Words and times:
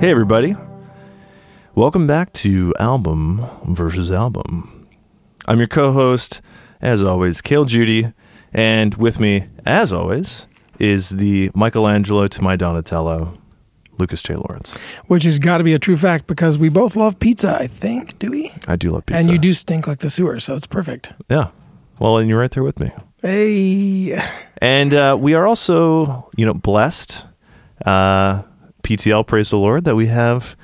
Hey, 0.00 0.10
everybody. 0.10 0.54
Welcome 1.74 2.06
back 2.06 2.32
to 2.34 2.72
Album 2.78 3.44
versus 3.64 4.12
Album. 4.12 4.86
I'm 5.48 5.58
your 5.58 5.66
co 5.66 5.90
host, 5.90 6.40
as 6.80 7.02
always, 7.02 7.40
Kale 7.40 7.64
Judy. 7.64 8.12
And 8.52 8.94
with 8.94 9.18
me, 9.18 9.48
as 9.66 9.92
always, 9.92 10.46
is 10.78 11.08
the 11.08 11.50
Michelangelo 11.52 12.28
to 12.28 12.42
my 12.42 12.54
Donatello, 12.54 13.36
Lucas 13.98 14.22
J. 14.22 14.36
Lawrence. 14.36 14.74
Which 15.08 15.24
has 15.24 15.40
got 15.40 15.58
to 15.58 15.64
be 15.64 15.74
a 15.74 15.80
true 15.80 15.96
fact 15.96 16.28
because 16.28 16.58
we 16.58 16.68
both 16.68 16.94
love 16.94 17.18
pizza, 17.18 17.58
I 17.60 17.66
think, 17.66 18.20
do 18.20 18.30
we? 18.30 18.52
I 18.68 18.76
do 18.76 18.92
love 18.92 19.04
pizza. 19.04 19.18
And 19.18 19.28
you 19.28 19.38
do 19.38 19.52
stink 19.52 19.88
like 19.88 19.98
the 19.98 20.10
sewer, 20.10 20.38
so 20.38 20.54
it's 20.54 20.68
perfect. 20.68 21.12
Yeah. 21.28 21.48
Well, 21.98 22.18
and 22.18 22.28
you're 22.28 22.38
right 22.38 22.52
there 22.52 22.62
with 22.62 22.78
me. 22.78 22.92
Hey. 23.20 24.16
And 24.58 24.94
uh, 24.94 25.16
we 25.20 25.34
are 25.34 25.44
also, 25.44 26.30
you 26.36 26.46
know, 26.46 26.54
blessed. 26.54 27.26
Uh, 27.84 28.42
PTL, 28.88 29.26
praise 29.26 29.50
the 29.50 29.58
Lord, 29.58 29.84
that 29.84 29.96
we 29.96 30.06
have 30.06 30.56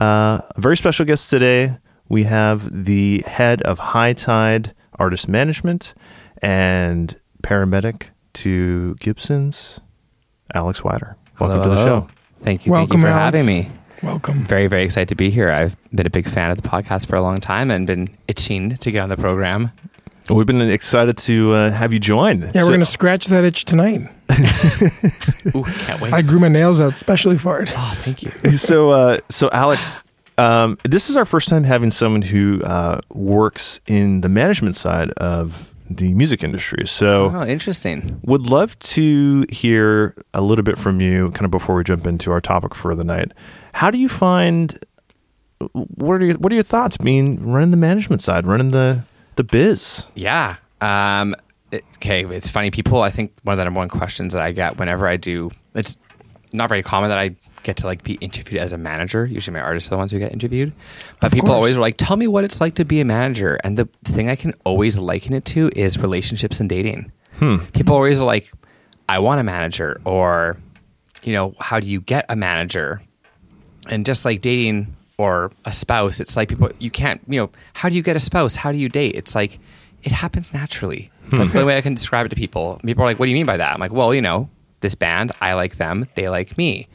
uh, 0.00 0.40
a 0.48 0.54
very 0.56 0.78
special 0.78 1.04
guest 1.04 1.28
today. 1.28 1.76
We 2.08 2.24
have 2.24 2.86
the 2.86 3.22
head 3.26 3.60
of 3.62 3.78
High 3.78 4.14
Tide 4.14 4.74
Artist 4.94 5.28
Management 5.28 5.92
and 6.40 7.20
paramedic 7.42 8.04
to 8.32 8.94
Gibson's, 8.94 9.78
Alex 10.54 10.82
Wider. 10.82 11.18
Welcome 11.38 11.60
Hello, 11.60 11.62
to 11.64 11.68
the 11.68 11.76
hello. 11.76 12.00
show. 12.00 12.08
Thank 12.40 12.64
you. 12.64 12.72
Welcome, 12.72 12.88
thank 12.88 13.00
you 13.00 13.06
for 13.06 13.12
Alex. 13.12 13.38
having 13.40 13.46
me. 13.46 13.70
Welcome. 14.02 14.38
Very, 14.44 14.68
very 14.68 14.84
excited 14.84 15.10
to 15.10 15.14
be 15.14 15.28
here. 15.28 15.50
I've 15.50 15.76
been 15.90 16.06
a 16.06 16.10
big 16.10 16.26
fan 16.26 16.50
of 16.50 16.62
the 16.62 16.66
podcast 16.66 17.06
for 17.06 17.16
a 17.16 17.20
long 17.20 17.42
time 17.42 17.70
and 17.70 17.86
been 17.86 18.08
itching 18.26 18.78
to 18.78 18.90
get 18.90 19.00
on 19.00 19.10
the 19.10 19.18
program. 19.18 19.70
We've 20.28 20.46
been 20.46 20.60
excited 20.60 21.16
to 21.18 21.52
uh, 21.54 21.70
have 21.70 21.92
you 21.92 21.98
join. 22.00 22.40
Yeah, 22.42 22.50
So- 22.52 22.60
we're 22.62 22.68
going 22.68 22.80
to 22.80 22.86
scratch 22.86 23.26
that 23.26 23.44
itch 23.44 23.64
tonight. 23.64 24.00
Ooh, 25.54 25.62
can't 25.64 26.00
wait. 26.00 26.12
I 26.12 26.22
grew 26.22 26.38
my 26.40 26.48
nails 26.48 26.80
out 26.80 26.98
specially 26.98 27.38
for 27.38 27.60
it. 27.62 27.72
oh, 27.76 27.98
thank 28.02 28.22
you. 28.22 28.30
so 28.56 28.90
uh, 28.90 29.20
so 29.28 29.48
Alex, 29.52 29.98
um, 30.38 30.78
this 30.84 31.08
is 31.10 31.16
our 31.16 31.24
first 31.24 31.48
time 31.48 31.64
having 31.64 31.90
someone 31.90 32.22
who 32.22 32.60
uh, 32.62 33.00
works 33.10 33.80
in 33.86 34.20
the 34.22 34.28
management 34.28 34.74
side 34.76 35.10
of 35.12 35.72
the 35.88 36.12
music 36.14 36.42
industry. 36.42 36.86
So 36.88 37.30
Oh, 37.32 37.44
interesting. 37.46 38.20
would 38.24 38.48
love 38.50 38.76
to 38.80 39.46
hear 39.48 40.14
a 40.34 40.42
little 40.42 40.64
bit 40.64 40.76
from 40.78 41.00
you, 41.00 41.30
kind 41.30 41.44
of 41.44 41.52
before 41.52 41.76
we 41.76 41.84
jump 41.84 42.04
into 42.06 42.32
our 42.32 42.40
topic 42.40 42.74
for 42.74 42.96
the 42.96 43.04
night. 43.04 43.30
How 43.74 43.92
do 43.92 43.98
you 43.98 44.08
find? 44.08 44.76
What 45.72 46.20
are 46.20 46.24
your 46.24 46.34
What 46.38 46.50
are 46.50 46.56
your 46.56 46.64
thoughts? 46.64 46.96
Being 46.96 47.40
running 47.48 47.70
the 47.70 47.76
management 47.76 48.22
side, 48.22 48.44
running 48.46 48.68
the 48.70 49.02
the 49.36 49.44
biz. 49.44 50.04
Yeah. 50.14 50.56
Um, 50.80 51.34
it- 51.70 51.84
okay, 51.96 52.24
it's 52.24 52.50
funny. 52.50 52.70
People, 52.70 53.02
I 53.02 53.10
think 53.10 53.32
one 53.42 53.54
of 53.54 53.58
the 53.58 53.64
number 53.64 53.78
one 53.78 53.88
questions 53.88 54.32
that 54.34 54.42
I 54.42 54.52
get 54.52 54.78
whenever 54.78 55.06
I 55.06 55.16
do, 55.16 55.50
it's 55.74 55.96
not 56.52 56.68
very 56.68 56.82
common 56.82 57.10
that 57.10 57.18
I 57.18 57.34
get 57.64 57.76
to 57.78 57.86
like 57.86 58.04
be 58.04 58.14
interviewed 58.14 58.60
as 58.60 58.72
a 58.72 58.78
manager. 58.78 59.26
Usually 59.26 59.52
my 59.54 59.60
artists 59.60 59.88
are 59.88 59.90
the 59.90 59.96
ones 59.96 60.12
who 60.12 60.18
get 60.18 60.32
interviewed. 60.32 60.72
But 61.20 61.28
Of 61.28 61.32
people 61.32 61.48
course. 61.48 61.56
always 61.56 61.76
are 61.76 61.80
like, 61.80 61.96
tell 61.96 62.16
me 62.16 62.28
what 62.28 62.44
it's 62.44 62.60
like 62.60 62.76
to 62.76 62.84
be 62.84 63.00
a 63.00 63.04
manager. 63.04 63.58
And 63.64 63.76
the 63.76 63.88
thing 64.04 64.30
I 64.30 64.36
can 64.36 64.54
always 64.64 64.96
liken 64.98 65.32
it 65.34 65.44
to 65.46 65.70
is 65.74 65.98
relationships 65.98 66.60
and 66.60 66.68
dating. 66.68 67.10
People 67.72 67.94
always 67.94 68.22
are 68.22 68.24
like, 68.26 68.50
I 69.08 69.18
want 69.18 69.40
a 69.40 69.44
manager 69.44 70.00
or, 70.04 70.56
you 71.22 71.32
know, 71.32 71.54
how 71.60 71.80
do 71.80 71.86
you 71.86 72.00
get 72.00 72.24
a 72.28 72.36
manager? 72.36 73.00
and 73.88 74.04
just 74.04 74.24
like 74.24 74.40
dating 74.40 74.92
or 75.18 75.50
a 75.64 75.72
spouse, 75.72 76.20
it's 76.20 76.36
like 76.36 76.48
people 76.48 76.70
you 76.78 76.90
can't 76.90 77.20
you 77.28 77.40
know 77.40 77.50
how 77.74 77.88
do 77.88 77.96
you 77.96 78.02
get 78.02 78.16
a 78.16 78.20
spouse? 78.20 78.56
How 78.56 78.72
do 78.72 78.78
you 78.78 78.88
date? 78.88 79.14
It's 79.14 79.34
like 79.34 79.58
it 80.02 80.12
happens 80.12 80.52
naturally. 80.52 81.10
That's 81.30 81.52
the 81.52 81.58
hmm. 81.58 81.58
only 81.58 81.64
way 81.72 81.78
I 81.78 81.80
can 81.80 81.94
describe 81.94 82.26
it 82.26 82.28
to 82.30 82.36
people. 82.36 82.80
People 82.84 83.04
are 83.04 83.06
like, 83.06 83.18
"What 83.18 83.26
do 83.26 83.30
you 83.30 83.36
mean 83.36 83.46
by 83.46 83.56
that?" 83.56 83.72
I'm 83.72 83.80
like, 83.80 83.92
"Well, 83.92 84.14
you 84.14 84.20
know, 84.20 84.48
this 84.80 84.94
band, 84.94 85.32
I 85.40 85.54
like 85.54 85.76
them, 85.76 86.06
they 86.14 86.28
like 86.28 86.56
me." 86.56 86.88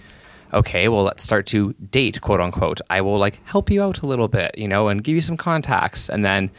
Okay, 0.54 0.90
well, 0.90 1.04
let's 1.04 1.24
start 1.24 1.48
to 1.48 1.74
date, 1.92 2.20
quote 2.22 2.42
unquote. 2.42 2.81
I 2.90 3.02
will 3.02 3.18
like 3.18 3.40
help 3.48 3.70
you 3.70 3.81
out 3.81 4.02
a 4.02 4.06
little 4.06 4.28
bit, 4.28 4.58
you 4.58 4.68
know, 4.68 4.90
and 4.90 5.04
give 5.04 5.16
you 5.16 5.22
some 5.22 5.38
contacts, 5.38 6.10
and 6.10 6.24
then 6.24 6.52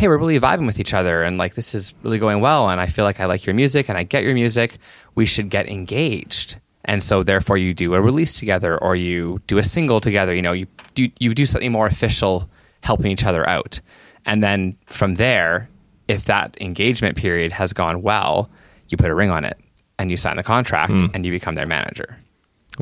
hey, 0.00 0.08
we're 0.08 0.16
really 0.16 0.40
vibing 0.40 0.64
with 0.64 0.80
each 0.80 0.94
other 0.94 1.22
and 1.22 1.36
like 1.36 1.54
this 1.54 1.74
is 1.74 1.92
really 2.02 2.18
going 2.18 2.40
well 2.40 2.70
and 2.70 2.80
I 2.80 2.86
feel 2.86 3.04
like 3.04 3.20
I 3.20 3.26
like 3.26 3.44
your 3.44 3.54
music 3.54 3.86
and 3.90 3.98
I 3.98 4.02
get 4.02 4.22
your 4.22 4.32
music. 4.32 4.78
We 5.14 5.26
should 5.26 5.50
get 5.50 5.68
engaged. 5.68 6.56
And 6.84 7.02
so 7.02 7.22
therefore 7.22 7.56
you 7.58 7.74
do 7.74 7.94
a 7.94 8.00
release 8.00 8.38
together 8.38 8.78
or 8.78 8.96
you 8.96 9.40
do 9.46 9.58
a 9.58 9.62
single 9.62 10.00
together, 10.00 10.34
you 10.34 10.42
know, 10.42 10.52
you 10.52 10.66
do 10.94 11.08
you 11.18 11.34
do 11.34 11.46
something 11.46 11.72
more 11.72 11.86
official 11.86 12.48
helping 12.82 13.10
each 13.10 13.24
other 13.24 13.48
out. 13.48 13.80
And 14.26 14.42
then 14.42 14.76
from 14.86 15.16
there, 15.16 15.68
if 16.08 16.24
that 16.24 16.56
engagement 16.60 17.16
period 17.16 17.52
has 17.52 17.72
gone 17.72 18.02
well, 18.02 18.50
you 18.88 18.96
put 18.96 19.10
a 19.10 19.14
ring 19.14 19.30
on 19.30 19.44
it 19.44 19.58
and 19.98 20.10
you 20.10 20.16
sign 20.16 20.36
the 20.36 20.42
contract 20.42 20.94
hmm. 20.94 21.06
and 21.14 21.24
you 21.24 21.32
become 21.32 21.54
their 21.54 21.66
manager. 21.66 22.18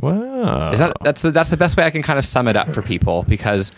Wow. 0.00 0.70
Is 0.70 0.78
that 0.78 0.96
that's 1.00 1.22
the 1.22 1.30
that's 1.30 1.50
the 1.50 1.56
best 1.56 1.76
way 1.76 1.84
I 1.84 1.90
can 1.90 2.02
kind 2.02 2.18
of 2.18 2.24
sum 2.24 2.46
it 2.48 2.56
up 2.56 2.68
for 2.68 2.82
people 2.82 3.24
because 3.24 3.72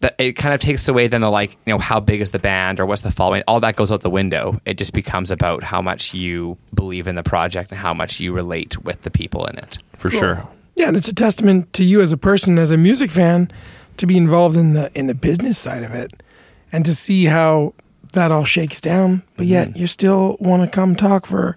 that 0.00 0.14
it 0.18 0.32
kind 0.32 0.54
of 0.54 0.60
takes 0.60 0.86
away 0.88 1.08
then 1.08 1.22
the 1.22 1.30
like 1.30 1.52
you 1.66 1.72
know 1.72 1.78
how 1.78 1.98
big 1.98 2.20
is 2.20 2.30
the 2.30 2.38
band 2.38 2.78
or 2.78 2.86
what's 2.86 3.00
the 3.02 3.10
following 3.10 3.42
all 3.48 3.60
that 3.60 3.76
goes 3.76 3.90
out 3.90 4.00
the 4.02 4.10
window. 4.10 4.60
It 4.64 4.78
just 4.78 4.92
becomes 4.92 5.30
about 5.30 5.62
how 5.62 5.82
much 5.82 6.14
you 6.14 6.56
believe 6.74 7.06
in 7.06 7.16
the 7.16 7.22
project 7.22 7.70
and 7.70 7.80
how 7.80 7.94
much 7.94 8.20
you 8.20 8.32
relate 8.32 8.82
with 8.84 9.02
the 9.02 9.10
people 9.10 9.46
in 9.46 9.58
it. 9.58 9.78
for 9.96 10.10
sure? 10.10 10.46
Yeah, 10.76 10.88
and 10.88 10.96
it's 10.96 11.08
a 11.08 11.14
testament 11.14 11.72
to 11.72 11.82
you 11.82 12.00
as 12.00 12.12
a 12.12 12.16
person, 12.16 12.56
as 12.56 12.70
a 12.70 12.76
music 12.76 13.10
fan, 13.10 13.50
to 13.96 14.06
be 14.06 14.16
involved 14.16 14.56
in 14.56 14.74
the 14.74 14.92
in 14.94 15.08
the 15.08 15.14
business 15.14 15.58
side 15.58 15.82
of 15.82 15.92
it, 15.92 16.22
and 16.70 16.84
to 16.84 16.94
see 16.94 17.24
how 17.24 17.74
that 18.12 18.30
all 18.30 18.44
shakes 18.44 18.80
down. 18.80 19.24
But 19.36 19.46
yet, 19.46 19.70
mm-hmm. 19.70 19.78
you 19.78 19.86
still 19.88 20.36
want 20.38 20.62
to 20.62 20.68
come 20.68 20.94
talk 20.94 21.26
for 21.26 21.56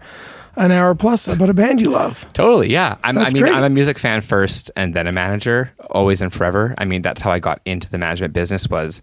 an 0.55 0.71
hour 0.71 0.93
plus 0.95 1.27
about 1.27 1.49
a 1.49 1.53
band 1.53 1.81
you 1.81 1.89
love. 1.89 2.25
Totally, 2.33 2.71
yeah. 2.71 2.97
I'm, 3.03 3.17
I 3.17 3.29
mean, 3.29 3.43
great. 3.43 3.53
I'm 3.53 3.63
a 3.63 3.69
music 3.69 3.97
fan 3.97 4.21
first 4.21 4.71
and 4.75 4.93
then 4.93 5.07
a 5.07 5.11
manager, 5.11 5.71
always 5.89 6.21
and 6.21 6.33
forever. 6.33 6.73
I 6.77 6.85
mean, 6.85 7.01
that's 7.01 7.21
how 7.21 7.31
I 7.31 7.39
got 7.39 7.61
into 7.65 7.89
the 7.89 7.97
management 7.97 8.33
business. 8.33 8.67
Was 8.69 9.01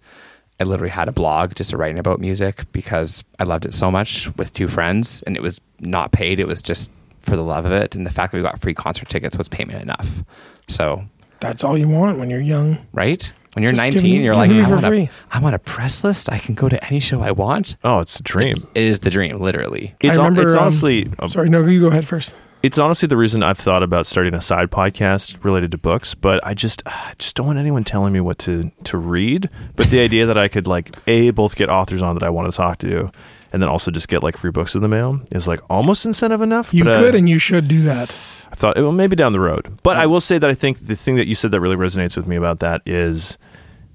I 0.60 0.64
literally 0.64 0.90
had 0.90 1.08
a 1.08 1.12
blog 1.12 1.54
just 1.54 1.72
writing 1.72 1.98
about 1.98 2.20
music 2.20 2.64
because 2.72 3.24
I 3.38 3.44
loved 3.44 3.64
it 3.64 3.74
so 3.74 3.90
much 3.90 4.34
with 4.36 4.52
two 4.52 4.68
friends, 4.68 5.22
and 5.22 5.36
it 5.36 5.42
was 5.42 5.60
not 5.80 6.12
paid. 6.12 6.40
It 6.40 6.46
was 6.46 6.62
just 6.62 6.90
for 7.20 7.36
the 7.36 7.42
love 7.44 7.64
of 7.66 7.72
it, 7.72 7.94
and 7.94 8.06
the 8.06 8.10
fact 8.10 8.32
that 8.32 8.38
we 8.38 8.42
got 8.42 8.60
free 8.60 8.74
concert 8.74 9.08
tickets 9.08 9.36
was 9.36 9.48
payment 9.48 9.82
enough. 9.82 10.22
So, 10.68 11.04
That's 11.40 11.62
all 11.64 11.76
you 11.78 11.88
want 11.88 12.18
when 12.18 12.30
you're 12.30 12.40
young. 12.40 12.78
right 12.92 13.32
when 13.54 13.62
you're 13.62 13.72
Just 13.72 13.80
19, 13.80 14.02
me- 14.02 14.24
you're 14.24 14.34
like, 14.34 14.50
I 14.50 14.64
for 14.64 14.70
want, 14.70 14.86
free. 14.86 15.02
a, 15.02 15.10
I 15.36 15.40
want 15.40 15.54
a 15.54 15.58
press 15.58 16.04
list. 16.04 16.30
I 16.30 16.38
can 16.38 16.54
go 16.54 16.68
to 16.68 16.84
any 16.86 17.00
show 17.00 17.20
I 17.22 17.30
want. 17.32 17.76
Oh, 17.84 18.00
it's 18.00 18.18
a 18.20 18.22
dream. 18.22 18.48
It's- 18.50 18.70
it 18.74 18.82
is 18.82 18.98
the 19.00 19.10
dream, 19.10 19.40
literally. 19.40 19.94
It's, 20.00 20.16
I 20.16 20.20
hon- 20.22 20.30
remember, 20.34 20.48
it's 20.48 20.56
um, 20.56 20.62
honestly 20.64 21.08
um, 21.18 21.28
Sorry, 21.28 21.48
no, 21.48 21.64
you 21.66 21.80
go 21.80 21.88
ahead 21.88 22.06
first. 22.06 22.34
it's 22.62 22.78
honestly 22.78 23.06
the 23.06 23.16
reason 23.16 23.42
I've 23.42 23.58
thought 23.58 23.82
about 23.82 24.06
starting 24.06 24.34
a 24.34 24.40
side 24.40 24.70
podcast 24.70 25.44
related 25.44 25.70
to 25.72 25.78
books, 25.78 26.14
but 26.14 26.44
I 26.46 26.54
just 26.54 26.82
I 26.86 27.14
just 27.18 27.36
don't 27.36 27.46
want 27.46 27.58
anyone 27.58 27.84
telling 27.84 28.12
me 28.12 28.20
what 28.20 28.38
to 28.40 28.70
to 28.84 28.98
read. 28.98 29.48
But 29.76 29.90
the 29.90 30.00
idea 30.00 30.26
that 30.26 30.36
I 30.38 30.48
could 30.48 30.66
like 30.66 30.96
a 31.06 31.30
both 31.30 31.56
get 31.56 31.68
authors 31.70 32.02
on 32.02 32.14
that 32.16 32.22
I 32.24 32.30
want 32.30 32.50
to 32.50 32.56
talk 32.56 32.78
to, 32.78 33.10
and 33.52 33.62
then 33.62 33.68
also 33.68 33.90
just 33.90 34.08
get 34.08 34.22
like 34.22 34.36
free 34.36 34.50
books 34.50 34.74
in 34.74 34.82
the 34.82 34.88
mail 34.88 35.20
is 35.32 35.46
like 35.48 35.60
almost 35.70 36.04
incentive 36.04 36.40
enough. 36.42 36.74
You 36.74 36.84
but, 36.84 36.96
uh, 36.96 36.98
could 36.98 37.14
and 37.14 37.28
you 37.28 37.38
should 37.38 37.68
do 37.68 37.82
that. 37.82 38.14
Thought 38.58 38.76
well, 38.76 38.90
maybe 38.90 39.14
down 39.14 39.30
the 39.30 39.38
road. 39.38 39.78
But 39.84 39.98
I 39.98 40.06
will 40.06 40.20
say 40.20 40.36
that 40.36 40.50
I 40.50 40.54
think 40.54 40.84
the 40.84 40.96
thing 40.96 41.14
that 41.14 41.28
you 41.28 41.36
said 41.36 41.52
that 41.52 41.60
really 41.60 41.76
resonates 41.76 42.16
with 42.16 42.26
me 42.26 42.34
about 42.34 42.58
that 42.58 42.82
is 42.84 43.38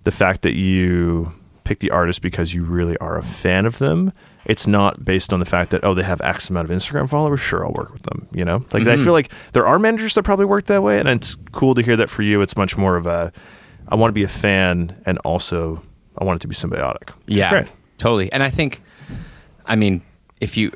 the 0.06 0.12
fact 0.12 0.42
that 0.44 0.56
you 0.56 1.34
pick 1.66 1.80
the 1.80 1.92
artist 1.92 2.22
because 2.22 2.54
you 2.54 2.64
really 2.64 2.98
are 3.00 3.18
a 3.18 3.24
fan 3.24 3.66
of 3.66 3.80
them. 3.80 4.14
It's 4.46 4.66
not 4.66 5.04
based 5.04 5.34
on 5.34 5.42
the 5.42 5.46
fact 5.46 5.72
that 5.72 5.84
oh 5.84 5.94
they 5.94 6.04
have 6.04 6.22
X 6.22 6.50
amount 6.50 6.70
of 6.70 6.76
Instagram 6.76 7.10
followers. 7.10 7.42
Sure, 7.42 7.66
I'll 7.66 7.74
work 7.74 7.92
with 7.92 8.04
them. 8.04 8.30
You 8.32 8.46
know, 8.46 8.66
like 8.72 8.84
I 8.84 8.96
mm-hmm. 8.96 9.04
feel 9.04 9.12
like 9.12 9.30
there 9.52 9.68
are 9.68 9.78
managers 9.80 10.14
that 10.14 10.24
probably 10.24 10.46
work 10.46 10.66
that 10.68 10.82
way, 10.82 10.98
and 10.98 11.10
it's 11.10 11.36
cool 11.52 11.76
to 11.76 11.82
hear 11.82 11.98
that 11.98 12.10
for 12.10 12.22
you. 12.22 12.42
It's 12.42 12.56
much 12.56 12.78
more 12.78 12.96
of 12.96 13.06
a 13.06 13.34
I 13.90 13.96
want 13.96 14.10
to 14.10 14.14
be 14.14 14.24
a 14.24 14.30
fan, 14.30 14.96
and 15.06 15.18
also 15.20 15.84
I 16.18 16.24
want 16.24 16.38
it 16.38 16.42
to 16.44 16.48
be 16.48 16.56
symbiotic. 16.56 17.14
Yeah, 17.28 17.66
totally. 17.98 18.32
And 18.32 18.42
I 18.42 18.50
think, 18.50 18.82
I 19.66 19.76
mean, 19.76 20.04
if 20.40 20.56
you 20.56 20.72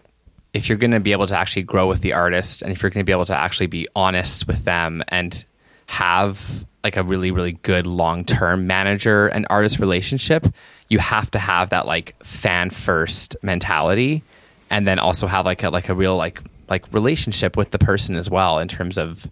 if 0.58 0.68
you're 0.68 0.78
going 0.78 0.92
to 0.92 1.00
be 1.00 1.12
able 1.12 1.28
to 1.28 1.38
actually 1.38 1.62
grow 1.62 1.88
with 1.88 2.02
the 2.02 2.14
artist, 2.14 2.64
and 2.64 2.72
if 2.72 2.82
you're 2.82 2.90
going 2.90 3.04
to 3.04 3.08
be 3.08 3.12
able 3.12 3.26
to 3.26 3.36
actually 3.36 3.68
be 3.68 3.88
honest 3.96 4.48
with 4.48 4.66
them 4.66 5.04
and 5.10 5.46
have 5.86 6.66
like 6.84 6.98
a 6.98 7.04
really 7.04 7.32
really 7.32 7.54
good 7.54 7.88
long 7.88 8.26
term 8.26 8.68
manager 8.68 9.28
and 9.28 9.46
artist 9.50 9.80
relationship, 9.80 10.48
you 10.90 11.00
have 11.00 11.30
to 11.32 11.40
have 11.40 11.70
that 11.70 11.86
like 11.86 12.22
fan 12.24 12.72
first 12.72 13.36
mentality, 13.44 14.24
and 14.70 14.88
then 14.88 14.98
also 14.98 15.28
have 15.28 15.46
like 15.46 15.64
a 15.64 15.70
like 15.70 15.90
a 15.90 15.94
real 15.94 16.18
like 16.18 16.42
like 16.68 16.92
relationship 16.92 17.56
with 17.56 17.72
the 17.72 17.80
person 17.80 18.16
as 18.16 18.30
well 18.30 18.58
in 18.58 18.68
terms 18.68 18.98
of 18.98 19.30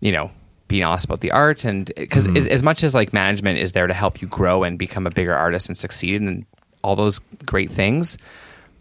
you 0.00 0.12
know 0.12 0.30
being 0.68 0.84
honest 0.84 1.06
about 1.06 1.20
the 1.20 1.32
art 1.32 1.64
and 1.64 1.90
because 1.96 2.26
mm-hmm. 2.26 2.36
as, 2.36 2.46
as 2.46 2.62
much 2.62 2.84
as 2.84 2.94
like 2.94 3.14
management 3.14 3.58
is 3.58 3.72
there 3.72 3.86
to 3.86 3.94
help 3.94 4.20
you 4.20 4.28
grow 4.28 4.64
and 4.64 4.78
become 4.78 5.06
a 5.06 5.10
bigger 5.10 5.34
artist 5.34 5.66
and 5.66 5.78
succeed 5.78 6.20
and 6.20 6.44
all 6.84 6.94
those 6.94 7.20
great 7.46 7.72
things 7.72 8.18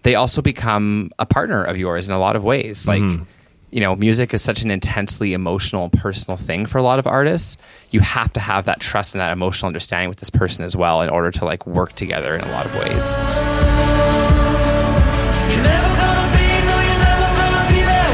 they 0.08 0.16
also 0.16 0.42
become 0.42 1.12
a 1.20 1.26
partner 1.26 1.62
of 1.62 1.76
yours 1.76 2.08
in 2.08 2.14
a 2.14 2.18
lot 2.18 2.38
of 2.38 2.44
ways. 2.46 2.88
Like 2.88 3.02
mm-hmm. 3.02 3.24
you 3.72 3.82
know 3.82 3.94
music 3.94 4.34
is 4.34 4.42
such 4.42 4.62
an 4.62 4.72
intensely 4.72 5.34
emotional 5.34 5.90
personal 5.90 6.38
thing 6.38 6.66
for 6.66 6.78
a 6.78 6.82
lot 6.82 6.98
of 6.98 7.06
artists. 7.06 7.58
You 7.92 8.00
have 8.00 8.32
to 8.32 8.40
have 8.40 8.64
that 8.66 8.80
trust 8.80 9.14
and 9.14 9.20
that 9.20 9.34
emotional 9.34 9.68
understanding 9.68 10.08
with 10.08 10.20
this 10.20 10.30
person 10.30 10.64
as 10.64 10.78
well 10.78 11.02
in 11.02 11.10
order 11.10 11.30
to 11.32 11.44
like 11.44 11.68
work 11.68 11.92
together 11.92 12.36
in 12.36 12.40
a 12.40 12.52
lot 12.54 12.66
of 12.66 12.74
ways. 12.76 12.86
You're 15.52 15.64
never 15.64 15.92
gonna 16.00 16.32
be, 16.32 16.48
no, 16.70 16.80
you're 16.88 17.04
never 17.04 17.28
gonna 17.36 17.68
be 17.68 17.82
that 17.84 18.08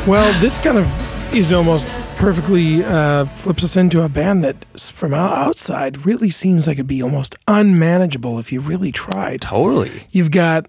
one. 0.00 0.08
Well, 0.08 0.40
this 0.40 0.58
kind 0.58 0.78
of 0.78 1.34
is 1.34 1.52
almost 1.52 1.86
perfectly 2.22 2.84
uh, 2.84 3.24
flips 3.24 3.64
us 3.64 3.74
into 3.74 4.00
a 4.00 4.08
band 4.08 4.44
that, 4.44 4.64
from 4.78 5.12
outside, 5.12 6.06
really 6.06 6.30
seems 6.30 6.68
like 6.68 6.76
it'd 6.76 6.86
be 6.86 7.02
almost 7.02 7.34
unmanageable 7.48 8.38
if 8.38 8.52
you 8.52 8.60
really 8.60 8.92
tried. 8.92 9.40
Totally. 9.40 10.06
You've 10.12 10.30
got, 10.30 10.68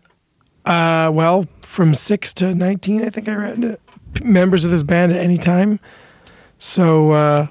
uh, 0.65 1.11
well, 1.13 1.45
from 1.61 1.93
six 1.93 2.33
to 2.35 2.55
nineteen, 2.55 3.05
I 3.05 3.11
think 3.11 3.29
I 3.29 3.35
read, 3.35 3.77
members 4.23 4.65
of 4.65 4.71
this 4.71 4.81
band 4.81 5.11
at 5.11 5.19
any 5.19 5.37
time. 5.37 5.79
So, 6.57 7.11
uh, 7.11 7.47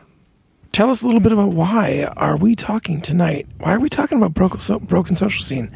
tell 0.73 0.91
us 0.91 1.03
a 1.03 1.07
little 1.07 1.21
bit 1.21 1.31
about 1.31 1.53
why 1.53 2.13
are 2.17 2.37
we 2.37 2.57
talking 2.57 3.03
tonight? 3.03 3.47
Why 3.59 3.73
are 3.73 3.81
we 3.81 3.89
talking 3.89 4.19
about 4.19 4.35
broken, 4.35 4.59
so, 4.59 4.81
broken 4.81 5.15
social 5.15 5.45
scene? 5.45 5.71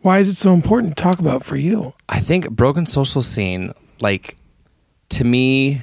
Why 0.00 0.18
is 0.18 0.30
it 0.30 0.36
so 0.36 0.54
important 0.54 0.96
to 0.96 1.02
talk 1.02 1.18
about 1.18 1.44
for 1.44 1.56
you? 1.56 1.92
I 2.08 2.20
think 2.20 2.48
broken 2.48 2.86
social 2.86 3.20
scene, 3.20 3.74
like 4.00 4.38
to 5.10 5.24
me, 5.24 5.82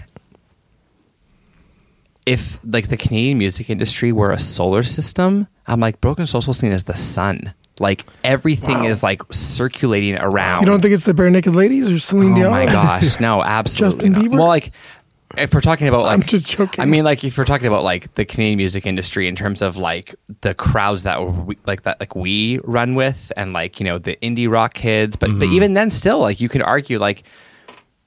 if 2.25 2.59
like 2.65 2.87
the 2.89 2.97
Canadian 2.97 3.37
music 3.37 3.69
industry 3.69 4.11
were 4.11 4.31
a 4.31 4.39
solar 4.39 4.83
system, 4.83 5.47
I'm 5.67 5.79
like 5.79 6.01
broken 6.01 6.25
social 6.25 6.53
scene 6.53 6.71
is 6.71 6.83
the 6.83 6.95
sun. 6.95 7.53
Like 7.79 8.05
everything 8.23 8.79
Wow. 8.79 8.87
is 8.87 9.01
like 9.01 9.21
circulating 9.31 10.17
around. 10.17 10.61
You 10.61 10.67
don't 10.67 10.81
think 10.81 10.93
it's 10.93 11.05
the 11.05 11.13
Barenaked 11.13 11.53
Ladies 11.53 11.91
or 11.91 11.97
Celine 11.99 12.33
Oh 12.33 12.35
Dion? 12.35 12.51
my 12.51 12.65
gosh, 12.65 13.19
no, 13.19 13.41
absolutely 13.43 14.09
Justin 14.09 14.11
not. 14.13 14.23
Bieber? 14.23 14.37
Well, 14.39 14.47
like 14.47 14.71
if 15.35 15.51
we're 15.51 15.61
talking 15.61 15.87
about 15.87 16.03
like 16.03 16.13
I'm 16.13 16.21
just 16.21 16.47
joking. 16.49 16.79
I 16.81 16.85
mean, 16.85 17.03
like 17.03 17.23
if 17.23 17.35
we're 17.37 17.45
talking 17.45 17.65
about 17.65 17.83
like 17.83 18.13
the 18.13 18.25
Canadian 18.25 18.57
music 18.57 18.85
industry 18.85 19.27
in 19.27 19.35
terms 19.35 19.63
of 19.63 19.77
like 19.77 20.13
the 20.41 20.53
crowds 20.53 21.01
that 21.03 21.19
we, 21.25 21.57
like 21.65 21.81
that 21.83 21.99
like 21.99 22.15
we 22.15 22.59
run 22.63 22.93
with 22.93 23.31
and 23.35 23.51
like 23.53 23.79
you 23.79 23.85
know 23.85 23.97
the 23.97 24.15
indie 24.21 24.47
rock 24.49 24.75
kids, 24.75 25.15
but 25.15 25.31
but 25.31 25.45
mm-hmm. 25.45 25.53
even 25.53 25.73
then 25.73 25.89
still 25.89 26.19
like 26.19 26.39
you 26.39 26.49
could 26.49 26.61
argue 26.61 26.99
like 26.99 27.23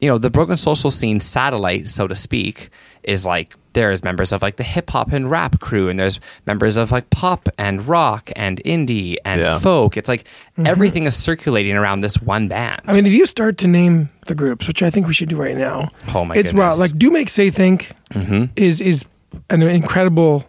you 0.00 0.08
know 0.08 0.19
the 0.19 0.31
broken 0.31 0.56
social 0.56 0.90
scene 0.90 1.20
satellite 1.20 1.88
so 1.88 2.06
to 2.06 2.14
speak 2.14 2.69
is 3.02 3.25
like 3.25 3.56
there's 3.72 4.02
members 4.02 4.32
of 4.32 4.43
like 4.43 4.56
the 4.56 4.62
hip 4.64 4.90
hop 4.90 5.12
and 5.12 5.31
rap 5.31 5.60
crew 5.60 5.88
and 5.88 5.98
there's 5.98 6.19
members 6.46 6.76
of 6.76 6.90
like 6.90 7.08
pop 7.10 7.48
and 7.58 7.87
rock 7.87 8.31
and 8.37 8.62
indie 8.64 9.16
and 9.25 9.40
Yeah. 9.40 9.58
folk 9.58 9.96
it's 9.96 10.08
like 10.08 10.25
mm-hmm. 10.25 10.66
everything 10.66 11.06
is 11.06 11.14
circulating 11.16 11.76
around 11.76 12.00
this 12.00 12.20
one 12.20 12.48
band 12.48 12.81
I 12.87 12.93
mean, 12.94 13.06
if 13.06 13.12
you 13.12 13.26
start 13.26 13.58
to 13.58 13.66
name 13.66 14.08
the 14.26 14.34
groups, 14.34 14.66
which 14.66 14.82
I 14.82 14.90
think 14.90 15.06
we 15.06 15.14
should 15.14 15.28
do 15.28 15.37
right 15.37 15.56
now, 15.56 15.90
Oh 16.14 16.25
my 16.25 16.34
it's 16.34 16.52
well, 16.52 16.70
goodness. 16.72 16.93
like 16.93 16.98
Do 16.98 17.10
Make 17.10 17.28
Say 17.28 17.50
Think 17.50 17.93
mm-hmm. 18.12 18.44
is 18.56 18.81
is 18.81 19.04
an 19.50 19.62
incredible 19.62 20.44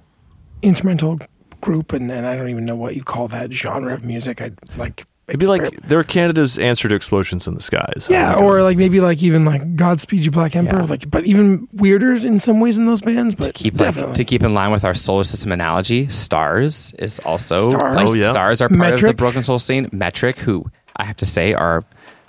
instrumental 0.61 1.19
group, 1.61 1.94
and, 1.94 2.09
and 2.11 2.25
I 2.25 2.35
don't 2.35 2.49
even 2.49 2.65
know 2.65 2.75
what 2.75 2.95
you 2.95 3.03
call 3.03 3.27
that 3.29 3.51
genre 3.51 3.94
of 3.94 4.03
music. 4.03 4.41
I 4.41 4.51
like 4.77 5.05
It'd 5.27 5.41
be 5.41 5.45
like 5.45 5.71
they're 5.81 6.03
Canada's 6.06 6.57
answer 6.57 6.88
to 6.88 6.95
explosions 6.95 7.47
in 7.47 7.56
the 7.56 7.62
skies. 7.62 8.07
yeah, 8.09 8.35
Like, 8.35 8.44
or 8.44 8.63
like 8.63 8.77
maybe 8.77 9.01
like 9.01 9.21
even 9.21 9.44
like 9.44 9.75
Godspeed 9.75 10.24
You 10.24 10.31
Black 10.31 10.56
Emperor, 10.56 10.79
Yeah. 10.79 10.85
like 10.85 11.12
but 11.12 11.25
even 11.25 11.68
weirder 11.74 12.13
in 12.13 12.39
some 12.39 12.62
ways 12.62 12.77
in 12.77 12.85
those 12.85 13.01
bands. 13.01 13.35
But 13.35 13.47
to 13.47 13.53
keep 13.53 13.77
like, 13.79 14.13
to 14.13 14.24
keep 14.24 14.44
in 14.44 14.53
line 14.53 14.71
with 14.71 14.85
our 14.85 14.94
solar 14.94 15.25
system 15.25 15.51
analogy, 15.51 16.07
stars 16.07 16.94
is 17.00 17.19
also 17.19 17.59
Stars. 17.59 17.95
like 17.95 18.07
Oh, 18.07 18.13
yeah. 18.13 18.31
stars 18.31 18.62
are 18.62 18.69
part 18.69 18.94
of 18.94 19.01
the 19.01 19.13
broken 19.13 19.44
soul 19.44 19.59
scene. 19.59 19.89
Metric, 19.91 20.38
who 20.38 20.65
I 20.95 21.03
have 21.03 21.18
to 21.18 21.25
say 21.25 21.53
are 21.53 21.83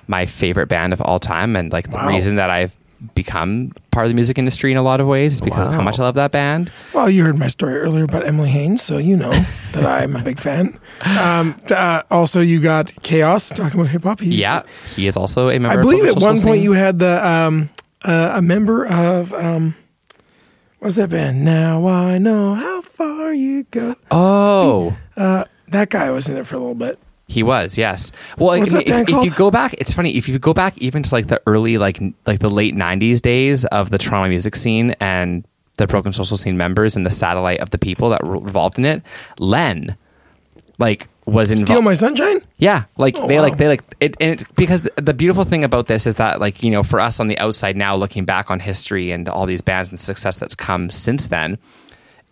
my 0.09 0.27
favorite 0.27 0.67
band 0.69 0.93
of 0.93 1.01
all 1.03 1.21
time, 1.21 1.55
and 1.55 1.71
like 1.73 1.91
the 1.91 2.05
reason 2.09 2.37
that 2.37 2.51
I've 2.51 2.77
become 3.15 3.73
part 3.91 4.07
of 4.07 4.11
the 4.11 4.15
music 4.15 4.39
industry 4.39 4.73
in 4.73 4.77
a 4.77 4.83
lot 4.83 5.01
of 5.01 5.07
ways 5.07 5.35
is 5.35 5.41
because 5.41 5.67
of 5.67 5.73
how 5.73 5.81
much 5.81 5.99
I 5.99 6.03
love 6.03 6.15
that 6.17 6.33
band. 6.33 6.73
Well, 6.93 7.09
you 7.09 7.25
heard 7.25 7.39
my 7.39 7.47
story 7.47 7.77
earlier 7.79 8.05
about 8.05 8.27
Emily 8.27 8.49
Haines, 8.49 8.83
so 8.83 8.99
you 8.99 9.17
know 9.17 9.31
that 9.73 9.87
I'm 9.87 10.17
a 10.17 10.23
big 10.23 10.39
fan. 10.39 10.79
Um, 11.05 11.57
uh, 11.71 12.03
also, 12.11 12.41
you 12.41 12.61
got 12.61 12.93
k-os 13.03 13.51
talking 13.51 13.81
about 13.81 13.91
hip 13.91 14.03
hop. 14.03 14.21
Yeah, 14.23 14.63
he 14.95 15.07
is 15.07 15.17
also 15.17 15.49
a 15.49 15.59
member. 15.59 15.79
Of 15.79 15.79
I 15.79 15.83
believe 15.83 16.05
at 16.05 16.23
one 16.23 16.35
point 16.41 16.57
Scene. 16.57 16.63
you 16.63 16.73
had 16.73 16.99
the 16.99 17.27
um, 17.27 17.71
uh, 18.05 18.33
a 18.35 18.43
member 18.43 18.87
of 18.87 19.33
um, 19.33 19.77
what's 20.79 20.97
that 20.97 21.11
band? 21.11 21.45
Now 21.45 21.87
I 21.87 22.19
know 22.19 22.55
how 22.55 22.81
far 22.83 23.33
you 23.33 23.65
go. 23.65 23.95
Oh. 24.11 24.97
Uh, 25.17 25.45
that 25.69 25.91
guy 25.91 26.11
was 26.11 26.29
in 26.29 26.37
it 26.37 26.47
for 26.47 26.57
a 26.57 26.59
little 26.59 26.75
bit. 26.75 26.99
He 27.31 27.43
was, 27.43 27.77
yes. 27.77 28.11
Well, 28.39 28.49
like, 28.49 28.61
What's 28.61 28.75
I 28.75 28.79
mean, 28.79 28.87
that 28.87 28.91
band 28.91 29.09
if, 29.11 29.17
if 29.17 29.25
you 29.25 29.31
go 29.33 29.51
back, 29.51 29.75
it's 29.75 29.93
funny. 29.93 30.17
If 30.17 30.29
you 30.29 30.39
go 30.39 30.55
back 30.55 30.79
even 30.79 31.03
to 31.03 31.15
like 31.15 31.27
the 31.29 31.41
early, 31.47 31.77
like 31.79 32.01
like 32.27 32.41
the 32.41 32.49
late 32.49 32.75
'90s 32.75 33.21
days 33.21 33.65
of 33.67 33.91
the 33.91 33.99
Toronto 33.99 34.31
music 34.31 34.57
scene 34.57 34.93
and 34.99 35.45
the 35.77 35.87
Broken 35.87 36.13
Social 36.15 36.37
Scene 36.39 36.57
members 36.57 36.97
and 36.97 37.05
the 37.07 37.11
satellite 37.11 37.61
of 37.61 37.69
the 37.71 37.79
people 37.79 38.09
that 38.11 38.25
were 38.25 38.37
involved 38.37 38.79
in 38.79 38.85
it, 38.87 39.03
Len, 39.39 39.95
like 40.79 41.09
was 41.27 41.51
involved. 41.51 41.69
Steal 41.69 41.83
my 41.83 41.93
sunshine. 41.93 42.41
Yeah, 42.57 42.85
like 42.97 43.17
Oh, 43.19 43.29
they 43.29 43.37
wow. 43.37 43.43
like 43.43 43.59
they 43.59 43.69
like 43.69 43.83
it, 44.01 44.17
and 44.21 44.41
it, 44.41 44.47
because 44.57 44.81
the, 44.81 44.93
the 44.97 45.13
beautiful 45.15 45.45
thing 45.45 45.65
about 45.65 45.87
this 45.87 46.07
is 46.07 46.17
that 46.17 46.41
like 46.41 46.63
you 46.63 46.71
know 46.71 46.83
for 46.83 46.99
us 46.99 47.21
on 47.21 47.29
the 47.29 47.39
outside 47.39 47.77
now 47.77 47.95
looking 47.95 48.25
back 48.25 48.51
on 48.51 48.59
history 48.59 49.11
and 49.11 49.29
all 49.29 49.45
these 49.45 49.61
bands 49.61 49.91
and 49.91 49.99
the 49.99 50.03
success 50.03 50.39
that's 50.39 50.55
come 50.55 50.89
since 50.89 51.29
then, 51.29 51.59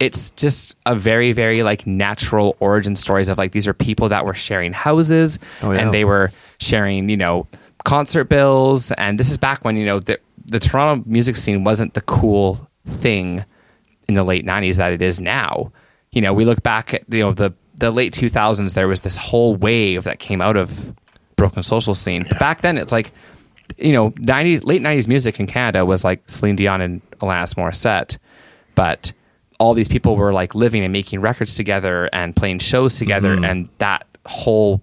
it's 0.00 0.30
just 0.30 0.76
a 0.86 0.94
very 0.94 1.32
very 1.32 1.62
like 1.62 1.86
natural 1.86 2.56
origin 2.60 2.96
stories 2.96 3.28
of 3.28 3.38
like 3.38 3.52
these 3.52 3.66
are 3.66 3.74
people 3.74 4.08
that 4.08 4.24
were 4.26 4.34
sharing 4.34 4.72
houses 4.72 5.38
Oh, 5.62 5.72
yeah. 5.72 5.80
and 5.80 5.92
they 5.94 6.04
were 6.04 6.30
sharing 6.58 7.08
you 7.08 7.16
know 7.16 7.46
concert 7.84 8.24
bills 8.24 8.90
and 8.92 9.18
this 9.18 9.30
is 9.30 9.38
back 9.38 9.64
when 9.64 9.76
you 9.76 9.86
know 9.86 10.00
the 10.00 10.18
the 10.46 10.60
Toronto 10.60 11.02
music 11.08 11.36
scene 11.36 11.64
wasn't 11.64 11.94
the 11.94 12.00
cool 12.02 12.68
thing 12.86 13.44
in 14.08 14.14
the 14.14 14.22
late 14.22 14.46
90s 14.46 14.76
that 14.76 14.92
it 14.92 15.02
is 15.02 15.20
now. 15.20 15.72
You 16.12 16.20
know, 16.20 16.32
we 16.32 16.44
look 16.44 16.62
back 16.62 16.94
at 16.94 17.02
you 17.12 17.20
know 17.20 17.32
the 17.32 17.52
the 17.78 17.90
late 17.90 18.12
2000s 18.12 18.74
there 18.74 18.86
was 18.86 19.00
this 19.00 19.16
whole 19.16 19.56
wave 19.56 20.04
that 20.04 20.18
came 20.20 20.40
out 20.40 20.56
of 20.56 20.94
broken 21.34 21.62
social 21.64 21.94
scene. 21.94 22.24
But 22.28 22.38
back 22.38 22.60
then 22.60 22.78
it's 22.78 22.92
like 22.92 23.10
you 23.76 23.92
know, 23.92 24.10
90s 24.12 24.64
late 24.64 24.80
90s 24.82 25.08
music 25.08 25.40
in 25.40 25.46
Canada 25.48 25.84
was 25.84 26.04
like 26.04 26.22
Celine 26.30 26.54
Dion 26.54 26.80
and 26.80 27.10
Alanis 27.18 27.54
Morissette. 27.56 28.16
But 28.76 29.12
all 29.58 29.74
these 29.74 29.88
people 29.88 30.16
were 30.16 30.32
like 30.32 30.54
living 30.54 30.82
and 30.84 30.92
making 30.92 31.20
records 31.20 31.54
together 31.54 32.08
and 32.12 32.34
playing 32.36 32.58
shows 32.58 32.98
together 32.98 33.32
and 33.32 33.68
that 33.78 34.06
whole 34.26 34.82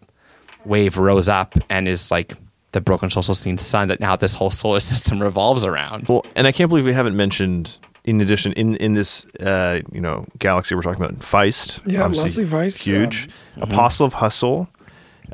wave 0.66 0.98
rose 0.98 1.30
up 1.30 1.54
and 1.70 1.88
is 1.88 2.10
like 2.12 2.34
the 2.72 2.82
broken 2.82 3.10
social 3.10 3.36
scene 3.36 3.58
sun 3.58 3.88
that 3.90 4.00
now 4.00 4.16
this 4.16 4.34
whole 4.34 4.50
solar 4.50 4.80
system 4.92 5.22
revolves 5.22 5.64
around. 5.64 6.08
Well, 6.08 6.26
and 6.36 6.48
I 6.48 6.52
can't 6.52 6.70
believe 6.70 6.86
we 6.86 6.94
haven't 6.94 7.16
mentioned. 7.16 7.78
In 8.06 8.20
addition, 8.20 8.52
in 8.54 8.76
in 8.78 8.96
this 8.96 9.26
uh, 9.40 9.80
you 9.92 10.02
know 10.02 10.26
galaxy 10.38 10.76
we're 10.76 10.82
talking 10.82 11.02
about, 11.02 11.20
Feist, 11.20 11.80
Yeah, 11.86 12.06
Leslie 12.08 12.44
Feist, 12.44 12.84
huge. 12.84 13.30
Mm-hmm. 13.56 13.62
Apostle 13.64 14.06
of 14.08 14.14
Hustle, 14.14 14.68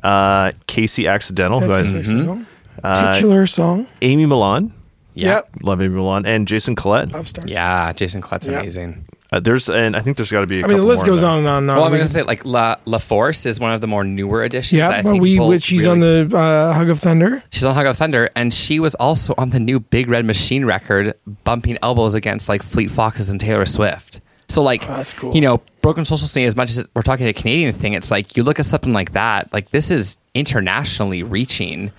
uh, 0.04 0.52
KC 0.68 1.10
Accidental, 1.10 1.62
who 1.62 1.74
I, 1.74 1.82
Mm-hmm. 1.82 2.44
Uh, 2.84 3.14
Titular 3.14 3.48
song. 3.48 3.88
Amy 4.04 4.26
Millan, 4.28 4.72
Yeah. 5.16 5.28
Yep. 5.36 5.50
love 5.64 5.82
Amy 5.82 5.96
Millan, 5.96 6.26
and 6.28 6.48
Jason 6.48 6.76
Collett. 6.76 7.12
Love 7.12 7.28
Star. 7.28 7.44
Yeah, 7.48 7.92
Jason 7.94 8.22
Collett's 8.22 8.48
Yeah. 8.48 8.60
amazing. 8.60 9.04
Uh, 9.32 9.40
there's 9.40 9.70
and 9.70 9.96
I 9.96 10.02
think 10.02 10.18
there's 10.18 10.32
got 10.32 10.42
to 10.42 10.48
be. 10.48 10.64
I 10.64 10.66
I 10.66 10.70
mean, 10.70 10.78
the 10.78 10.84
list 10.84 11.06
goes 11.06 11.22
on 11.22 11.40
and 11.40 11.48
on. 11.48 11.64
And 11.64 11.70
on. 11.72 11.78
Well, 11.78 11.86
I'm 11.86 11.92
going 11.92 12.02
to 12.02 12.08
say 12.08 12.24
like 12.24 12.46
La 12.46 12.78
La 12.86 12.98
Force 12.98 13.46
is 13.46 13.60
one 13.60 13.72
of 13.72 13.80
the 13.80 13.86
more 13.88 14.04
newer 14.04 14.42
additions. 14.42 14.80
that 14.80 14.92
I 14.92 14.96
yeah, 14.98 15.02
but 15.04 15.12
think 15.12 15.22
we, 15.22 15.40
which 15.40 15.64
she's 15.64 15.82
really- 15.86 15.92
on 16.24 16.30
the 16.30 16.38
uh, 16.38 16.74
Hug 16.74 16.90
of 16.90 17.00
Thunder. 17.00 17.44
She's 17.52 17.64
on 17.64 17.76
Hug 17.76 17.86
of 17.86 17.96
Thunder, 17.96 18.30
and 18.36 18.52
she 18.54 18.80
was 18.80 18.96
also 18.96 19.36
on 19.38 19.52
the 19.52 19.60
new 19.60 19.80
Big 19.80 20.10
Red 20.10 20.26
Machine 20.26 20.66
record, 20.66 21.14
bumping 21.44 21.78
elbows 21.84 22.16
against 22.16 22.50
like 22.50 22.64
Fleet 22.64 22.90
Foxes 22.90 23.30
and 23.30 23.40
Taylor 23.40 23.68
Swift. 23.68 24.20
So 24.48 24.64
like, 24.64 24.82
Oh, 24.90 24.96
that's 24.98 25.14
cool. 25.14 25.36
you 25.36 25.42
know, 25.42 25.62
Broken 25.84 26.06
Social 26.06 26.26
Scene. 26.26 26.48
As 26.48 26.56
much 26.56 26.72
as 26.72 26.84
we're 26.96 27.04
talking 27.04 27.28
a 27.28 27.34
Canadian 27.34 27.72
thing, 27.74 27.94
it's 27.94 28.10
like 28.10 28.36
you 28.36 28.42
look 28.42 28.60
at 28.60 28.66
something 28.66 28.94
like 28.94 29.12
that. 29.12 29.54
Like 29.54 29.70
this 29.70 29.92
is 29.92 30.18
internationally 30.34 31.22
reaching 31.22 31.92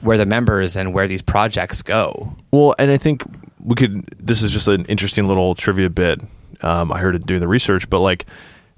where 0.00 0.16
the 0.16 0.24
members 0.24 0.78
and 0.78 0.94
where 0.94 1.06
these 1.06 1.20
projects 1.20 1.82
go. 1.82 2.34
Well, 2.52 2.74
and 2.78 2.90
I 2.90 2.96
think 2.96 3.22
we 3.62 3.74
could. 3.74 4.06
This 4.18 4.42
is 4.42 4.50
just 4.50 4.66
an 4.66 4.86
interesting 4.86 5.28
little 5.28 5.54
trivia 5.54 5.90
bit. 5.90 6.22
Um, 6.62 6.92
I 6.92 6.98
heard 6.98 7.14
it 7.16 7.26
doing 7.26 7.40
the 7.40 7.48
research, 7.48 7.88
but 7.90 8.00
like, 8.00 8.26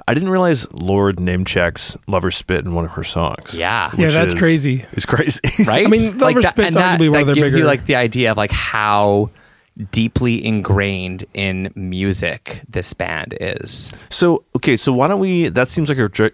I 0.09 0.15
didn't 0.15 0.31
realize 0.31 0.71
Lorde 0.73 1.17
Namecheck's 1.19 1.97
"Lover 2.09 2.31
Spit" 2.31 2.65
in 2.65 2.75
one 2.75 2.85
of 2.85 2.91
her 2.93 3.05
songs. 3.05 3.55
Yeah. 3.55 3.91
Yeah, 3.97 4.09
that's 4.11 4.35
is- 4.35 4.39
crazy. 4.39 4.85
It's 4.93 5.07
crazy, 5.07 5.41
right? 5.67 5.87
I 5.87 5.89
mean, 5.91 6.19
Lover 6.19 6.41
that- 6.43 6.51
Spit's 6.51 6.75
and 6.75 6.77
that, 6.77 7.01
arguably 7.01 7.11
one 7.11 7.13
that 7.13 7.21
of 7.21 7.27
their 7.35 7.45
gives 7.45 7.57
you 7.57 7.65
like 7.65 7.87
the 7.87 7.97
idea 7.97 8.31
of 8.31 8.37
like 8.37 8.51
how 8.51 9.31
deeply 9.91 10.45
ingrained 10.45 11.25
in 11.35 11.73
music 11.75 12.63
this 12.69 12.93
band 12.93 13.35
is. 13.41 13.91
So 14.11 14.45
okay, 14.57 14.77
so 14.77 14.93
why 14.93 15.09
don't 15.09 15.21
we? 15.21 15.49
That 15.49 15.69
seems 15.69 15.89
like 15.89 15.99
a 15.99 16.31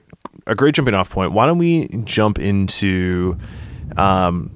a 0.46 0.54
great 0.54 0.74
jumping 0.74 0.94
off 0.94 1.10
point. 1.10 1.32
Why 1.32 1.46
don't 1.46 1.58
we 1.58 1.88
jump 2.04 2.38
into 2.38 3.36
um, 3.96 4.50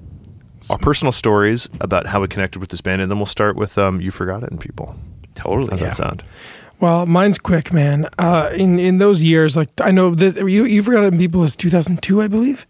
our 0.70 0.78
personal 0.78 1.12
stories 1.12 1.68
about 1.80 2.06
how 2.06 2.20
we 2.22 2.28
connected 2.28 2.58
with 2.60 2.70
this 2.70 2.80
band, 2.80 3.02
and 3.02 3.10
then 3.10 3.18
we'll 3.18 3.26
start 3.26 3.56
with 3.56 3.76
um, 3.78 4.00
"You 4.00 4.10
Forgot 4.10 4.42
It" 4.42 4.50
and 4.50 4.60
people. 4.60 4.96
Totally. 5.34 5.70
How's 5.70 5.80
that 5.80 5.96
sound? 5.96 6.22
Well, 6.82 7.06
mine's 7.06 7.38
quick, 7.38 7.72
man. 7.72 8.08
Uh, 8.18 8.50
in 8.52 8.80
in 8.80 8.98
those 8.98 9.22
years, 9.22 9.56
like 9.56 9.68
I 9.80 9.92
know 9.92 10.16
that 10.16 10.36
you 10.48 10.64
you 10.64 10.82
forgot 10.82 11.04
it. 11.04 11.16
People 11.16 11.44
is 11.44 11.54
two 11.54 11.70
thousand 11.70 12.02
two, 12.02 12.20
I 12.20 12.26
believe, 12.26 12.66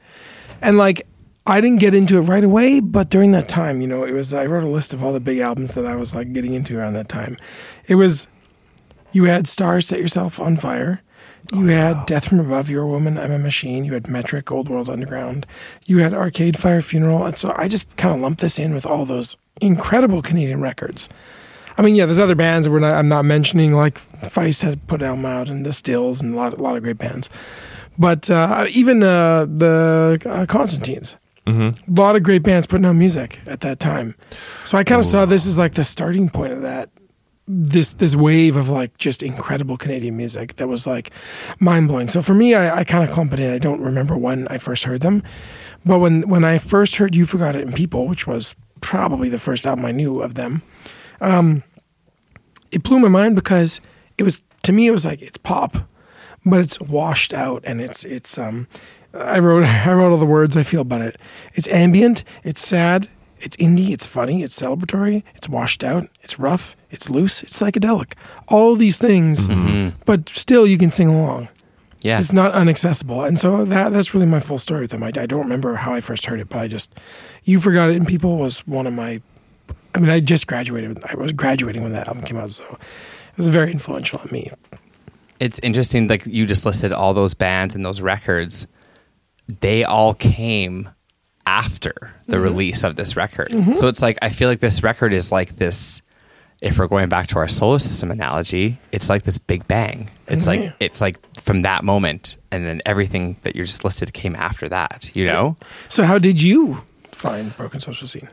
and 0.60 0.76
like 0.76 1.06
I 1.46 1.62
didn't 1.62 1.80
get 1.80 1.94
into 1.94 2.18
it 2.18 2.20
right 2.20 2.44
away, 2.44 2.80
but 2.80 3.08
during 3.08 3.32
that 3.32 3.48
time, 3.48 3.80
you 3.80 3.86
know, 3.86 4.04
it 4.04 4.12
was 4.12 4.34
I 4.34 4.44
wrote 4.44 4.64
a 4.64 4.68
list 4.68 4.92
of 4.92 5.02
all 5.02 5.14
the 5.14 5.18
big 5.18 5.38
albums 5.38 5.72
that 5.72 5.86
I 5.86 5.96
was 5.96 6.14
like 6.14 6.34
getting 6.34 6.52
into 6.52 6.78
around 6.78 6.92
that 6.92 7.08
time. 7.08 7.38
It 7.88 7.94
was 7.94 8.28
you 9.12 9.24
had 9.24 9.48
Stars 9.48 9.86
Set 9.86 9.98
Yourself 9.98 10.38
on 10.38 10.58
Fire. 10.58 11.00
You 11.50 11.68
had 11.68 12.04
Death 12.04 12.28
from 12.28 12.40
Above, 12.40 12.68
You're 12.68 12.82
a 12.82 12.88
Woman, 12.88 13.16
I'm 13.16 13.32
a 13.32 13.38
Machine. 13.38 13.82
You 13.82 13.94
had 13.94 14.08
Metric, 14.08 14.52
Old 14.52 14.68
World 14.68 14.90
Underground. 14.90 15.46
You 15.86 15.98
had 15.98 16.12
Arcade 16.12 16.58
Fire 16.58 16.82
Funeral. 16.82 17.24
And 17.24 17.38
so 17.38 17.54
I 17.56 17.66
just 17.66 17.96
kind 17.96 18.14
of 18.14 18.20
lumped 18.20 18.42
this 18.42 18.58
in 18.58 18.74
with 18.74 18.84
all 18.84 19.06
those 19.06 19.38
incredible 19.62 20.20
Canadian 20.20 20.60
records. 20.60 21.08
I 21.76 21.82
mean, 21.82 21.94
yeah, 21.94 22.06
there's 22.06 22.18
other 22.18 22.34
bands 22.34 22.66
that 22.66 22.70
we're 22.70 22.80
not, 22.80 22.94
I'm 22.94 23.08
not 23.08 23.24
mentioning, 23.24 23.72
like 23.74 23.94
Feist 23.98 24.62
had 24.62 24.86
put 24.86 25.02
album 25.02 25.24
out, 25.24 25.48
and 25.48 25.64
the 25.64 25.72
Stills, 25.72 26.20
and 26.22 26.34
a 26.34 26.36
lot, 26.36 26.54
a 26.54 26.62
lot 26.62 26.76
of 26.76 26.82
great 26.82 26.98
bands. 26.98 27.28
But 27.98 28.30
uh, 28.30 28.66
even 28.70 29.02
uh, 29.02 29.46
the 29.46 30.20
uh, 30.26 30.46
Constantines, 30.46 31.16
Mm-hmm. 31.44 31.92
a 31.96 32.00
lot 32.00 32.14
of 32.14 32.22
great 32.22 32.44
bands 32.44 32.68
putting 32.68 32.86
out 32.86 32.92
music 32.92 33.40
at 33.48 33.62
that 33.62 33.80
time. 33.80 34.14
So 34.62 34.78
I 34.78 34.84
kind 34.84 35.00
of 35.00 35.04
saw 35.04 35.24
this 35.24 35.44
as 35.44 35.58
like 35.58 35.74
the 35.74 35.82
starting 35.82 36.28
point 36.30 36.52
of 36.52 36.62
that. 36.62 36.88
This 37.48 37.94
this 37.94 38.14
wave 38.14 38.54
of 38.54 38.68
like 38.68 38.96
just 38.96 39.24
incredible 39.24 39.76
Canadian 39.76 40.16
music 40.16 40.54
that 40.56 40.68
was 40.68 40.86
like 40.86 41.10
mind 41.58 41.88
blowing. 41.88 42.08
So 42.08 42.22
for 42.22 42.32
me, 42.32 42.54
I, 42.54 42.78
I 42.78 42.84
kind 42.84 43.02
of 43.02 43.10
clump 43.10 43.32
it 43.32 43.40
in. 43.40 43.52
I 43.52 43.58
don't 43.58 43.80
remember 43.82 44.16
when 44.16 44.46
I 44.48 44.58
first 44.58 44.84
heard 44.84 45.00
them, 45.00 45.24
but 45.84 45.98
when 45.98 46.28
when 46.28 46.44
I 46.44 46.58
first 46.58 46.94
heard 46.94 47.16
"You 47.16 47.26
Forgot 47.26 47.56
It" 47.56 47.62
in 47.66 47.72
People, 47.72 48.06
which 48.06 48.24
was 48.24 48.54
probably 48.80 49.28
the 49.28 49.40
first 49.40 49.66
album 49.66 49.84
I 49.84 49.90
knew 49.90 50.22
of 50.22 50.34
them, 50.36 50.62
um, 51.22 51.62
it 52.70 52.82
blew 52.82 52.98
my 52.98 53.08
mind 53.08 53.34
because 53.36 53.80
it 54.18 54.22
was 54.24 54.42
to 54.64 54.72
me 54.72 54.86
it 54.86 54.90
was 54.90 55.04
like 55.04 55.22
it's 55.22 55.38
pop, 55.38 55.76
but 56.44 56.60
it's 56.60 56.80
washed 56.80 57.32
out 57.32 57.62
and 57.64 57.80
it's 57.80 58.04
it's 58.04 58.36
um 58.38 58.66
I 59.14 59.38
wrote 59.38 59.64
I 59.86 59.92
wrote 59.92 60.12
all 60.12 60.18
the 60.18 60.26
words 60.26 60.56
I 60.56 60.62
feel 60.62 60.82
about 60.82 61.02
it. 61.02 61.16
It's 61.54 61.68
ambient, 61.68 62.24
it's 62.44 62.66
sad, 62.66 63.08
it's 63.38 63.56
indie, 63.56 63.90
it's 63.90 64.06
funny, 64.06 64.42
it's 64.42 64.58
celebratory, 64.60 65.22
it's 65.34 65.48
washed 65.48 65.82
out, 65.84 66.08
it's 66.22 66.38
rough, 66.38 66.76
it's 66.90 67.10
loose, 67.10 67.42
it's 67.42 67.58
psychedelic. 67.58 68.14
All 68.48 68.76
these 68.76 68.98
things, 68.98 69.48
but 70.04 70.28
still 70.28 70.66
you 70.66 70.78
can 70.78 70.90
sing 70.90 71.08
along. 71.08 71.48
Yeah. 72.02 72.18
It's 72.18 72.32
not 72.32 72.52
unaccessible, 72.52 73.26
and 73.26 73.38
so 73.38 73.64
that 73.64 73.92
that's 73.92 74.12
really 74.12 74.26
my 74.26 74.40
full 74.40 74.58
story 74.58 74.80
with 74.80 74.90
them. 74.90 75.04
I, 75.04 75.08
I 75.08 75.26
don't 75.26 75.42
remember 75.42 75.76
how 75.76 75.94
I 75.94 76.00
first 76.00 76.26
heard 76.26 76.40
it, 76.40 76.48
but 76.48 76.58
I 76.58 76.66
just 76.66 76.92
you 77.44 77.60
forgot 77.60 77.90
it, 77.90 77.96
and 77.96 78.06
people 78.08 78.38
was 78.38 78.66
one 78.66 78.88
of 78.88 78.92
my. 78.92 79.22
I 79.94 79.98
mean, 80.00 80.10
I 80.10 80.20
just 80.20 80.46
graduated. 80.46 80.98
I 81.04 81.14
was 81.16 81.32
graduating 81.32 81.82
when 81.82 81.92
that 81.92 82.08
album 82.08 82.22
came 82.24 82.36
out, 82.38 82.50
so 82.52 82.64
it 82.64 83.36
was 83.38 83.48
very 83.48 83.70
influential 83.72 84.18
on 84.20 84.28
me. 84.30 84.50
it's 85.40 85.58
interesting 85.62 86.06
like 86.08 86.24
you 86.26 86.46
just 86.46 86.64
listed 86.66 86.92
all 86.92 87.14
those 87.14 87.34
bands 87.34 87.74
and 87.74 87.84
those 87.84 88.00
records 88.00 88.66
they 89.60 89.82
all 89.84 90.14
came 90.14 90.88
after 91.46 91.92
the 92.26 92.36
Mm-hmm. 92.36 92.42
release 92.44 92.84
of 92.84 92.94
this 92.96 93.16
record 93.16 93.50
so 93.74 93.88
it's 93.88 94.00
like 94.00 94.16
i 94.22 94.28
feel 94.30 94.48
like 94.48 94.60
this 94.60 94.82
record 94.84 95.12
is 95.12 95.32
like 95.32 95.56
this 95.56 96.00
if 96.60 96.78
we're 96.78 96.86
going 96.86 97.08
back 97.08 97.26
to 97.26 97.38
our 97.38 97.48
solar 97.48 97.80
system 97.80 98.10
analogy 98.12 98.78
it's 98.92 99.08
like 99.10 99.24
this 99.24 99.38
big 99.38 99.66
bang 99.66 100.08
it's 100.28 100.46
Yeah. 100.46 100.52
like 100.52 100.74
it's 100.78 101.00
like 101.00 101.18
from 101.40 101.62
that 101.62 101.82
moment 101.82 102.36
and 102.52 102.64
then 102.64 102.80
everything 102.86 103.36
that 103.42 103.56
you 103.56 103.64
just 103.64 103.84
listed 103.84 104.12
came 104.12 104.36
after 104.36 104.68
that 104.68 105.10
you 105.14 105.24
know 105.26 105.56
So, 105.88 106.04
how 106.04 106.18
did 106.18 106.40
you 106.40 106.82
find 107.10 107.54
Broken 107.56 107.80
Social 107.80 108.06
Scene? 108.06 108.28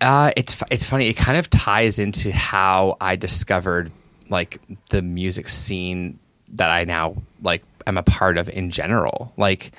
Uh, 0.00 0.32
it's 0.36 0.62
it's 0.70 0.84
funny. 0.86 1.08
It 1.08 1.14
kind 1.14 1.38
of 1.38 1.48
ties 1.50 1.98
into 1.98 2.32
how 2.32 2.96
I 3.00 3.16
discovered 3.16 3.90
like 4.28 4.60
the 4.90 5.02
music 5.02 5.48
scene 5.48 6.18
that 6.54 6.70
I 6.70 6.84
now 6.84 7.16
like 7.42 7.62
am 7.86 7.96
a 7.98 8.02
part 8.02 8.36
of 8.38 8.48
in 8.48 8.70
general. 8.70 9.32
Like 9.36 9.72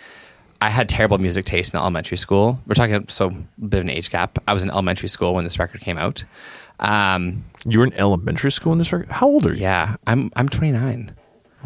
I 0.61 0.69
had 0.69 0.89
terrible 0.89 1.17
music 1.17 1.45
taste 1.45 1.73
in 1.73 1.79
elementary 1.79 2.17
school. 2.17 2.59
We're 2.65 2.75
talking 2.75 3.07
so 3.07 3.27
a 3.27 3.65
bit 3.65 3.79
of 3.79 3.85
an 3.85 3.89
age 3.89 4.09
gap. 4.09 4.39
I 4.47 4.53
was 4.53 4.63
in 4.63 4.69
elementary 4.69 5.09
school 5.09 5.33
when 5.33 5.43
this 5.43 5.59
record 5.59 5.81
came 5.81 5.97
out. 5.97 6.23
Um, 6.79 7.43
You 7.65 7.79
were 7.79 7.85
in 7.85 7.93
elementary 7.93 8.51
school 8.51 8.73
in 8.73 8.79
this 8.79 8.91
record. 8.91 9.09
How 9.11 9.27
old 9.27 9.45
are 9.47 9.53
you? 9.53 9.61
yeah, 9.61 9.95
I'm 10.07 10.31
I'm 10.35 10.49
29. 10.49 11.15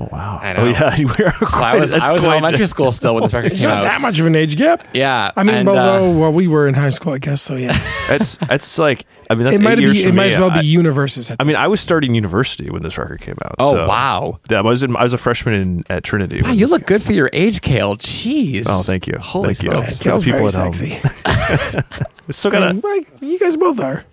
Oh 0.01 0.07
wow. 0.13 0.39
I 0.41 0.53
know. 0.53 0.61
Oh 0.61 0.65
yeah. 0.65 0.95
You 0.99 1.07
were 1.07 1.13
So 1.15 1.59
I 1.61 1.77
was 1.77 1.93
I 1.93 2.11
was 2.13 2.23
in 2.23 2.29
elementary 2.29 2.65
school 2.73 2.91
still 2.93 3.15
when 3.15 3.23
this 3.23 3.33
record 3.33 3.51
It's 3.51 3.59
came 3.61 3.69
not 3.69 3.79
out. 3.79 3.83
that 3.83 4.01
much 4.01 4.17
of 4.19 4.25
an 4.27 4.35
age 4.35 4.55
gap. 4.55 4.87
Yeah, 4.93 5.31
I 5.35 5.43
mean, 5.43 5.55
and, 5.55 5.67
uh, 5.69 5.71
although 5.73 6.17
well, 6.17 6.31
we 6.31 6.47
were 6.47 6.67
in 6.67 6.73
high 6.73 6.89
school, 6.91 7.11
I 7.13 7.17
guess. 7.17 7.41
So 7.41 7.55
yeah, 7.55 7.73
It's 8.09 8.37
it's 8.43 8.77
like 8.79 9.05
I 9.29 9.35
mean 9.35 9.43
that's 9.45 9.57
it 9.57 9.61
might 9.61 9.77
eight 9.77 9.81
years 9.81 9.97
be. 9.97 10.03
for 10.03 10.09
It 10.09 10.13
might 10.15 10.27
as 10.33 10.37
well 10.39 10.51
I, 10.51 10.61
be 10.61 10.67
universes. 10.67 11.29
At 11.31 11.37
I 11.39 11.43
mean, 11.43 11.57
I 11.57 11.67
was 11.67 11.81
starting 11.81 12.15
university 12.15 12.69
when 12.69 12.81
this 12.81 12.97
record 12.97 13.19
came 13.21 13.35
out. 13.43 13.55
oh 13.59 13.73
so- 13.73 13.87
wow. 13.87 14.39
Yeah, 14.49 14.59
I 14.59 14.61
was 14.61 14.83
in, 14.83 14.95
I 14.95 15.03
was 15.03 15.13
a 15.13 15.17
freshman 15.17 15.53
in, 15.55 15.83
at 15.89 16.03
Trinity. 16.05 16.41
Wow, 16.41 16.51
you 16.51 16.67
look 16.67 16.81
came- 16.87 16.97
good 16.97 17.03
for 17.03 17.13
your 17.13 17.29
age, 17.33 17.61
Kale. 17.61 17.97
Jeez. 17.97 18.63
Oh, 18.67 18.81
thank 18.83 19.05
you. 19.07 19.15
Holy 19.19 19.53
Thank 19.53 19.63
you. 19.63 19.71
smokes. 19.71 19.97
For 19.97 20.03
the 20.03 20.09
Kale's 20.11 20.23
people 20.23 20.39
very 20.39 20.47
at 20.47 20.53
home. 20.55 20.73
sexy. 20.73 22.09
Still 22.31 22.51
gotta. 22.51 22.67
And, 22.69 22.83
like, 22.83 23.07
you 23.21 23.39
guys 23.39 23.57
both 23.57 23.79
are. 23.79 24.05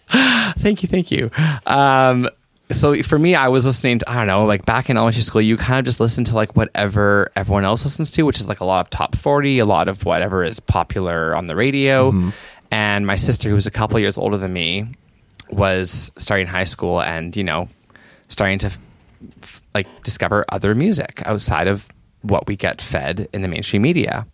Thank 0.58 0.82
you, 0.82 0.88
thank 0.88 1.10
you. 1.10 1.30
Um, 1.66 2.28
so 2.72 3.00
for 3.02 3.18
me, 3.18 3.34
I 3.34 3.48
was 3.48 3.64
listening 3.64 4.00
to 4.00 4.10
I 4.10 4.16
don't 4.16 4.26
know, 4.26 4.44
like 4.44 4.66
back 4.66 4.90
in 4.90 4.96
elementary 4.96 5.22
school, 5.22 5.40
you 5.40 5.56
kind 5.56 5.78
of 5.78 5.84
just 5.84 6.00
listen 6.00 6.24
to 6.24 6.34
like 6.34 6.56
whatever 6.56 7.30
everyone 7.36 7.64
else 7.64 7.84
listens 7.84 8.10
to, 8.12 8.22
which 8.22 8.40
is 8.40 8.48
like 8.48 8.60
a 8.60 8.64
lot 8.64 8.80
of 8.80 8.90
top 8.90 9.14
forty, 9.16 9.58
a 9.58 9.64
lot 9.64 9.88
of 9.88 10.04
whatever 10.04 10.42
is 10.42 10.58
popular 10.58 11.34
on 11.34 11.46
the 11.46 11.54
radio. 11.56 12.10
Mm-hmm. 12.10 12.30
And 12.72 13.06
my 13.06 13.16
sister, 13.16 13.48
who 13.48 13.54
was 13.54 13.66
a 13.66 13.70
couple 13.70 13.98
years 14.00 14.18
older 14.18 14.36
than 14.36 14.52
me, 14.52 14.86
was 15.50 16.10
starting 16.16 16.46
high 16.46 16.64
school 16.64 17.00
and 17.00 17.36
you 17.36 17.44
know 17.44 17.68
starting 18.28 18.58
to 18.58 18.66
f- 18.66 18.78
f- 19.42 19.62
like 19.74 19.86
discover 20.02 20.44
other 20.50 20.74
music 20.74 21.22
outside 21.24 21.68
of 21.68 21.88
what 22.22 22.48
we 22.48 22.56
get 22.56 22.82
fed 22.82 23.28
in 23.32 23.42
the 23.42 23.48
mainstream 23.48 23.82
media. 23.82 24.26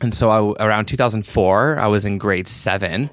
And 0.00 0.12
so 0.12 0.30
I, 0.30 0.64
around 0.64 0.86
2004, 0.86 1.78
I 1.78 1.86
was 1.86 2.04
in 2.04 2.18
grade 2.18 2.48
seven, 2.48 3.10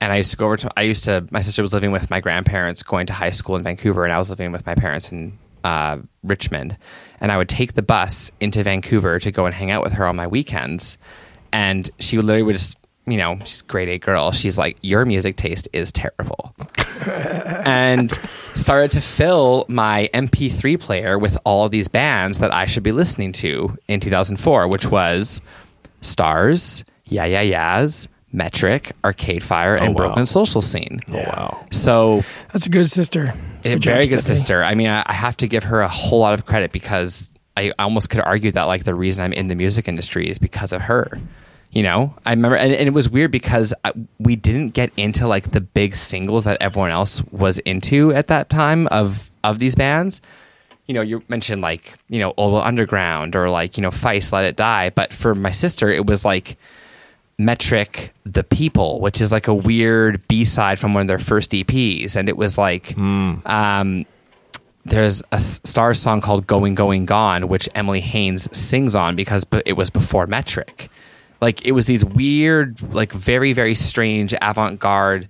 and 0.00 0.12
I 0.12 0.16
used 0.16 0.30
to 0.32 0.36
go 0.36 0.46
over 0.46 0.56
to. 0.58 0.70
I 0.76 0.82
used 0.82 1.04
to. 1.04 1.26
My 1.30 1.40
sister 1.40 1.62
was 1.62 1.72
living 1.72 1.92
with 1.92 2.10
my 2.10 2.20
grandparents, 2.20 2.82
going 2.82 3.06
to 3.06 3.12
high 3.12 3.30
school 3.30 3.56
in 3.56 3.62
Vancouver, 3.62 4.04
and 4.04 4.12
I 4.12 4.18
was 4.18 4.30
living 4.30 4.52
with 4.52 4.66
my 4.66 4.74
parents 4.74 5.10
in 5.10 5.38
uh, 5.64 5.98
Richmond. 6.22 6.76
And 7.20 7.32
I 7.32 7.36
would 7.36 7.48
take 7.48 7.72
the 7.72 7.82
bus 7.82 8.30
into 8.40 8.62
Vancouver 8.62 9.18
to 9.18 9.30
go 9.30 9.46
and 9.46 9.54
hang 9.54 9.70
out 9.70 9.82
with 9.82 9.94
her 9.94 10.06
on 10.06 10.16
my 10.16 10.26
weekends. 10.26 10.98
And 11.52 11.90
she 11.98 12.16
would 12.16 12.26
literally 12.26 12.42
would 12.42 12.56
just, 12.56 12.76
you 13.06 13.16
know, 13.16 13.38
she's 13.40 13.62
a 13.62 13.64
grade 13.64 13.88
eight 13.88 14.02
girl. 14.02 14.32
She's 14.32 14.58
like, 14.58 14.76
"Your 14.82 15.04
music 15.04 15.36
taste 15.36 15.68
is 15.72 15.90
terrible." 15.90 16.54
and 17.64 18.10
started 18.54 18.90
to 18.92 19.00
fill 19.00 19.64
my 19.68 20.10
MP3 20.12 20.78
player 20.78 21.18
with 21.18 21.38
all 21.44 21.68
these 21.68 21.88
bands 21.88 22.38
that 22.38 22.52
I 22.52 22.66
should 22.66 22.82
be 22.82 22.92
listening 22.92 23.32
to 23.32 23.76
in 23.88 24.00
2004, 24.00 24.68
which 24.68 24.90
was 24.90 25.40
Stars, 26.00 26.84
Yeah 27.04 27.24
Yeah 27.24 27.40
Yeahs, 27.40 28.08
Metric, 28.34 28.92
Arcade 29.04 29.42
Fire, 29.42 29.76
and 29.76 29.88
oh, 29.88 29.90
wow. 29.92 30.08
Broken 30.08 30.26
Social 30.26 30.60
Scene. 30.60 31.00
Oh 31.10 31.14
wow. 31.16 31.66
So, 31.70 32.22
That's 32.52 32.66
a 32.66 32.68
good 32.68 32.90
sister. 32.90 33.26
Eh, 33.28 33.30
a 33.30 33.72
Good 33.74 33.82
job, 33.82 33.92
very 33.92 34.06
good 34.08 34.20
Stephanie. 34.20 34.36
sister. 34.38 34.64
I 34.64 34.74
mean, 34.74 34.88
I, 34.88 35.04
I 35.06 35.12
have 35.12 35.36
to 35.38 35.46
give 35.46 35.62
her 35.64 35.80
a 35.80 35.88
whole 35.88 36.18
lot 36.18 36.34
of 36.34 36.44
credit 36.44 36.72
because 36.72 37.30
I 37.56 37.72
almost 37.78 38.10
could 38.10 38.20
argue 38.20 38.50
that 38.50 38.64
like 38.64 38.82
the 38.82 38.94
reason 38.94 39.24
I'm 39.24 39.32
in 39.32 39.46
the 39.46 39.54
music 39.54 39.86
industry 39.86 40.28
is 40.28 40.38
because 40.40 40.72
of 40.72 40.82
her. 40.82 41.18
You 41.70 41.82
know, 41.82 42.14
I 42.26 42.30
remember, 42.30 42.56
and, 42.56 42.72
and 42.72 42.86
it 42.86 42.92
was 42.92 43.08
weird 43.08 43.30
because 43.32 43.74
I, 43.84 43.92
we 44.18 44.36
didn't 44.36 44.70
get 44.70 44.92
into 44.96 45.26
like 45.26 45.50
the 45.50 45.60
big 45.60 45.94
singles 45.96 46.44
that 46.44 46.58
everyone 46.60 46.90
else 46.90 47.22
was 47.32 47.58
into 47.60 48.12
at 48.12 48.28
that 48.28 48.48
time 48.50 48.86
of 48.88 49.30
of 49.44 49.58
these 49.60 49.74
bands. 49.76 50.20
You 50.86 50.94
know, 50.94 51.00
you 51.02 51.22
mentioned 51.28 51.62
like 51.62 51.94
you 52.08 52.18
know 52.18 52.34
Old 52.36 52.62
Underground 52.62 53.34
or 53.36 53.48
like 53.50 53.76
you 53.76 53.82
know 53.82 53.90
Feist, 53.90 54.32
Let 54.32 54.44
It 54.44 54.56
Die, 54.56 54.90
but 54.90 55.14
for 55.14 55.34
my 55.34 55.50
sister, 55.52 55.88
it 55.88 56.06
was 56.06 56.24
like 56.24 56.56
Metric 57.38 58.12
The 58.24 58.44
People, 58.44 59.00
which 59.00 59.20
is 59.20 59.32
like 59.32 59.48
a 59.48 59.54
weird 59.54 60.26
B 60.28 60.44
side 60.44 60.78
from 60.78 60.94
one 60.94 61.02
of 61.02 61.08
their 61.08 61.18
first 61.18 61.50
EPs. 61.52 62.16
And 62.16 62.28
it 62.28 62.36
was 62.36 62.56
like, 62.56 62.96
um, 62.98 64.06
there's 64.84 65.22
a 65.32 65.40
star 65.40 65.94
song 65.94 66.20
called 66.20 66.46
Going, 66.46 66.74
Going, 66.74 67.06
Gone, 67.06 67.48
which 67.48 67.68
Emily 67.74 68.00
Haines 68.00 68.54
sings 68.56 68.94
on 68.94 69.16
because 69.16 69.46
it 69.64 69.74
was 69.74 69.90
before 69.90 70.26
Metric. 70.26 70.90
Like, 71.40 71.64
it 71.64 71.72
was 71.72 71.86
these 71.86 72.04
weird, 72.04 72.80
like, 72.92 73.12
very, 73.12 73.52
very 73.52 73.74
strange 73.74 74.34
avant 74.40 74.78
garde 74.78 75.28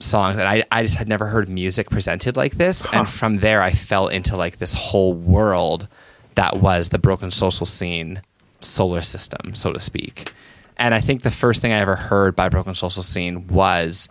songs. 0.00 0.36
And 0.36 0.46
I, 0.46 0.64
I 0.70 0.82
just 0.82 0.96
had 0.96 1.08
never 1.08 1.26
heard 1.26 1.48
music 1.48 1.90
presented 1.90 2.36
like 2.36 2.52
this. 2.52 2.86
And 2.92 3.08
from 3.08 3.36
there, 3.36 3.62
I 3.62 3.72
fell 3.72 4.08
into 4.08 4.36
like 4.36 4.58
this 4.58 4.74
whole 4.74 5.12
world 5.14 5.88
that 6.36 6.58
was 6.60 6.90
the 6.90 6.98
broken 6.98 7.30
social 7.32 7.66
scene 7.66 8.22
solar 8.60 9.02
system, 9.02 9.54
so 9.54 9.72
to 9.72 9.80
speak. 9.80 10.32
And 10.78 10.94
I 10.94 11.00
think 11.00 11.22
the 11.22 11.30
first 11.30 11.60
thing 11.62 11.72
I 11.72 11.78
ever 11.80 11.96
heard 11.96 12.36
by 12.36 12.48
Broken 12.48 12.74
Social 12.74 13.02
Scene 13.02 13.46
was 13.48 14.08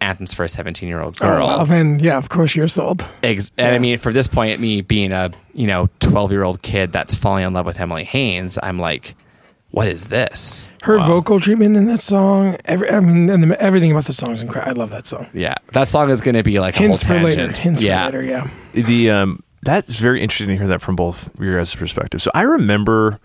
Anthems 0.00 0.34
for 0.34 0.44
a 0.44 0.48
17 0.48 0.88
year 0.88 1.00
old 1.00 1.16
Oh, 1.20 1.26
girl. 1.26 1.46
well, 1.46 1.64
then 1.66 1.98
yeah, 1.98 2.16
of 2.16 2.28
course 2.28 2.54
you're 2.54 2.68
sold. 2.68 3.04
Ex- 3.22 3.50
and 3.58 3.74
I 3.74 3.78
mean, 3.78 3.98
for 3.98 4.12
this 4.12 4.28
point, 4.28 4.60
me 4.60 4.80
being 4.82 5.12
a 5.12 5.30
you 5.54 5.66
know 5.66 5.88
12 6.00 6.30
year 6.32 6.42
old 6.42 6.62
kid 6.62 6.92
that's 6.92 7.14
falling 7.14 7.44
in 7.44 7.52
love 7.52 7.66
with 7.66 7.80
Emily 7.80 8.04
Haines, 8.04 8.58
I'm 8.62 8.78
like, 8.78 9.14
what 9.70 9.88
is 9.88 10.06
this? 10.06 10.68
Her 10.82 10.98
vocal 10.98 11.40
treatment 11.40 11.76
in 11.76 11.86
that 11.86 12.00
song, 12.00 12.56
every, 12.64 12.88
I 12.90 13.00
mean, 13.00 13.28
and 13.28 13.42
the, 13.42 13.60
everything 13.60 13.90
about 13.90 14.04
the 14.04 14.12
song 14.12 14.30
is 14.32 14.42
incredible. 14.42 14.70
I 14.70 14.74
love 14.78 14.90
that 14.90 15.06
song. 15.06 15.26
Yeah, 15.32 15.54
that 15.72 15.88
song 15.88 16.10
is 16.10 16.20
going 16.20 16.36
to 16.36 16.44
be 16.44 16.60
like 16.60 16.76
Hints 16.76 17.02
a 17.02 17.06
for 17.06 17.14
whole 17.14 17.24
later. 17.24 17.50
Hints 17.50 17.82
yeah. 17.82 18.06
for 18.06 18.18
later. 18.18 18.22
Yeah. 18.22 18.46
The 18.74 19.10
um, 19.10 19.42
that's 19.62 19.98
very 19.98 20.22
interesting 20.22 20.48
to 20.48 20.56
hear 20.56 20.68
that 20.68 20.82
from 20.82 20.94
both 20.96 21.28
your 21.40 21.56
guys' 21.56 21.74
perspectives. 21.74 22.22
So 22.22 22.30
I 22.34 22.42
remember 22.42 23.18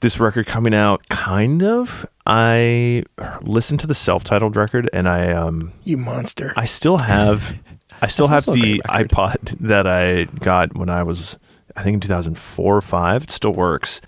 this 0.00 0.20
record 0.20 0.46
coming 0.46 0.74
out. 0.74 1.08
Kind 1.08 1.62
of. 1.62 2.06
I 2.26 3.04
listened 3.42 3.80
to 3.80 3.86
the 3.86 3.94
self-titled 3.94 4.56
record, 4.56 4.90
and 4.92 5.08
I 5.08 5.32
um, 5.32 5.72
You 5.84 5.96
monster. 5.96 6.52
I 6.56 6.64
still 6.64 6.98
have 6.98 7.62
I 8.02 8.08
still 8.08 8.28
have 8.28 8.44
That's 8.44 8.48
also 8.48 8.60
a 8.60 8.62
the 8.62 8.82
iPod 8.86 9.58
that 9.60 9.86
I 9.86 10.24
got 10.24 10.76
when 10.76 10.88
I 10.88 11.02
was 11.02 11.38
I 11.76 11.82
think 11.82 11.94
in 11.94 12.00
2004 12.00 12.76
or 12.76 12.80
5 12.80 13.22
it 13.24 13.30
still 13.30 13.52
works. 13.52 14.00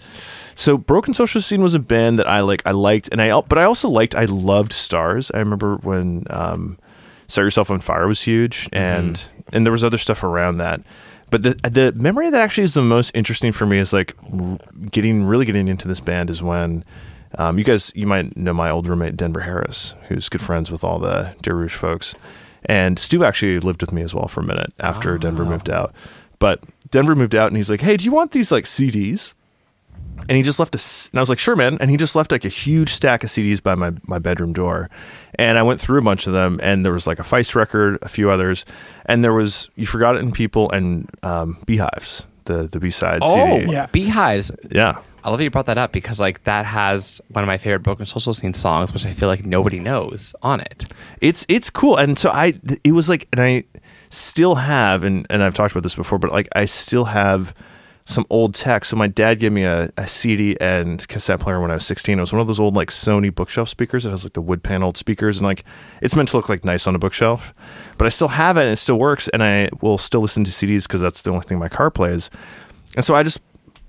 So 0.55 0.77
Broken 0.77 1.15
Social 1.15 1.41
Scene 1.41 1.63
was 1.63 1.75
a 1.75 1.79
band 1.79 2.19
that 2.19 2.29
I 2.29 2.41
like 2.41 2.63
I 2.67 2.73
liked 2.73 3.09
and 3.13 3.21
I 3.21 3.41
but 3.43 3.59
I 3.59 3.65
also 3.65 3.89
liked 3.89 4.15
I 4.15 4.25
loved 4.25 4.73
Stars. 4.73 5.31
I 5.33 5.39
remember 5.39 5.77
when 5.77 6.25
um 6.31 6.79
Set 7.29 7.43
Yourself 7.43 7.71
on 7.71 7.81
Fire 7.81 8.09
was 8.09 8.23
huge, 8.23 8.71
and 8.73 9.23
and 9.53 9.67
there 9.67 9.73
was 9.73 9.85
other 9.85 9.99
stuff 9.99 10.23
around 10.23 10.59
that. 10.59 10.81
But 11.31 11.43
the 11.43 11.55
the 11.69 11.93
memory 11.93 12.31
that 12.31 12.41
actually 12.41 12.65
is 12.65 12.75
the 12.75 12.83
most 12.83 13.11
interesting 13.15 13.53
for 13.53 13.67
me 13.67 13.79
is 13.79 13.93
like 13.93 14.15
getting 14.91 15.25
really 15.25 15.45
getting 15.45 15.69
into 15.69 15.87
this 15.87 16.01
band 16.01 16.31
is 16.31 16.43
when 16.43 16.85
um, 17.37 17.59
you 17.59 17.65
guys 17.65 17.93
you 17.95 18.07
might 18.07 18.37
know 18.37 18.55
my 18.55 18.71
old 18.71 18.87
roommate 18.87 19.17
Denver 19.17 19.41
Harris, 19.41 19.95
who's 20.09 20.29
good 20.29 20.41
friends 20.41 20.71
with 20.71 20.83
all 20.83 20.99
the 20.99 21.35
Dear 21.43 21.55
Rouge 21.55 21.75
folks, 21.75 22.15
and 22.65 22.99
Stu 22.99 23.25
actually 23.25 23.61
lived 23.61 23.83
with 23.83 23.93
me 23.93 24.03
as 24.03 24.15
well 24.15 24.29
for 24.29 24.41
a 24.41 24.45
minute 24.45 24.73
after 24.81 25.19
Denver 25.19 25.45
moved 25.45 25.69
out. 25.69 25.95
But 26.39 26.63
Denver 26.91 27.15
moved 27.15 27.35
out, 27.35 27.49
and 27.49 27.57
he's 27.57 27.69
like, 27.69 27.81
"Hey, 27.81 27.97
do 27.97 28.05
you 28.05 28.13
want 28.13 28.31
these 28.31 28.51
like 28.51 28.65
CDs?" 28.65 29.35
And 30.29 30.37
he 30.37 30.43
just 30.43 30.59
left 30.59 30.75
a 30.75 30.79
s- 30.79 31.09
and 31.13 31.19
I 31.19 31.23
was 31.23 31.29
like, 31.29 31.39
sure, 31.39 31.57
man. 31.57 31.79
And 31.81 31.91
he 31.91 31.97
just 31.97 32.15
left 32.17 32.33
like 32.33 32.45
a 32.45 32.49
huge 32.49 32.91
stack 32.91 33.25
of 33.25 33.31
CDs 33.31 33.63
by 33.63 33.75
my, 33.75 33.93
my 34.07 34.19
bedroom 34.19 34.53
door. 34.53 34.89
And 35.37 35.59
I 35.59 35.63
went 35.63 35.81
through 35.81 35.99
a 35.99 36.03
bunch 36.03 36.27
of 36.27 36.33
them 36.33 36.59
and 36.63 36.85
there 36.85 36.93
was 36.93 37.07
like 37.07 37.19
a 37.19 37.23
Feist 37.23 37.55
record, 37.55 37.99
a 38.03 38.09
few 38.09 38.31
others. 38.31 38.65
And 39.07 39.23
there 39.23 39.33
was 39.33 39.69
You 39.77 39.87
Forgot 39.87 40.17
It 40.17 40.21
in 40.21 40.33
People 40.33 40.71
and 40.71 41.09
um, 41.23 41.59
Beehives, 41.67 42.27
the, 42.45 42.65
the 42.67 42.81
B-side 42.81 43.21
Oh, 43.23 43.59
CD. 43.59 43.73
Yeah. 43.73 43.87
Beehives. 43.87 44.51
Yeah. 44.71 44.97
I 45.25 45.31
love 45.31 45.39
that 45.39 45.45
you 45.45 45.51
brought 45.51 45.67
that 45.67 45.79
up 45.79 45.93
because 45.93 46.21
like 46.21 46.45
that 46.45 46.65
has 46.65 47.21
one 47.31 47.43
of 47.43 47.47
my 47.49 47.59
favorite 47.59 47.81
Broken 47.81 48.07
Social 48.07 48.33
Scene 48.33 48.55
songs, 48.55 48.93
which 48.95 49.05
I 49.05 49.11
feel 49.11 49.29
like 49.29 49.45
nobody 49.45 49.79
knows 49.81 50.35
on 50.43 50.61
it. 50.61 50.85
It's 51.21 51.45
it's 51.49 51.69
cool. 51.71 51.97
And 51.97 52.17
so 52.17 52.31
I 52.31 52.59
it 52.85 52.93
was 52.93 53.09
like 53.09 53.27
and 53.33 53.41
I 53.43 53.65
still 54.11 54.55
have 54.55 55.03
and, 55.03 55.27
and 55.29 55.43
I've 55.43 55.55
talked 55.55 55.73
about 55.73 55.83
this 55.83 55.97
before, 55.97 56.19
but 56.19 56.31
like 56.31 56.49
I 56.55 56.65
still 56.67 57.05
have 57.07 57.53
some 58.09 58.25
old 58.31 58.55
tech. 58.55 58.87
So 58.87 58.97
my 58.97 59.07
dad 59.07 59.39
gave 59.39 59.53
me 59.53 59.65
a, 59.65 59.91
a 59.99 60.09
CD 60.09 60.57
and 60.61 61.07
cassette 61.09 61.41
player 61.41 61.61
when 61.61 61.71
I 61.71 61.75
was 61.75 61.85
16. 61.85 62.19
It 62.19 62.21
was 62.21 62.33
one 62.33 62.41
of 62.41 62.47
those 62.47 62.59
old 62.59 62.75
like 62.75 62.89
Sony 62.89 63.33
bookshelf 63.33 63.69
speakers. 63.69 64.07
It 64.07 64.11
has 64.11 64.25
like 64.25 64.33
the 64.33 64.41
wood 64.41 64.63
paneled 64.63 64.97
speakers 64.97 65.37
and 65.37 65.47
like 65.47 65.63
it's 66.01 66.17
meant 66.17 66.31
to 66.31 66.37
look 66.39 66.49
like 66.49 66.65
nice 66.65 66.87
on 66.87 66.95
a 66.95 66.99
bookshelf. 66.99 67.53
But 67.99 68.07
I 68.07 68.09
still 68.09 68.29
have 68.29 68.57
it 68.57 68.63
and 68.63 68.71
it 68.71 68.77
still 68.77 68.99
works 68.99 69.29
and 69.29 69.43
I 69.43 69.69
will 69.83 69.99
still 69.99 70.23
listen 70.23 70.43
to 70.45 70.51
CDs 70.51 70.85
because 70.85 71.03
that's 71.03 71.21
the 71.21 71.31
only 71.31 71.43
thing 71.43 71.59
my 71.59 71.69
car 71.69 71.91
plays. 71.91 72.31
And 72.97 73.05
so 73.05 73.15
I 73.15 73.23
just 73.23 73.41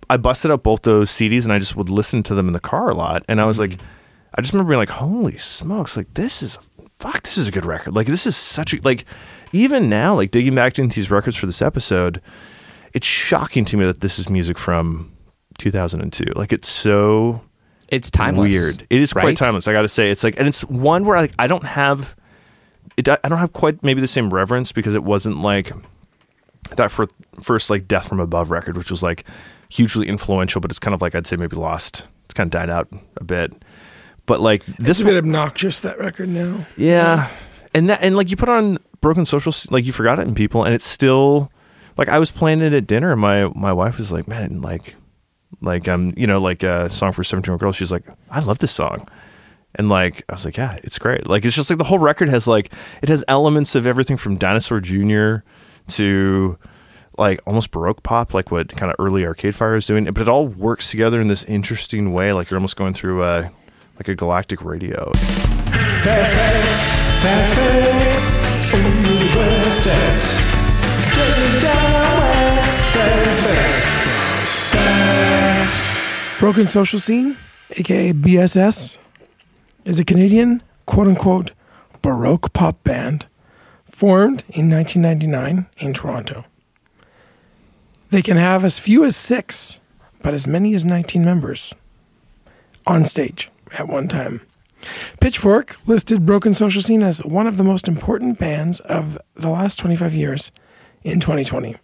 I 0.09 0.17
busted 0.17 0.51
up 0.51 0.63
both 0.63 0.81
those 0.81 1.09
CDs 1.09 1.45
and 1.45 1.53
I 1.53 1.59
just 1.59 1.77
would 1.77 1.89
listen 1.89 2.21
to 2.23 2.35
them 2.35 2.47
in 2.47 2.53
the 2.53 2.59
car 2.59 2.89
a 2.89 2.95
lot. 2.95 3.23
And 3.29 3.39
I 3.39 3.45
was 3.45 3.57
like, 3.57 3.71
mm-hmm. 3.71 3.85
I 4.35 4.41
just 4.41 4.53
remember 4.53 4.71
being 4.71 4.79
like, 4.79 4.89
holy 4.89 5.37
smokes, 5.37 5.95
like 5.95 6.13
this 6.15 6.43
is 6.43 6.57
fuck, 6.99 7.23
this 7.23 7.37
is 7.37 7.47
a 7.47 7.51
good 7.51 7.65
record. 7.65 7.95
Like 7.95 8.07
this 8.07 8.27
is 8.27 8.35
such 8.35 8.73
a 8.73 8.81
like 8.83 9.05
even 9.53 9.89
now, 9.89 10.15
like 10.15 10.31
digging 10.31 10.55
back 10.55 10.77
into 10.77 10.97
these 10.97 11.09
records 11.09 11.37
for 11.37 11.45
this 11.45 11.61
episode, 11.61 12.21
it's 12.93 13.07
shocking 13.07 13.65
to 13.65 13.77
me 13.77 13.85
that 13.85 14.01
this 14.01 14.19
is 14.19 14.29
music 14.29 14.57
from 14.57 15.11
2002. 15.57 16.25
Like 16.35 16.51
it's 16.53 16.67
so 16.69 17.41
It's 17.89 18.09
timeless. 18.11 18.51
weird. 18.53 18.87
It 18.89 19.01
is 19.01 19.13
right? 19.15 19.21
quite 19.23 19.37
timeless. 19.37 19.67
I 19.67 19.73
got 19.73 19.81
to 19.81 19.89
say, 19.89 20.09
it's 20.09 20.23
like, 20.23 20.37
and 20.39 20.47
it's 20.47 20.61
one 20.65 21.05
where 21.05 21.19
like 21.19 21.33
I 21.39 21.47
don't 21.47 21.63
have, 21.65 22.15
it. 22.97 23.07
I 23.09 23.17
don't 23.27 23.39
have 23.39 23.53
quite 23.53 23.83
maybe 23.83 24.01
the 24.01 24.07
same 24.07 24.33
reverence 24.33 24.71
because 24.71 24.95
it 24.95 25.03
wasn't 25.03 25.41
like 25.41 25.71
that 26.75 26.91
for 26.91 27.07
first 27.41 27.69
like 27.69 27.87
Death 27.87 28.07
from 28.07 28.19
Above 28.19 28.51
record, 28.51 28.77
which 28.77 28.91
was 28.91 29.01
like 29.03 29.25
hugely 29.69 30.07
influential, 30.07 30.61
but 30.61 30.71
it's 30.71 30.79
kind 30.79 30.93
of 30.93 31.01
like 31.01 31.15
I'd 31.15 31.27
say 31.27 31.35
maybe 31.35 31.55
lost. 31.55 32.07
It's 32.25 32.33
kind 32.33 32.47
of 32.47 32.51
died 32.51 32.69
out 32.69 32.87
a 33.17 33.23
bit. 33.23 33.53
But 34.25 34.39
like 34.39 34.63
this 34.65 34.89
It's 34.89 34.99
a 34.99 35.05
one, 35.05 35.13
bit 35.13 35.17
obnoxious 35.17 35.79
that 35.79 35.97
record 35.99 36.29
now. 36.29 36.65
yeah, 36.77 37.29
and 37.73 37.89
that 37.89 38.01
and 38.03 38.15
like 38.15 38.29
you 38.29 38.37
put 38.37 38.49
on 38.49 38.77
Broken 39.01 39.25
Social, 39.25 39.53
like 39.71 39.85
you 39.85 39.91
forgot 39.93 40.19
it 40.19 40.27
in 40.27 40.35
people, 40.35 40.63
and 40.63 40.73
it's 40.75 40.85
still 40.85 41.51
like 41.99 42.07
I 42.07 42.17
was 42.17 42.31
playing 42.31 42.61
it 42.61 42.73
at 42.73 42.87
dinner, 42.87 43.11
and 43.11 43.19
my 43.19 43.49
my 43.49 43.73
wife 43.73 43.97
was 43.97 44.09
like, 44.09 44.25
man, 44.25 44.61
like 44.61 44.95
like 45.59 45.89
um 45.89 46.13
you 46.15 46.25
know 46.27 46.39
like 46.39 46.63
a 46.63 46.89
song 46.89 47.11
for 47.11 47.25
seventeen 47.25 47.49
year 47.49 47.55
old 47.55 47.59
girl. 47.59 47.71
She's 47.73 47.91
like, 47.91 48.05
I 48.31 48.39
love 48.39 48.59
this 48.59 48.71
song. 48.71 49.05
And 49.75 49.89
like 49.89 50.23
I 50.29 50.33
was 50.33 50.45
like, 50.45 50.55
yeah, 50.55 50.77
it's 50.81 50.97
great. 50.97 51.27
Like 51.27 51.43
it's 51.43 51.57
just 51.57 51.69
like 51.69 51.77
the 51.77 51.83
whole 51.83 51.99
record 51.99 52.29
has 52.29 52.47
like 52.47 52.71
it 53.01 53.09
has 53.09 53.25
elements 53.27 53.75
of 53.75 53.85
everything 53.85 54.15
from 54.15 54.37
Dinosaur 54.37 54.79
Jr. 54.79 55.39
to 55.89 56.57
like 57.17 57.41
almost 57.45 57.69
baroque 57.71 58.01
pop, 58.01 58.33
like 58.33 58.49
what 58.49 58.69
kind 58.69 58.89
of 58.89 58.95
early 58.97 59.25
Arcade 59.25 59.53
Fire 59.53 59.75
is 59.75 59.85
doing. 59.85 60.05
But 60.05 60.21
it 60.21 60.29
all 60.29 60.47
works 60.47 60.89
together 60.89 61.19
in 61.19 61.27
this 61.27 61.43
interesting 61.43 62.13
way. 62.13 62.31
Like 62.31 62.49
you're 62.49 62.59
almost 62.59 62.77
going 62.77 62.93
through 62.93 63.25
a 63.25 63.51
like 63.97 64.07
a 64.07 64.15
galactic 64.15 64.63
radio. 64.63 65.11
Fast 66.01 66.33
fast 67.21 67.59
only 68.73 69.27
the 69.27 69.81
best. 69.85 70.38
Broken 76.39 76.67
Social 76.67 76.99
Scene, 76.99 77.35
aka 77.71 78.13
BSS, 78.13 78.97
is 79.83 79.99
a 79.99 80.05
Canadian 80.05 80.63
quote 80.85 81.07
unquote 81.07 81.51
Baroque 82.01 82.53
pop 82.53 82.81
band 82.85 83.27
formed 83.91 84.45
in 84.47 84.69
1999 84.69 85.67
in 85.79 85.93
Toronto. 85.93 86.45
They 88.09 88.21
can 88.21 88.37
have 88.37 88.63
as 88.63 88.79
few 88.79 89.03
as 89.03 89.17
six, 89.17 89.81
but 90.21 90.33
as 90.33 90.47
many 90.47 90.73
as 90.73 90.85
19 90.85 91.25
members 91.25 91.75
on 92.87 93.03
stage 93.03 93.51
at 93.77 93.89
one 93.89 94.07
time. 94.07 94.39
Pitchfork 95.19 95.75
listed 95.87 96.25
Broken 96.25 96.53
Social 96.53 96.81
Scene 96.81 97.03
as 97.03 97.21
one 97.25 97.47
of 97.47 97.57
the 97.57 97.65
most 97.65 97.85
important 97.85 98.39
bands 98.39 98.79
of 98.79 99.17
the 99.35 99.49
last 99.49 99.77
25 99.79 100.13
years 100.13 100.53
in 101.03 101.19
2020, 101.19 101.75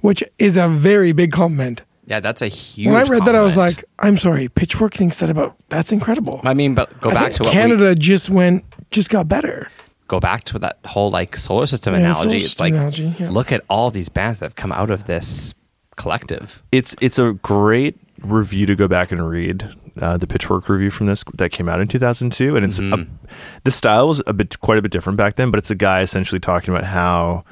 which 0.00 0.24
is 0.38 0.56
a 0.56 0.68
very 0.68 1.12
big 1.12 1.32
compliment. 1.32 1.82
Yeah, 2.10 2.20
that's 2.20 2.42
a 2.42 2.48
huge. 2.48 2.88
When 2.88 2.96
I 2.96 3.04
read 3.04 3.24
that, 3.24 3.34
I 3.36 3.40
was 3.40 3.54
compliment. 3.54 3.84
like, 3.98 4.06
I'm 4.06 4.16
sorry, 4.18 4.48
Pitchfork 4.48 4.92
thinks 4.94 5.18
that 5.18 5.30
about 5.30 5.56
that's 5.68 5.92
incredible. 5.92 6.40
I 6.44 6.54
mean, 6.54 6.74
but 6.74 6.98
go 7.00 7.10
I 7.10 7.14
back 7.14 7.22
think 7.26 7.36
to 7.36 7.42
what 7.44 7.52
Canada 7.52 7.94
just 7.94 8.28
went, 8.28 8.64
just 8.90 9.10
got 9.10 9.28
better. 9.28 9.70
go 10.08 10.18
back 10.18 10.42
to 10.44 10.58
that 10.58 10.78
whole 10.84 11.10
like 11.10 11.36
solar 11.36 11.66
system 11.68 11.94
Yeah, 11.94 12.00
analogy. 12.00 12.20
solar 12.24 12.36
it's 12.36 12.44
system 12.46 12.64
like 12.64 12.72
analogy, 12.74 13.14
yeah. 13.20 13.30
look 13.30 13.52
at 13.52 13.62
all 13.70 13.90
these 13.92 14.08
bands 14.08 14.40
that 14.40 14.46
have 14.46 14.56
come 14.56 14.72
out 14.72 14.90
of 14.90 15.04
this 15.04 15.54
collective. 15.96 16.62
it's 16.72 16.96
it's 17.00 17.18
a 17.18 17.34
great 17.42 17.96
review 18.22 18.66
to 18.66 18.74
go 18.74 18.88
back 18.88 19.12
and 19.12 19.28
read 19.30 19.68
uh, 20.00 20.16
the 20.16 20.26
Pitchfork 20.26 20.68
review 20.68 20.90
from 20.90 21.06
this 21.06 21.22
that 21.34 21.50
came 21.52 21.68
out 21.68 21.80
in 21.80 21.86
2002, 21.88 22.56
and 22.56 22.64
it's 22.66 22.78
a, 22.80 23.06
the 23.64 23.70
style 23.70 24.08
was 24.08 24.20
a 24.26 24.32
bit 24.32 24.58
quite 24.60 24.78
a 24.78 24.82
bit 24.82 24.90
different 24.90 25.16
back 25.16 25.36
then, 25.36 25.50
but 25.50 25.58
it's 25.58 25.70
a 25.70 25.74
guy 25.76 26.00
essentially 26.02 26.40
talking 26.40 26.74
about 26.74 26.84
how 26.84 27.44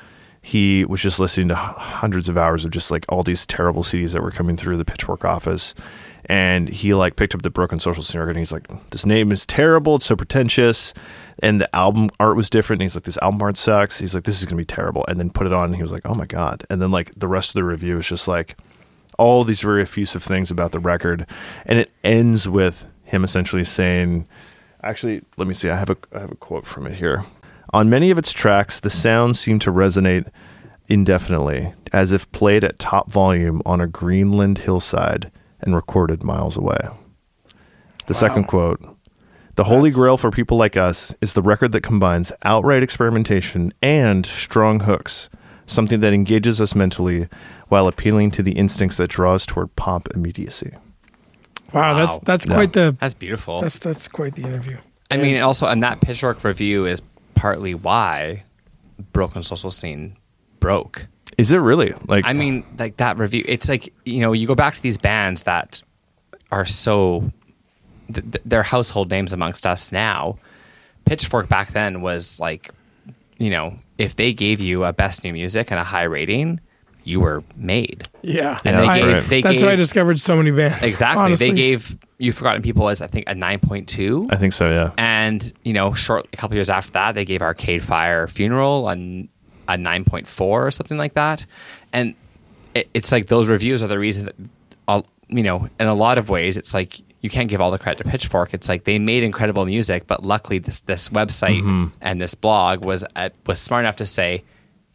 he 0.42 0.84
was 0.84 1.02
just 1.02 1.20
listening 1.20 1.48
to 1.48 1.54
hundreds 1.54 2.28
of 2.28 2.38
hours 2.38 2.64
of 2.64 2.70
just 2.70 2.90
like 2.90 3.04
all 3.08 3.22
these 3.22 3.44
terrible 3.46 3.82
CDs 3.82 4.12
that 4.12 4.22
were 4.22 4.30
coming 4.30 4.56
through 4.56 4.76
the 4.76 4.84
Pitchfork 4.84 5.24
office. 5.24 5.74
And 6.26 6.68
he 6.68 6.94
like 6.94 7.16
picked 7.16 7.34
up 7.34 7.42
the 7.42 7.50
Broken 7.50 7.80
Social 7.80 8.02
Scene 8.02 8.20
record 8.20 8.30
and 8.30 8.38
he's 8.38 8.52
like, 8.52 8.68
This 8.90 9.06
name 9.06 9.32
is 9.32 9.46
terrible, 9.46 9.96
it's 9.96 10.06
so 10.06 10.16
pretentious. 10.16 10.92
And 11.40 11.60
the 11.60 11.74
album 11.74 12.10
art 12.20 12.36
was 12.36 12.50
different. 12.50 12.82
And 12.82 12.84
he's 12.84 12.94
like, 12.94 13.04
This 13.04 13.18
album 13.22 13.40
art 13.40 13.56
sucks. 13.56 13.98
He's 13.98 14.14
like, 14.14 14.24
This 14.24 14.38
is 14.38 14.44
gonna 14.44 14.56
be 14.56 14.64
terrible. 14.64 15.04
And 15.08 15.18
then 15.18 15.30
put 15.30 15.46
it 15.46 15.52
on 15.52 15.66
and 15.66 15.76
he 15.76 15.82
was 15.82 15.92
like, 15.92 16.04
Oh 16.04 16.14
my 16.14 16.26
God. 16.26 16.64
And 16.70 16.82
then 16.82 16.90
like 16.90 17.14
the 17.14 17.28
rest 17.28 17.50
of 17.50 17.54
the 17.54 17.64
review 17.64 17.98
is 17.98 18.08
just 18.08 18.28
like 18.28 18.56
all 19.18 19.42
these 19.44 19.62
very 19.62 19.82
effusive 19.82 20.22
things 20.22 20.50
about 20.50 20.72
the 20.72 20.78
record. 20.78 21.26
And 21.66 21.78
it 21.78 21.90
ends 22.04 22.48
with 22.48 22.86
him 23.04 23.24
essentially 23.24 23.64
saying 23.64 24.28
actually 24.82 25.22
let 25.36 25.48
me 25.48 25.54
see, 25.54 25.70
I 25.70 25.76
have 25.76 25.90
a 25.90 25.96
I 26.12 26.20
have 26.20 26.32
a 26.32 26.36
quote 26.36 26.66
from 26.66 26.86
it 26.86 26.94
here. 26.94 27.24
On 27.72 27.90
many 27.90 28.10
of 28.10 28.18
its 28.18 28.32
tracks, 28.32 28.80
the 28.80 28.90
sounds 28.90 29.38
seem 29.38 29.58
to 29.60 29.70
resonate 29.72 30.28
indefinitely, 30.88 31.72
as 31.92 32.12
if 32.12 32.30
played 32.32 32.64
at 32.64 32.78
top 32.78 33.10
volume 33.10 33.60
on 33.66 33.80
a 33.80 33.86
Greenland 33.86 34.58
hillside 34.58 35.30
and 35.60 35.74
recorded 35.74 36.22
miles 36.24 36.56
away. 36.56 36.78
The 38.06 38.14
second 38.14 38.44
quote 38.44 38.80
The 39.56 39.64
holy 39.64 39.90
That's- 39.90 39.96
grail 39.96 40.16
for 40.16 40.30
people 40.30 40.56
like 40.56 40.76
us 40.76 41.12
is 41.20 41.32
the 41.34 41.42
record 41.42 41.72
that 41.72 41.82
combines 41.82 42.32
outright 42.44 42.82
experimentation 42.82 43.72
and 43.82 44.24
strong 44.24 44.80
hooks, 44.80 45.28
something 45.66 46.00
that 46.00 46.12
engages 46.14 46.60
us 46.60 46.74
mentally 46.76 47.28
while 47.68 47.86
appealing 47.88 48.30
to 48.30 48.42
the 48.42 48.52
instincts 48.52 48.96
that 48.98 49.10
draw 49.10 49.34
us 49.34 49.44
toward 49.44 49.74
pomp 49.76 50.06
immediacy. 50.14 50.72
Wow, 51.74 51.94
that's 51.94 52.12
Wow. 52.14 52.20
that's 52.24 52.46
Yeah. 52.46 52.54
quite 52.54 52.72
the 52.72 52.96
That's 53.00 53.14
beautiful. 53.14 53.60
that's 53.60 53.78
that's 53.78 54.08
quite 54.08 54.36
the 54.36 54.42
interview. 54.42 54.78
I 55.10 55.16
mean, 55.16 55.40
also, 55.42 55.66
and 55.66 55.82
that 55.82 56.00
Pitchfork 56.02 56.44
review 56.44 56.84
is 56.86 57.00
partly 57.38 57.74
why 57.74 58.42
Broken 59.12 59.42
Social 59.42 59.70
Scene 59.70 60.16
broke. 60.58 61.06
Is 61.38 61.52
it 61.52 61.58
really? 61.58 61.94
Like 62.08 62.24
I 62.26 62.32
mean, 62.32 62.64
like 62.78 62.96
that 62.96 63.16
review. 63.16 63.44
It's 63.46 63.68
like 63.68 63.92
you 64.04 64.20
know, 64.20 64.32
you 64.32 64.46
go 64.46 64.56
back 64.56 64.74
to 64.74 64.82
these 64.82 64.98
bands 64.98 65.44
that 65.44 65.80
are 66.50 66.66
so 66.66 67.30
th- 68.12 68.30
th- 68.32 68.42
they're 68.44 68.64
household 68.64 69.10
names 69.10 69.32
amongst 69.32 69.66
us 69.66 69.92
now. 69.92 70.36
Pitchfork 71.04 71.48
back 71.48 71.68
then 71.72 72.02
was 72.02 72.40
like, 72.40 72.70
you 73.38 73.50
know, 73.50 73.78
if 73.98 74.16
they 74.16 74.32
gave 74.32 74.60
you 74.60 74.84
a 74.84 74.92
best 74.92 75.22
new 75.22 75.32
music 75.32 75.70
and 75.70 75.78
a 75.78 75.84
high 75.84 76.02
rating, 76.02 76.60
you 77.08 77.20
were 77.20 77.42
made. 77.56 78.06
Yeah, 78.22 78.58
And 78.64 78.76
they 78.78 78.86
I- 78.86 78.98
gave- 79.00 79.28
they 79.28 79.42
that's 79.42 79.60
how 79.60 79.68
I 79.68 79.76
discovered 79.76 80.20
so 80.20 80.36
many 80.36 80.50
bands. 80.50 80.82
Exactly. 80.82 81.22
honestly. 81.24 81.50
They 81.50 81.56
gave 81.56 81.96
you 82.18 82.32
forgotten 82.32 82.62
people 82.62 82.88
as 82.88 83.00
I 83.00 83.06
think 83.06 83.24
a 83.28 83.34
nine 83.34 83.60
point 83.60 83.88
two. 83.88 84.26
I 84.30 84.36
think 84.36 84.52
so, 84.52 84.68
yeah. 84.68 84.92
And 84.98 85.52
you 85.64 85.72
know, 85.72 85.94
short 85.94 86.26
a 86.32 86.36
couple 86.36 86.54
years 86.56 86.68
after 86.70 86.92
that, 86.92 87.14
they 87.14 87.24
gave 87.24 87.40
Arcade 87.42 87.82
Fire 87.82 88.26
Funeral 88.26 88.88
a 88.88 89.26
a 89.68 89.76
nine 89.76 90.04
point 90.04 90.26
four 90.28 90.66
or 90.66 90.70
something 90.70 90.98
like 90.98 91.14
that. 91.14 91.46
And 91.92 92.14
it, 92.74 92.88
it's 92.94 93.10
like 93.12 93.26
those 93.26 93.48
reviews 93.48 93.82
are 93.82 93.86
the 93.88 93.98
reason 93.98 94.26
that, 94.26 94.34
all, 94.86 95.06
you 95.28 95.42
know, 95.42 95.68
in 95.80 95.86
a 95.86 95.94
lot 95.94 96.18
of 96.18 96.28
ways, 96.30 96.56
it's 96.56 96.72
like 96.74 97.00
you 97.20 97.28
can't 97.30 97.48
give 97.50 97.60
all 97.60 97.70
the 97.70 97.78
credit 97.78 98.02
to 98.04 98.08
Pitchfork. 98.10 98.54
It's 98.54 98.68
like 98.68 98.84
they 98.84 98.98
made 98.98 99.22
incredible 99.24 99.64
music, 99.66 100.06
but 100.06 100.24
luckily 100.24 100.58
this 100.58 100.80
this 100.80 101.08
website 101.10 101.60
Mm-hmm. 101.60 101.86
and 102.00 102.20
this 102.20 102.34
blog 102.34 102.84
was 102.84 103.04
uh, 103.16 103.30
was 103.46 103.58
smart 103.58 103.84
enough 103.84 103.96
to 103.96 104.04
say, 104.06 104.42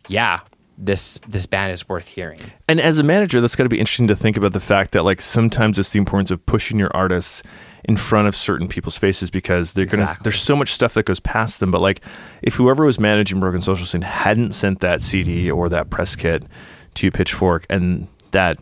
yeah, 0.07 0.39
this 0.77 1.19
this 1.27 1.45
band 1.45 1.71
is 1.71 1.87
worth 1.87 2.07
hearing. 2.07 2.39
And 2.67 2.79
as 2.79 2.97
a 2.97 3.03
manager, 3.03 3.41
that's 3.41 3.55
got 3.55 3.63
to 3.63 3.69
be 3.69 3.79
interesting 3.79 4.07
to 4.07 4.15
think 4.15 4.37
about 4.37 4.53
the 4.53 4.59
fact 4.59 4.91
that 4.91 5.03
like 5.03 5.21
sometimes 5.21 5.77
it's 5.79 5.91
the 5.91 5.99
importance 5.99 6.31
of 6.31 6.45
pushing 6.45 6.79
your 6.79 6.91
artists 6.95 7.43
in 7.85 7.97
front 7.97 8.27
of 8.27 8.35
certain 8.35 8.67
people's 8.67 8.97
faces 8.97 9.29
because 9.29 9.73
they're 9.73 9.85
gonna 9.85 10.15
there's 10.23 10.41
so 10.41 10.55
much 10.55 10.71
stuff 10.71 10.93
that 10.93 11.05
goes 11.05 11.19
past 11.19 11.59
them. 11.59 11.71
But 11.71 11.81
like 11.81 12.01
if 12.41 12.55
whoever 12.55 12.85
was 12.85 12.99
managing 12.99 13.39
Broken 13.39 13.61
Social 13.61 13.85
Scene 13.85 14.01
hadn't 14.01 14.53
sent 14.53 14.79
that 14.79 15.01
CD 15.01 15.51
or 15.51 15.69
that 15.69 15.89
press 15.89 16.15
kit 16.15 16.43
to 16.95 17.11
Pitchfork 17.11 17.65
and 17.69 18.07
that 18.31 18.57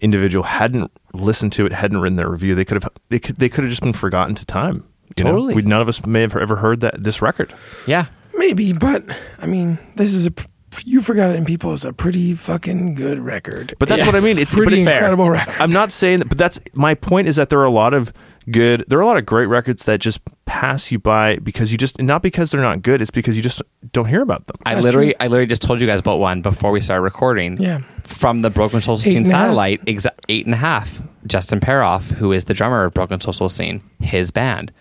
individual 0.00 0.44
hadn't 0.44 0.90
listened 1.14 1.52
to 1.54 1.64
it, 1.64 1.72
hadn't 1.72 2.00
written 2.00 2.16
their 2.16 2.30
review, 2.30 2.54
they 2.54 2.64
could 2.64 2.82
have 2.82 2.90
they 3.08 3.18
could 3.18 3.36
they 3.36 3.48
could 3.48 3.64
have 3.64 3.70
just 3.70 3.82
been 3.82 3.92
forgotten 3.92 4.34
to 4.34 4.44
time. 4.44 4.84
You 5.16 5.24
know? 5.24 5.30
Totally. 5.30 5.54
we 5.54 5.62
none 5.62 5.80
of 5.80 5.88
us 5.88 6.04
may 6.04 6.22
have 6.22 6.36
ever 6.36 6.56
heard 6.56 6.80
that 6.80 7.02
this 7.02 7.22
record. 7.22 7.54
Yeah, 7.86 8.06
Maybe, 8.36 8.72
but 8.72 9.04
I 9.40 9.46
mean, 9.46 9.78
this 9.96 10.12
is 10.14 10.26
a 10.26 10.30
pr- 10.30 10.46
you 10.84 11.00
forgot 11.00 11.30
it 11.30 11.36
in 11.36 11.44
people 11.44 11.72
is 11.72 11.84
a 11.84 11.92
pretty 11.92 12.34
fucking 12.34 12.94
good 12.94 13.18
record. 13.18 13.74
But 13.78 13.88
that's 13.88 14.00
Yes. 14.00 14.06
what 14.12 14.14
I 14.16 14.20
mean. 14.24 14.38
It's 14.38 14.50
but 14.54 14.58
pretty 14.64 14.78
it's 14.78 14.84
fair. 14.86 14.96
incredible 14.96 15.30
record. 15.30 15.54
I'm 15.60 15.72
not 15.72 15.90
saying 15.90 16.18
that, 16.20 16.28
but 16.28 16.38
that's 16.38 16.60
my 16.74 16.94
point. 16.94 17.28
Is 17.28 17.36
that 17.36 17.48
there 17.48 17.58
are 17.60 17.64
a 17.64 17.70
lot 17.70 17.94
of 17.94 18.12
good, 18.50 18.84
there 18.88 18.98
are 18.98 19.02
a 19.02 19.06
lot 19.06 19.16
of 19.16 19.26
great 19.26 19.46
records 19.46 19.84
that 19.86 20.00
just 20.00 20.20
pass 20.44 20.92
you 20.92 20.98
by 20.98 21.36
because 21.36 21.72
you 21.72 21.78
just 21.78 22.00
not 22.00 22.22
because 22.22 22.50
they're 22.50 22.60
not 22.60 22.82
good. 22.82 23.00
It's 23.00 23.10
because 23.10 23.36
you 23.36 23.42
just 23.42 23.62
don't 23.92 24.06
hear 24.08 24.22
about 24.22 24.46
them. 24.46 24.56
I 24.66 24.74
That's 24.74 24.84
literally 24.86 25.08
true. 25.08 25.16
I 25.20 25.26
literally 25.28 25.46
just 25.46 25.62
told 25.62 25.80
you 25.80 25.86
guys 25.86 26.00
about 26.00 26.18
one 26.18 26.42
before 26.42 26.70
we 26.70 26.80
started 26.80 27.02
recording. 27.02 27.56
Yeah. 27.60 27.78
from 28.04 28.42
the 28.42 28.50
Broken 28.50 28.80
Social 28.80 28.94
Eight 29.00 29.12
Scene 29.12 29.16
and 29.18 29.26
a 29.26 29.30
half. 29.30 29.44
satellite, 29.46 29.84
exa- 29.86 30.06
eight 30.28 30.46
and 30.46 30.54
a 30.54 30.58
half. 30.58 31.02
Justin 31.26 31.58
Peroff, 31.58 32.10
who 32.12 32.30
is 32.32 32.44
the 32.44 32.54
drummer 32.54 32.84
of 32.84 32.94
Broken 32.94 33.20
Social 33.20 33.48
Scene, 33.48 33.82
his 34.00 34.30
band 34.30 34.72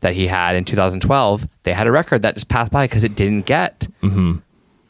that 0.00 0.14
he 0.14 0.26
had 0.26 0.56
in 0.56 0.64
2012, 0.64 1.46
they 1.62 1.72
had 1.72 1.86
a 1.86 1.92
record 1.92 2.22
that 2.22 2.34
just 2.34 2.48
passed 2.48 2.72
by 2.72 2.86
because 2.86 3.04
it 3.04 3.14
didn't 3.14 3.46
get. 3.46 3.86
Mm-hmm. 4.02 4.38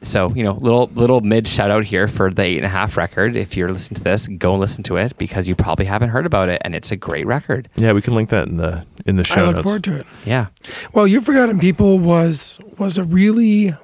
So 0.02 0.34
you 0.34 0.42
know, 0.42 0.54
little 0.54 0.90
little 0.94 1.20
mid 1.20 1.46
shout 1.46 1.70
out 1.70 1.84
here 1.84 2.08
for 2.08 2.30
the 2.30 2.42
eight 2.42 2.56
and 2.56 2.66
a 2.66 2.68
half 2.68 2.96
record. 2.96 3.36
If 3.36 3.56
you're 3.56 3.72
listening 3.72 3.96
to 3.96 4.04
this, 4.04 4.26
go 4.28 4.52
and 4.52 4.60
listen 4.60 4.82
to 4.84 4.96
it 4.96 5.16
because 5.16 5.48
you 5.48 5.54
probably 5.54 5.84
haven't 5.84 6.10
heard 6.10 6.26
about 6.26 6.48
it, 6.48 6.60
and 6.64 6.74
it's 6.74 6.90
a 6.90 6.96
great 6.96 7.26
record. 7.26 7.68
Yeah, 7.76 7.92
we 7.92 8.02
can 8.02 8.14
link 8.14 8.28
that 8.30 8.48
in 8.48 8.56
the 8.56 8.84
in 9.06 9.16
the 9.16 9.24
show 9.24 9.42
I 9.42 9.46
look 9.46 9.56
notes. 9.56 9.64
forward 9.64 9.84
to 9.84 9.96
it. 10.00 10.06
Yeah, 10.24 10.46
Well, 10.92 11.06
you've 11.06 11.24
forgotten 11.24 11.58
people 11.60 11.98
was 11.98 12.58
was 12.78 12.98
a 12.98 13.04
really 13.04 13.74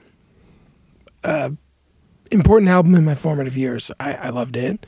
uh, 1.24 1.50
important 2.30 2.68
album 2.70 2.94
in 2.94 3.04
my 3.04 3.14
formative 3.14 3.56
years. 3.56 3.90
I, 4.00 4.14
I 4.14 4.28
loved 4.30 4.56
it. 4.56 4.86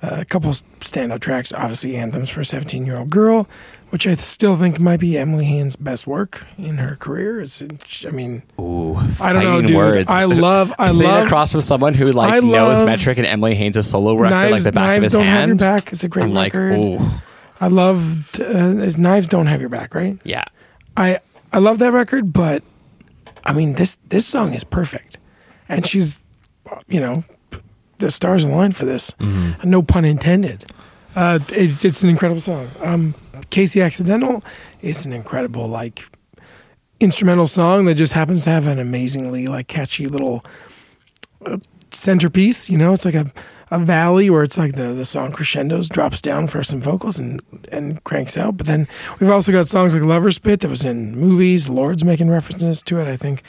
Uh, 0.00 0.18
a 0.20 0.24
couple 0.24 0.50
standout 0.80 1.20
tracks, 1.20 1.52
obviously 1.52 1.96
anthems 1.96 2.30
for 2.30 2.40
a 2.40 2.44
17 2.44 2.86
year 2.86 2.98
old 2.98 3.10
girl, 3.10 3.48
which 3.90 4.06
I 4.06 4.14
still 4.16 4.56
think 4.56 4.78
might 4.78 5.00
be 5.00 5.16
Emily 5.16 5.44
Haines' 5.46 5.76
best 5.76 6.06
work 6.06 6.46
in 6.58 6.76
her 6.78 6.96
career. 6.96 7.40
It's, 7.40 7.60
it's 7.60 8.04
I 8.06 8.10
mean, 8.10 8.42
ooh, 8.60 8.96
I 9.20 9.32
don't 9.32 9.42
know, 9.42 9.62
dude. 9.62 9.76
Words. 9.76 10.10
I 10.10 10.24
love- 10.24 10.72
I 10.78 10.90
Sitting 10.90 11.06
love- 11.06 11.26
across 11.26 11.52
from 11.52 11.60
someone 11.62 11.94
who 11.94 12.12
like 12.12 12.42
knows 12.44 12.82
Metric 12.82 13.18
and 13.18 13.26
Emily 13.26 13.54
Haines' 13.54 13.86
solo 13.88 14.14
record 14.14 14.50
like 14.50 14.62
the 14.62 14.72
back 14.72 14.86
Knives 14.86 14.98
of 14.98 15.02
his 15.04 15.12
Don't 15.12 15.24
hand. 15.24 15.38
Have 15.40 15.48
Your 15.48 15.56
Back 15.56 15.92
is 15.92 16.04
a 16.04 16.08
great 16.08 16.24
I'm 16.24 16.34
like, 16.34 16.52
record. 16.54 16.78
ooh, 16.78 16.98
I 17.60 17.68
loved 17.68 18.40
uh, 18.40 18.90
Knives 18.96 19.26
Don't 19.26 19.46
Have 19.46 19.60
Your 19.60 19.70
Back, 19.70 19.94
right? 19.94 20.18
yeah. 20.24 20.44
I 20.96 21.18
I 21.52 21.58
love 21.58 21.78
that 21.78 21.92
record, 21.92 22.32
but 22.32 22.62
I 23.44 23.52
mean 23.52 23.74
this 23.74 23.98
this 24.08 24.26
song 24.26 24.52
is 24.52 24.64
perfect, 24.64 25.16
and 25.68 25.86
she's 25.86 26.18
you 26.88 27.00
know 27.00 27.24
the 27.98 28.10
stars 28.10 28.44
align 28.44 28.72
for 28.72 28.84
this. 28.84 29.14
No 29.64 29.80
pun 29.82 30.04
intended. 30.04 30.64
Uh, 31.16 31.38
it, 31.50 31.84
it's 31.84 32.02
an 32.04 32.10
incredible 32.10 32.40
song. 32.40 32.68
Um, 32.82 33.14
KC 33.50 33.82
Accidental 33.82 34.42
is 34.80 35.06
an 35.06 35.12
incredible 35.12 35.66
like 35.66 36.04
instrumental 37.00 37.46
song 37.46 37.84
that 37.86 37.94
just 37.94 38.12
happens 38.12 38.44
to 38.44 38.50
have 38.50 38.66
an 38.66 38.78
amazingly 38.78 39.46
like 39.46 39.68
catchy 39.68 40.06
little 40.06 40.42
uh, 41.44 41.58
centerpiece. 41.90 42.68
You 42.68 42.78
know, 42.78 42.92
it's 42.92 43.04
like 43.04 43.14
a 43.14 43.32
a 43.70 43.78
valley 43.78 44.30
where 44.30 44.42
it's 44.42 44.56
like 44.56 44.74
the 44.74 44.94
the 44.94 45.04
song 45.04 45.32
crescendos, 45.32 45.88
drops 45.88 46.20
down 46.20 46.46
for 46.46 46.62
some 46.62 46.80
vocals 46.80 47.18
and 47.18 47.40
and 47.70 48.02
cranks 48.04 48.36
out. 48.36 48.56
But 48.56 48.66
then 48.66 48.88
we've 49.20 49.30
also 49.30 49.52
got 49.52 49.68
songs 49.68 49.94
like 49.94 50.04
Lover 50.04 50.30
Spit 50.30 50.60
that 50.60 50.68
was 50.68 50.84
in 50.84 51.16
movies. 51.16 51.68
Lorde's 51.68 52.04
making 52.04 52.30
references 52.30 52.82
to 52.82 52.98
it. 52.98 53.08
I 53.08 53.16
think. 53.16 53.42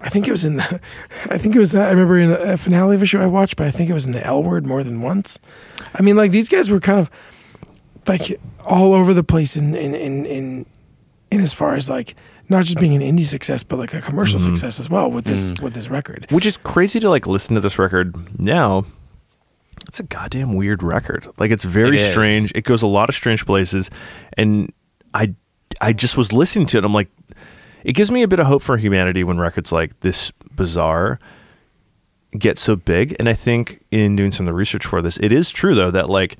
I 0.00 0.10
think 0.10 0.28
it 0.28 0.32
was 0.32 0.44
in 0.44 0.56
the. 0.56 0.80
I 1.30 1.38
think 1.38 1.56
it 1.56 1.58
was. 1.58 1.74
I 1.74 1.90
remember 1.90 2.18
in 2.18 2.30
a 2.30 2.56
finale 2.56 2.94
of 2.94 3.02
a 3.02 3.06
show 3.06 3.20
I 3.20 3.26
watched, 3.26 3.56
but 3.56 3.66
I 3.66 3.70
think 3.70 3.90
it 3.90 3.94
was 3.94 4.06
in 4.06 4.12
the 4.12 4.24
L 4.24 4.42
word 4.42 4.66
more 4.66 4.84
than 4.84 5.00
once. 5.00 5.38
I 5.94 6.02
mean, 6.02 6.16
like 6.16 6.30
these 6.30 6.48
guys 6.48 6.70
were 6.70 6.80
kind 6.80 7.00
of 7.00 7.10
like 8.08 8.40
all 8.64 8.92
over 8.94 9.14
the 9.14 9.24
place 9.24 9.56
in 9.56 9.74
in 9.74 9.94
in 9.94 10.26
in, 10.26 10.66
in 11.30 11.40
as 11.40 11.52
far 11.52 11.74
as 11.74 11.88
like 11.88 12.14
not 12.48 12.64
just 12.64 12.78
being 12.78 12.94
an 12.94 13.00
indie 13.00 13.24
success, 13.24 13.62
but 13.62 13.78
like 13.78 13.94
a 13.94 14.00
commercial 14.00 14.38
mm-hmm. 14.38 14.54
success 14.54 14.78
as 14.78 14.90
well 14.90 15.10
with 15.10 15.24
this 15.24 15.50
mm-hmm. 15.50 15.64
with 15.64 15.74
this 15.74 15.88
record. 15.88 16.26
Which 16.30 16.46
is 16.46 16.56
crazy 16.56 17.00
to 17.00 17.08
like 17.08 17.26
listen 17.26 17.54
to 17.54 17.60
this 17.60 17.78
record 17.78 18.38
now. 18.38 18.84
It's 19.88 20.00
a 20.00 20.04
goddamn 20.04 20.54
weird 20.54 20.82
record. 20.82 21.28
Like 21.38 21.50
it's 21.50 21.64
very 21.64 21.96
It 21.96 22.02
is. 22.02 22.10
strange. 22.10 22.52
It 22.54 22.64
goes 22.64 22.82
a 22.82 22.86
lot 22.86 23.08
of 23.08 23.14
strange 23.14 23.46
places, 23.46 23.90
and 24.36 24.72
I 25.12 25.34
I 25.80 25.92
just 25.92 26.16
was 26.16 26.32
listening 26.32 26.66
to 26.68 26.78
it. 26.78 26.84
I'm 26.84 26.94
like, 26.94 27.10
it 27.84 27.92
gives 27.94 28.10
me 28.10 28.22
a 28.22 28.28
bit 28.28 28.40
of 28.40 28.46
hope 28.46 28.62
for 28.62 28.76
humanity 28.76 29.24
when 29.24 29.38
records 29.38 29.72
like 29.72 30.00
this 30.00 30.30
bizarre 30.54 31.18
get 32.38 32.58
so 32.58 32.76
big. 32.76 33.14
And 33.18 33.28
I 33.28 33.34
think 33.34 33.80
in 33.90 34.16
doing 34.16 34.32
some 34.32 34.46
of 34.46 34.50
the 34.50 34.56
research 34.56 34.84
for 34.84 35.00
this, 35.00 35.18
it 35.18 35.32
is 35.32 35.50
true 35.50 35.74
though 35.74 35.90
that 35.90 36.08
like 36.08 36.36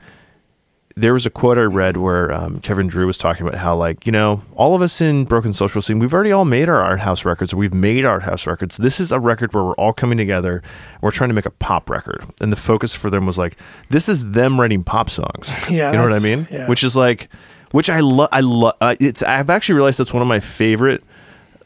there 0.97 1.13
was 1.13 1.27
a 1.27 1.31
quote 1.31 1.59
I 1.59 1.63
read 1.63 1.97
where 1.97 2.33
um, 2.33 2.61
Kevin 2.61 2.87
Drew 2.87 3.07
was 3.07 3.19
talking 3.19 3.47
about 3.47 3.59
how, 3.59 3.75
like, 3.75 4.07
you 4.07 4.13
know, 4.13 4.43
all 4.55 4.77
of 4.77 4.83
us 4.83 5.01
in 5.01 5.25
Broken 5.25 5.53
Social 5.53 5.83
Scene, 5.83 5.99
we've 5.99 6.15
already 6.15 6.31
all 6.31 6.45
made 6.45 6.69
our 6.69 6.81
art 6.81 7.01
house 7.01 7.25
records, 7.25 7.53
or 7.53 7.57
we've 7.57 7.75
made 7.75 8.05
art 8.05 8.23
house 8.23 8.47
records. 8.47 8.77
This 8.77 9.01
is 9.01 9.11
a 9.11 9.19
record 9.19 9.53
where 9.53 9.65
we're 9.65 9.75
all 9.75 9.93
coming 9.93 10.17
together. 10.19 10.63
We're 11.01 11.11
trying 11.11 11.31
to 11.31 11.35
make 11.35 11.47
a 11.47 11.51
pop 11.51 11.91
record, 11.91 12.25
and 12.41 12.53
the 12.53 12.57
focus 12.57 12.95
for 12.95 13.11
them 13.11 13.27
was 13.27 13.39
like, 13.39 13.57
this 13.89 14.09
is 14.09 14.31
them 14.31 14.61
writing 14.61 14.85
pop 14.85 15.11
songs. 15.11 15.51
Yeah, 15.71 15.91
you 15.91 15.99
know 15.99 16.05
what 16.05 16.15
I 16.15 16.21
mean? 16.21 16.47
yeah. 16.51 16.69
Which 16.69 16.85
is 16.85 16.95
like, 16.95 17.29
which 17.73 17.91
I 17.91 17.99
love. 18.01 18.29
I 18.31 18.41
love. 18.41 18.75
Uh, 18.81 18.95
it's. 19.01 19.23
I've 19.23 19.51
actually 19.51 19.75
realized 19.75 19.99
that's 19.99 20.13
one 20.13 20.23
of 20.23 20.29
my 20.29 20.39
favorite, 20.39 21.03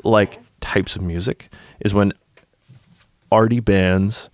like, 0.04 0.38
types 0.60 0.96
of 0.96 1.02
music 1.02 1.50
is 1.80 1.92
when 1.92 2.12
arty 3.30 3.60
bands 3.60 4.30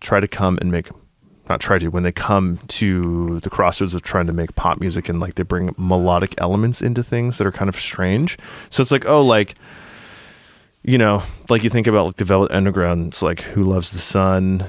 try 0.00 0.20
to 0.20 0.28
come 0.28 0.56
and 0.60 0.70
make 0.70 0.88
not 1.48 1.60
try 1.60 1.78
to 1.78 1.88
when 1.88 2.02
they 2.02 2.12
come 2.12 2.58
to 2.68 3.40
the 3.40 3.50
crossroads 3.50 3.94
of 3.94 4.02
trying 4.02 4.26
to 4.26 4.32
make 4.32 4.54
pop 4.54 4.80
music 4.80 5.08
and 5.08 5.20
like 5.20 5.34
they 5.34 5.42
bring 5.42 5.74
melodic 5.78 6.34
elements 6.38 6.82
into 6.82 7.02
things 7.02 7.38
that 7.38 7.46
are 7.46 7.52
kind 7.52 7.68
of 7.68 7.76
strange. 7.76 8.38
So 8.70 8.80
it's 8.80 8.90
like 8.90 9.06
oh 9.06 9.22
like 9.22 9.54
you 10.82 10.98
know 10.98 11.22
like 11.48 11.64
you 11.64 11.70
think 11.70 11.86
about 11.86 12.06
like 12.06 12.16
the 12.16 12.24
velvet 12.24 12.52
underground 12.52 13.08
it's 13.08 13.22
like 13.22 13.40
who 13.40 13.62
loves 13.62 13.90
the 13.90 13.98
sun 13.98 14.64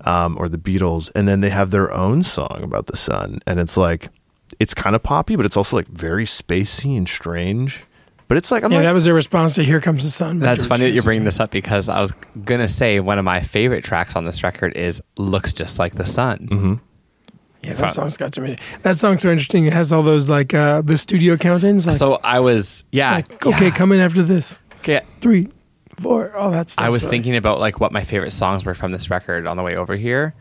um, 0.00 0.36
or 0.38 0.48
the 0.48 0.58
beatles 0.58 1.10
and 1.14 1.28
then 1.28 1.40
they 1.40 1.50
have 1.50 1.70
their 1.70 1.92
own 1.92 2.22
song 2.22 2.60
about 2.62 2.86
the 2.86 2.96
sun 2.96 3.40
and 3.46 3.60
it's 3.60 3.76
like 3.76 4.08
it's 4.58 4.74
kind 4.74 4.96
of 4.96 5.02
poppy 5.02 5.36
but 5.36 5.44
it's 5.44 5.56
also 5.56 5.76
like 5.76 5.86
very 5.88 6.24
spacey 6.24 6.96
and 6.96 7.08
strange 7.08 7.84
but 8.28 8.36
it's 8.36 8.50
like 8.50 8.62
i'm 8.62 8.70
Yeah, 8.70 8.78
like 8.78 8.86
that 8.86 8.94
was 8.94 9.04
their 9.06 9.14
response 9.14 9.54
to 9.56 9.64
"Here 9.64 9.80
Comes 9.80 10.04
the 10.04 10.10
Sun." 10.10 10.38
That's 10.38 10.60
George 10.60 10.68
funny 10.68 10.84
that 10.86 10.94
you're 10.94 11.02
bringing 11.02 11.24
this 11.24 11.40
up 11.40 11.50
because 11.50 11.88
I 11.88 12.00
was 12.00 12.12
gonna 12.44 12.68
say 12.68 13.00
one 13.00 13.18
of 13.18 13.24
my 13.24 13.40
favorite 13.40 13.82
tracks 13.84 14.14
on 14.16 14.24
this 14.24 14.42
record 14.42 14.76
is 14.76 15.02
"Looks 15.16 15.52
Just 15.52 15.78
Like 15.78 15.94
the 15.94 16.06
Sun." 16.06 16.48
Mm-hmm. 16.50 16.74
Yeah, 17.62 17.72
that 17.74 17.90
song's 17.90 18.16
got 18.16 18.32
so 18.34 18.40
many. 18.42 18.56
That 18.82 18.96
song's 18.96 19.22
so 19.22 19.30
interesting. 19.30 19.64
It 19.66 19.72
has 19.72 19.92
all 19.92 20.02
those 20.04 20.28
like 20.28 20.54
uh 20.54 20.80
the 20.82 20.96
studio 20.96 21.36
count-ins. 21.36 21.86
Like, 21.88 21.96
So 21.96 22.14
I 22.22 22.38
was, 22.38 22.84
yeah, 22.92 23.16
like 23.16 23.44
okay, 23.46 23.64
yeah. 23.66 23.70
come 23.74 23.90
in 23.92 23.98
after 24.00 24.22
this. 24.22 24.60
Okay. 24.78 25.00
Three, 25.20 25.48
four, 25.98 26.36
all 26.36 26.52
that 26.52 26.70
stuff. 26.70 26.84
I 26.84 26.88
was 26.88 27.02
So, 27.02 27.10
thinking 27.10 27.34
about 27.34 27.58
like 27.58 27.80
what 27.80 27.90
my 27.90 28.04
favorite 28.04 28.30
songs 28.30 28.64
were 28.64 28.74
from 28.74 28.92
this 28.92 29.10
record 29.10 29.46
on 29.48 29.56
the 29.56 29.64
way 29.64 29.74
over 29.74 29.96
here, 29.96 30.34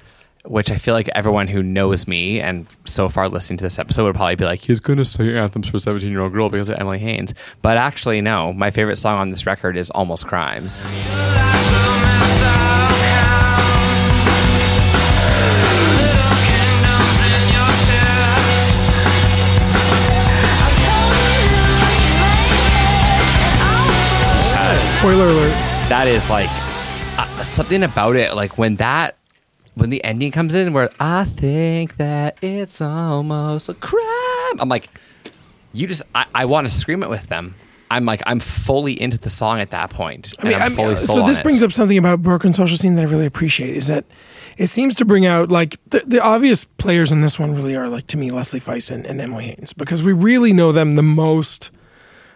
which 0.48 0.72
I 0.72 0.76
feel 0.76 0.94
like 0.94 1.10
everyone 1.16 1.48
who 1.48 1.62
knows 1.62 2.08
me 2.08 2.40
and 2.40 2.68
so 2.86 3.10
far 3.10 3.30
listening 3.30 3.58
to 3.58 3.64
this 3.64 3.80
episode 3.80 4.06
would 4.06 4.16
probably 4.16 4.36
be 4.36 4.46
like, 4.46 4.60
he's 4.62 4.80
gonna 4.80 5.06
say 5.06 5.38
anthems 5.38 5.68
for 5.68 5.78
a 5.78 5.80
17 5.80 6.10
year 6.10 6.22
old 6.22 6.34
girl 6.34 6.50
because 6.50 6.70
of 6.70 6.78
Emily 6.80 7.00
Haines. 7.00 7.34
But 7.62 7.78
actually, 7.78 8.22
no. 8.22 8.54
My 8.54 8.72
favorite 8.72 8.98
song 8.98 9.18
on 9.20 9.30
this 9.30 9.46
record 9.46 9.78
is 9.78 9.90
Almost 9.92 10.28
Crimes. 10.28 10.88
Spoiler 25.00 25.26
alert. 25.30 25.54
That 25.90 26.08
is 26.08 26.28
like 26.28 26.50
uh, 27.20 27.44
something 27.44 27.84
about 27.84 28.16
it. 28.16 28.36
Like 28.36 28.58
when 28.58 28.78
that. 28.78 29.16
When 29.78 29.90
the 29.90 30.04
ending 30.04 30.32
comes 30.32 30.54
in, 30.54 30.74
where 30.74 30.90
I 31.00 31.26
think 31.26 31.98
that 31.98 32.38
it's 32.42 32.82
almost 32.82 33.70
a 33.70 33.74
crime, 33.76 34.60
I'm 34.60 34.70
like, 34.70 34.90
you 35.74 35.88
just, 35.88 36.02
I, 36.16 36.26
I 36.34 36.46
want 36.46 36.68
to 36.68 36.74
scream 36.74 37.04
it 37.04 37.10
with 37.10 37.28
them. 37.28 37.56
I'm 37.90 38.06
like 38.06 38.22
I'm 38.26 38.40
fully 38.40 39.00
into 39.00 39.18
the 39.18 39.30
song 39.30 39.60
at 39.60 39.72
that 39.72 39.90
point. 39.90 40.34
I 40.40 40.44
mean, 40.44 40.54
and 40.54 40.64
I'm 40.64 40.74
I 40.74 40.76
fully 40.76 40.94
uh, 40.96 40.98
sold 40.98 41.18
so 41.20 41.22
on 41.24 41.30
this 41.30 41.40
it. 41.40 41.44
brings 41.44 41.64
up 41.64 41.72
something 41.72 41.98
about 41.98 42.22
broken 42.22 42.54
social 42.54 42.78
scene 42.78 42.96
that 42.96 43.04
I 43.04 43.06
really 43.06 43.26
appreciate 43.26 43.76
is 43.76 43.88
that 43.88 44.06
it 44.58 44.68
seems 44.68 44.96
to 44.96 45.06
bring 45.06 45.26
out 45.26 45.50
like 45.50 45.78
the, 45.90 46.00
the 46.06 46.20
obvious 46.20 46.66
players 46.66 47.12
in 47.12 47.22
this 47.22 47.40
one 47.40 47.56
really 47.56 47.76
are 47.76 47.88
like 47.88 48.08
to 48.08 48.18
me 48.18 48.32
Leslie 48.32 48.60
Feist 48.60 48.92
and, 48.92 49.06
and 49.06 49.22
Emily 49.22 49.46
Haines 49.46 49.74
because 49.74 50.04
we 50.04 50.12
really 50.12 50.52
know 50.52 50.72
them 50.72 50.94
the 50.94 51.04
most 51.04 51.72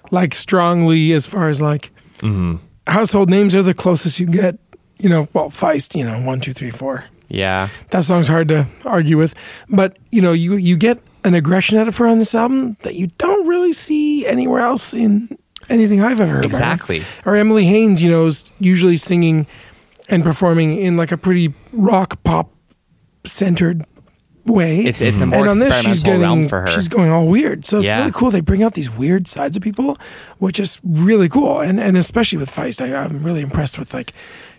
like 0.09 0.33
strongly 0.33 1.11
as 1.11 1.25
far 1.27 1.49
as 1.49 1.61
like 1.61 1.91
mm-hmm. 2.19 2.55
household 2.87 3.29
names 3.29 3.53
are 3.53 3.63
the 3.63 3.73
closest 3.73 4.19
you 4.19 4.27
get. 4.27 4.57
You 4.99 5.09
know, 5.09 5.27
well, 5.33 5.49
Feist, 5.49 5.97
you 5.97 6.05
know, 6.05 6.21
one, 6.21 6.39
two, 6.41 6.53
three, 6.53 6.69
four. 6.69 7.05
Yeah. 7.31 7.69
That 7.91 8.03
song's 8.03 8.27
hard 8.27 8.47
to 8.49 8.67
argue 8.85 9.17
with, 9.17 9.33
but 9.69 9.97
you 10.11 10.21
know, 10.21 10.31
you 10.33 10.55
you 10.55 10.77
get 10.77 10.99
an 11.23 11.33
aggression 11.33 11.77
out 11.77 11.87
of 11.87 11.97
her 11.97 12.07
on 12.07 12.19
this 12.19 12.33
album 12.35 12.75
that 12.83 12.95
you 12.95 13.07
don't 13.17 13.47
really 13.47 13.73
see 13.73 14.25
anywhere 14.25 14.59
else 14.61 14.93
in 14.93 15.29
anything 15.69 16.01
I've 16.01 16.19
ever 16.19 16.33
heard. 16.33 16.45
Exactly. 16.45 17.03
Or 17.25 17.35
Emily 17.35 17.65
Haines, 17.65 18.01
you 18.01 18.09
know, 18.09 18.25
is 18.25 18.43
usually 18.59 18.97
singing 18.97 19.45
and 20.09 20.23
performing 20.23 20.77
in 20.77 20.97
like 20.97 21.11
a 21.11 21.17
pretty 21.17 21.53
rock 21.71 22.21
pop 22.23 22.49
centered 23.25 23.85
way. 24.45 24.79
It's 24.79 25.01
it's 25.01 25.19
a 25.19 25.25
more 25.27 25.39
and 25.41 25.49
on 25.49 25.59
this, 25.59 25.79
she's 25.81 26.01
getting 26.03 26.21
realm 26.21 26.49
for 26.49 26.61
her. 26.61 26.67
she's 26.67 26.87
going 26.87 27.11
all 27.11 27.27
weird. 27.27 27.65
So 27.65 27.77
it's 27.77 27.85
Yeah. 27.85 27.99
really 27.99 28.11
cool. 28.11 28.31
They 28.31 28.41
bring 28.41 28.63
out 28.63 28.73
these 28.73 28.89
weird 28.89 29.27
sides 29.27 29.55
of 29.55 29.61
people, 29.63 29.97
which 30.39 30.59
is 30.59 30.79
really 30.83 31.29
cool. 31.29 31.61
And 31.61 31.79
and 31.79 31.95
especially 31.95 32.39
with 32.39 32.49
Feist, 32.51 32.81
I, 32.81 32.95
I'm 32.95 33.21
really 33.23 33.41
impressed 33.41 33.77
with 33.77 33.93
like 33.93 34.13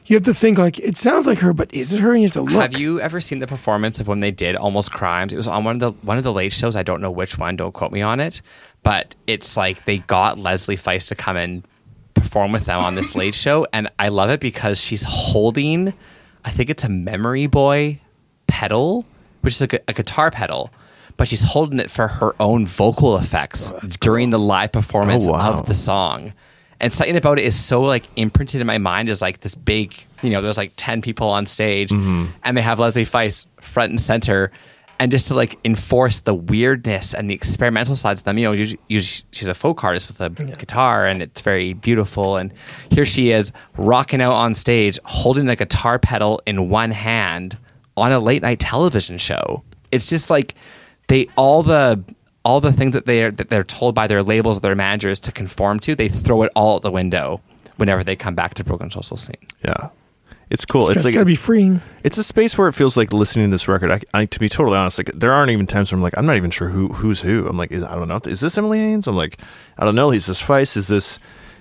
you 0.07 0.17
have 0.17 0.25
to 0.25 0.35
think 0.35 0.59
like 0.59 0.79
it 0.79 0.97
sounds 0.97 1.27
like 1.27 1.39
her, 1.39 1.53
but 1.53 1.73
is 1.75 1.93
it 1.93 2.01
her? 2.01 2.13
And 2.13 2.23
you 2.23 2.27
have 2.27 2.33
to 2.35 2.43
look. 2.43 2.73
Have 2.73 2.79
you 2.81 3.01
ever 3.01 3.21
seen 3.21 3.39
the 3.39 3.47
performance 3.47 4.01
of 4.01 4.09
when 4.09 4.21
they 4.21 4.31
did 4.31 4.57
Almost 4.57 4.93
Crimes? 4.93 5.33
It 5.33 5.37
was 5.37 5.49
on 5.49 5.65
one 5.65 5.77
of 5.77 5.81
the 5.81 5.93
one 6.07 6.19
of 6.19 6.25
the 6.25 6.33
late 6.33 6.53
shows. 6.53 6.77
I 6.77 6.83
don't 6.83 7.01
know 7.01 7.11
which 7.11 7.39
one. 7.39 7.57
Don't 7.57 7.73
quote 7.73 7.93
me 7.93 8.03
on 8.03 8.21
it. 8.21 8.43
But 8.83 9.15
it's 9.27 9.57
like 9.57 9.85
they 9.85 9.99
got 9.99 10.39
Leslie 10.39 10.77
Feist 10.77 11.09
to 11.09 11.15
come 11.15 11.37
and 11.37 11.65
perform 12.15 12.53
with 12.53 12.65
them 12.67 12.81
on 12.81 12.95
this 12.95 13.15
late 13.17 13.35
show, 13.35 13.67
and 13.73 13.89
I 13.99 14.09
love 14.09 14.31
it 14.31 14.41
because 14.41 14.81
she's 14.81 15.05
holding, 15.05 15.93
I 16.45 16.51
think 16.51 16.69
it's 16.69 16.85
a 16.85 16.89
Memory 16.89 17.47
Boy 17.47 18.01
pedal, 18.49 19.07
which 19.43 19.55
is 19.55 19.63
a, 19.63 19.69
a 19.89 19.93
guitar 19.93 20.31
pedal. 20.31 20.71
But 21.17 21.29
she's 21.29 21.43
holding 21.43 21.79
it 21.79 21.91
for 21.91 22.09
her 22.09 22.35
own 22.41 22.67
vocal 22.67 23.17
effects 23.19 23.71
oh, 23.73 23.87
during 24.01 24.31
the 24.31 24.39
live 24.39 24.73
performance 24.73 25.27
Oh, 25.29 25.33
wow. 25.33 25.53
of 25.53 25.67
the 25.67 25.75
song. 25.75 26.33
And 26.83 26.93
something 26.93 27.17
about 27.17 27.39
it 27.39 27.45
is 27.45 27.59
so 27.59 27.81
like 27.83 28.05
imprinted 28.17 28.61
in 28.61 28.67
my 28.67 28.79
mind 28.79 29.09
is 29.09 29.23
like 29.23 29.41
this 29.41 29.55
big, 29.55 29.95
you 30.23 30.31
know, 30.31 30.43
there's 30.43 30.59
like 30.59 30.73
10 30.77 31.01
people 31.01 31.29
on 31.29 31.47
stage 31.47 31.91
Mm-hmm. 31.91 32.27
and 32.45 32.57
they 32.57 32.61
have 32.63 32.79
Leslie 32.81 33.05
Feist 33.05 33.47
front 33.61 33.91
and 33.91 34.01
center. 34.01 34.51
And 34.99 35.11
just 35.11 35.27
to 35.29 35.35
like 35.35 35.59
enforce 35.65 36.21
the 36.21 36.35
weirdness 36.35 37.15
and 37.15 37.29
the 37.31 37.35
experimental 37.35 37.97
sides 37.97 38.21
of 38.21 38.25
them, 38.25 38.37
you 38.39 38.45
know, 38.45 38.53
usually, 38.53 38.81
usually 38.89 39.27
she's 39.33 39.49
a 39.49 39.55
folk 39.55 39.83
artist 39.83 40.09
with 40.09 40.21
a 40.21 40.31
guitar 40.57 41.07
and 41.07 41.23
it's 41.23 41.41
very 41.41 41.73
beautiful. 41.73 42.37
And 42.37 42.53
here 42.91 43.05
she 43.07 43.31
is 43.31 43.53
rocking 43.77 44.21
out 44.21 44.33
on 44.35 44.55
stage, 44.55 44.99
holding 45.05 45.49
a 45.49 45.57
guitar 45.57 45.99
pedal 45.99 46.43
in 46.47 46.69
one 46.69 46.91
hand 46.91 47.57
on 47.97 48.13
a 48.13 48.19
late 48.21 48.43
night 48.43 48.61
television 48.61 49.19
show. 49.19 49.63
It's 49.91 50.09
just 50.09 50.31
like 50.31 50.55
they 51.09 51.27
all 51.37 51.63
the 51.63 52.03
all 52.45 52.61
the 52.61 52.73
things 52.73 52.93
that 52.95 53.07
they 53.07 53.23
are 53.25 53.31
that 53.31 53.49
they're 53.51 53.65
told 53.65 53.95
by 53.95 54.07
their 54.07 54.23
labels 54.23 54.59
or 54.59 54.61
their 54.61 54.75
managers 54.75 55.19
to 55.21 55.33
conform 55.33 55.79
to, 55.81 55.95
they 55.95 56.09
throw 56.09 56.43
it 56.43 56.51
all 56.55 56.77
out 56.77 56.83
the 56.83 56.91
window 56.91 57.41
whenever 57.77 58.03
they 58.05 58.17
come 58.17 58.35
back 58.35 58.55
to 58.55 58.65
broken 58.65 58.91
social 58.91 59.17
scene. 59.17 59.37
Yeah. 59.65 59.89
It's 60.51 60.67
cool. 60.67 60.89
it's 60.91 60.97
It's 60.97 61.05
like 61.07 61.15
got 61.15 61.21
to 61.21 61.25
be 61.27 61.35
freeing. 61.35 61.81
it's 62.05 62.19
a 62.19 62.25
space 62.25 62.59
where 62.59 62.69
it 62.69 62.75
feels 62.75 62.95
like 62.97 63.11
listening 63.13 63.47
to 63.47 63.51
this 63.55 63.69
record. 63.69 63.91
I, 63.91 64.01
I, 64.13 64.27
to 64.27 64.39
be 64.39 64.51
totally 64.51 64.77
honest, 64.77 64.99
like 64.99 65.11
there 65.15 65.33
aren't 65.33 65.51
even 65.51 65.67
times 65.67 65.91
where 65.91 65.97
I'm 65.97 66.03
like, 66.03 66.19
I'm 66.19 66.27
not 66.27 66.37
even 66.37 66.51
sure 66.51 66.69
who 66.69 66.89
who's 66.89 67.23
who. 67.23 67.47
I'm 67.49 67.57
like, 67.57 67.73
is- 67.73 67.83
I 67.83 67.95
don't 67.95 68.07
know. 68.09 68.21
Is 68.27 68.41
this 68.41 68.59
Emily 68.59 68.79
Haines? 68.79 69.07
I'm 69.09 69.17
like, 69.17 69.39
I 69.79 69.85
don't 69.87 69.95
know. 69.95 70.11
Is 70.13 70.27
this 70.27 70.43
Feist? 70.43 70.77
Is 70.77 70.89
this 70.89 71.19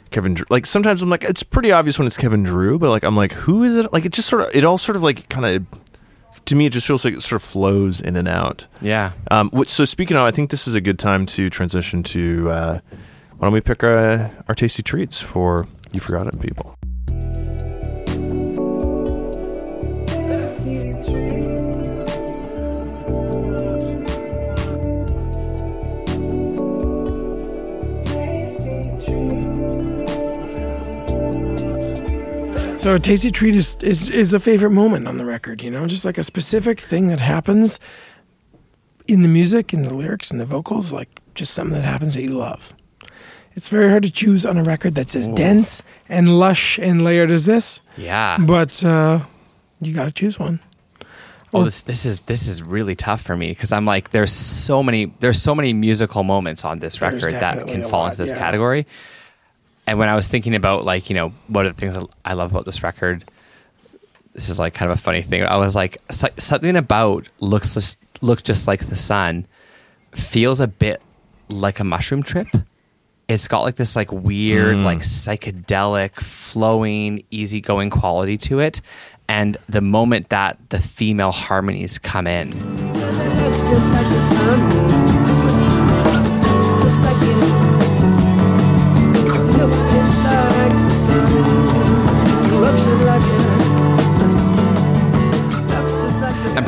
Kevin? 0.09 0.33
Drew? 0.33 0.45
Like 0.49 0.65
sometimes 0.65 1.01
I'm 1.01 1.09
like, 1.09 1.23
it's 1.23 1.41
pretty 1.43 1.71
obvious 1.71 1.97
when 1.99 2.05
it's 2.05 2.17
Kevin 2.17 2.43
Drew, 2.43 2.77
but 2.77 2.89
like 2.89 3.03
I'm 3.03 3.15
like, 3.15 3.31
who 3.31 3.63
is 3.63 3.77
it? 3.77 3.93
Like 3.93 4.03
it 4.05 4.11
just 4.11 4.27
sort 4.27 4.41
of, 4.41 4.49
it 4.53 4.65
all 4.65 4.77
sort 4.77 4.97
of 4.97 5.03
like 5.03 5.29
kind 5.29 5.45
of, 5.45 5.65
to 6.45 6.55
me, 6.55 6.65
it 6.65 6.73
just 6.73 6.87
feels 6.87 7.05
like 7.05 7.13
it 7.13 7.21
sort 7.21 7.41
of 7.41 7.47
flows 7.47 8.01
in 8.01 8.15
and 8.15 8.27
out. 8.27 8.67
Yeah. 8.81 9.13
Um, 9.29 9.49
which, 9.51 9.69
so 9.69 9.85
speaking 9.85 10.17
of, 10.17 10.23
I 10.23 10.31
think 10.31 10.49
this 10.49 10.67
is 10.67 10.75
a 10.75 10.81
good 10.81 10.99
time 10.99 11.25
to 11.27 11.49
transition 11.49 12.03
to. 12.03 12.49
Uh, 12.49 12.79
why 13.37 13.47
don't 13.47 13.53
we 13.53 13.61
pick 13.61 13.83
uh, 13.83 14.29
our 14.47 14.55
tasty 14.55 14.83
treats 14.83 15.19
for 15.19 15.67
you 15.91 15.99
forgot 15.99 16.27
it, 16.27 16.39
people? 16.39 16.77
So 32.81 32.95
a 32.95 32.99
tasty 32.99 33.29
treat 33.29 33.55
is, 33.55 33.75
is 33.81 34.09
is 34.09 34.33
a 34.33 34.39
favorite 34.39 34.71
moment 34.71 35.07
on 35.07 35.19
the 35.19 35.25
record, 35.25 35.61
you 35.61 35.69
know, 35.69 35.85
just 35.85 36.03
like 36.03 36.17
a 36.17 36.23
specific 36.23 36.79
thing 36.79 37.09
that 37.09 37.19
happens 37.19 37.79
in 39.07 39.21
the 39.21 39.27
music, 39.27 39.71
in 39.71 39.83
the 39.83 39.93
lyrics, 39.93 40.31
in 40.31 40.39
the 40.39 40.45
vocals, 40.45 40.91
like 40.91 41.07
just 41.35 41.53
something 41.53 41.75
that 41.75 41.83
happens 41.83 42.15
that 42.15 42.23
you 42.23 42.35
love. 42.35 42.73
It's 43.53 43.69
very 43.69 43.87
hard 43.89 44.01
to 44.01 44.11
choose 44.11 44.47
on 44.47 44.57
a 44.57 44.63
record 44.63 44.95
that's 44.95 45.15
as 45.15 45.29
dense 45.29 45.83
and 46.09 46.39
lush 46.39 46.79
and 46.79 47.03
layered 47.03 47.29
as 47.29 47.45
this, 47.45 47.81
Yeah. 47.97 48.37
but 48.39 48.83
uh, 48.83 49.19
you 49.79 49.93
got 49.93 50.05
to 50.05 50.11
choose 50.11 50.39
one. 50.39 50.59
Oh, 51.53 51.65
this, 51.65 51.81
this 51.81 52.05
is 52.05 52.19
this 52.21 52.47
is 52.47 52.63
really 52.63 52.95
tough 52.95 53.21
for 53.21 53.35
me 53.35 53.49
because 53.49 53.71
I'm 53.71 53.85
like, 53.85 54.09
there's 54.09 54.31
so 54.31 54.81
many 54.81 55.13
there's 55.19 55.39
so 55.39 55.53
many 55.53 55.73
musical 55.73 56.23
moments 56.23 56.65
on 56.65 56.79
this 56.79 56.99
record 56.99 57.33
that 57.33 57.67
can 57.67 57.83
fall 57.83 58.01
lot, 58.01 58.13
into 58.13 58.17
this 58.17 58.31
yeah. 58.31 58.37
category. 58.37 58.87
And 59.87 59.97
when 59.97 60.09
I 60.09 60.15
was 60.15 60.27
thinking 60.27 60.55
about 60.55 60.85
like 60.85 61.09
you 61.09 61.15
know 61.15 61.29
what 61.47 61.65
are 61.65 61.69
the 61.69 61.79
things 61.79 61.97
I 62.23 62.33
love 62.33 62.51
about 62.51 62.65
this 62.65 62.83
record, 62.83 63.25
this 64.33 64.49
is 64.49 64.59
like 64.59 64.73
kind 64.73 64.91
of 64.91 64.97
a 64.97 65.01
funny 65.01 65.21
thing. 65.21 65.43
I 65.43 65.57
was 65.57 65.75
like 65.75 65.97
something 66.09 66.75
about 66.75 67.29
looks 67.39 67.73
just, 67.73 67.99
looks 68.21 68.43
just 68.43 68.67
like 68.67 68.85
the 68.87 68.95
sun, 68.95 69.47
feels 70.11 70.61
a 70.61 70.67
bit 70.67 71.01
like 71.49 71.79
a 71.79 71.83
mushroom 71.83 72.23
trip. 72.23 72.47
It's 73.27 73.47
got 73.47 73.61
like 73.61 73.75
this 73.75 73.95
like 73.95 74.11
weird, 74.11 74.77
mm. 74.77 74.83
like 74.83 74.99
psychedelic, 74.99 76.15
flowing, 76.15 77.23
easygoing 77.31 77.89
quality 77.89 78.37
to 78.39 78.59
it. 78.59 78.81
And 79.27 79.57
the 79.69 79.81
moment 79.81 80.29
that 80.29 80.57
the 80.69 80.79
female 80.79 81.31
harmonies 81.31 81.97
come 81.97 82.27
in, 82.27 82.51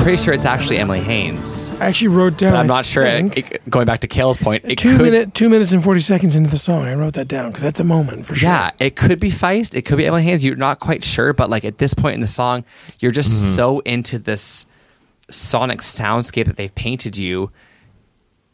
pretty 0.04 0.22
sure 0.22 0.34
it's 0.34 0.46
actually 0.46 0.78
Emily 0.78 1.00
Haines. 1.00 1.72
I 1.80 1.86
actually 1.86 2.10
wrote 2.10 2.38
down. 2.38 2.52
But 2.52 2.60
I'm 2.60 2.66
I 2.66 2.68
not 2.68 2.86
sure. 2.86 3.06
think, 3.06 3.38
It, 3.38 3.52
it- 3.54 3.70
going 3.70 3.86
back 3.86 4.02
to 4.02 4.08
Kale's 4.08 4.38
point, 4.38 4.63
it 4.66 4.78
two 4.78 4.98
could, 4.98 5.02
minute, 5.02 5.34
two 5.34 5.50
minutes 5.50 5.72
and 5.72 5.84
forty 5.84 6.02
seconds 6.02 6.36
into 6.36 6.50
the 6.50 6.58
song, 6.58 6.84
I 6.84 6.94
wrote 6.94 7.13
that 7.13 7.28
down 7.28 7.50
because 7.50 7.63
that's 7.63 7.80
a 7.80 7.84
moment 7.84 8.26
for 8.26 8.36
sure. 8.36 8.50
Yeah, 8.50 8.72
it 8.80 8.96
could 8.96 9.20
be 9.20 9.32
Feist. 9.32 9.74
It 9.74 9.84
could 9.84 9.98
be 9.98 10.06
Emily 10.06 10.24
Haines. 10.24 10.44
You're 10.44 10.56
not 10.58 10.80
quite 10.80 11.04
sure, 11.04 11.34
but 11.34 11.50
like 11.50 11.66
at 11.66 11.78
this 11.78 11.94
point 11.94 12.16
in 12.16 12.22
the 12.22 12.28
song, 12.28 12.66
you're 13.00 13.12
just 13.12 13.32
mm-hmm. 13.32 13.56
so 13.56 13.80
into 13.80 14.20
this 14.20 14.66
sonic 15.30 15.80
soundscape 15.80 16.46
that 16.46 16.58
they've 16.58 16.76
painted 16.76 17.18
you. 17.18 17.50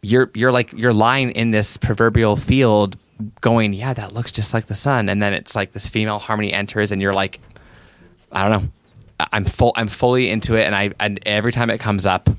You're 0.02 0.30
you're 0.36 0.52
like 0.52 0.72
you're 0.74 0.94
lying 0.94 1.32
in 1.32 1.52
this 1.52 1.78
proverbial 1.78 2.36
field, 2.36 2.96
going, 3.42 3.74
yeah, 3.74 3.94
that 3.94 4.14
looks 4.14 4.32
just 4.32 4.54
like 4.54 4.68
the 4.68 4.76
sun, 4.76 5.10
and 5.10 5.22
then 5.22 5.34
it's 5.34 5.56
like 5.56 5.74
this 5.74 5.90
female 5.90 6.20
harmony 6.20 6.54
enters, 6.54 6.92
and 6.92 7.02
you're 7.02 7.12
like, 7.12 7.40
I 8.32 8.48
don't 8.48 8.52
know, 8.52 8.68
I- 8.68 8.72
I'm 9.32 9.46
full, 9.46 9.74
I'm 9.76 9.88
fully 9.88 10.30
into 10.30 10.56
it, 10.56 10.64
and 10.64 10.76
I 10.76 10.92
and 11.00 11.20
every 11.26 11.52
time 11.52 11.70
it 11.70 11.80
comes 11.80 12.06
up, 12.06 12.30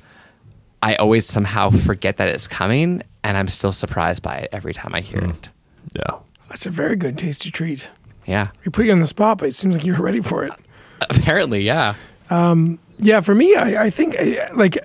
I 0.83 0.95
always 0.97 1.27
somehow 1.27 1.71
forget 1.71 2.17
that 2.19 2.29
it's 2.29 2.47
coming, 2.49 3.03
and 3.23 3.37
I'm 3.37 3.49
still 3.49 3.73
surprised 3.73 4.23
by 4.23 4.39
it 4.39 4.51
every 4.53 4.75
time 4.75 4.95
I 4.95 5.01
hear 5.01 5.21
it. 5.21 5.49
Yeah. 5.95 6.19
that's 6.49 6.67
a 6.67 6.71
very 6.71 6.97
good 6.97 7.19
tasty 7.19 7.51
treat. 7.51 7.89
Yeah, 8.27 8.47
We 8.65 8.71
put 8.71 8.85
you 8.87 8.93
on 8.93 9.01
the 9.01 9.07
spot, 9.07 9.39
but 9.39 9.49
it 9.49 9.57
seems 9.57 9.75
like 9.75 9.85
you 9.85 9.95
were 9.95 10.05
ready 10.05 10.21
for 10.21 10.45
it. 10.45 10.53
apparently, 11.01 11.63
yeah. 11.63 11.95
Um, 12.29 12.79
yeah, 12.99 13.21
for 13.23 13.35
me, 13.35 13.57
I, 13.57 13.85
I 13.87 13.91
think 13.91 14.15
I, 14.19 14.51
like 14.53 14.79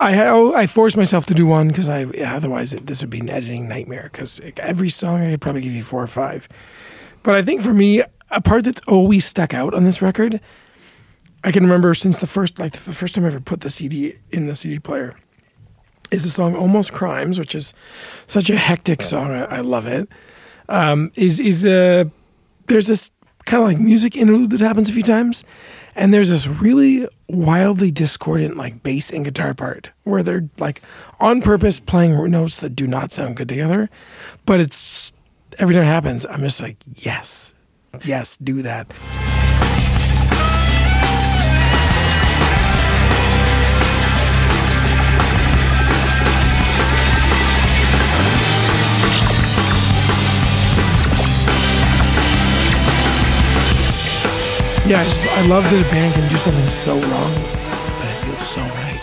I 0.00 0.28
I 0.28 0.66
forced 0.66 0.96
myself 0.96 1.26
to 1.26 1.34
do 1.34 1.46
one 1.46 1.68
because 1.68 1.88
I 1.88 2.04
yeah, 2.06 2.34
otherwise 2.34 2.72
it, 2.72 2.86
this 2.86 3.00
would 3.00 3.10
be 3.10 3.20
an 3.20 3.30
editing 3.30 3.68
nightmare. 3.68 4.08
Because 4.10 4.40
every 4.56 4.88
song 4.88 5.20
I 5.20 5.30
could 5.32 5.40
probably 5.40 5.62
give 5.62 5.72
you 5.72 5.82
four 5.82 6.02
or 6.02 6.06
five, 6.08 6.48
but 7.22 7.34
I 7.34 7.42
think 7.42 7.62
for 7.62 7.72
me 7.72 8.02
a 8.30 8.40
part 8.40 8.64
that's 8.64 8.80
always 8.88 9.24
stuck 9.24 9.54
out 9.54 9.74
on 9.74 9.84
this 9.84 10.02
record, 10.02 10.40
I 11.44 11.52
can 11.52 11.64
remember 11.64 11.94
since 11.94 12.18
the 12.18 12.26
first 12.26 12.58
like 12.58 12.72
the 12.72 12.92
first 12.92 13.14
time 13.14 13.24
I 13.24 13.28
ever 13.28 13.40
put 13.40 13.62
the 13.62 13.70
CD 13.70 14.14
in 14.30 14.46
the 14.46 14.54
CD 14.54 14.78
player, 14.78 15.14
is 16.10 16.22
the 16.22 16.30
song 16.30 16.54
"Almost 16.54 16.92
Crimes," 16.92 17.38
which 17.38 17.54
is 17.54 17.74
such 18.26 18.50
a 18.50 18.56
hectic 18.56 19.02
song. 19.02 19.30
I, 19.30 19.44
I 19.44 19.60
love 19.60 19.86
it. 19.86 20.08
Um, 20.68 21.10
is 21.16 21.40
is 21.40 21.64
a 21.64 22.10
there's 22.68 22.86
this 22.86 23.10
kind 23.44 23.62
of 23.62 23.68
like 23.68 23.78
music 23.78 24.16
interlude 24.16 24.50
that 24.50 24.60
happens 24.60 24.88
a 24.88 24.92
few 24.92 25.02
times, 25.02 25.42
and 25.96 26.14
there's 26.14 26.30
this 26.30 26.46
really 26.46 27.08
wildly 27.28 27.90
discordant 27.90 28.56
like 28.56 28.82
bass 28.82 29.10
and 29.10 29.24
guitar 29.24 29.54
part 29.54 29.90
where 30.04 30.22
they're 30.22 30.48
like 30.58 30.82
on 31.18 31.42
purpose 31.42 31.80
playing 31.80 32.30
notes 32.30 32.58
that 32.58 32.76
do 32.76 32.86
not 32.86 33.12
sound 33.12 33.36
good 33.36 33.48
together, 33.48 33.90
but 34.46 34.60
it's 34.60 35.12
every 35.58 35.74
time 35.74 35.82
it 35.82 35.86
happens, 35.86 36.24
I'm 36.26 36.40
just 36.40 36.60
like, 36.60 36.76
yes, 36.86 37.52
yes, 38.04 38.36
do 38.36 38.62
that. 38.62 38.92
Yeah, 54.92 55.00
I, 55.00 55.04
just, 55.04 55.24
I 55.24 55.46
love 55.46 55.64
that 55.64 55.86
a 55.86 55.90
band 55.90 56.12
can 56.14 56.28
do 56.30 56.36
something 56.36 56.68
so 56.68 56.92
wrong, 56.92 57.32
but 57.98 58.08
it 58.10 58.24
feels 58.26 58.46
so 58.46 58.60
right. 58.60 59.00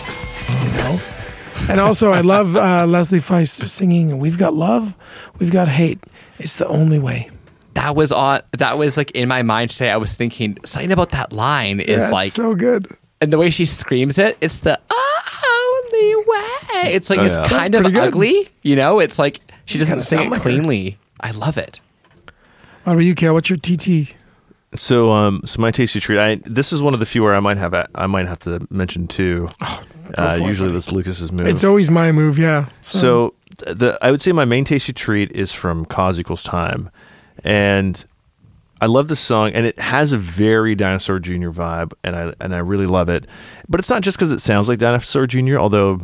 You 0.62 0.70
know. 0.78 1.72
And 1.72 1.80
also, 1.80 2.12
I 2.12 2.20
love 2.20 2.54
uh, 2.54 2.86
Leslie 2.86 3.18
Feist 3.18 3.66
singing. 3.66 4.20
"We've 4.20 4.38
got 4.38 4.54
love, 4.54 4.94
we've 5.40 5.50
got 5.50 5.66
hate. 5.66 5.98
It's 6.38 6.56
the 6.58 6.68
only 6.68 7.00
way." 7.00 7.28
That 7.74 7.96
was 7.96 8.12
on. 8.12 8.42
That 8.58 8.78
was 8.78 8.96
like 8.96 9.10
in 9.12 9.26
my 9.28 9.42
mind 9.42 9.70
today. 9.70 9.90
I 9.90 9.96
was 9.96 10.14
thinking 10.14 10.58
something 10.64 10.92
about 10.92 11.10
that 11.10 11.32
line 11.32 11.80
is 11.80 12.00
Yeah, 12.02 12.10
like, 12.10 12.30
so 12.30 12.54
good. 12.54 12.86
and 13.20 13.32
the 13.32 13.38
way 13.38 13.50
she 13.50 13.64
screams 13.64 14.16
it, 14.18 14.38
it's 14.40 14.58
the 14.58 14.78
only 14.92 16.14
way. 16.24 16.92
It's 16.94 17.10
like 17.10 17.18
Oh, 17.18 17.24
it's 17.24 17.34
yeah. 17.34 17.48
kind 17.48 17.74
That's 17.74 17.86
of 17.86 17.92
good. 17.92 18.02
ugly, 18.04 18.48
you 18.62 18.76
know. 18.76 19.00
It's 19.00 19.18
like 19.18 19.40
she 19.64 19.78
doesn't 19.78 19.90
kinda 19.90 20.04
sing 20.04 20.20
it 20.20 20.30
like 20.30 20.38
her. 20.42 20.50
cleanly. 20.50 20.98
I 21.20 21.32
love 21.32 21.58
it. 21.58 21.80
What 22.84 22.92
about 22.92 23.02
you, 23.04 23.16
Kale? 23.16 23.34
What's 23.34 23.50
your 23.50 23.58
TT? 23.58 24.14
So, 24.74 25.10
um, 25.10 25.42
so 25.44 25.60
my 25.60 25.70
tasty 25.70 25.98
treat. 26.00 26.18
I 26.18 26.36
this 26.44 26.72
is 26.72 26.82
one 26.82 26.94
of 26.94 27.00
the 27.00 27.06
few 27.06 27.22
where 27.22 27.34
I 27.34 27.40
might 27.40 27.56
have 27.56 27.74
I 27.94 28.06
might 28.06 28.26
have 28.26 28.38
to 28.40 28.66
mention 28.70 29.08
two. 29.08 29.48
uh, 30.16 30.38
usually 30.40 30.72
that's 30.72 30.92
Lucas's 30.92 31.32
move. 31.32 31.46
It's 31.48 31.64
always 31.64 31.90
my 31.90 32.12
move. 32.12 32.38
Yeah. 32.38 32.68
So 32.82 33.34
the 33.58 33.98
I 34.00 34.10
would 34.10 34.22
say 34.22 34.32
my 34.32 34.44
main 34.44 34.64
tasty 34.64 34.92
treat 34.92 35.32
is 35.32 35.52
from 35.52 35.84
Cause 35.84 36.20
Equals 36.20 36.42
Time, 36.42 36.90
and 37.42 38.04
I 38.80 38.86
love 38.86 39.08
this 39.08 39.20
song, 39.20 39.52
and 39.52 39.66
it 39.66 39.78
has 39.78 40.12
a 40.12 40.18
very 40.18 40.74
Dinosaur 40.74 41.18
Jr. 41.18 41.50
vibe, 41.50 41.92
and 42.04 42.14
I 42.16 42.32
and 42.40 42.54
I 42.54 42.58
really 42.58 42.86
love 42.86 43.08
it. 43.08 43.26
But 43.68 43.80
it's 43.80 43.90
not 43.90 44.02
just 44.02 44.18
because 44.18 44.30
it 44.30 44.40
sounds 44.40 44.68
like 44.68 44.78
Dinosaur 44.78 45.26
Jr., 45.26 45.58
although 45.58 46.00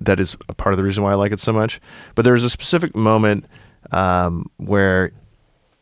that 0.00 0.20
is 0.20 0.36
a 0.48 0.54
part 0.54 0.72
of 0.72 0.76
the 0.76 0.84
reason 0.84 1.02
why 1.02 1.12
I 1.12 1.14
like 1.14 1.32
it 1.32 1.40
so 1.40 1.52
much. 1.52 1.80
But 2.14 2.24
there's 2.24 2.44
a 2.44 2.50
specific 2.50 2.94
moment 2.94 3.46
um, 3.90 4.50
where 4.58 5.12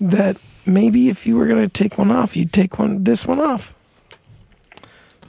that 0.00 0.36
maybe 0.64 1.08
if 1.08 1.26
you 1.26 1.36
were 1.36 1.48
going 1.48 1.62
to 1.62 1.68
take 1.68 1.98
one 1.98 2.10
off, 2.10 2.36
you'd 2.36 2.52
take 2.52 2.78
one 2.78 3.02
this 3.02 3.26
one 3.26 3.40
off. 3.40 3.74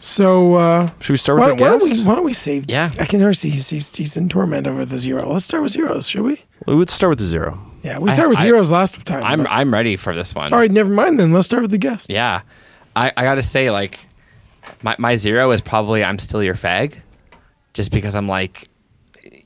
So 0.04 0.56
uh, 0.56 0.89
should 1.00 1.13
we 1.13 1.18
start 1.18 1.39
why, 1.39 1.48
with 1.48 1.58
the 1.60 1.63
why 1.63 1.70
don't 1.70 1.82
we 1.82 2.04
why 2.04 2.16
don't 2.16 2.26
we 2.26 2.34
save? 2.34 2.70
Yeah. 2.70 2.92
I 3.00 3.06
can 3.06 3.22
already 3.22 3.36
see 3.36 3.50
he's, 3.52 3.70
he's, 3.70 3.96
he's 3.96 4.18
in 4.18 4.28
torment 4.28 4.68
over 4.68 4.84
the 4.86 5.00
zero. 5.00 5.32
Let's 5.32 5.46
start 5.46 5.63
with 5.63 5.72
zeros, 5.72 6.10
should 6.10 6.24
we? 6.24 6.42
Well, 6.68 6.76
Let's 6.76 6.94
start 6.94 7.12
with 7.12 7.20
the 7.20 7.26
zero. 7.26 7.58
Yeah, 7.84 8.00
we 8.00 8.10
I- 8.10 8.13
started 8.13 8.32
with 8.32 8.39
I- 8.39 8.44
heroes 8.44 8.70
last 8.70 9.06
time. 9.06 9.24
I'm 9.24 9.44
but- 9.44 9.48
I'm 9.50 9.74
ready 9.74 9.96
for 9.96 10.13
this 10.13 10.36
one. 10.36 10.52
all 10.52 10.60
right, 10.60 10.70
never 10.70 10.92
mind 10.92 11.20
then. 11.22 11.32
Let's 11.32 11.46
start 11.46 11.62
with 11.62 11.72
the 11.72 11.78
guest. 11.78 12.10
Yeah, 12.10 12.42
I, 12.98 13.13
I 13.16 13.24
got 13.24 13.36
to 13.36 13.42
say, 13.42 13.72
like, 13.72 13.98
my 14.82 14.94
my 15.00 15.16
zero 15.16 15.52
is 15.52 15.62
probably 15.62 16.04
I'm 16.04 16.20
still 16.20 16.44
your 16.44 16.56
fag, 16.56 17.00
just 17.74 17.94
because 17.94 18.13
I'm 18.13 18.28
like, 18.28 18.68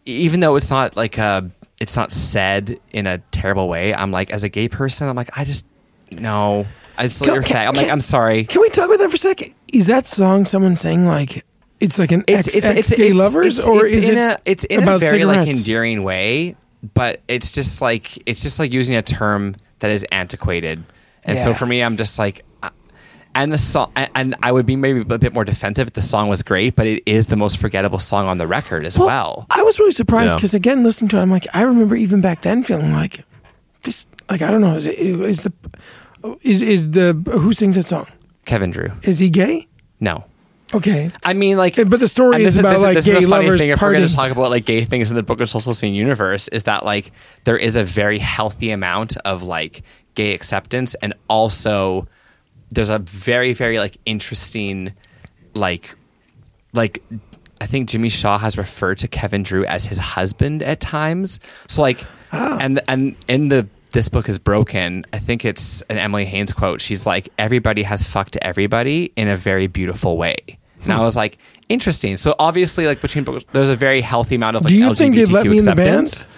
even 0.06 0.40
though 0.40 0.56
it's 0.56 0.72
not 0.72 0.96
like 0.98 1.20
uh 1.20 1.44
it's 1.80 1.96
not 1.96 2.12
said 2.12 2.80
in 2.92 3.06
a 3.06 3.20
terrible 3.30 3.68
way. 3.70 3.94
I'm 3.94 4.10
like, 4.10 4.32
as 4.32 4.44
a 4.44 4.50
gay 4.50 4.70
person, 4.70 5.08
I'm 5.08 5.16
like, 5.16 5.38
I 5.38 5.46
just 5.46 5.68
no, 6.12 6.66
I'm 6.98 7.10
still 7.10 7.26
Can- 7.28 7.34
your 7.36 7.44
can- 7.44 7.58
fag. 7.58 7.68
I'm 7.68 7.76
like, 7.76 7.90
I'm 7.92 8.02
sorry. 8.02 8.46
Can 8.46 8.62
we 8.62 8.70
talk 8.70 8.86
about 8.88 8.98
that 8.98 9.10
for 9.12 9.16
a 9.16 9.20
second? 9.20 9.54
Is 9.74 9.88
that 9.88 10.06
song 10.08 10.46
someone 10.46 10.76
saying 10.76 11.06
like 11.06 11.46
it's 11.80 12.00
like 12.00 12.12
an 12.12 12.24
ex, 12.28 12.56
ex 12.56 12.90
gay 12.92 13.14
lovers, 13.14 13.60
it's- 13.60 13.68
or 13.68 13.86
it's 13.86 13.96
is 13.96 14.10
in 14.10 14.18
it 14.18 14.22
a 14.22 14.40
it's 14.46 14.64
in 14.66 14.80
a 14.80 14.84
about 14.84 15.00
very 15.00 15.26
like 15.26 15.48
endearing 15.48 16.04
way, 16.04 16.56
but 16.94 17.22
it's 17.28 17.52
just 17.52 17.82
like 17.82 18.18
it's 18.28 18.42
just 18.42 18.60
like 18.60 18.72
using 18.74 18.96
a 18.96 19.02
term 19.02 19.56
that 19.80 19.92
is 19.92 20.04
antiquated, 20.12 20.84
and 21.24 21.38
so 21.40 21.54
for 21.54 21.66
me, 21.66 21.82
I'm 21.84 21.98
just 21.98 22.18
like. 22.20 22.44
uh, 22.64 22.70
And 23.36 23.54
the 23.54 23.58
song, 23.60 23.92
and- 23.96 24.10
and 24.16 24.36
I 24.42 24.52
would 24.52 24.66
be 24.66 24.76
maybe 24.76 25.02
a 25.02 25.18
bit 25.20 25.32
more 25.32 25.46
defensive 25.46 25.88
if 25.90 25.94
the 25.94 26.02
song 26.02 26.28
was 26.28 26.42
great, 26.42 26.76
but 26.76 26.88
it 26.88 27.04
is 27.06 27.28
the 27.28 27.36
most 27.36 27.60
forgettable 27.60 28.00
song 28.00 28.26
on 28.26 28.40
the 28.40 28.48
record 28.48 28.84
as 28.84 28.98
well. 28.98 29.46
I 29.52 29.62
was 29.62 29.78
really 29.78 29.92
surprised 29.92 30.32
Yeah. 30.32 30.36
because 30.38 30.56
again, 30.56 30.84
listening 30.84 31.10
to 31.10 31.18
it, 31.18 31.22
I'm 31.22 31.30
like, 31.30 31.46
I 31.54 31.62
remember 31.62 31.96
even 31.96 32.20
back 32.20 32.42
then 32.42 32.64
feeling 32.64 32.94
like 32.94 33.24
this. 33.84 34.08
Like 34.28 34.42
I 34.42 34.50
don't 34.50 34.62
know, 34.62 34.76
is 34.76 34.88
it 34.88 34.98
is 34.98 35.42
the 35.42 35.54
is 36.42 36.64
is 36.64 36.92
the 36.92 37.14
who 37.30 37.54
sings 37.54 37.76
that 37.76 37.88
song? 37.88 38.08
Kevin 38.48 38.72
Drew, 38.72 38.90
Is 39.04 39.20
he 39.20 39.30
gay? 39.30 39.68
no, 40.00 40.24
Okay, 40.74 41.12
I 41.24 41.34
mean 41.34 41.56
like, 41.58 41.76
but 41.76 42.00
the 42.02 42.08
story 42.10 42.36
and 42.38 42.44
is 42.44 42.58
about, 42.58 42.80
like, 42.80 42.96
this 42.96 43.06
gay 43.06 43.20
is 43.22 43.30
lovers 43.30 43.62
thing. 43.62 43.70
If 43.70 43.82
we're 43.82 43.94
going 43.94 44.06
to 44.08 44.14
talk 44.14 44.32
about 44.32 44.50
like 44.50 44.66
gay 44.66 44.84
things 44.84 45.10
in 45.10 45.16
the 45.16 45.24
Broken 45.24 45.48
Social 45.48 45.74
Scene 45.74 45.94
universe, 45.94 46.50
is 46.50 46.64
that 46.64 46.84
like 46.84 47.12
there 47.46 47.56
is 47.58 47.76
a 47.78 47.84
very 47.86 48.20
healthy 48.20 48.72
amount 48.72 49.16
of 49.24 49.44
like 49.44 49.84
gay 50.16 50.34
acceptance, 50.34 50.94
and 50.96 51.14
also 51.30 52.06
there's 52.72 52.90
a 52.90 53.00
very 53.00 53.54
very 53.54 53.80
like 53.80 53.96
interesting 54.06 54.92
like 55.54 55.96
like 56.74 57.02
I 57.62 57.66
think 57.66 57.88
Jimmy 57.88 58.10
Shaw 58.10 58.38
has 58.38 58.58
referred 58.58 58.98
to 59.00 59.08
Kevin 59.08 59.44
Drew 59.44 59.64
as 59.66 59.86
his 59.86 59.98
husband 60.00 60.64
at 60.64 60.82
times. 60.82 61.40
So 61.70 61.82
like, 61.82 62.04
Ah. 62.34 62.58
and 62.60 62.82
and 62.90 63.16
in 63.30 63.48
the 63.48 63.68
this 63.92 64.10
book 64.10 64.28
is 64.30 64.38
broken. 64.40 65.06
I 65.14 65.20
think 65.20 65.46
it's 65.46 65.82
an 65.90 65.98
Emily 65.98 66.26
Haines 66.26 66.54
quote. 66.54 66.82
She's 66.82 67.06
like, 67.06 67.30
everybody 67.38 67.84
has 67.84 68.04
fucked 68.04 68.38
everybody 68.42 69.12
in 69.16 69.28
a 69.28 69.38
very 69.38 69.68
beautiful 69.68 70.18
way. 70.18 70.36
And 70.48 70.84
Hmm. 70.86 70.92
I 70.92 71.02
was 71.02 71.16
like, 71.16 71.38
interesting. 71.70 72.18
So 72.18 72.36
obviously, 72.40 72.86
like 72.86 73.02
between 73.02 73.24
books, 73.24 73.46
there's 73.52 73.70
a 73.70 73.76
very 73.76 74.02
healthy 74.02 74.36
amount 74.36 74.58
of 74.58 74.64
like 74.64 74.70
Do 74.70 74.76
you 74.76 74.94
think 74.94 75.16
they'd 75.16 75.28
LGBTQ 75.28 75.32
let 75.34 75.46
me 75.48 75.58
in 75.58 75.66
the 75.66 75.72
acceptance. 75.72 76.24
band? 76.24 76.34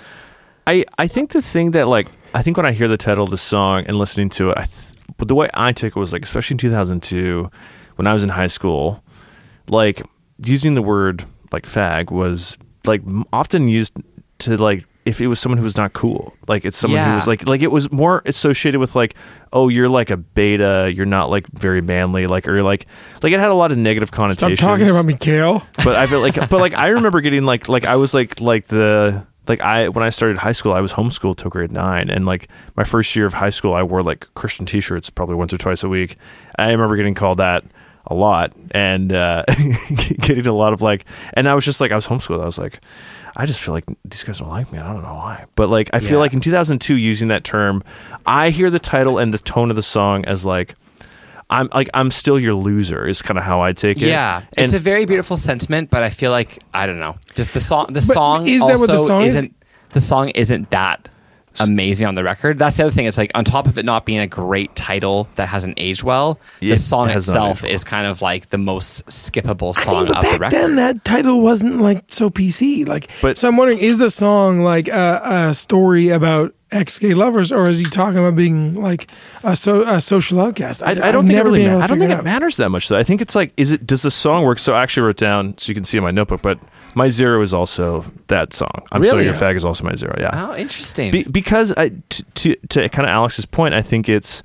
I, 0.68 0.86
I 0.98 1.08
think 1.08 1.32
the 1.32 1.42
thing 1.42 1.72
that 1.72 1.88
like 1.88 2.08
I 2.34 2.42
think 2.44 2.56
when 2.58 2.66
I 2.66 2.72
hear 2.72 2.88
the 2.88 2.98
title 2.98 3.24
of 3.26 3.32
the 3.32 3.38
song 3.38 3.86
and 3.88 3.98
listening 3.98 4.30
to 4.32 4.52
it, 4.52 4.58
I 4.58 4.66
th- 4.66 4.98
but 5.18 5.28
the 5.28 5.36
way 5.36 5.50
I 5.54 5.74
took 5.74 5.96
it 5.96 6.00
was 6.00 6.14
like 6.14 6.24
especially 6.24 6.54
in 6.56 6.60
2002 6.60 7.50
when 7.96 8.08
I 8.08 8.14
was 8.14 8.24
in 8.24 8.30
high 8.30 8.48
school, 8.48 9.04
like 9.68 10.02
using 10.46 10.76
the 10.76 10.82
word 10.82 11.26
like 11.52 11.66
fag 11.66 12.12
was 12.12 12.58
like 12.86 13.02
often 13.34 13.68
used 13.68 13.94
to 14.40 14.56
like 14.58 14.86
if 15.10 15.20
it 15.20 15.28
was 15.28 15.40
someone 15.40 15.58
who 15.58 15.64
was 15.64 15.76
not 15.76 15.94
cool. 15.94 16.34
Like 16.48 16.64
it's 16.66 16.78
someone 16.78 17.04
who 17.04 17.16
was 17.16 17.28
like 17.28 17.46
like 17.46 17.62
it 17.62 17.72
was 17.72 17.92
more 17.92 18.22
associated 18.26 18.80
with 18.80 18.96
like 18.96 19.16
oh 19.52 19.68
you're 19.68 19.90
like 19.90 20.12
a 20.12 20.18
beta, 20.18 20.92
you're 20.94 21.06
not 21.06 21.30
like 21.30 21.48
very 21.48 21.82
manly, 21.82 22.28
like 22.28 22.48
or 22.48 22.54
you're 22.54 22.64
like 22.64 22.86
like 23.24 23.34
it 23.34 23.40
had 23.40 23.50
a 23.50 23.56
lot 23.56 23.72
of 23.72 23.78
negative 23.78 24.12
connotations. 24.12 24.60
Stop 24.60 24.70
connotations. 24.70 24.90
talking 24.90 24.90
about 24.90 25.06
me, 25.06 25.18
Kale. 25.18 25.68
but 25.84 25.96
I 25.96 26.06
feel 26.06 26.22
like, 26.22 26.36
but 26.36 26.60
like 26.60 26.76
I 26.76 26.90
remember 26.90 27.22
getting 27.22 27.44
like, 27.44 27.68
like 27.68 27.86
I 27.86 27.96
was 27.96 28.14
like, 28.14 28.40
like 28.40 28.68
the, 28.68 29.26
like 29.48 29.62
I 29.62 29.90
when 29.90 30.04
I 30.04 30.12
started 30.12 30.38
high 30.38 30.52
school, 30.52 30.74
I 30.74 30.82
was 30.82 30.94
homeschooled 30.94 31.38
till 31.38 31.50
grade 31.50 31.72
nine, 31.72 32.10
and 32.10 32.26
like 32.26 32.48
my 32.76 32.84
first 32.84 33.16
year 33.16 33.26
of 33.26 33.34
high 33.34 33.50
school, 33.50 33.74
I 33.74 33.82
wore 33.84 34.04
like 34.04 34.32
Christian 34.36 34.66
T-shirts 34.66 35.10
probably 35.10 35.36
once 35.36 35.52
or 35.52 35.58
twice 35.58 35.84
a 35.84 35.90
week. 35.90 36.18
I 36.58 36.72
remember 36.72 36.96
getting 36.96 37.16
called 37.16 37.40
that 37.40 37.66
a 38.06 38.14
lot, 38.14 38.54
and 38.72 39.12
uh, 39.12 39.44
getting 40.20 40.46
a 40.46 40.54
lot 40.54 40.74
of 40.74 40.82
like, 40.82 41.06
and 41.34 41.50
I 41.50 41.56
was 41.56 41.66
just 41.66 41.82
like, 41.82 41.92
I 41.92 41.96
was 41.96 42.08
homeschooled. 42.08 42.42
I 42.42 42.46
was 42.46 42.60
like. 42.60 42.80
I 43.36 43.46
just 43.46 43.62
feel 43.62 43.74
like 43.74 43.86
these 44.06 44.24
guys 44.24 44.40
don't 44.40 44.50
like 44.50 44.72
me. 44.72 44.80
I 44.80 44.92
don't 44.94 45.04
know 45.04 45.14
why. 45.16 45.46
But 45.56 45.70
like 45.70 45.90
I 45.94 46.00
feel 46.00 46.14
Yeah. 46.14 46.18
like 46.18 46.34
in 46.34 46.40
2002 46.40 46.96
using 46.96 47.28
that 47.30 47.44
term, 47.44 47.84
I 48.26 48.50
hear 48.50 48.70
the 48.70 48.80
title 48.80 49.18
and 49.18 49.34
the 49.34 49.38
tone 49.40 49.70
of 49.70 49.76
the 49.76 49.84
song 49.84 50.26
as 50.26 50.46
like 50.46 50.76
I'm 51.50 51.70
like 51.74 51.90
I'm 51.94 52.12
still 52.12 52.40
your 52.40 52.54
loser 52.54 53.08
is 53.08 53.22
kind 53.22 53.38
of 53.38 53.44
how 53.44 53.62
I 53.62 53.74
take 53.74 53.98
it. 53.98 54.08
Yeah, 54.10 54.44
And- 54.58 54.66
it's 54.66 54.74
a 54.74 54.80
very 54.80 55.06
beautiful 55.06 55.36
sentiment, 55.38 55.90
but 55.90 56.04
I 56.04 56.10
feel 56.10 56.32
like 56.32 56.60
I 56.74 56.86
don't 56.86 57.00
know. 57.00 57.18
Just 57.36 57.54
the 57.54 57.60
song. 57.60 57.88
The 57.90 58.02
song 58.02 58.48
is 58.48 58.62
that 58.62 58.70
also 58.72 58.80
what 58.82 58.90
the 58.92 58.98
song 59.08 59.22
is? 59.24 59.36
isn't. 59.36 59.56
The 59.92 60.00
song 60.00 60.30
isn't 60.30 60.70
that 60.70 61.10
amazing 61.60 62.08
on 62.08 62.16
the 62.16 62.24
record. 62.24 62.58
That's 62.60 62.78
the 62.78 62.84
other 62.84 62.92
thing. 62.92 63.06
It's 63.06 63.18
like 63.18 63.32
on 63.36 63.44
top 63.44 63.68
of 63.68 63.78
it 63.78 63.86
not 63.86 64.06
being 64.06 64.20
a 64.20 64.28
great 64.28 64.76
title 64.76 65.28
that 65.36 65.48
hasn't 65.48 65.76
aged 65.78 66.04
well, 66.04 66.40
It 66.62 66.70
the 66.70 66.76
song 66.78 67.08
has 67.10 67.28
itself 67.28 67.64
well. 67.64 67.72
is 67.72 67.84
kind 67.84 68.08
of 68.08 68.22
like 68.22 68.50
the 68.50 68.58
most 68.58 69.06
skippable 69.08 69.78
I 69.78 69.84
song 69.84 70.04
mean, 70.06 70.14
but 70.14 70.18
of 70.18 70.24
the 70.24 70.30
back 70.32 70.40
record. 70.40 70.52
then 70.56 70.76
that 70.78 71.04
title 71.06 71.42
wasn't 71.42 71.82
like 71.82 72.04
so 72.08 72.30
PC. 72.30 72.88
Like, 72.88 73.10
But- 73.22 73.38
so 73.38 73.48
I'm 73.48 73.58
wondering, 73.58 73.80
is 73.80 73.98
the 73.98 74.10
song 74.10 74.62
like 74.62 74.88
a, 74.88 75.22
a 75.50 75.54
story 75.54 76.10
about 76.10 76.54
ex-gay 76.72 77.16
lovers, 77.16 77.52
or 77.52 77.68
is 77.68 77.80
he 77.80 77.86
talking 77.86 78.20
about 78.20 78.36
being 78.36 78.76
like 78.76 79.10
a, 79.44 79.56
so, 79.56 79.82
a 79.92 80.00
social 80.00 80.40
outcast? 80.40 80.84
I, 80.84 80.88
I 80.88 80.92
I've 80.92 81.14
don't 81.14 81.26
think 81.28 81.40
it 81.40 81.44
really 81.44 81.66
ma- 81.68 81.78
I 81.80 81.88
don't 81.88 81.98
think 81.98 82.02
figure 82.12 82.20
it 82.20 82.24
matters 82.24 82.58
that 82.58 82.70
much 82.70 82.90
though. 82.90 82.98
I 82.98 83.04
think 83.04 83.22
it's 83.22 83.34
like 83.34 83.54
is 83.58 83.72
it 83.72 83.88
does 83.88 84.04
the 84.04 84.12
song 84.12 84.46
work? 84.46 84.60
So 84.60 84.74
I 84.76 84.84
actually 84.84 85.08
wrote 85.08 85.18
down 85.18 85.58
so 85.58 85.70
you 85.70 85.74
can 85.74 85.84
see 85.84 85.98
in 85.98 86.04
my 86.04 86.12
notebook, 86.12 86.42
but 86.44 86.60
my 86.96 87.10
zero 87.10 87.42
is 87.42 87.54
also 87.54 88.06
that 88.28 88.54
song. 88.54 88.72
I'm 88.92 89.02
Really? 89.02 89.12
sorry, 89.12 89.26
your 89.26 89.34
fag 89.34 89.56
is 89.56 89.66
also 89.66 89.84
my 89.84 89.96
zero. 89.96 90.16
Yeah. 90.20 90.50
Oh, 90.52 90.56
interesting. 90.56 91.12
Be, 91.12 91.24
because 91.24 91.72
I, 91.74 91.90
t- 92.10 92.24
to 92.36 92.56
to 92.70 92.90
kind 92.90 93.08
of 93.08 93.12
Alex's 93.12 93.46
point, 93.46 93.74
I 93.74 93.82
think 93.82 94.10
it's 94.10 94.44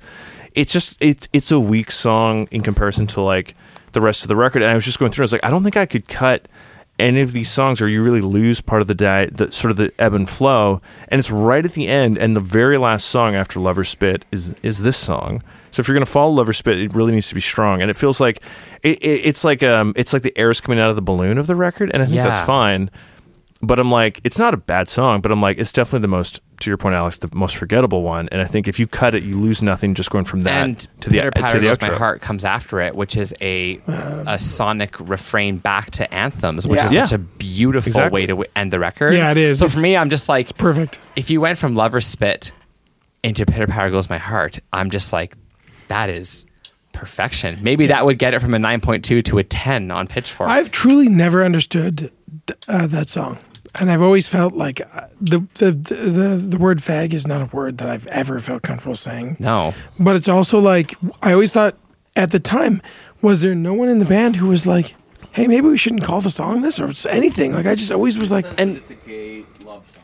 it's 0.53 0.71
just 0.71 0.97
it's 0.99 1.27
it's 1.33 1.51
a 1.51 1.59
weak 1.59 1.91
song 1.91 2.47
in 2.51 2.61
comparison 2.61 3.07
to 3.07 3.21
like 3.21 3.55
the 3.93 4.01
rest 4.01 4.23
of 4.23 4.27
the 4.27 4.35
record. 4.35 4.61
And 4.61 4.71
I 4.71 4.75
was 4.75 4.85
just 4.85 4.99
going 4.99 5.11
through. 5.11 5.23
I 5.23 5.25
was 5.25 5.31
like, 5.33 5.45
I 5.45 5.49
don't 5.49 5.63
think 5.63 5.77
I 5.77 5.85
could 5.85 6.07
cut 6.07 6.47
any 6.97 7.19
of 7.19 7.33
these 7.33 7.51
songs, 7.51 7.81
or 7.81 7.89
you 7.89 8.01
really 8.01 8.21
lose 8.21 8.61
part 8.61 8.81
of 8.81 8.87
the 8.87 8.95
di- 8.95 9.25
the 9.25 9.51
sort 9.51 9.71
of 9.71 9.77
the 9.77 9.91
ebb 9.99 10.13
and 10.13 10.29
flow. 10.29 10.81
And 11.09 11.19
it's 11.19 11.29
right 11.31 11.65
at 11.65 11.73
the 11.73 11.87
end, 11.87 12.17
and 12.17 12.35
the 12.35 12.39
very 12.41 12.77
last 12.77 13.07
song 13.07 13.35
after 13.35 13.59
Lover 13.59 13.83
Spit 13.83 14.23
is 14.31 14.55
is 14.63 14.81
this 14.81 14.97
song. 14.97 15.41
So 15.71 15.81
if 15.81 15.89
you're 15.89 15.95
going 15.95 16.05
to 16.05 16.11
follow 16.11 16.31
Lover 16.31 16.53
Spit, 16.53 16.79
it 16.79 16.93
really 16.93 17.11
needs 17.11 17.27
to 17.27 17.35
be 17.35 17.41
strong, 17.41 17.81
and 17.81 17.91
it 17.91 17.97
feels 17.97 18.21
like 18.21 18.41
it, 18.85 18.99
it, 19.03 19.21
it's 19.25 19.43
like 19.43 19.63
um 19.63 19.93
it's 19.95 20.13
like 20.13 20.21
the 20.21 20.37
air 20.37 20.49
is 20.51 20.61
coming 20.61 20.79
out 20.79 20.89
of 20.89 20.95
the 20.95 21.01
balloon 21.01 21.37
of 21.37 21.47
the 21.47 21.55
record, 21.55 21.91
and 21.93 22.01
I 22.01 22.05
think 22.05 22.17
Yeah. 22.17 22.27
that's 22.29 22.45
fine 22.45 22.89
but 23.61 23.79
I'm 23.79 23.89
like, 23.89 24.19
it's 24.23 24.37
not 24.37 24.53
a 24.53 24.57
bad 24.57 24.87
song, 24.87 25.21
but 25.21 25.31
I'm 25.31 25.41
like, 25.41 25.57
it's 25.57 25.71
definitely 25.71 26.01
the 26.01 26.09
most, 26.09 26.39
to 26.59 26.69
your 26.69 26.77
point, 26.77 26.93
Alex, 26.93 27.17
the 27.19 27.29
most 27.33 27.55
forgettable 27.55 28.03
one. 28.03 28.27
And 28.31 28.39
I 28.39 28.45
think 28.45 28.67
if 28.67 28.77
you 28.79 28.85
cut 28.85 29.15
it, 29.15 29.23
you 29.23 29.39
lose 29.39 29.63
nothing 29.63 29.95
just 29.95 30.11
going 30.11 30.25
from 30.25 30.41
that 30.41 30.63
and 30.63 30.77
to 31.01 31.09
the 31.09 31.15
Pitter 31.17 31.31
to 31.31 31.41
Patter 31.41 31.59
the 31.59 31.67
Goes 31.67 31.77
outro. 31.79 31.91
My 31.93 31.97
Heart 31.97 32.21
comes 32.21 32.45
after 32.45 32.79
it, 32.81 32.95
which 32.95 33.17
is 33.17 33.33
a 33.41 33.79
a 33.87 34.37
sonic 34.37 34.99
refrain 34.99 35.57
back 35.57 35.89
to 35.91 36.13
anthems, 36.13 36.67
which 36.67 36.79
Yeah. 36.79 36.85
is 36.85 36.93
Yeah. 36.93 37.05
such 37.05 37.15
a 37.15 37.17
beautiful 37.17 37.89
Exactly. 37.89 38.21
way 38.21 38.25
to 38.27 38.33
w- 38.33 38.49
end 38.55 38.71
the 38.71 38.79
record. 38.79 39.13
Yeah, 39.13 39.31
it 39.31 39.37
is. 39.37 39.57
So 39.59 39.67
for 39.69 39.79
me, 39.79 39.97
I'm 39.97 40.11
just 40.11 40.29
like, 40.29 40.55
Perfect. 40.57 40.99
if 41.15 41.31
you 41.31 41.41
went 41.41 41.57
from 41.57 41.75
Lover 41.75 42.01
Spit 42.01 42.51
into 43.23 43.47
Pitter 43.47 43.65
Patter 43.67 43.89
Goes 43.89 44.09
My 44.11 44.19
Heart, 44.19 44.59
I'm 44.73 44.91
just 44.91 45.11
like, 45.11 45.33
that 45.87 46.09
is 46.09 46.44
perfection. 46.95 47.59
Maybe 47.61 47.87
that 47.87 48.05
would 48.05 48.17
get 48.17 48.33
it 48.33 48.39
from 48.41 48.53
a 48.53 48.57
9.2 48.57 49.23
to 49.25 49.37
a 49.37 49.43
10 49.43 49.91
on 49.91 50.07
Pitchfork. 50.07 50.49
I've 50.49 50.71
truly 50.71 51.07
never 51.09 51.43
understood 51.43 52.11
uh, 52.67 52.87
that 52.87 53.09
song, 53.09 53.37
and 53.79 53.91
I've 53.91 54.01
always 54.01 54.27
felt 54.27 54.53
like 54.53 54.81
uh, 54.81 55.07
the, 55.21 55.45
the 55.55 55.71
the 55.71 56.37
the 56.49 56.57
word 56.57 56.79
"fag" 56.79 57.13
is 57.13 57.27
not 57.27 57.41
a 57.41 57.45
word 57.55 57.77
that 57.79 57.89
I've 57.89 58.07
ever 58.07 58.39
felt 58.39 58.63
comfortable 58.63 58.95
saying. 58.95 59.37
no. 59.39 59.73
But 59.99 60.15
it's 60.15 60.27
also 60.29 60.59
like 60.59 60.95
I 61.21 61.33
always 61.33 61.51
thought 61.51 61.75
at 62.15 62.31
the 62.31 62.39
time, 62.39 62.81
was 63.21 63.41
there 63.41 63.53
no 63.55 63.73
one 63.73 63.89
in 63.89 63.99
the 63.99 64.05
band 64.05 64.35
who 64.37 64.47
was 64.47 64.65
like, 64.65 64.95
"Hey, 65.31 65.47
maybe 65.47 65.67
we 65.67 65.77
shouldn't 65.77 66.03
call 66.03 66.21
the 66.21 66.29
song 66.29 66.61
this 66.61 66.79
or 66.79 66.89
it's 66.89 67.05
anything"? 67.07 67.51
Like 67.53 67.65
I 67.65 67.75
just 67.75 67.91
always 67.91 68.17
was 68.17 68.31
like, 68.31 68.45
And 68.57 68.77
it's 68.77 68.91
a 68.91 68.95
gay 68.95 69.43
love 69.65 69.85
song. 69.87 70.03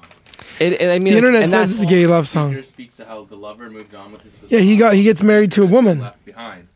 it, 0.60 0.82
it- 0.82 0.90
I 0.92 1.00
mean, 1.00 1.14
the 1.14 1.18
internet 1.18 1.44
and 1.44 1.52
says 1.52 1.72
it's 1.72 1.82
a 1.84 1.86
gay 1.86 2.08
love 2.08 2.28
song. 2.28 2.52
Speaker 2.52 2.64
speaks 2.64 2.96
to 2.98 3.06
how 3.06 3.24
the 3.26 3.36
lover 3.38 3.70
moved 3.70 3.94
on 3.96 4.12
with 4.12 4.22
his 4.24 4.38
Yeah, 4.48 4.60
he 4.60 4.76
got 4.78 4.94
he 4.96 5.04
gets 5.04 5.22
married 5.24 5.52
to 5.54 5.64
a 5.64 5.68
woman. 5.68 6.00
left 6.02 6.26
behind. 6.26 6.68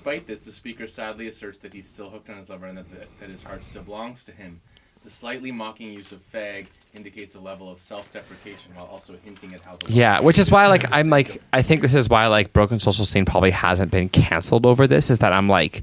Despite 0.00 0.26
this, 0.26 0.46
the 0.46 0.52
speaker 0.52 0.86
sadly 0.86 1.28
asserts 1.28 1.58
that 1.58 1.74
he's 1.74 1.86
still 1.86 2.08
hooked 2.08 2.30
on 2.30 2.38
his 2.38 2.48
lover 2.48 2.64
and 2.64 2.78
that, 2.78 2.90
that, 2.90 3.08
that 3.20 3.28
his 3.28 3.42
heart 3.42 3.62
still 3.62 3.82
belongs 3.82 4.24
to 4.24 4.32
him. 4.32 4.62
The 5.04 5.10
slightly 5.10 5.52
mocking 5.52 5.92
use 5.92 6.10
of 6.12 6.20
fag 6.32 6.68
indicates 6.94 7.34
a 7.34 7.38
level 7.38 7.70
of 7.70 7.80
self-deprecation 7.80 8.72
while 8.74 8.86
also 8.86 9.14
hinting 9.22 9.52
at 9.52 9.60
how 9.60 9.76
the 9.76 9.92
Yeah, 9.92 10.20
which 10.20 10.38
is 10.38 10.50
why 10.50 10.68
like 10.68 10.90
I'm 10.90 11.10
like 11.10 11.42
I 11.52 11.60
think 11.60 11.82
this 11.82 11.94
is 11.94 12.08
why 12.08 12.28
like 12.28 12.54
Broken 12.54 12.80
Social 12.80 13.04
Scene 13.04 13.26
probably 13.26 13.50
hasn't 13.50 13.90
been 13.90 14.08
canceled 14.08 14.64
over 14.64 14.86
this 14.86 15.10
is 15.10 15.18
that 15.18 15.34
I'm 15.34 15.48
like 15.48 15.82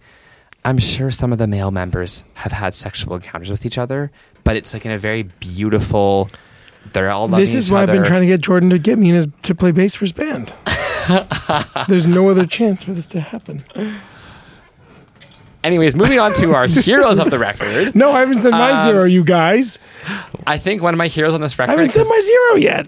I'm 0.65 0.79
sure 0.79 1.11
some 1.11 1.31
of 1.31 1.37
the 1.37 1.45
male 1.45 1.69
members 1.69 2.23
have 2.33 2.51
had 2.51 2.73
sexual 2.73 3.13
encounters 3.13 3.51
with 3.51 3.67
each 3.67 3.77
other, 3.77 4.11
but 4.43 4.55
it's 4.55 4.73
like 4.73 4.83
in 4.83 4.91
a 4.93 4.97
very 4.97 5.23
beautiful 5.23 6.31
they're 6.91 7.11
all 7.11 7.27
loving 7.27 7.39
This 7.39 7.53
is 7.53 7.67
each 7.67 7.71
why 7.71 7.83
I've 7.83 7.91
been 7.91 8.03
trying 8.03 8.21
to 8.21 8.27
get 8.27 8.41
Jordan 8.41 8.71
to 8.71 8.79
get 8.79 8.97
me 8.97 9.09
in 9.09 9.15
his, 9.15 9.27
to 9.43 9.53
play 9.53 9.71
bass 9.71 9.93
for 9.93 10.05
his 10.05 10.11
band. 10.13 10.55
There's 11.87 12.07
no 12.07 12.29
other 12.29 12.45
chance 12.45 12.83
for 12.83 12.91
this 12.93 13.05
to 13.07 13.19
happen. 13.19 13.63
Anyways, 15.63 15.95
moving 15.95 16.19
on 16.19 16.33
to 16.35 16.53
our 16.53 16.67
heroes 16.67 17.19
of 17.19 17.29
the 17.29 17.39
record. 17.39 17.95
No, 17.95 18.11
I 18.11 18.19
haven't 18.21 18.39
said 18.39 18.51
my 18.51 18.71
Um, 18.71 18.83
zero, 18.87 19.03
you 19.03 19.23
guys. 19.23 19.79
I 20.45 20.57
think 20.57 20.81
one 20.81 20.93
of 20.93 20.97
my 20.97 21.07
heroes 21.07 21.33
on 21.33 21.41
this 21.41 21.57
record. 21.59 21.71
I 21.71 21.73
haven't 21.73 21.89
said 21.89 22.01
is- 22.01 22.09
my 22.09 22.19
zero 22.19 22.55
yet. 22.55 22.87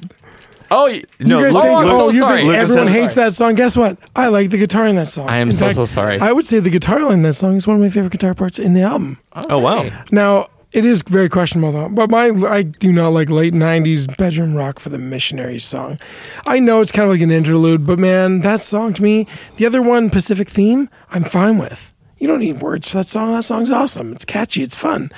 Oh, 0.71 0.85
y- 0.85 1.01
No, 1.19 1.39
you 1.39 1.45
guys 1.45 1.53
look- 1.55 1.63
think, 1.63 1.77
I'm 1.79 1.85
look- 1.87 1.97
so 1.97 2.05
oh, 2.05 2.09
you 2.11 2.19
sorry. 2.19 2.37
think 2.37 2.47
Lucas 2.49 2.61
everyone 2.61 2.85
says- 2.87 2.95
hates 2.95 3.15
that 3.15 3.33
song? 3.33 3.55
Guess 3.55 3.75
what? 3.75 3.97
I 4.15 4.27
like 4.27 4.51
the 4.51 4.57
guitar 4.59 4.85
in 4.87 4.95
that 4.97 5.07
song. 5.07 5.27
I 5.27 5.37
am 5.37 5.47
In 5.49 5.53
so, 5.53 5.71
so 5.71 5.85
sorry. 5.85 6.19
I 6.19 6.31
would 6.31 6.45
say 6.45 6.59
the 6.59 6.69
guitar 6.69 7.01
line 7.01 7.13
in 7.13 7.21
that 7.23 7.33
song 7.33 7.55
is 7.55 7.65
one 7.65 7.75
of 7.77 7.81
my 7.81 7.89
favorite 7.89 8.11
guitar 8.11 8.35
parts 8.35 8.59
in 8.59 8.75
the 8.75 8.83
album. 8.83 9.17
Oh 9.33 9.57
wow, 9.57 9.89
Now, 10.11 10.47
it 10.71 10.85
is 10.85 11.01
very 11.01 11.29
questionable 11.29 11.71
though, 11.71 11.89
but 11.89 12.09
my 12.09 12.27
I 12.47 12.63
do 12.63 12.93
not 12.93 13.09
like 13.09 13.29
late 13.29 13.53
'90s 13.53 14.15
bedroom 14.17 14.55
rock 14.55 14.79
for 14.79 14.89
the 14.89 14.97
Missionaries 14.99 15.63
song. 15.63 15.99
I 16.47 16.59
know 16.59 16.81
it's 16.81 16.91
kind 16.91 17.05
of 17.05 17.11
like 17.11 17.21
an 17.21 17.31
interlude, 17.31 17.85
but 17.85 17.97
man, 17.99 18.41
that 18.41 18.61
song 18.61 18.93
to 18.93 19.03
me, 19.03 19.27
the 19.57 19.65
other 19.65 19.81
one, 19.81 20.09
Pacific 20.09 20.49
Theme, 20.49 20.89
I'm 21.11 21.23
fine 21.23 21.57
with. 21.57 21.91
You 22.19 22.27
don't 22.27 22.39
need 22.39 22.61
words 22.61 22.87
for 22.89 22.97
that 22.97 23.07
song. 23.07 23.31
That 23.33 23.43
song's 23.43 23.71
awesome. 23.71 24.11
It's 24.11 24.25
catchy. 24.25 24.61
It's 24.61 24.75
fun. 24.75 25.09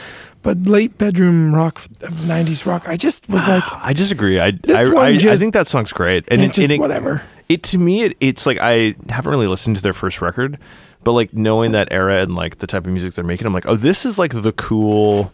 But 0.43 0.63
late 0.63 0.97
bedroom 0.97 1.53
rock 1.53 1.79
of 2.01 2.13
'90s 2.13 2.65
rock, 2.65 2.87
I 2.87 2.95
just 2.95 3.27
was 3.29 3.47
like, 3.47 3.63
I 3.73 3.93
disagree. 3.93 4.39
I 4.39 4.51
This 4.51 4.79
I, 4.79 4.93
one 4.93 5.05
I, 5.05 5.31
I 5.31 5.35
think 5.35 5.53
that 5.53 5.67
song's 5.67 5.91
great, 5.91 6.25
and 6.29 6.41
it, 6.41 6.53
just 6.53 6.69
and 6.69 6.71
it- 6.71 6.79
whatever. 6.79 7.23
It 7.49 7.63
to 7.63 7.77
me, 7.77 8.03
it, 8.03 8.15
it's 8.21 8.45
like 8.45 8.59
I 8.61 8.95
haven't 9.09 9.29
really 9.31 9.47
listened 9.47 9.75
to 9.75 9.81
their 9.81 9.91
first 9.91 10.21
record, 10.21 10.57
but 11.03 11.11
like 11.11 11.33
knowing 11.33 11.73
that 11.73 11.89
era 11.91 12.21
and 12.21 12.33
like 12.33 12.59
the 12.59 12.67
type 12.67 12.85
of 12.85 12.91
music 12.93 13.13
they're 13.13 13.25
making, 13.25 13.45
I'm 13.45 13.53
like, 13.53 13.65
oh, 13.67 13.75
this 13.75 14.05
is 14.05 14.17
like 14.17 14.31
the 14.33 14.53
cool. 14.53 15.33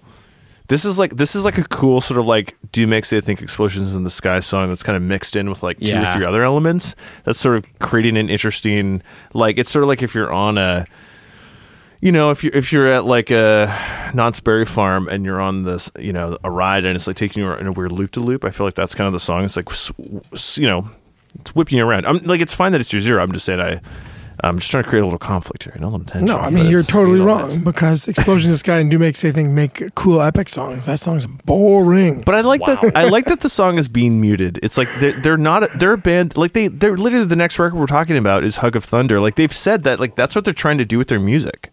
This 0.68 0.84
is 0.84 1.00
like 1.00 1.16
this 1.16 1.36
is 1.36 1.46
like 1.46 1.58
a 1.58 1.64
cool 1.64 2.02
sort 2.02 2.20
of 2.20 2.26
like 2.26 2.58
do 2.72 2.82
you 2.82 2.88
make 2.88 3.06
say 3.06 3.22
think 3.22 3.42
explosions 3.42 3.96
in 3.96 4.04
the 4.04 4.10
sky 4.10 4.42
song 4.42 4.68
that's 4.68 4.84
kind 4.84 4.98
of 4.98 5.02
mixed 5.02 5.36
in 5.36 5.50
with 5.50 5.64
like 5.64 5.80
two 5.80 5.86
or 5.98 6.14
three 6.14 6.26
other 6.26 6.44
elements? 6.44 6.94
That's 7.24 7.40
sort 7.40 7.56
of 7.56 7.80
creating 7.80 8.18
an 8.18 8.30
interesting 8.30 9.02
like 9.34 9.58
it's 9.58 9.72
sort 9.72 9.84
of 9.84 9.88
like 9.88 10.02
if 10.02 10.14
you're 10.14 10.32
on 10.32 10.58
a 10.58 10.86
you 12.02 12.12
know 12.12 12.32
if 12.32 12.44
you 12.44 12.52
if 12.54 12.74
you're 12.74 12.88
at 12.88 13.06
like 13.06 13.32
a 13.32 13.68
Knott's 14.14 14.42
Berry 14.42 14.66
Farm 14.66 15.08
and 15.08 15.24
you're 15.24 15.40
on 15.40 15.64
this 15.64 15.90
you 15.98 16.12
know 16.12 16.38
a 16.44 16.52
ride 16.52 16.84
and 16.84 16.96
it's 16.98 17.08
like 17.08 17.16
taking 17.16 17.44
you 17.44 17.52
in 17.54 17.68
a 17.68 17.72
weird 17.72 17.94
loop 17.94 18.12
to 18.12 18.20
loop 18.20 18.44
I 18.44 18.52
feel 18.52 18.68
like 18.68 18.76
that's 18.76 18.94
kind 18.94 19.08
of 19.08 19.14
the 19.14 19.22
song. 19.22 19.46
It's 19.46 19.56
like 19.56 19.70
you 20.58 20.68
know 20.68 20.90
it's 21.40 21.56
whipping 21.56 21.78
you 21.78 21.88
around. 21.88 22.06
I'm 22.06 22.18
like 22.26 22.42
it's 22.42 22.54
fine 22.54 22.74
that 22.74 22.82
it's 22.82 22.92
your 22.92 23.02
zero. 23.02 23.24
I'm 23.24 23.32
just 23.32 23.46
saying 23.46 23.62
I 23.62 23.80
I'm 24.44 24.60
just 24.60 24.70
trying 24.70 24.84
to 24.84 24.90
create 24.90 25.02
a 25.02 25.06
little 25.06 25.20
conflict 25.20 25.64
here 25.64 25.76
no 25.80 25.90
little 25.90 26.06
tension 26.06 26.26
no, 26.26 26.38
I 26.38 26.50
mean 26.50 26.68
you're 26.68 26.84
totally 26.84 27.20
you 27.20 27.26
know, 27.26 27.34
wrong 27.38 27.64
because 27.64 28.08
Explosion 28.08 28.50
in 28.50 28.52
the 28.54 28.58
Sky 28.58 28.78
and 28.80 28.90
Do 28.92 29.00
Make 29.00 29.16
Say 29.16 29.32
Think 29.32 29.50
make 29.50 29.96
cool 29.96 30.22
epic 30.22 30.50
songs. 30.50 30.86
That 30.86 31.00
song's 31.00 31.26
boring. 31.26 32.22
But 32.22 32.36
I 32.36 32.42
like 32.42 32.62
that. 32.66 32.96
I 32.96 33.06
like 33.06 33.26
that 33.26 33.42
the 33.42 33.50
song 33.50 33.78
is 33.78 33.88
being 33.88 34.22
muted. 34.22 34.60
It's 34.64 34.78
like 34.78 34.88
they're, 35.00 35.14
they're 35.14 35.38
not. 35.38 35.64
A, 35.64 35.78
they're 35.78 35.94
a 35.94 35.98
band. 35.98 36.38
Like 36.38 36.54
they. 36.54 36.68
They're 36.68 36.98
literally 36.98 37.26
the 37.26 37.36
next 37.36 37.58
record 37.60 37.78
we're 37.78 37.88
talking 37.88 38.18
about 38.18 38.44
is 38.44 38.58
"Hug 38.58 38.76
of 38.76 38.84
Thunder." 38.84 39.20
Like 39.20 39.36
they've 39.36 39.52
said 39.54 39.84
that. 39.84 40.00
Like 40.00 40.16
that's 40.16 40.36
what 40.36 40.46
they're 40.46 40.54
trying 40.54 40.78
to 40.78 40.86
do 40.86 40.98
with 40.98 41.08
their 41.08 41.20
music. 41.20 41.72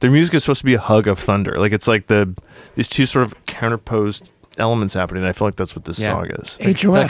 Their 0.00 0.10
music 0.10 0.34
is 0.34 0.42
supposed 0.42 0.60
to 0.60 0.64
be 0.66 0.74
a 0.74 0.80
hug 0.80 1.06
of 1.06 1.18
thunder. 1.18 1.58
Like 1.58 1.72
it's 1.72 1.86
like 1.86 2.08
the 2.08 2.34
these 2.74 2.88
two 2.88 3.06
sort 3.06 3.24
of 3.24 3.46
counterposed 3.46 4.32
elements 4.58 4.94
happening. 4.94 5.24
I 5.24 5.32
feel 5.32 5.46
like 5.46 5.56
that's 5.56 5.76
what 5.76 5.84
this 5.84 6.00
Yeah. 6.00 6.08
song 6.08 6.30
is. 6.30 6.58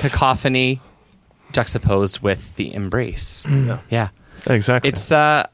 the 0.02 0.08
cacophony 0.10 0.80
juxtaposed 1.52 2.20
with 2.20 2.54
the 2.56 2.74
embrace. 2.74 3.44
Mm. 3.46 3.80
Yeah. 3.90 4.08
Exactly. 4.46 4.88
It's 4.90 5.10
uh 5.12 5.46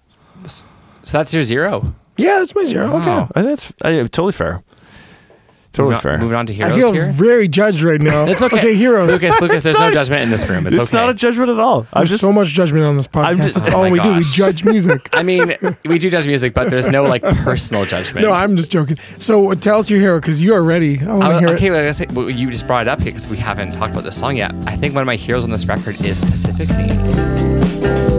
s- 0.45 0.65
so 1.03 1.19
that's 1.19 1.33
your 1.35 1.43
zero. 1.43 1.95
Yeah, 2.17 2.39
that's 2.41 2.55
my 2.55 2.65
zero. 2.65 2.91
Wow. 2.93 3.01
Okay. 3.01 3.33
I 3.37 3.43
think 3.43 3.47
that's 3.59 3.73
I, 3.83 3.93
totally 4.09 4.33
fair. 4.33 4.63
Totally 5.73 5.95
Moving 5.95 5.97
on, 5.97 6.01
fair. 6.03 6.19
moving 6.19 6.37
on 6.37 6.47
to 6.47 6.55
heroes. 6.55 6.73
I 6.73 6.75
heroes 6.77 6.91
feel 6.93 7.03
here. 7.05 7.13
very 7.13 7.47
judged 7.47 7.83
right 7.83 8.01
now. 8.01 8.25
It's 8.25 8.43
okay. 8.43 8.57
Okay, 8.59 8.75
heroes. 8.75 9.09
Lucas, 9.23 9.41
Lucas, 9.41 9.63
there's 9.63 9.79
no 9.79 9.93
judgment 9.93 10.23
in 10.23 10.31
this 10.31 10.49
room. 10.49 10.67
It's, 10.67 10.75
It's 10.75 10.89
okay. 10.89 10.97
not 10.97 11.11
a 11.11 11.15
judgment 11.15 11.51
at 11.51 11.61
all. 11.61 11.87
I'm 11.93 12.01
There's 12.01 12.11
just 12.11 12.23
so 12.23 12.33
much 12.33 12.49
judgment 12.49 12.85
on 12.87 12.97
this 12.97 13.07
podcast. 13.07 13.25
I'm 13.27 13.37
just- 13.37 13.55
That's 13.55 13.69
Oh 13.69 13.77
all 13.77 13.85
my 13.85 13.91
we 13.93 14.01
do. 14.01 14.17
We 14.17 14.25
judge 14.33 14.65
music. 14.65 15.09
I 15.13 15.23
mean, 15.23 15.55
we 15.85 15.99
do 15.99 16.09
judge 16.11 16.27
music, 16.27 16.55
but 16.55 16.71
there's 16.71 16.89
no 16.89 17.05
like 17.05 17.23
personal 17.23 17.85
judgment. 17.85 18.27
No, 18.27 18.33
I'm 18.33 18.57
just 18.57 18.73
joking. 18.73 18.99
So 19.19 19.53
uh, 19.53 19.55
tell 19.55 19.79
us 19.79 19.89
your 19.91 20.01
hero 20.01 20.19
because 20.19 20.43
you 20.43 20.55
are 20.55 20.63
ready. 20.65 21.01
I 21.01 21.13
want 21.13 21.23
to 21.35 21.39
hear 21.39 21.49
okay, 21.51 21.67
it. 21.67 21.71
well, 21.71 21.79
I 21.81 21.83
gotta 21.83 21.95
say, 21.95 22.07
well, 22.13 22.29
you 22.31 22.51
just 22.51 22.67
brought 22.67 22.83
it 22.87 22.89
up 22.89 23.05
because 23.05 23.29
we 23.29 23.37
haven't 23.37 23.73
talked 23.73 23.93
about 23.93 24.05
this 24.05 24.19
song 24.19 24.37
yet. 24.37 24.53
I 24.67 24.75
think 24.75 24.95
one 24.95 25.03
of 25.03 25.07
my 25.07 25.17
heroes 25.17 25.45
on 25.45 25.51
this 25.51 25.67
record 25.67 26.01
is 26.01 26.21
Pacific 26.23 26.69
Theme. 26.71 28.18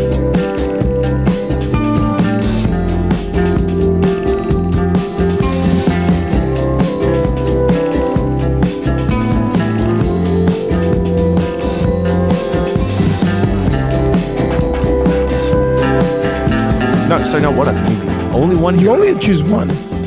No. 17.41 17.47
So 17.47 17.51
now 17.51 17.57
what? 17.57 17.67
I 17.67 17.85
think 17.85 18.33
only 18.33 18.55
one. 18.55 18.79
You 18.79 18.91
only 18.91 19.17
choose 19.19 19.43
one. 19.43 19.98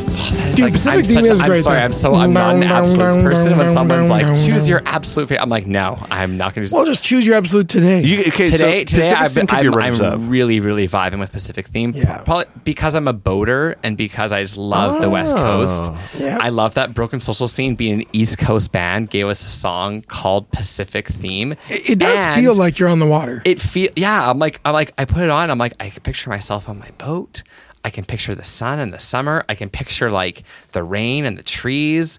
It's 0.53 0.59
Dude, 0.59 0.65
like, 0.65 0.73
Pacific 0.75 0.99
I'm, 0.99 1.05
Theme 1.05 1.25
such, 1.25 1.33
is 1.33 1.41
I'm 1.41 1.49
great, 1.49 1.65
sorry, 1.65 1.79
though. 1.79 1.85
I'm 1.85 1.93
so 1.93 2.15
I'm 2.15 2.35
not 2.35 2.57
an 2.57 2.61
Dun, 2.61 2.69
dun, 2.69 2.83
absolute 2.83 3.15
dun, 3.15 3.23
person. 3.23 3.57
When 3.57 3.71
someone's 3.71 4.09
dun, 4.09 4.19
like, 4.19 4.27
dun, 4.27 4.37
choose 4.37 4.63
dun. 4.63 4.67
your 4.67 4.83
absolute 4.85 5.29
favorite, 5.29 5.43
I'm 5.43 5.49
like, 5.49 5.67
no, 5.67 5.97
I'm 6.11 6.37
not 6.37 6.55
going 6.55 6.67
to. 6.67 6.71
Do. 6.71 6.77
Well, 6.77 6.85
just 6.85 7.03
choose 7.03 7.27
your 7.27 7.37
absolute 7.37 7.71
today. 7.71 8.03
You, 8.03 8.21
okay, 8.27 8.49
so 8.49 8.59
today, 8.59 8.85
today 8.85 9.13
I've 9.13 9.35
been, 9.35 9.47
I'm. 9.49 9.73
I'm 9.73 10.29
really, 10.29 10.61
really 10.61 10.87
vibing 10.87 11.21
with 11.21 11.33
Pacific 11.33 11.67
Theme. 11.69 11.93
Yeah. 11.95 12.23
Probably 12.25 12.45
because 12.65 12.95
I'm 12.95 13.09
a 13.09 13.15
boater 13.15 13.77
and 13.83 13.97
because 13.97 14.31
I 14.31 14.43
just 14.43 14.59
love 14.59 15.01
the 15.01 15.09
West 15.09 15.35
oh. 15.35 15.39
Coast. 15.39 15.91
Yeah. 16.19 16.37
I 16.39 16.51
love 16.51 16.75
that 16.75 16.93
Broken 16.93 17.19
Social 17.19 17.49
Scene 17.49 17.75
being 17.75 18.03
an 18.03 18.07
East 18.13 18.37
Coast 18.37 18.73
band 18.73 19.09
gave 19.09 19.29
us 19.29 19.43
a 19.43 19.49
song 19.49 20.03
called 20.03 20.51
Pacific 20.51 21.09
Theme. 21.09 21.53
it, 21.71 21.91
it 21.91 21.99
does 21.99 22.19
And 22.19 22.43
feel 22.43 22.55
like 22.55 22.79
you're 22.79 22.91
on 22.91 22.99
the 22.99 23.07
water. 23.07 23.41
it 23.47 23.59
feel 23.59 23.89
yeah. 23.97 24.29
I'm 24.29 24.39
like 24.39 24.61
I'm 24.67 24.75
like 24.75 24.93
I 24.99 25.07
put 25.07 25.23
it 25.23 25.31
on. 25.31 25.51
I'm 25.51 25.57
like 25.57 25.73
I 25.81 25.89
can 25.89 26.03
picture 26.03 26.29
myself 26.29 26.69
on 26.69 26.79
my 26.79 26.91
boat. 26.99 27.43
I 27.85 27.91
can 27.91 28.05
picture 28.05 28.35
the 28.35 28.45
sun 28.45 28.79
and 28.79 28.93
the 28.93 29.01
summer. 29.01 29.45
I 29.49 29.55
can 29.55 29.69
picture 29.69 30.11
like 30.11 30.45
the 30.73 30.83
rain 30.83 31.25
and 31.25 31.37
the 31.37 31.43
trees. 31.43 32.19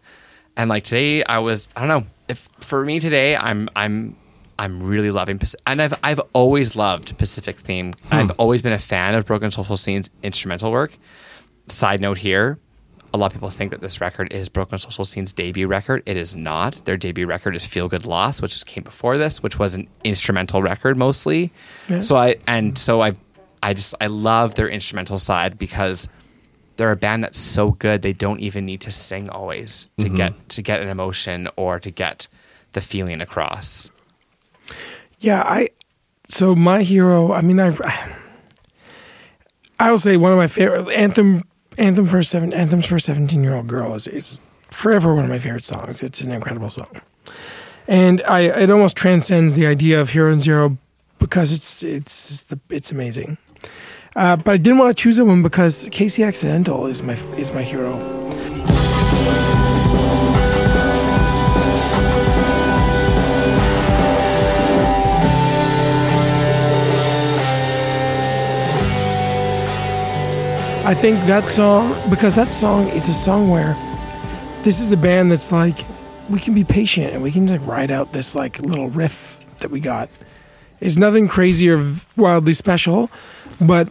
And 0.56 0.70
like 0.70 0.84
today, 0.84 1.24
I 1.24 1.40
was 1.40 1.70
I 1.76 1.86
don't 1.86 1.90
know 1.90 2.08
if 2.28 2.50
for 2.60 2.84
me 2.86 3.00
today 3.00 3.36
I'm 3.36 3.70
I'm 3.76 4.16
I'm 4.60 4.84
really 4.84 5.12
loving 5.12 5.40
and 5.66 5.82
I've 5.82 5.94
I've 6.04 6.22
always 6.34 6.76
loved 6.76 7.18
Pacific 7.18 7.58
theme. 7.58 7.94
Hmm. 8.10 8.14
I've 8.14 8.32
always 8.32 8.62
been 8.62 8.74
a 8.74 8.80
fan 8.80 9.16
of 9.16 9.26
Broken 9.26 9.52
Social 9.52 9.78
Scene's 9.78 10.10
instrumental 10.22 10.72
work. 10.72 10.98
Side 11.68 12.02
note 12.02 12.18
here. 12.18 12.60
A 13.16 13.18
lot 13.18 13.28
of 13.28 13.34
people 13.34 13.52
think 13.52 13.70
that 13.70 13.82
this 13.82 14.02
record 14.02 14.34
is 14.34 14.50
Broken 14.50 14.80
Social 14.80 15.06
Scene's 15.06 15.34
debut 15.34 15.68
record. 15.68 16.02
It 16.08 16.18
is 16.18 16.36
not. 16.36 16.82
Their 16.86 16.98
debut 16.98 17.28
record 17.28 17.56
is 17.56 17.64
Feel 17.64 17.88
Good 17.88 18.08
Lost, 18.08 18.42
which 18.42 18.66
came 18.66 18.84
before 18.84 19.20
this, 19.20 19.42
which 19.44 19.60
was 19.60 19.76
an 19.76 19.88
instrumental 20.04 20.64
record 20.64 20.98
mostly. 20.98 21.52
So 22.02 22.16
I 22.16 22.38
and 22.48 22.76
so 22.78 23.02
I 23.02 23.16
I 23.64 23.74
just 23.74 23.96
I 24.02 24.08
love 24.08 24.56
their 24.56 24.68
instrumental 24.68 25.18
side 25.18 25.58
because 25.58 26.10
they're 26.76 26.92
a 26.92 26.96
band 26.98 27.24
that's 27.24 27.38
so 27.38 27.72
good 27.72 28.02
they 28.02 28.14
don't 28.14 28.42
even 28.42 28.66
need 28.66 28.82
to 28.82 28.92
sing 28.92 29.30
always 29.30 29.90
to 30.00 30.08
mm-hmm. 30.08 30.16
get 30.16 30.50
to 30.50 30.62
get 30.62 30.82
an 30.82 30.90
emotion 30.90 31.48
or 31.56 31.80
to 31.80 31.90
get 31.90 32.28
the 32.74 32.82
feeling 32.82 33.22
across. 33.22 33.90
Yeah, 35.20 35.42
I. 35.44 35.70
So 36.28 36.56
my 36.56 36.84
hero. 36.84 37.32
I 37.32 37.42
mean, 37.42 37.60
I. 37.60 37.76
I 39.80 39.92
will 39.92 39.98
say 39.98 40.18
one 40.18 40.32
of 40.32 40.38
my 40.38 40.48
favorite 40.48 40.90
anthem. 40.94 41.44
Anthem 41.78 42.06
for 42.06 42.20
a 42.20 42.24
seven. 42.24 42.54
Anthems 42.54 42.86
for 42.86 42.98
a 42.98 43.00
seventeen-year-old 43.00 43.68
girl 43.68 43.96
is 43.96 44.08
is 44.08 44.40
forever 44.70 45.16
one 45.16 45.24
of 45.24 45.30
my 45.30 45.40
favorite 45.40 45.64
songs. 45.64 46.04
It's 46.04 46.22
an 46.22 46.32
incredible 46.32 46.70
song, 46.70 47.02
and 47.88 48.22
I 48.24 48.42
it 48.42 48.70
almost 48.70 48.96
transcends 48.98 49.56
the 49.56 49.66
idea 49.66 50.02
of 50.02 50.10
hero 50.10 50.32
and 50.32 50.42
zero 50.42 50.78
because 51.18 51.54
it's 51.54 51.82
it's 51.82 52.44
the, 52.44 52.60
it's 52.70 52.92
amazing. 52.92 53.38
Uh, 54.16 54.36
but 54.36 54.52
I 54.52 54.58
didn't 54.58 54.78
want 54.78 54.96
to 54.96 55.02
choose 55.02 55.18
that 55.18 55.26
one 55.26 55.42
because 55.42 55.90
KC 55.90 56.26
Accidental 56.26 56.86
is 56.86 57.02
my 57.02 57.16
is 57.36 57.52
my 57.52 57.64
hero. 57.64 57.94
I 70.86 70.94
think 70.94 71.18
that 71.22 71.46
song 71.46 71.96
because 72.10 72.36
that 72.36 72.50
song 72.50 72.88
is 72.90 73.08
a 73.08 73.14
song 73.14 73.50
where 73.50 73.74
this 74.64 74.80
is 74.80 74.92
a 74.92 74.98
band 74.98 75.32
that's 75.32 75.52
like 75.52 75.80
we 76.30 76.40
can 76.40 76.54
be 76.54 76.64
patient 76.64 77.14
and 77.14 77.24
we 77.24 77.32
can 77.32 77.48
like 77.48 77.66
ride 77.66 77.90
out 77.90 78.12
this 78.12 78.36
like 78.36 78.60
little 78.60 78.90
riff 78.90 79.44
that 79.58 79.72
we 79.72 79.80
got. 79.80 80.10
It's 80.82 80.98
nothing 80.98 81.28
crazy 81.28 81.70
or 81.70 81.96
wildly 82.16 82.54
special, 82.54 83.10
but 83.60 83.90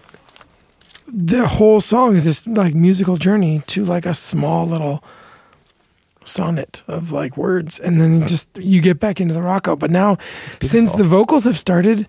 the 1.14 1.46
whole 1.46 1.80
song 1.80 2.16
is 2.16 2.24
this 2.24 2.46
like 2.46 2.74
musical 2.74 3.16
journey 3.18 3.60
to 3.66 3.84
like 3.84 4.06
a 4.06 4.14
small 4.14 4.66
little 4.66 5.04
sonnet 6.24 6.82
of 6.88 7.12
like 7.12 7.36
words. 7.36 7.78
And 7.78 8.00
then 8.00 8.26
just 8.26 8.48
you 8.56 8.80
get 8.80 8.98
back 9.00 9.20
into 9.20 9.34
the 9.34 9.42
rock 9.42 9.68
out. 9.68 9.78
But 9.78 9.90
now 9.90 10.16
since 10.62 10.92
the 10.92 11.04
vocals 11.04 11.44
have 11.44 11.58
started 11.58 12.06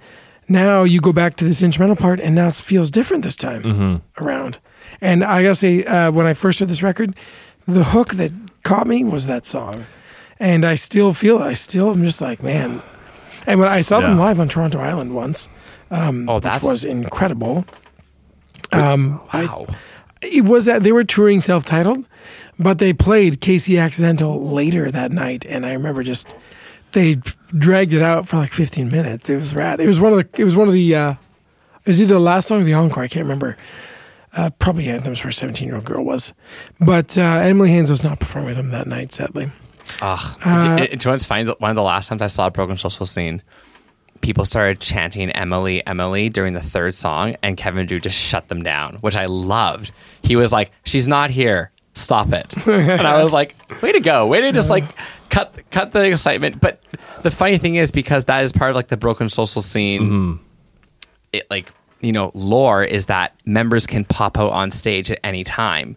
now 0.49 0.83
you 0.83 0.99
go 1.01 1.13
back 1.13 1.35
to 1.37 1.45
this 1.45 1.61
instrumental 1.63 1.95
part 1.95 2.19
and 2.19 2.35
now 2.35 2.49
it 2.49 2.55
feels 2.55 2.91
different 2.91 3.23
this 3.23 3.35
time 3.35 4.01
around. 4.19 4.59
And 5.01 5.23
i 5.23 5.41
gotta 5.43 5.55
say 5.55 5.83
uh, 5.85 6.11
when 6.11 6.25
i 6.25 6.33
first 6.33 6.59
heard 6.59 6.69
this 6.69 6.83
record 6.83 7.15
the 7.67 7.85
hook 7.85 8.15
that 8.15 8.31
caught 8.63 8.87
me 8.87 9.03
was 9.03 9.25
that 9.27 9.45
song. 9.45 9.85
And 10.39 10.65
i 10.65 10.75
still 10.75 11.13
feel 11.13 11.39
i 11.39 11.53
still 11.53 11.91
am 11.91 12.03
just 12.03 12.21
like 12.21 12.43
man. 12.43 12.81
And 13.47 13.59
when 13.59 13.69
i 13.69 13.81
saw 13.81 13.99
them 14.01 14.17
live 14.17 14.39
on 14.39 14.47
toronto 14.49 14.79
island 14.79 15.15
once 15.15 15.49
um, 15.91 16.29
Oh, 16.29 16.39
which 16.39 16.61
was 16.63 16.83
incredible 16.83 17.65
um, 18.73 19.21
I- 19.31 19.65
it 20.21 20.45
was 20.45 20.65
that 20.65 20.83
they 20.83 20.91
were 20.91 21.03
touring 21.03 21.41
self-titled, 21.41 22.05
but 22.57 22.77
they 22.79 22.93
played 22.93 23.41
KC 23.41 23.77
Accidental 23.81 24.41
later 24.49 24.89
that 24.89 25.11
night, 25.11 25.45
and 25.47 25.65
I 25.65 25.73
remember 25.73 26.01
just 26.03 26.33
they 26.93 27.15
dragged 27.47 27.91
it 27.93 28.01
out 28.01 28.27
for 28.27 28.37
like 28.37 28.51
15 28.51 28.89
minutes. 28.89 29.29
It 29.29 29.37
was 29.37 29.53
rad. 29.55 29.79
It 29.79 29.87
was 29.87 29.99
one 29.99 30.13
of 30.13 30.19
the. 30.19 30.41
It 30.41 30.45
was 30.45 30.55
one 30.55 30.67
of 30.67 30.73
the. 30.73 30.95
Uh, 30.95 31.11
it 31.11 31.89
was 31.89 32.01
either 32.01 32.13
the 32.13 32.19
last 32.19 32.47
song 32.47 32.61
or 32.61 32.63
the 32.63 32.73
encore. 32.73 33.03
I 33.03 33.07
can't 33.07 33.25
remember. 33.25 33.57
Uh, 34.35 34.49
probably 34.57 34.87
anthems 34.87 35.19
for 35.19 35.27
a 35.27 35.33
17 35.33 35.67
year 35.67 35.75
old 35.75 35.85
girl 35.85 36.03
was, 36.03 36.33
but 36.79 37.17
uh, 37.17 37.21
Emily 37.21 37.69
Haines 37.69 37.89
was 37.91 38.03
not 38.03 38.19
performing 38.19 38.47
with 38.49 38.57
them 38.57 38.69
that 38.71 38.87
night, 38.87 39.11
sadly. 39.13 39.51
Ugh. 40.01 40.37
Uh, 40.45 40.77
do, 40.77 40.85
do 40.87 40.91
you 40.91 40.97
know 41.05 41.11
what's 41.11 41.25
funny? 41.25 41.43
One 41.59 41.69
of 41.69 41.75
the 41.75 41.83
last 41.83 42.07
times 42.07 42.21
I 42.21 42.27
saw 42.27 42.47
a 42.47 42.51
Broken 42.51 42.77
Social 42.77 43.05
Scene, 43.05 43.43
people 44.23 44.45
started 44.45 44.79
chanting 44.79 45.29
Emily, 45.31 45.85
Emily 45.85 46.29
during 46.29 46.53
the 46.53 46.61
third 46.61 46.95
song, 46.95 47.35
and 47.43 47.55
Kevin 47.57 47.85
Drew 47.85 47.99
just 47.99 48.17
shut 48.17 48.47
them 48.47 48.63
down, 48.63 48.95
which 48.95 49.15
I 49.15 49.25
loved. 49.25 49.91
He 50.23 50.35
was 50.35 50.51
like, 50.51 50.71
She's 50.85 51.07
not 51.07 51.29
here. 51.29 51.69
Stop 51.93 52.33
it. 52.33 52.55
and 52.67 53.05
I 53.05 53.21
was 53.21 53.33
like, 53.33 53.55
way 53.83 53.91
to 53.91 53.99
go. 53.99 54.25
Way 54.25 54.41
to 54.41 54.51
just 54.51 54.71
like 54.71 54.83
cut 55.29 55.55
cut 55.69 55.91
the 55.91 56.07
excitement. 56.07 56.59
But 56.59 56.81
the 57.21 57.29
funny 57.29 57.59
thing 57.59 57.75
is 57.75 57.91
because 57.91 58.25
that 58.25 58.43
is 58.43 58.51
part 58.51 58.71
of 58.71 58.75
like 58.75 58.87
the 58.87 58.97
broken 58.97 59.29
social 59.29 59.61
scene, 59.61 60.01
mm-hmm. 60.01 60.33
it 61.33 61.45
like, 61.51 61.71
you 62.01 62.11
know, 62.11 62.31
lore 62.33 62.83
is 62.83 63.05
that 63.05 63.39
members 63.45 63.85
can 63.85 64.05
pop 64.05 64.39
out 64.39 64.51
on 64.51 64.71
stage 64.71 65.11
at 65.11 65.19
any 65.23 65.43
time. 65.43 65.95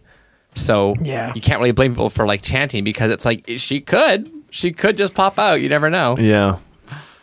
So 0.53 0.95
Yeah. 1.01 1.33
you 1.33 1.41
can't 1.41 1.59
really 1.59 1.71
blame 1.71 1.93
people 1.93 2.11
for 2.11 2.27
like 2.27 2.43
chanting 2.43 2.83
because 2.83 3.09
it's 3.09 3.25
like 3.25 3.45
she 3.57 3.81
could, 3.81 4.31
she 4.51 4.71
could 4.71 4.97
just 4.97 5.15
pop 5.15 5.39
out. 5.39 5.61
You 5.61 5.69
never 5.69 5.89
know. 5.89 6.15
Yeah. 6.19 6.57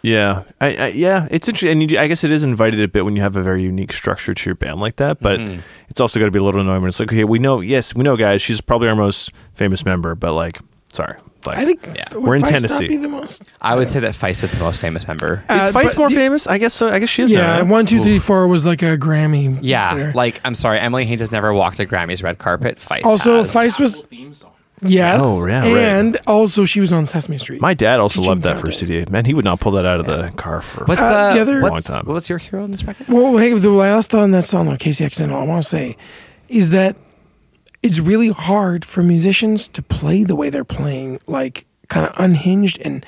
Yeah, 0.04 0.42
I, 0.60 0.76
I, 0.76 0.86
yeah, 0.88 1.28
it's 1.30 1.48
interesting, 1.48 1.80
and 1.82 1.90
you, 1.90 1.98
I 1.98 2.08
guess 2.08 2.24
it 2.24 2.30
is 2.30 2.42
invited 2.42 2.80
a 2.82 2.88
bit 2.88 3.06
when 3.06 3.16
you 3.16 3.22
have 3.22 3.36
a 3.36 3.42
very 3.42 3.62
unique 3.62 3.90
structure 3.92 4.34
to 4.34 4.44
your 4.50 4.54
band 4.54 4.78
like 4.80 4.96
that. 4.96 5.18
But 5.20 5.40
Mm-hmm. 5.40 5.60
it's 5.88 5.98
also 6.00 6.20
got 6.20 6.26
to 6.26 6.30
be 6.30 6.38
a 6.38 6.42
little 6.42 6.60
annoying 6.60 6.82
when 6.82 6.88
it's 6.88 7.00
like, 7.00 7.08
okay, 7.10 7.24
we 7.24 7.38
know, 7.38 7.60
yes, 7.60 7.94
we 7.94 8.02
know, 8.02 8.16
guys, 8.16 8.42
she's 8.42 8.60
probably 8.60 8.88
our 8.88 8.96
most 8.96 9.30
famous 9.54 9.84
member, 9.86 10.14
but 10.14 10.34
like, 10.34 10.58
sorry, 10.92 11.16
like, 11.46 11.56
I 11.58 11.64
think 11.64 11.86
Yeah. 11.94 12.04
We're 12.12 12.36
in 12.36 12.42
Feist 12.42 12.48
Tennessee. 12.50 12.88
be 12.88 12.96
the 12.98 13.08
most? 13.08 13.42
I 13.60 13.76
would 13.76 13.88
say 13.88 14.00
that 14.00 14.12
Feist 14.14 14.42
is 14.42 14.50
the 14.50 14.58
most 14.62 14.80
famous 14.80 15.06
member. 15.06 15.44
Uh, 15.48 15.54
is 15.54 15.74
Feist 15.74 15.96
more 15.96 16.08
the- 16.08 16.14
famous? 16.14 16.46
I 16.46 16.58
guess 16.58 16.72
so. 16.74 16.88
I 16.90 16.98
guess 16.98 17.08
she 17.10 17.22
is. 17.22 17.30
Yeah, 17.30 17.38
now, 17.40 17.60
right? 17.60 17.66
one, 17.66 17.84
two, 17.86 18.02
three, 18.02 18.18
four 18.18 18.46
was 18.48 18.64
like 18.66 18.82
a 18.82 18.96
Grammy. 18.98 19.58
Yeah, 19.62 19.94
winner. 19.94 20.12
like 20.14 20.40
I'm 20.44 20.54
sorry, 20.54 20.80
Emily 20.80 21.04
Haines 21.06 21.20
has 21.20 21.32
never 21.32 21.52
walked 21.52 21.80
a 21.80 21.86
Grammys 21.86 22.22
red 22.22 22.38
carpet. 22.38 22.76
Feist 22.78 23.04
also 23.04 23.42
has. 23.42 23.54
Feist 23.54 23.78
was 23.80 24.02
theme 24.04 24.32
song. 24.34 24.52
Yes, 24.84 25.20
Oh, 25.24 25.46
yeah, 25.46 25.58
right. 25.60 25.66
and 25.76 26.18
also 26.26 26.64
she 26.64 26.80
was 26.80 26.92
on 26.92 27.06
Sesame 27.06 27.38
Street. 27.38 27.60
My 27.60 27.74
dad 27.74 28.00
also 28.00 28.20
Teaching 28.20 28.28
loved 28.28 28.42
that 28.42 28.58
for 28.60 28.66
first 28.66 28.80
CD. 28.80 29.04
Man, 29.10 29.24
he 29.24 29.34
would 29.34 29.44
not 29.44 29.60
pull 29.60 29.72
that 29.72 29.86
out 29.86 30.00
of 30.00 30.06
the 30.06 30.30
car 30.36 30.60
for. 30.60 30.84
What's 30.84 31.00
Uh, 31.00 31.04
uh, 31.04 31.34
the 31.34 31.40
other- 31.40 31.60
what's, 31.62 31.88
Long 31.88 31.98
time. 32.00 32.06
what's 32.12 32.28
your 32.28 32.38
hero 32.38 32.64
in 32.64 32.70
this 32.70 32.84
record? 32.84 33.08
Well, 33.08 33.36
hey, 33.38 33.52
the 33.54 33.70
last 33.70 34.14
on 34.14 34.30
that 34.32 34.44
song, 34.44 34.66
though, 34.66 34.76
KC 34.76 35.04
Accidental, 35.04 35.38
I 35.38 35.44
want 35.44 35.62
to 35.62 35.68
say 35.68 35.96
is 36.48 36.70
that 36.70 36.96
it's 37.82 37.98
really 38.00 38.28
hard 38.28 38.84
for 38.84 39.02
musicians 39.02 39.68
to 39.68 39.82
play 39.82 40.24
the 40.24 40.34
way 40.36 40.50
they're 40.50 40.64
playing, 40.64 41.18
like 41.26 41.66
kind 41.88 42.06
of 42.06 42.14
unhinged 42.18 42.78
and 42.84 43.04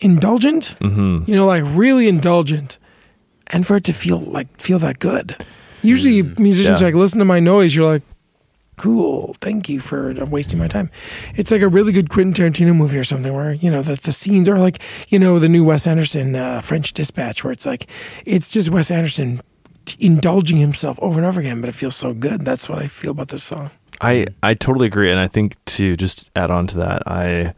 indulgent. 0.00 0.76
Mm-hmm. 0.80 1.24
You 1.30 1.36
know, 1.36 1.46
like 1.46 1.62
really 1.66 2.08
indulgent, 2.08 2.78
and 3.52 3.66
for 3.66 3.76
it 3.76 3.84
to 3.84 3.92
feel 3.92 4.18
like 4.18 4.60
feel 4.60 4.78
that 4.80 4.98
good. 4.98 5.36
Usually, 5.82 6.22
musicians 6.22 6.80
Yeah. 6.80 6.86
like 6.88 6.94
listen 6.94 7.18
to 7.18 7.24
my 7.24 7.40
noise. 7.40 7.74
You're 7.76 7.86
like, 7.92 8.02
cool. 8.76 9.34
Thank 9.40 9.68
you 9.68 9.80
for 9.80 10.12
wasting 10.26 10.58
my 10.58 10.68
time. 10.68 10.90
It's 11.34 11.50
like 11.50 11.62
a 11.62 11.68
really 11.68 11.92
good 11.92 12.08
Quentin 12.08 12.32
Tarantino 12.32 12.74
movie 12.74 12.98
or 12.98 13.04
something 13.04 13.32
where, 13.32 13.52
you 13.52 13.70
know, 13.70 13.82
the, 13.82 13.96
the 13.96 14.12
scenes 14.12 14.48
are 14.48 14.58
like, 14.58 14.80
you 15.08 15.18
know, 15.18 15.38
the 15.38 15.48
new 15.48 15.64
Wes 15.64 15.86
Anderson 15.86 16.36
uh, 16.36 16.60
French 16.60 16.92
Dispatch, 16.92 17.44
where 17.44 17.52
it's 17.52 17.66
like, 17.66 17.88
it's 18.24 18.52
just 18.52 18.70
Wes 18.70 18.90
Anderson 18.90 19.40
indulging 19.98 20.58
himself 20.58 20.98
over 21.00 21.18
and 21.18 21.26
over 21.26 21.40
again, 21.40 21.60
but 21.60 21.68
it 21.68 21.74
feels 21.74 21.96
so 21.96 22.14
good. 22.14 22.42
That's 22.42 22.68
what 22.68 22.78
I 22.78 22.86
feel 22.86 23.12
about 23.12 23.28
this 23.28 23.44
song. 23.44 23.70
I 24.00 24.26
I 24.42 24.54
totally 24.54 24.86
agree, 24.86 25.10
and 25.10 25.20
I 25.20 25.28
think 25.28 25.56
to 25.66 25.96
just 25.96 26.30
add 26.34 26.50
on 26.50 26.66
to 26.68 26.78
that, 26.78 27.02
I 27.06 27.54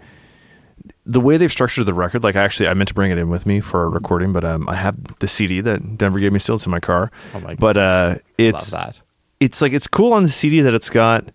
the 1.05 1.21
way 1.21 1.37
they've 1.37 1.51
structured 1.51 1.87
the 1.87 1.95
record, 1.95 2.23
like 2.25 2.37
actually, 2.37 2.69
I 2.69 2.75
meant 2.75 2.89
to 2.89 2.95
bring 2.95 3.11
it 3.11 3.19
in 3.19 3.29
with 3.29 3.47
me 3.47 3.61
for 3.61 3.85
a 3.85 3.89
recording, 3.89 4.33
but 4.33 4.45
um, 4.45 4.69
I 4.69 4.75
have 4.75 5.19
the 5.19 5.29
CD 5.29 5.61
that 5.61 5.97
Denver 5.97 6.19
gave 6.19 6.33
me 6.33 6.39
still. 6.39 6.57
It's 6.57 6.67
in 6.67 6.71
my 6.71 6.81
car. 6.81 7.11
Oh 7.35 7.41
my 7.41 7.55
But 7.55 7.77
uh, 7.77 8.17
it's 8.37 8.73
Love 8.73 8.95
that. 8.95 9.03
It's 9.41 9.61
like 9.61 9.73
it's 9.73 9.87
cool 9.87 10.13
on 10.13 10.23
the 10.23 10.29
CD 10.29 10.61
that 10.63 10.75
it's 10.75 10.91
got 10.91 11.31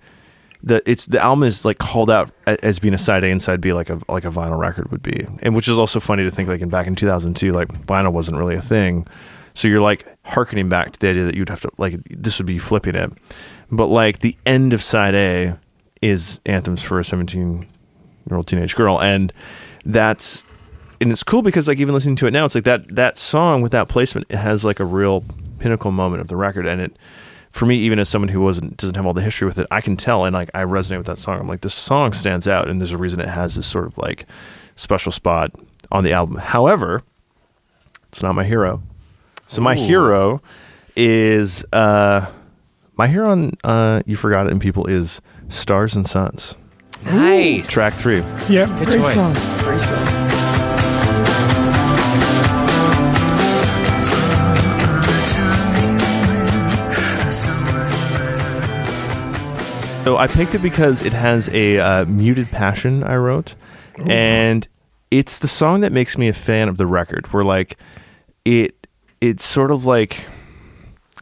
the 0.64 0.82
it's 0.90 1.06
the 1.08 1.20
album 1.20 1.44
is 1.44 1.66
like 1.66 1.78
called 1.80 2.12
out 2.12 2.32
as 2.46 2.80
being 2.80 2.94
a 2.94 2.98
side 2.98 3.24
A 3.24 3.28
and 3.28 3.42
side 3.42 3.62
B 3.62 3.74
like 3.74 3.90
a 3.90 4.00
like 4.08 4.26
a 4.26 4.30
vinyl 4.30 4.60
record 4.60 4.92
would 4.92 5.02
be, 5.02 5.26
and 5.42 5.56
which 5.56 5.68
is 5.68 5.78
also 5.78 6.00
funny 6.00 6.24
to 6.24 6.32
think 6.32 6.50
like 6.50 6.62
in 6.62 6.70
back 6.70 6.88
in 6.88 6.96
2002 6.96 7.52
like 7.52 7.68
vinyl 7.86 8.14
wasn't 8.14 8.38
really 8.38 8.56
a 8.56 8.62
thing, 8.62 9.08
so 9.54 9.68
you're 9.68 9.82
like 9.82 10.06
harkening 10.24 10.70
back 10.70 10.92
to 10.92 11.00
the 11.00 11.10
idea 11.10 11.24
that 11.24 11.36
you'd 11.36 11.50
have 11.50 11.62
to 11.62 11.72
like 11.78 11.96
this 12.10 12.38
would 12.40 12.46
be 12.46 12.60
flipping 12.60 12.96
it, 12.96 13.12
but 13.72 13.88
like 13.88 14.20
the 14.20 14.38
end 14.46 14.74
of 14.74 14.84
side 14.84 15.16
A 15.16 15.58
is 16.02 16.40
anthems 16.46 16.84
for 16.84 17.00
a 17.00 17.04
17 17.04 17.68
year 18.30 18.38
old 18.38 18.48
teenage 18.48 18.76
girl, 18.76 19.02
and 19.02 19.34
that's 19.86 20.44
and 21.00 21.12
it's 21.12 21.24
cool 21.24 21.42
because 21.42 21.68
like 21.68 21.80
even 21.80 21.96
listening 21.96 22.16
to 22.18 22.28
it 22.28 22.32
now, 22.32 22.46
it's 22.46 22.54
like 22.54 22.66
that 22.66 22.88
that 22.96 23.18
song 23.18 23.64
with 23.64 23.72
that 23.72 23.90
placement 23.90 24.28
it 24.30 24.38
has 24.38 24.64
like 24.64 24.80
a 24.80 24.86
real 24.86 25.24
pinnacle 25.58 25.92
moment 25.92 26.22
of 26.22 26.28
the 26.28 26.36
record, 26.36 26.68
and 26.68 26.82
it 26.82 26.96
for 27.52 27.66
me 27.66 27.76
even 27.78 28.00
as 28.00 28.10
someone 28.10 28.30
who 28.30 28.42
wasn't 28.42 28.78
doesn't 28.78 28.96
have 28.96 29.06
all 29.06 29.14
the 29.14 29.22
history 29.22 29.46
with 29.46 29.60
it, 29.60 29.68
I 29.70 29.82
can 29.82 29.96
tell 29.98 30.26
and 30.26 30.34
like 30.34 30.50
I 30.54 30.64
resonate 30.64 30.98
with 30.98 31.08
that 31.08 31.20
song. 31.20 31.40
I'm 31.40 31.48
like 31.48 31.62
this 31.62 31.74
song 31.74 32.14
stands 32.14 32.48
out, 32.48 32.68
and 32.70 32.80
there's 32.82 32.92
a 32.94 32.98
reason 32.98 33.20
it 33.20 33.28
has 33.30 33.56
this 33.56 33.68
sort 33.68 33.86
of 33.86 33.98
like 33.98 34.26
special 34.76 35.12
spot 35.12 35.52
on 35.92 36.04
the 36.04 36.14
album. 36.14 36.38
However, 36.38 37.04
it's 38.10 38.24
not 38.24 38.34
my 38.36 38.44
hero. 38.46 38.82
So 39.48 39.62
my 39.62 39.74
Ooh. 39.78 39.86
hero 39.86 40.42
is 40.96 41.64
uh 41.74 42.26
my 42.96 43.08
hero 43.08 43.32
on 43.32 43.52
uh 43.64 44.02
you 44.06 44.16
forgot 44.16 44.48
it 44.48 44.52
in 44.52 44.60
people 44.60 44.88
is 44.88 45.22
Stars 45.50 45.96
and 45.96 46.08
Sons. 46.08 46.56
Nice. 47.04 47.70
Track 47.70 47.94
three. 47.94 48.20
Yep, 48.50 48.70
Good 48.78 48.88
great 48.88 49.00
choice. 49.00 49.14
song. 49.16 49.64
Great 49.64 49.80
song. 49.80 50.01
So 60.04 60.18
I 60.18 60.26
picked 60.26 60.56
it 60.56 60.64
because 60.64 61.04
it 61.04 61.14
has 61.14 61.48
a 61.50 61.78
uh, 61.78 62.06
muted 62.06 62.50
passion 62.50 63.04
I 63.04 63.18
wrote, 63.18 63.54
and 64.04 64.68
it's 65.12 65.38
the 65.38 65.48
song 65.48 65.82
that 65.82 65.92
makes 65.92 66.18
me 66.18 66.28
a 66.28 66.34
fan 66.34 66.70
of 66.70 66.78
the 66.78 66.88
record. 66.88 67.32
Where 67.32 67.44
like 67.44 67.78
it, 68.44 68.88
it's 69.22 69.46
sort 69.46 69.70
of 69.70 69.86
like 69.86 70.26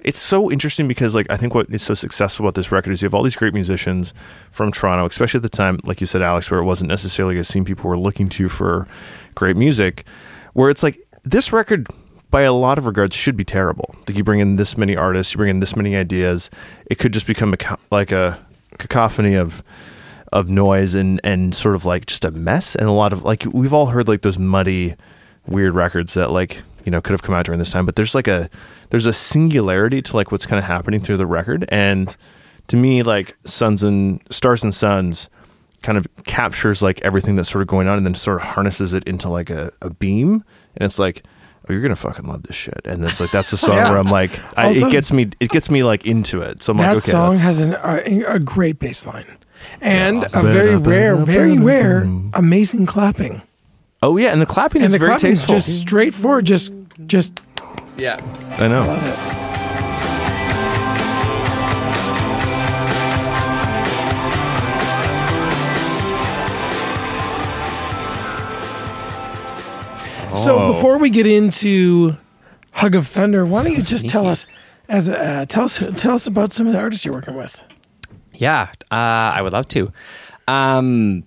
it's 0.01 0.17
so 0.17 0.49
interesting 0.49 0.87
because 0.87 1.13
like 1.13 1.29
I 1.29 1.35
think 1.35 1.53
what 1.53 1.69
is 1.69 1.81
so 1.81 1.93
successful 1.93 2.45
about 2.45 2.55
this 2.55 2.71
record 2.71 2.91
is 2.91 3.01
you 3.01 3.07
have 3.07 3.13
all 3.13 3.21
these 3.21 3.35
great 3.35 3.53
musicians 3.53 4.13
from 4.49 4.71
Toronto, 4.71 5.05
especially 5.05 5.39
at 5.39 5.43
the 5.43 5.49
time, 5.49 5.79
like 5.83 5.99
you 5.99 6.07
said, 6.07 6.21
Alex, 6.21 6.49
where 6.49 6.61
it 6.61 6.65
wasn't 6.65 6.87
necessarily 6.87 7.37
a 7.37 7.43
scene 7.43 7.65
people 7.65 7.89
were 7.89 7.99
looking 7.99 8.29
to 8.29 8.47
for 8.47 8.87
great 9.35 9.57
music. 9.57 10.05
Where 10.53 10.69
it's 10.69 10.83
like 10.83 10.97
this 11.23 11.51
record, 11.51 11.87
by 12.31 12.43
a 12.43 12.53
lot 12.53 12.77
of 12.77 12.85
regards, 12.85 13.13
should 13.13 13.35
be 13.35 13.43
terrible. 13.43 13.93
Like 14.07 14.15
you 14.15 14.23
bring 14.23 14.39
in 14.39 14.55
this 14.55 14.77
many 14.77 14.95
artists, 14.95 15.33
you 15.33 15.37
bring 15.37 15.49
in 15.49 15.59
this 15.59 15.75
many 15.75 15.97
ideas, 15.97 16.49
it 16.89 16.95
could 16.95 17.11
just 17.11 17.27
become 17.27 17.53
a, 17.53 17.77
like 17.91 18.13
a 18.13 18.39
cacophony 18.79 19.35
of 19.35 19.63
of 20.31 20.49
noise 20.49 20.95
and 20.95 21.19
and 21.23 21.53
sort 21.53 21.75
of 21.75 21.85
like 21.85 22.05
just 22.07 22.25
a 22.25 22.31
mess. 22.31 22.75
And 22.75 22.87
a 22.87 22.91
lot 22.91 23.13
of 23.13 23.23
like 23.23 23.45
we've 23.51 23.73
all 23.73 23.87
heard 23.87 24.07
like 24.07 24.21
those 24.21 24.39
muddy 24.39 24.95
weird 25.47 25.73
records 25.73 26.13
that 26.15 26.31
like 26.31 26.61
you 26.85 26.91
know 26.91 27.01
could 27.01 27.11
have 27.11 27.23
come 27.23 27.35
out 27.35 27.45
during 27.45 27.59
this 27.59 27.71
time 27.71 27.85
but 27.85 27.95
there's 27.95 28.13
like 28.13 28.27
a 28.27 28.49
there's 28.89 29.05
a 29.05 29.13
singularity 29.13 30.01
to 30.01 30.15
like 30.15 30.31
what's 30.31 30.45
kind 30.45 30.59
of 30.59 30.65
happening 30.65 30.99
through 30.99 31.17
the 31.17 31.25
record. 31.25 31.65
And 31.69 32.15
to 32.67 32.77
me 32.77 33.03
like 33.03 33.37
suns 33.45 33.83
and 33.83 34.21
stars 34.31 34.63
and 34.63 34.73
sons 34.73 35.29
kind 35.81 35.97
of 35.97 36.07
captures 36.25 36.81
like 36.81 37.01
everything 37.01 37.35
that's 37.35 37.49
sort 37.49 37.61
of 37.61 37.67
going 37.67 37.87
on 37.87 37.97
and 37.97 38.05
then 38.05 38.15
sort 38.15 38.41
of 38.41 38.47
harnesses 38.47 38.93
it 38.93 39.03
into 39.05 39.29
like 39.29 39.49
a, 39.49 39.71
a 39.81 39.89
beam. 39.89 40.43
And 40.75 40.85
it's 40.85 40.99
like 40.99 41.23
oh 41.69 41.73
you're 41.73 41.81
gonna 41.81 41.95
fucking 41.95 42.25
love 42.25 42.43
this 42.43 42.55
shit 42.55 42.79
and 42.85 43.03
it's 43.05 43.19
like 43.19 43.31
that's 43.31 43.51
the 43.51 43.57
song 43.65 43.75
Yeah. 43.75 43.89
where 43.89 43.99
i'm 43.99 44.09
like 44.09 44.31
I, 44.57 44.65
Also- 44.67 44.87
it 44.87 44.91
gets 44.91 45.11
me 45.11 45.29
it 45.39 45.49
gets 45.49 45.69
me 45.69 45.83
like 45.83 46.05
into 46.05 46.41
it 46.41 46.63
so 46.63 46.71
i'm 46.73 46.77
that 46.77 46.87
like 46.95 46.97
okay 47.03 47.11
song 47.11 47.35
that's- 47.35 47.41
has 47.43 47.59
an, 47.59 47.73
uh, 47.75 47.99
a, 48.05 48.35
a 48.35 48.39
great 48.39 48.79
bass 48.79 49.05
line 49.05 49.37
and 49.81 50.21
Yeah. 50.21 50.39
a 50.39 50.43
very 50.43 50.75
rare, 50.77 51.15
very 51.17 51.57
rare, 51.57 52.03
amazing 52.33 52.85
clapping. 52.85 53.41
oh 54.01 54.17
yeah 54.17 54.31
and 54.31 54.41
the 54.41 54.45
clapping 54.45 54.81
And 54.81 54.87
is 54.87 54.93
the 54.93 54.99
very 54.99 55.11
clapping 55.11 55.31
is 55.31 55.39
tasteful 55.41 55.55
just 55.55 55.81
straightforward. 55.81 56.45
Just, 56.45 56.73
just 57.05 57.41
Yeah. 57.97 58.17
i 58.57 58.67
know 58.67 58.85
love 58.87 59.03
it. 59.03 59.48
So 70.43 70.59
Oh. 70.59 70.73
before 70.73 70.97
we 70.97 71.09
get 71.09 71.25
into 71.27 72.17
Hug 72.71 72.95
of 72.95 73.07
Thunder, 73.07 73.45
why 73.45 73.63
don't 73.63 73.73
you 73.75 73.81
So 73.81 73.91
just 73.91 74.07
tell 74.09 74.23
sneaky. 74.23 74.31
us 74.31 74.45
as 74.87 75.09
a, 75.09 75.19
uh, 75.19 75.45
tell 75.45 75.63
us 75.65 75.83
tell 75.97 76.13
us 76.13 76.27
about 76.27 76.53
some 76.53 76.67
of 76.67 76.73
the 76.73 76.79
artists 76.79 77.05
you're 77.05 77.13
working 77.13 77.35
with? 77.35 77.61
Yeah, 78.33 78.69
uh, 78.91 78.95
I 78.95 79.41
would 79.41 79.53
love 79.53 79.67
to. 79.69 79.91
Um, 80.47 81.23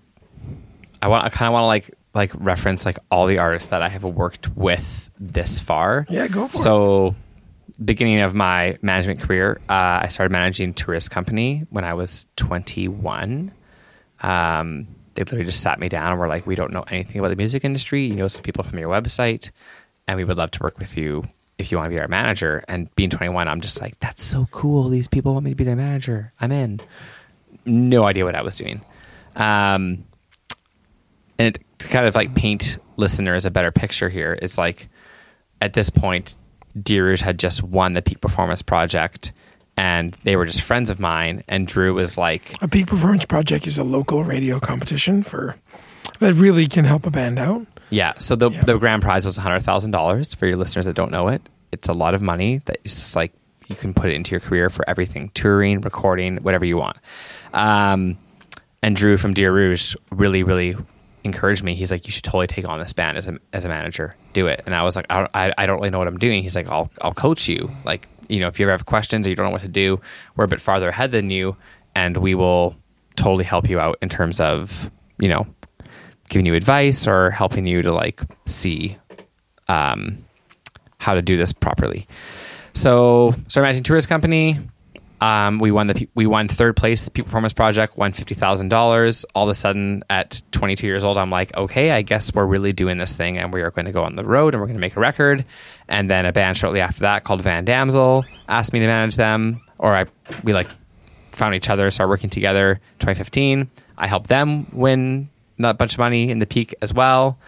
I 1.02 1.08
want. 1.08 1.24
I 1.24 1.28
kind 1.28 1.46
of 1.48 1.52
want 1.52 1.62
to 1.62 1.66
like 1.66 1.90
like 2.14 2.30
reference 2.34 2.84
like 2.84 2.98
all 3.10 3.26
the 3.26 3.38
artists 3.38 3.68
that 3.70 3.82
I 3.82 3.88
have 3.88 4.04
worked 4.04 4.48
with 4.56 5.10
this 5.20 5.58
far. 5.58 6.06
Yeah, 6.08 6.28
go 6.28 6.46
for 6.46 6.56
it. 6.56 6.60
so, 6.62 7.14
beginning 7.84 8.20
of 8.20 8.34
my 8.34 8.78
management 8.82 9.20
career, 9.20 9.60
uh, 9.68 10.00
I 10.02 10.08
started 10.08 10.30
managing 10.32 10.74
tourist 10.74 11.10
company 11.10 11.66
when 11.70 11.84
I 11.84 11.94
was 11.94 12.26
21. 12.36 13.52
Um, 14.22 14.86
they 15.14 15.20
literally 15.20 15.44
just 15.44 15.60
sat 15.60 15.78
me 15.78 15.88
down 15.88 16.10
and 16.12 16.20
were 16.20 16.28
like, 16.28 16.46
"We 16.46 16.54
don't 16.54 16.72
know 16.72 16.84
anything 16.88 17.18
about 17.18 17.28
the 17.28 17.36
music 17.36 17.64
industry. 17.64 18.04
You 18.04 18.16
know 18.16 18.28
some 18.28 18.42
people 18.42 18.64
from 18.64 18.78
your 18.78 18.88
website, 18.88 19.50
and 20.08 20.16
we 20.16 20.24
would 20.24 20.36
love 20.36 20.50
to 20.52 20.62
work 20.62 20.78
with 20.78 20.96
you 20.96 21.24
if 21.58 21.70
you 21.70 21.78
want 21.78 21.90
to 21.90 21.96
be 21.96 22.00
our 22.00 22.08
manager." 22.08 22.64
And 22.68 22.94
being 22.96 23.10
21, 23.10 23.48
I'm 23.48 23.60
just 23.60 23.80
like, 23.80 23.98
"That's 24.00 24.22
so 24.22 24.48
cool. 24.50 24.88
These 24.88 25.08
people 25.08 25.34
want 25.34 25.44
me 25.44 25.50
to 25.50 25.56
be 25.56 25.64
their 25.64 25.76
manager. 25.76 26.32
I'm 26.40 26.52
in." 26.52 26.80
No 27.64 28.04
idea 28.04 28.24
what 28.24 28.34
I 28.34 28.42
was 28.42 28.56
doing. 28.56 28.80
Um, 29.36 30.04
and 31.38 31.54
it, 31.54 31.58
to 31.78 31.88
kind 31.88 32.06
of 32.06 32.14
like 32.14 32.34
paint 32.34 32.78
listeners 32.96 33.44
a 33.44 33.50
better 33.50 33.72
picture 33.72 34.08
here, 34.08 34.36
it's 34.40 34.58
like 34.58 34.88
at 35.60 35.74
this 35.74 35.90
point, 35.90 36.36
Deer 36.80 37.14
had 37.16 37.38
just 37.38 37.62
won 37.62 37.92
the 37.94 38.02
Peak 38.02 38.20
Performance 38.20 38.62
Project, 38.62 39.32
and 39.76 40.16
they 40.24 40.36
were 40.36 40.44
just 40.46 40.62
friends 40.62 40.90
of 40.90 41.00
mine. 41.00 41.42
And 41.48 41.66
Drew 41.66 41.94
was 41.94 42.16
like, 42.18 42.52
A 42.62 42.68
Peak 42.68 42.86
Performance 42.86 43.24
Project 43.24 43.66
is 43.66 43.78
a 43.78 43.84
local 43.84 44.22
radio 44.24 44.60
competition 44.60 45.22
for 45.22 45.56
that 46.20 46.34
really 46.34 46.66
can 46.66 46.84
help 46.84 47.06
a 47.06 47.10
band 47.10 47.38
out. 47.38 47.66
Yeah. 47.90 48.14
So 48.18 48.36
the 48.36 48.50
Yeah. 48.50 48.62
the 48.64 48.78
grand 48.78 49.02
prize 49.02 49.24
was 49.24 49.36
hundred 49.36 49.60
thousand 49.60 49.90
dollars 49.90 50.34
for 50.34 50.46
your 50.46 50.56
listeners 50.56 50.86
that 50.86 50.94
don't 50.94 51.10
know 51.10 51.28
it. 51.28 51.42
It's 51.72 51.88
a 51.88 51.92
lot 51.94 52.14
of 52.14 52.22
money 52.22 52.60
that 52.66 52.78
is 52.84 52.94
just 52.96 53.16
like 53.16 53.32
you 53.68 53.76
can 53.76 53.94
put 53.94 54.10
it 54.10 54.14
into 54.14 54.30
your 54.32 54.40
career 54.40 54.68
for 54.70 54.88
everything 54.88 55.30
touring, 55.34 55.80
recording, 55.80 56.36
whatever 56.38 56.64
you 56.64 56.76
want. 56.76 56.96
Um, 57.54 58.18
and 58.82 58.96
Drew 58.96 59.16
from 59.16 59.34
Dear 59.34 59.52
Rouge 59.52 59.94
really, 60.10 60.42
really 60.42 60.76
encouraged 61.24 61.62
me. 61.62 61.74
He's 61.74 61.90
like, 61.90 62.06
you 62.06 62.12
should 62.12 62.24
totally 62.24 62.46
take 62.48 62.66
on 62.68 62.78
this 62.80 62.92
band 62.92 63.16
as 63.16 63.28
a 63.28 63.38
as 63.52 63.64
a 63.64 63.68
manager. 63.68 64.16
Do 64.32 64.46
it. 64.48 64.62
And 64.66 64.74
I 64.74 64.82
was 64.82 64.96
like, 64.96 65.06
I 65.10 65.18
don't, 65.20 65.30
I, 65.34 65.52
I 65.58 65.66
don't 65.66 65.76
really 65.78 65.90
know 65.90 65.98
what 65.98 66.08
I'm 66.08 66.18
doing. 66.18 66.42
He's 66.42 66.56
like, 66.56 66.68
I'll 66.68 66.90
I'll 67.02 67.14
coach 67.14 67.48
you. 67.48 67.70
Like 67.84 68.08
you 68.32 68.40
know, 68.40 68.48
if 68.48 68.58
you 68.58 68.64
ever 68.64 68.72
have 68.72 68.86
questions 68.86 69.26
or 69.26 69.30
you 69.30 69.36
don't 69.36 69.46
know 69.46 69.52
what 69.52 69.60
to 69.60 69.68
do, 69.68 70.00
we're 70.36 70.44
a 70.44 70.48
bit 70.48 70.60
farther 70.60 70.88
ahead 70.88 71.12
than 71.12 71.30
you, 71.30 71.56
and 71.94 72.16
we 72.16 72.34
will 72.34 72.74
totally 73.16 73.44
help 73.44 73.68
you 73.68 73.78
out 73.78 73.98
in 74.00 74.08
terms 74.08 74.40
of 74.40 74.90
you 75.18 75.28
know 75.28 75.46
giving 76.28 76.46
you 76.46 76.54
advice 76.54 77.06
or 77.06 77.30
helping 77.30 77.66
you 77.66 77.82
to 77.82 77.92
like 77.92 78.22
see 78.46 78.96
um, 79.68 80.24
how 80.98 81.14
to 81.14 81.22
do 81.22 81.36
this 81.36 81.52
properly. 81.52 82.06
So, 82.74 83.32
started 83.48 83.66
managing 83.66 83.82
tourist 83.82 84.08
company. 84.08 84.58
Um, 85.22 85.60
we 85.60 85.70
won 85.70 85.86
the 85.86 86.08
we 86.16 86.26
won 86.26 86.48
third 86.48 86.74
place. 86.76 87.04
The 87.04 87.12
Peak 87.12 87.26
Performance 87.26 87.52
Project 87.52 87.96
won 87.96 88.12
fifty 88.12 88.34
thousand 88.34 88.70
dollars. 88.70 89.24
All 89.36 89.44
of 89.44 89.50
a 89.50 89.54
sudden, 89.54 90.02
at 90.10 90.42
twenty 90.50 90.74
two 90.74 90.88
years 90.88 91.04
old, 91.04 91.16
I'm 91.16 91.30
like, 91.30 91.56
okay, 91.56 91.92
I 91.92 92.02
guess 92.02 92.34
we're 92.34 92.44
really 92.44 92.72
doing 92.72 92.98
this 92.98 93.14
thing, 93.14 93.38
and 93.38 93.52
we 93.52 93.62
are 93.62 93.70
going 93.70 93.84
to 93.84 93.92
go 93.92 94.02
on 94.02 94.16
the 94.16 94.24
road, 94.24 94.52
and 94.52 94.60
we're 94.60 94.66
going 94.66 94.78
to 94.78 94.80
make 94.80 94.96
a 94.96 95.00
record. 95.00 95.44
And 95.86 96.10
then 96.10 96.26
a 96.26 96.32
band 96.32 96.58
shortly 96.58 96.80
after 96.80 97.02
that 97.02 97.22
called 97.22 97.40
Van 97.40 97.64
Damsel 97.64 98.24
asked 98.48 98.72
me 98.72 98.80
to 98.80 98.86
manage 98.88 99.14
them, 99.14 99.60
or 99.78 99.94
I 99.94 100.06
we 100.42 100.52
like 100.54 100.66
found 101.30 101.54
each 101.54 101.70
other, 101.70 101.88
started 101.92 102.10
working 102.10 102.30
together. 102.30 102.80
2015, 102.98 103.70
I 103.96 104.08
helped 104.08 104.26
them 104.26 104.66
win 104.72 105.30
a 105.62 105.72
bunch 105.72 105.92
of 105.92 106.00
money 106.00 106.30
in 106.32 106.40
the 106.40 106.46
peak 106.46 106.74
as 106.82 106.92
well, 106.92 107.38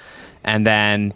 and 0.45 0.65
then 0.65 1.13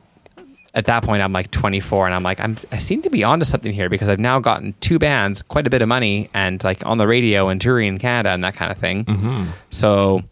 at 0.75 0.87
that 0.87 1.03
point, 1.03 1.23
I'm 1.23 1.33
like 1.33 1.51
24, 1.51 2.07
and 2.07 2.15
I'm 2.15 2.23
like, 2.23 2.41
I'm 2.41 2.57
I 2.73 2.79
seem 2.79 3.03
to 3.03 3.11
be 3.11 3.25
onto 3.25 3.45
something 3.45 3.73
here 3.73 3.89
because 3.89 4.09
I've 4.09 4.21
now 4.21 4.39
gotten 4.39 4.75
two 4.81 4.99
bands, 4.99 5.43
quite 5.43 5.67
a 5.67 5.71
bit 5.71 5.83
of 5.83 5.89
money, 5.89 6.29
and 6.35 6.63
like 6.63 6.85
on 6.85 6.99
the 6.99 7.07
radio 7.07 7.49
and 7.49 7.61
touring 7.61 7.89
in 7.89 7.99
Canada 7.99 8.31
and 8.31 8.45
that 8.45 8.55
kind 8.55 8.71
of 8.71 8.79
thing. 8.79 9.05
Mm-hmm. 9.05 9.51
So 9.71 10.23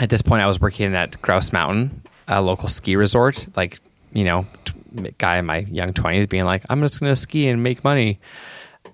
at 0.00 0.10
this 0.10 0.22
point, 0.22 0.42
I 0.42 0.46
was 0.46 0.60
working 0.60 0.94
at 0.94 1.20
Grouse 1.22 1.52
Mountain, 1.52 2.02
a 2.26 2.42
local 2.42 2.68
ski 2.68 2.96
resort. 2.96 3.46
Like, 3.56 3.78
you 4.12 4.24
know, 4.24 4.46
t- 4.64 4.74
guy 5.18 5.38
in 5.38 5.46
my 5.46 5.58
young 5.58 5.92
20s 5.92 6.28
being 6.28 6.44
like, 6.44 6.64
I'm 6.68 6.80
just 6.80 7.00
going 7.00 7.10
to 7.10 7.16
ski 7.16 7.48
and 7.48 7.62
make 7.62 7.84
money. 7.84 8.18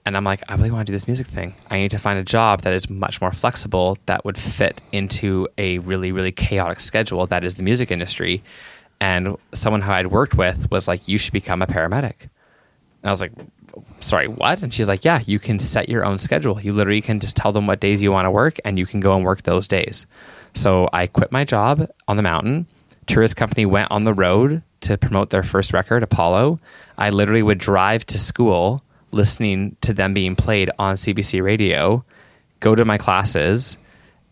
And 0.06 0.16
I'm 0.16 0.24
like, 0.24 0.42
I 0.48 0.56
really 0.56 0.70
want 0.70 0.86
to 0.86 0.90
do 0.90 0.94
this 0.94 1.06
music 1.06 1.26
thing. 1.26 1.54
I 1.70 1.80
need 1.80 1.90
to 1.92 1.98
find 1.98 2.18
a 2.18 2.24
job 2.24 2.62
that 2.62 2.74
is 2.74 2.90
much 2.90 3.20
more 3.22 3.32
flexible, 3.32 3.96
that 4.06 4.24
would 4.24 4.36
fit 4.36 4.82
into 4.92 5.48
a 5.56 5.78
really, 5.78 6.12
really 6.12 6.32
chaotic 6.32 6.80
schedule 6.80 7.26
that 7.28 7.42
is 7.42 7.54
the 7.54 7.62
music 7.62 7.90
industry. 7.90 8.42
And 9.04 9.36
someone 9.52 9.82
who 9.82 9.92
I'd 9.92 10.06
worked 10.06 10.34
with 10.34 10.70
was 10.70 10.88
like, 10.88 11.06
You 11.06 11.18
should 11.18 11.34
become 11.34 11.60
a 11.60 11.66
paramedic. 11.66 12.22
And 12.22 13.10
I 13.10 13.10
was 13.10 13.20
like, 13.20 13.32
sorry, 14.00 14.28
what? 14.28 14.62
And 14.62 14.72
she's 14.72 14.88
like, 14.88 15.04
yeah, 15.04 15.20
you 15.26 15.38
can 15.38 15.58
set 15.58 15.90
your 15.90 16.06
own 16.06 16.16
schedule. 16.16 16.58
You 16.58 16.72
literally 16.72 17.02
can 17.02 17.20
just 17.20 17.36
tell 17.36 17.52
them 17.52 17.66
what 17.66 17.80
days 17.80 18.02
you 18.02 18.10
want 18.10 18.24
to 18.24 18.30
work 18.30 18.56
and 18.64 18.78
you 18.78 18.86
can 18.86 19.00
go 19.00 19.14
and 19.14 19.24
work 19.24 19.42
those 19.42 19.68
days. 19.68 20.06
So 20.54 20.88
I 20.92 21.06
quit 21.06 21.30
my 21.30 21.44
job 21.44 21.86
on 22.08 22.16
the 22.16 22.22
mountain. 22.22 22.66
Tourist 23.06 23.36
company 23.36 23.66
went 23.66 23.90
on 23.90 24.04
the 24.04 24.14
road 24.14 24.62
to 24.82 24.96
promote 24.96 25.28
their 25.28 25.42
first 25.42 25.74
record, 25.74 26.02
Apollo. 26.02 26.60
I 26.96 27.10
literally 27.10 27.42
would 27.42 27.58
drive 27.58 28.06
to 28.06 28.18
school 28.18 28.82
listening 29.10 29.76
to 29.82 29.92
them 29.92 30.14
being 30.14 30.34
played 30.34 30.70
on 30.78 30.96
CBC 30.96 31.42
radio, 31.42 32.04
go 32.60 32.74
to 32.74 32.84
my 32.84 32.98
classes. 32.98 33.76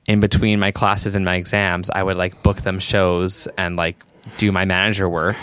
In 0.06 0.18
between 0.18 0.58
my 0.58 0.72
classes 0.72 1.14
and 1.14 1.24
my 1.24 1.36
exams, 1.36 1.88
I 1.88 2.02
would 2.02 2.16
like 2.16 2.42
book 2.42 2.62
them 2.62 2.80
shows 2.80 3.46
and 3.56 3.76
like 3.76 4.02
do 4.38 4.52
my 4.52 4.64
manager 4.64 5.08
work. 5.08 5.36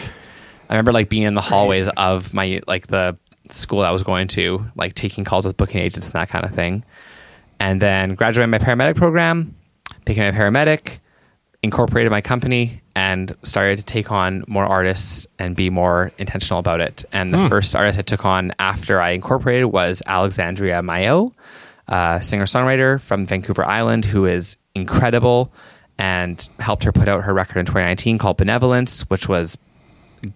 I 0.69 0.73
remember 0.73 0.91
like 0.91 1.09
being 1.09 1.23
in 1.23 1.33
the 1.33 1.41
hallways 1.41 1.87
of 1.97 2.33
my 2.33 2.61
like 2.67 2.87
the 2.87 3.17
school 3.49 3.81
that 3.81 3.87
I 3.87 3.91
was 3.91 4.03
going 4.03 4.27
to, 4.29 4.65
like 4.75 4.93
taking 4.93 5.23
calls 5.23 5.45
with 5.45 5.57
booking 5.57 5.81
agents 5.81 6.07
and 6.07 6.13
that 6.13 6.29
kind 6.29 6.45
of 6.45 6.53
thing. 6.53 6.83
And 7.59 7.81
then 7.81 8.15
graduated 8.15 8.49
my 8.49 8.59
paramedic 8.59 8.95
program, 8.95 9.55
became 10.05 10.33
a 10.33 10.37
paramedic, 10.37 10.99
incorporated 11.63 12.11
my 12.11 12.21
company, 12.21 12.81
and 12.95 13.35
started 13.43 13.77
to 13.77 13.83
take 13.83 14.11
on 14.11 14.43
more 14.47 14.65
artists 14.65 15.27
and 15.39 15.55
be 15.55 15.69
more 15.69 16.11
intentional 16.17 16.59
about 16.59 16.79
it. 16.79 17.03
And 17.11 17.33
the 17.33 17.49
first 17.49 17.75
artist 17.75 17.99
I 17.99 18.01
took 18.03 18.25
on 18.25 18.53
after 18.59 19.01
I 19.01 19.11
incorporated 19.11 19.65
was 19.65 20.01
Alexandria 20.05 20.81
Maillot, 20.81 21.33
uh, 21.87 22.19
singer 22.19 22.45
songwriter 22.45 23.01
from 23.01 23.25
Vancouver 23.25 23.65
Island, 23.65 24.05
who 24.05 24.25
is 24.25 24.57
incredible 24.75 25.51
and 25.99 26.47
helped 26.59 26.85
her 26.85 26.93
put 26.93 27.09
out 27.09 27.23
her 27.25 27.33
record 27.33 27.59
in 27.59 27.65
2019 27.65 28.17
called 28.17 28.37
Benevolence, 28.37 29.01
which 29.09 29.27
was 29.27 29.57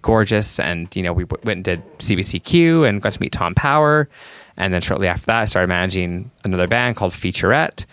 gorgeous. 0.02 0.60
And, 0.60 0.94
you 0.94 1.02
know, 1.02 1.14
we 1.14 1.24
w- 1.24 1.42
went 1.46 1.58
and 1.58 1.64
did 1.64 2.00
CBCQ 2.00 2.88
and 2.88 3.02
got 3.02 3.14
to 3.14 3.22
meet 3.22 3.32
Tom 3.32 3.56
Power. 3.56 4.10
And 4.58 4.74
then 4.74 4.82
shortly 4.82 5.08
after 5.08 5.26
that, 5.28 5.42
I 5.42 5.46
started 5.46 5.68
managing 5.68 6.30
another 6.44 6.68
band 6.68 6.98
called 6.98 7.14
Featurette. 7.14 7.86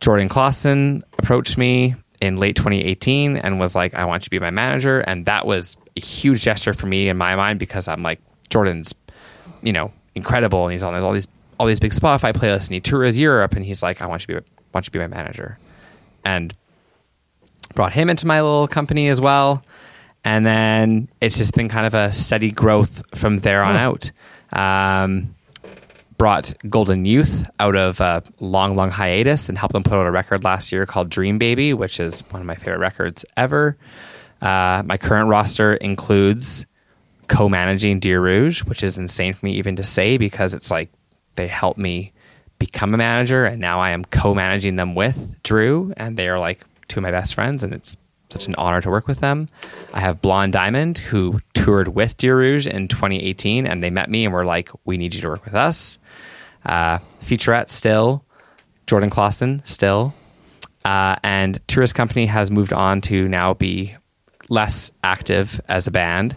Jordan 0.00 0.28
Klassen 0.28 1.02
approached 1.18 1.56
me 1.56 1.94
in 2.20 2.36
late 2.36 2.54
2018 2.54 3.38
and 3.38 3.58
was 3.58 3.74
like, 3.74 3.94
I 3.94 4.04
want 4.04 4.22
you 4.22 4.26
to 4.26 4.30
be 4.30 4.38
my 4.38 4.50
manager. 4.50 5.00
And 5.00 5.24
that 5.24 5.46
was 5.46 5.78
a 5.96 6.00
huge 6.00 6.42
gesture 6.42 6.74
for 6.74 6.86
me 6.86 7.08
in 7.08 7.16
my 7.16 7.34
mind 7.34 7.58
because 7.58 7.88
I'm 7.88 8.02
like, 8.02 8.20
Jordan's, 8.50 8.94
you 9.62 9.72
know, 9.72 9.90
incredible. 10.14 10.64
And 10.64 10.72
he's 10.72 10.82
on 10.82 10.94
all 10.94 11.14
these, 11.14 11.28
all 11.58 11.66
these 11.66 11.80
big 11.80 11.92
Spotify 11.92 12.34
playlists 12.34 12.66
and 12.66 12.74
he 12.74 12.80
tours 12.80 13.18
Europe. 13.18 13.54
And 13.54 13.64
he's 13.64 13.82
like, 13.82 14.02
I 14.02 14.06
want 14.06 14.28
you 14.28 14.34
to 14.34 14.40
be, 14.42 14.48
want 14.74 14.86
you 14.86 14.90
to 14.90 14.92
be 14.92 14.98
my 14.98 15.06
manager. 15.06 15.58
And 16.22 16.54
brought 17.74 17.92
him 17.92 18.10
into 18.10 18.26
my 18.26 18.40
little 18.40 18.68
company 18.68 19.08
as 19.08 19.20
well. 19.20 19.62
And 20.24 20.44
then 20.44 21.08
it's 21.20 21.36
just 21.36 21.54
been 21.54 21.68
kind 21.68 21.86
of 21.86 21.94
a 21.94 22.12
steady 22.12 22.50
growth 22.50 23.02
from 23.16 23.38
there 23.38 23.62
on 23.62 23.76
out. 23.76 24.10
Um, 24.52 25.34
brought 26.18 26.54
Golden 26.68 27.04
Youth 27.04 27.48
out 27.60 27.76
of 27.76 28.00
a 28.00 28.22
long, 28.40 28.74
long 28.74 28.90
hiatus 28.90 29.48
and 29.48 29.58
helped 29.58 29.72
them 29.72 29.82
put 29.82 29.92
out 29.92 30.06
a 30.06 30.10
record 30.10 30.44
last 30.44 30.72
year 30.72 30.86
called 30.86 31.10
Dream 31.10 31.38
Baby, 31.38 31.74
which 31.74 32.00
is 32.00 32.22
one 32.30 32.40
of 32.40 32.46
my 32.46 32.54
favorite 32.54 32.78
records 32.78 33.24
ever. 33.36 33.76
Uh, 34.40 34.82
my 34.84 34.96
current 34.96 35.28
roster 35.28 35.74
includes 35.74 36.66
co 37.28 37.48
managing 37.48 38.00
Dear 38.00 38.20
Rouge, 38.20 38.62
which 38.64 38.82
is 38.82 38.98
insane 38.98 39.32
for 39.32 39.46
me 39.46 39.52
even 39.52 39.76
to 39.76 39.84
say 39.84 40.16
because 40.16 40.54
it's 40.54 40.70
like 40.70 40.90
they 41.34 41.46
helped 41.46 41.78
me 41.78 42.12
become 42.58 42.94
a 42.94 42.96
manager 42.96 43.44
and 43.44 43.60
now 43.60 43.80
I 43.80 43.90
am 43.90 44.04
co 44.04 44.34
managing 44.34 44.76
them 44.76 44.94
with 44.94 45.42
Drew 45.42 45.92
and 45.96 46.16
they 46.16 46.28
are 46.28 46.38
like 46.38 46.64
two 46.88 47.00
of 47.00 47.02
my 47.02 47.10
best 47.10 47.34
friends 47.34 47.62
and 47.62 47.72
it's 47.72 47.96
such 48.30 48.48
an 48.48 48.54
honor 48.56 48.80
to 48.80 48.90
work 48.90 49.06
with 49.06 49.20
them. 49.20 49.48
I 49.92 50.00
have 50.00 50.20
Blonde 50.20 50.52
Diamond 50.52 50.98
who 50.98 51.40
toured 51.54 51.88
with 51.88 52.16
Dear 52.16 52.36
Rouge 52.36 52.66
in 52.66 52.88
2018 52.88 53.66
and 53.66 53.82
they 53.82 53.90
met 53.90 54.10
me 54.10 54.24
and 54.24 54.34
were 54.34 54.44
like, 54.44 54.70
we 54.84 54.96
need 54.96 55.14
you 55.14 55.20
to 55.20 55.28
work 55.28 55.44
with 55.44 55.54
us. 55.54 55.98
Uh, 56.64 56.98
Featurette 57.20 57.70
still, 57.70 58.24
Jordan 58.86 59.10
Klassen 59.10 59.66
still. 59.66 60.14
Uh, 60.84 61.16
and 61.22 61.60
Tourist 61.68 61.94
Company 61.94 62.26
has 62.26 62.50
moved 62.50 62.72
on 62.72 63.00
to 63.02 63.28
now 63.28 63.54
be 63.54 63.96
less 64.48 64.90
active 65.02 65.60
as 65.68 65.86
a 65.86 65.90
band, 65.90 66.36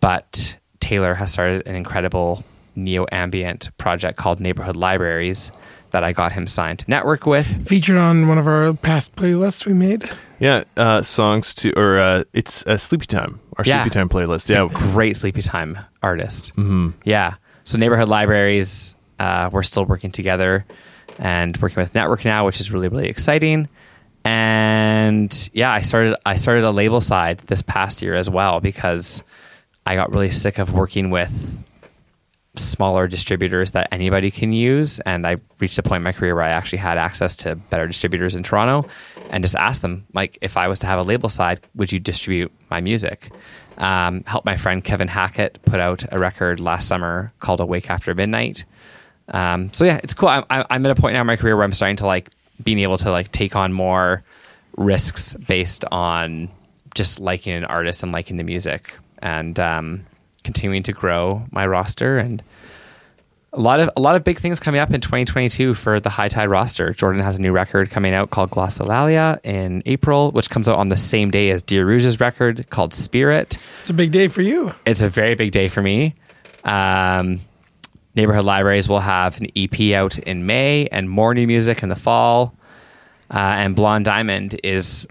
but 0.00 0.58
Taylor 0.80 1.14
has 1.14 1.32
started 1.32 1.66
an 1.66 1.74
incredible 1.74 2.44
neo 2.74 3.06
ambient 3.10 3.70
project 3.78 4.18
called 4.18 4.38
Neighborhood 4.38 4.76
Libraries 4.76 5.50
that 5.96 6.04
I 6.04 6.12
got 6.12 6.32
him 6.32 6.46
signed 6.46 6.80
to 6.80 6.84
Nettwerk 6.84 7.26
with. 7.26 7.46
Featured 7.66 7.96
on 7.96 8.28
one 8.28 8.36
of 8.36 8.46
our 8.46 8.74
past 8.74 9.16
playlists 9.16 9.64
we 9.64 9.72
made. 9.72 10.04
Yeah, 10.38 10.64
uh, 10.76 11.00
songs 11.00 11.54
to 11.54 11.72
or 11.74 11.98
uh, 11.98 12.24
it's 12.34 12.66
uh, 12.66 12.76
Sleepy 12.76 13.06
Time, 13.06 13.40
our 13.56 13.64
Yeah. 13.64 13.80
Sleepy 13.82 13.94
Time 13.94 14.10
playlist. 14.10 14.48
He's 14.48 14.56
Yeah, 14.56 14.68
great 14.70 15.16
sleepy 15.16 15.40
time 15.40 15.78
artist. 16.02 16.54
Mm-hmm. 16.56 16.90
Yeah. 17.04 17.36
So 17.64 17.78
neighborhood 17.78 18.10
libraries, 18.10 18.94
uh, 19.18 19.48
we're 19.50 19.62
still 19.62 19.86
working 19.86 20.10
together 20.10 20.66
and 21.18 21.56
working 21.62 21.80
with 21.82 21.94
Nettwerk 21.94 22.26
now, 22.26 22.44
which 22.44 22.60
is 22.60 22.70
really 22.70 22.88
really 22.88 23.08
exciting. 23.08 23.66
And 24.22 25.50
yeah, 25.54 25.72
I 25.72 25.80
started 25.80 26.14
I 26.26 26.36
started 26.36 26.64
a 26.64 26.70
label 26.72 27.00
side 27.00 27.38
this 27.46 27.62
past 27.62 28.02
year 28.02 28.14
as 28.14 28.28
well 28.28 28.60
because 28.60 29.22
I 29.86 29.96
got 29.96 30.10
really 30.10 30.30
sick 30.30 30.58
of 30.58 30.74
working 30.74 31.08
with 31.08 31.64
smaller 32.58 33.06
distributors 33.08 33.72
that 33.72 33.88
anybody 33.92 34.30
can 34.30 34.52
use. 34.52 34.98
And 35.00 35.26
I 35.26 35.36
reached 35.60 35.78
a 35.78 35.82
point 35.82 36.00
in 36.00 36.04
my 36.04 36.12
career 36.12 36.34
where 36.34 36.44
I 36.44 36.50
actually 36.50 36.78
had 36.78 36.98
access 36.98 37.36
to 37.36 37.56
better 37.56 37.86
distributors 37.86 38.34
in 38.34 38.42
Toronto 38.42 38.88
and 39.30 39.42
just 39.42 39.56
asked 39.56 39.82
them, 39.82 40.06
like, 40.14 40.38
if 40.40 40.56
I 40.56 40.68
was 40.68 40.78
to 40.80 40.86
have 40.86 40.98
a 40.98 41.02
label 41.02 41.28
side, 41.28 41.60
would 41.74 41.92
you 41.92 42.00
distribute 42.00 42.52
my 42.70 42.80
music? 42.80 43.30
Um, 43.78 44.24
helped 44.24 44.46
my 44.46 44.56
friend 44.56 44.82
Kevin 44.82 45.08
Hackett 45.08 45.58
put 45.66 45.80
out 45.80 46.04
a 46.10 46.18
record 46.18 46.60
last 46.60 46.88
summer 46.88 47.32
called 47.40 47.60
Awake 47.60 47.90
After 47.90 48.14
Midnight. 48.14 48.64
Um, 49.28 49.72
so 49.72 49.84
yeah, 49.84 50.00
it's 50.02 50.14
cool. 50.14 50.28
I'm, 50.28 50.44
I'm 50.48 50.64
I'm 50.70 50.86
at 50.86 50.96
a 50.96 51.00
point 51.00 51.14
now 51.14 51.20
in 51.20 51.26
my 51.26 51.36
career 51.36 51.56
where 51.56 51.64
I'm 51.64 51.74
starting 51.74 51.96
to 51.96 52.06
like 52.06 52.30
being 52.62 52.78
able 52.78 52.96
to 52.98 53.10
like 53.10 53.32
take 53.32 53.56
on 53.56 53.72
more 53.72 54.22
risks 54.76 55.34
based 55.34 55.84
on 55.90 56.48
just 56.94 57.20
liking 57.20 57.52
an 57.52 57.64
artist 57.64 58.02
and 58.02 58.12
liking 58.12 58.36
the 58.36 58.44
music 58.44 58.96
and 59.18 59.58
um, 59.58 60.04
continuing 60.46 60.82
to 60.84 60.92
grow 60.92 61.44
my 61.50 61.66
roster 61.66 62.16
and 62.16 62.42
a 63.52 63.60
lot 63.60 63.80
of 63.80 63.90
a 63.96 64.00
lot 64.00 64.14
of 64.14 64.22
big 64.22 64.38
things 64.38 64.60
coming 64.60 64.80
up 64.80 64.90
in 64.92 65.00
2022 65.00 65.74
for 65.74 65.98
the 65.98 66.10
High 66.10 66.28
Tide 66.28 66.50
roster. 66.50 66.92
Jordan 66.92 67.22
has 67.22 67.38
a 67.38 67.42
new 67.42 67.52
record 67.52 67.90
coming 67.90 68.14
out 68.14 68.30
called 68.30 68.50
Glossolalia 68.50 69.40
in 69.44 69.82
April, 69.86 70.30
which 70.32 70.50
comes 70.50 70.68
out 70.68 70.78
on 70.78 70.88
the 70.88 70.96
same 70.96 71.30
day 71.30 71.50
as 71.50 71.62
Dear 71.62 71.86
Rouge's 71.86 72.20
record 72.20 72.68
called 72.70 72.92
Spirit. 72.92 73.56
It's 73.80 73.90
a 73.90 73.94
big 73.94 74.12
day 74.12 74.28
for 74.28 74.42
you. 74.42 74.74
It's 74.84 75.02
a 75.02 75.08
very 75.08 75.34
big 75.34 75.52
day 75.52 75.68
for 75.68 75.82
me. 75.82 76.14
Um, 76.64 77.40
Neighborhood 78.14 78.44
Libraries 78.44 78.88
will 78.88 79.00
have 79.00 79.40
an 79.40 79.48
EP 79.56 79.92
out 79.94 80.18
in 80.18 80.46
May 80.46 80.86
and 80.92 81.08
more 81.08 81.34
new 81.34 81.46
music 81.46 81.82
in 81.82 81.88
the 81.88 81.96
fall. 81.96 82.54
Uh, 83.30 83.38
and 83.38 83.74
Blonde 83.74 84.04
Diamond 84.04 84.60
is 84.62 85.06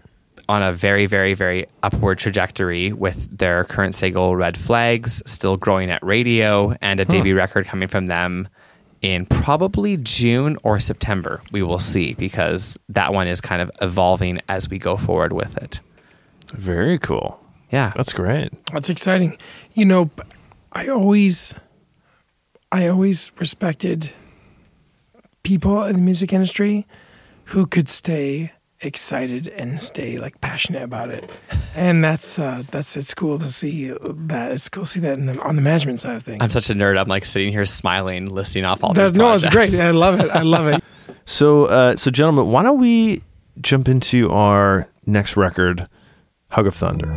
on 0.48 0.62
a 0.62 0.72
very, 0.72 1.06
very, 1.06 1.34
very 1.34 1.68
upward 1.84 2.18
trajectory 2.18 2.94
with 2.94 3.36
their 3.36 3.64
current 3.64 3.96
single 3.96 4.36
Red 4.36 4.58
Flags 4.58 5.22
still 5.26 5.58
growing 5.58 5.90
at 5.90 6.04
radio 6.04 6.76
and 6.82 7.00
a 7.00 7.06
hmm. 7.06 7.12
debut 7.12 7.36
record 7.36 7.66
coming 7.66 7.88
from 7.88 8.08
them 8.08 8.48
in 9.02 9.26
probably 9.26 9.98
June 9.98 10.58
or 10.64 10.80
September. 10.80 11.42
We 11.52 11.62
will 11.62 11.80
see 11.80 12.14
because 12.14 12.78
that 12.90 13.14
one 13.14 13.28
is 13.28 13.42
kind 13.42 13.62
of 13.62 13.72
evolving 13.82 14.42
as 14.50 14.70
we 14.70 14.80
go 14.80 14.98
forward 14.98 15.34
with 15.34 15.58
it. 15.58 15.82
very 16.54 16.98
cool. 17.00 17.40
Yeah. 17.72 17.92
That's 17.96 18.14
great. 18.14 18.52
That's 18.72 18.90
exciting. 18.90 19.38
You 19.74 19.86
know, 19.86 20.10
I 20.72 20.88
always, 20.88 21.54
I 22.72 22.88
always 22.88 23.32
respected 23.38 24.14
people 25.44 25.84
in 25.84 25.96
the 25.96 26.02
music 26.02 26.34
industry 26.34 26.88
who 27.46 27.66
could 27.66 27.90
stay 27.90 28.52
excited 28.86 29.48
and 29.50 29.82
stay 29.82 30.18
like 30.18 30.40
passionate 30.42 30.84
about 30.84 31.10
it, 31.10 31.30
and 31.76 32.04
that's 32.04 32.40
uh, 32.40 32.64
that's 32.72 32.96
it's 32.96 33.14
cool 33.14 33.40
to 33.40 33.52
see 33.52 33.90
that. 33.90 34.52
It's 34.52 34.70
cool 34.70 34.84
to 34.84 34.90
see 34.90 35.00
that 35.02 35.18
in 35.18 35.26
the, 35.26 35.42
on 35.42 35.56
the 35.56 35.62
management 35.62 36.00
side 36.00 36.16
of 36.16 36.24
things. 36.24 36.42
I'm 36.42 36.50
such 36.50 36.70
a 36.70 36.74
nerd. 36.74 36.98
I'm 36.98 37.08
like 37.08 37.26
sitting 37.26 37.52
here 37.52 37.66
smiling, 37.66 38.30
listing 38.30 38.66
off 38.66 38.84
all 38.84 38.94
That's, 38.94 39.12
these 39.12 39.18
no, 39.18 39.34
it's 39.34 39.48
great. 39.48 39.74
I 39.76 39.92
love 39.92 40.20
it. 40.20 40.30
I 40.32 40.42
love 40.42 40.68
it. 40.68 40.84
So, 41.28 41.66
uh, 41.66 41.96
so 41.96 42.12
gentlemen, 42.12 42.52
why 42.52 42.62
don't 42.62 42.80
we 42.80 43.24
jump 43.60 43.88
into 43.88 44.30
our 44.30 44.88
next 45.08 45.36
record, 45.36 45.88
Hug 46.50 46.68
of 46.68 46.76
Thunder? 46.76 47.16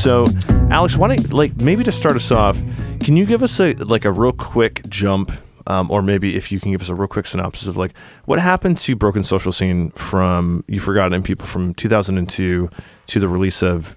So, 0.00 0.24
Alex, 0.70 0.96
why 0.96 1.14
don't 1.14 1.30
like 1.30 1.56
maybe 1.56 1.84
to 1.84 1.92
start 1.92 2.16
us 2.16 2.30
off, 2.30 2.58
can 3.00 3.18
you 3.18 3.26
give 3.26 3.42
us 3.42 3.60
a 3.60 3.74
like 3.74 4.06
a 4.06 4.10
real 4.10 4.32
quick 4.32 4.80
jump, 4.88 5.30
um, 5.66 5.90
or 5.90 6.00
maybe 6.00 6.36
if 6.36 6.50
you 6.50 6.58
can 6.58 6.70
give 6.70 6.80
us 6.80 6.88
a 6.88 6.94
real 6.94 7.06
quick 7.06 7.26
synopsis 7.26 7.68
of 7.68 7.76
like 7.76 7.92
what 8.24 8.38
happened 8.38 8.78
to 8.78 8.96
Broken 8.96 9.22
Social 9.22 9.52
Scene 9.52 9.90
from 9.90 10.64
You 10.68 10.80
Forgot 10.80 11.12
It 11.12 11.16
in 11.16 11.22
People 11.22 11.46
from 11.46 11.74
2002 11.74 12.70
to 13.08 13.20
the 13.20 13.28
release 13.28 13.62
of 13.62 13.94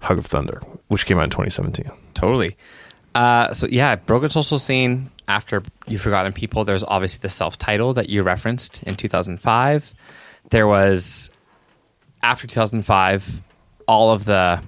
Hug 0.00 0.18
of 0.18 0.26
Thunder, 0.26 0.60
which 0.88 1.06
came 1.06 1.16
out 1.18 1.24
in 1.24 1.30
2017. 1.30 1.88
Totally. 2.14 2.56
Uh, 3.14 3.52
so 3.52 3.68
yeah, 3.70 3.94
broken 3.94 4.30
social 4.30 4.58
scene. 4.58 5.12
After 5.28 5.62
you've 5.86 6.00
forgotten 6.00 6.32
people, 6.32 6.64
there's 6.64 6.82
obviously 6.82 7.20
the 7.22 7.30
self-title 7.30 7.94
that 7.94 8.08
you 8.08 8.24
referenced 8.24 8.82
in 8.82 8.96
2005. 8.96 9.94
There 10.50 10.66
was 10.66 11.30
after 12.20 12.48
2005, 12.48 13.42
all 13.86 14.10
of 14.10 14.24
the 14.24 14.60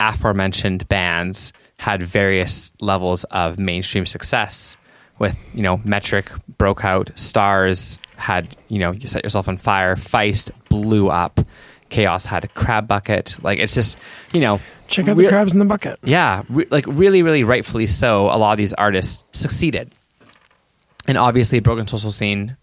aforementioned 0.00 0.88
bands 0.88 1.52
had 1.78 2.02
various 2.02 2.72
levels 2.80 3.24
of 3.24 3.58
mainstream 3.58 4.06
success. 4.06 4.76
With 5.18 5.36
you 5.52 5.62
know, 5.62 5.80
Metric 5.84 6.30
broke 6.58 6.84
out, 6.84 7.10
Stars 7.16 7.98
had 8.16 8.56
you 8.68 8.78
know, 8.78 8.92
you 8.92 9.08
set 9.08 9.24
yourself 9.24 9.48
on 9.48 9.56
fire, 9.56 9.96
Feist 9.96 10.50
blew 10.68 11.08
up, 11.08 11.40
k-os 11.88 12.24
had 12.24 12.44
a 12.44 12.48
Crabbuckit. 12.48 13.42
Like 13.42 13.58
it's 13.58 13.74
just 13.74 13.98
you 14.32 14.40
know, 14.40 14.60
Check 14.86 15.08
out 15.08 15.16
real- 15.16 15.26
the 15.26 15.32
crabs 15.32 15.52
in 15.52 15.58
the 15.58 15.64
bucket. 15.64 15.98
yeah, 16.04 16.42
re- 16.48 16.66
like 16.70 16.86
really, 16.86 17.22
really 17.24 17.42
rightfully 17.42 17.88
so. 17.88 18.26
A 18.26 18.38
lot 18.38 18.52
of 18.52 18.58
these 18.58 18.72
artists 18.74 19.24
succeeded, 19.32 19.90
and 21.08 21.18
obviously, 21.18 21.58
broken 21.60 21.86
social 21.88 22.10
scene 22.12 22.56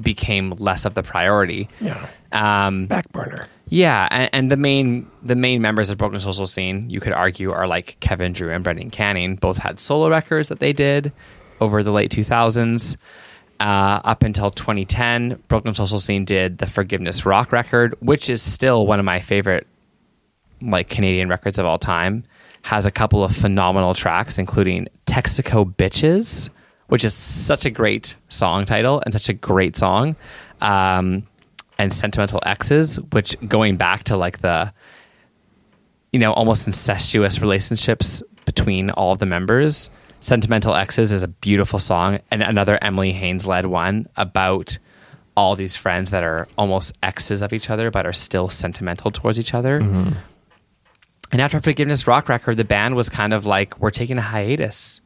became 0.00 0.50
less 0.52 0.84
of 0.86 0.94
the 0.94 1.02
priority. 1.02 1.68
Yeah. 1.80 2.08
Um, 2.32 2.86
Back 2.86 3.10
burner. 3.12 3.46
Yeah, 3.70 4.08
and, 4.10 4.30
and 4.32 4.50
the 4.50 4.56
main 4.56 5.08
the 5.22 5.36
main 5.36 5.62
members 5.62 5.90
of 5.90 5.96
broken 5.96 6.18
social 6.18 6.46
scene, 6.46 6.90
you 6.90 7.00
could 7.00 7.12
argue, 7.12 7.52
are 7.52 7.68
like 7.68 7.98
Kevin 8.00 8.32
Drew 8.32 8.52
and 8.52 8.64
Brendan 8.64 8.90
Canning. 8.90 9.36
Both 9.36 9.58
had 9.58 9.78
solo 9.78 10.10
records 10.10 10.48
that 10.48 10.58
they 10.58 10.72
did 10.72 11.12
over 11.60 11.82
the 11.82 11.92
late 11.92 12.10
two 12.10 12.24
thousands. 12.24 12.96
Uh, 13.60 14.00
up 14.04 14.22
until 14.22 14.50
2010, 14.50 15.42
Broken 15.46 15.74
Social 15.74 16.00
Scene 16.00 16.24
did 16.24 16.58
the 16.58 16.66
Forgiveness 16.66 17.26
Rock 17.26 17.52
record, 17.52 17.94
which 18.00 18.30
is 18.30 18.40
still 18.40 18.86
one 18.86 18.98
of 18.98 19.04
my 19.04 19.20
favorite 19.20 19.66
like 20.62 20.88
Canadian 20.88 21.28
records 21.28 21.58
of 21.58 21.66
all 21.66 21.78
time. 21.78 22.24
Has 22.62 22.86
a 22.86 22.90
couple 22.90 23.22
of 23.22 23.34
phenomenal 23.36 23.94
tracks, 23.94 24.38
including 24.38 24.88
Texaco 25.06 25.72
Bitches, 25.76 26.50
which 26.88 27.04
is 27.04 27.14
such 27.14 27.64
a 27.64 27.70
great 27.70 28.16
song 28.30 28.64
title 28.64 29.00
and 29.04 29.12
such 29.12 29.28
a 29.28 29.32
great 29.32 29.76
song. 29.76 30.16
Um, 30.60 31.26
and 31.80 31.90
Sentimental 31.90 32.40
Exes, 32.44 32.96
which 33.12 33.36
going 33.48 33.76
back 33.76 34.04
to 34.04 34.16
like 34.16 34.40
the, 34.40 34.70
you 36.12 36.18
know, 36.18 36.32
almost 36.32 36.66
incestuous 36.66 37.40
relationships 37.40 38.22
between 38.44 38.90
all 38.90 39.12
of 39.12 39.18
the 39.18 39.24
members. 39.26 39.88
Sentimental 40.20 40.74
Exes 40.74 41.10
is 41.10 41.22
a 41.22 41.28
beautiful 41.28 41.78
song, 41.78 42.18
and 42.30 42.42
another 42.42 42.78
Emily 42.82 43.12
Haines 43.12 43.46
led 43.46 43.64
one 43.64 44.06
about 44.16 44.78
all 45.36 45.56
these 45.56 45.74
friends 45.74 46.10
that 46.10 46.22
are 46.22 46.46
almost 46.58 46.92
exes 47.02 47.40
of 47.40 47.54
each 47.54 47.70
other, 47.70 47.90
but 47.90 48.04
are 48.04 48.12
still 48.12 48.50
sentimental 48.50 49.10
towards 49.10 49.40
each 49.40 49.54
other. 49.54 49.80
Mm-hmm. 49.80 50.10
And 51.32 51.40
after 51.40 51.60
Forgiveness 51.60 52.06
Rock 52.06 52.28
record, 52.28 52.58
the 52.58 52.64
band 52.64 52.94
was 52.94 53.08
kind 53.08 53.32
of 53.32 53.46
like, 53.46 53.78
we're 53.80 53.88
taking 53.88 54.18
a 54.18 54.22
hiatus. 54.22 55.00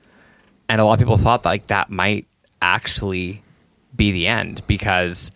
And 0.69 0.81
a 0.81 0.85
lot 0.85 0.95
of 0.95 0.99
people 0.99 1.19
thought 1.19 1.45
like 1.45 1.69
that 1.69 1.89
might 1.89 2.27
actually 2.61 3.45
be 3.95 4.11
the 4.11 4.27
end 4.27 4.67
because, 4.67 5.31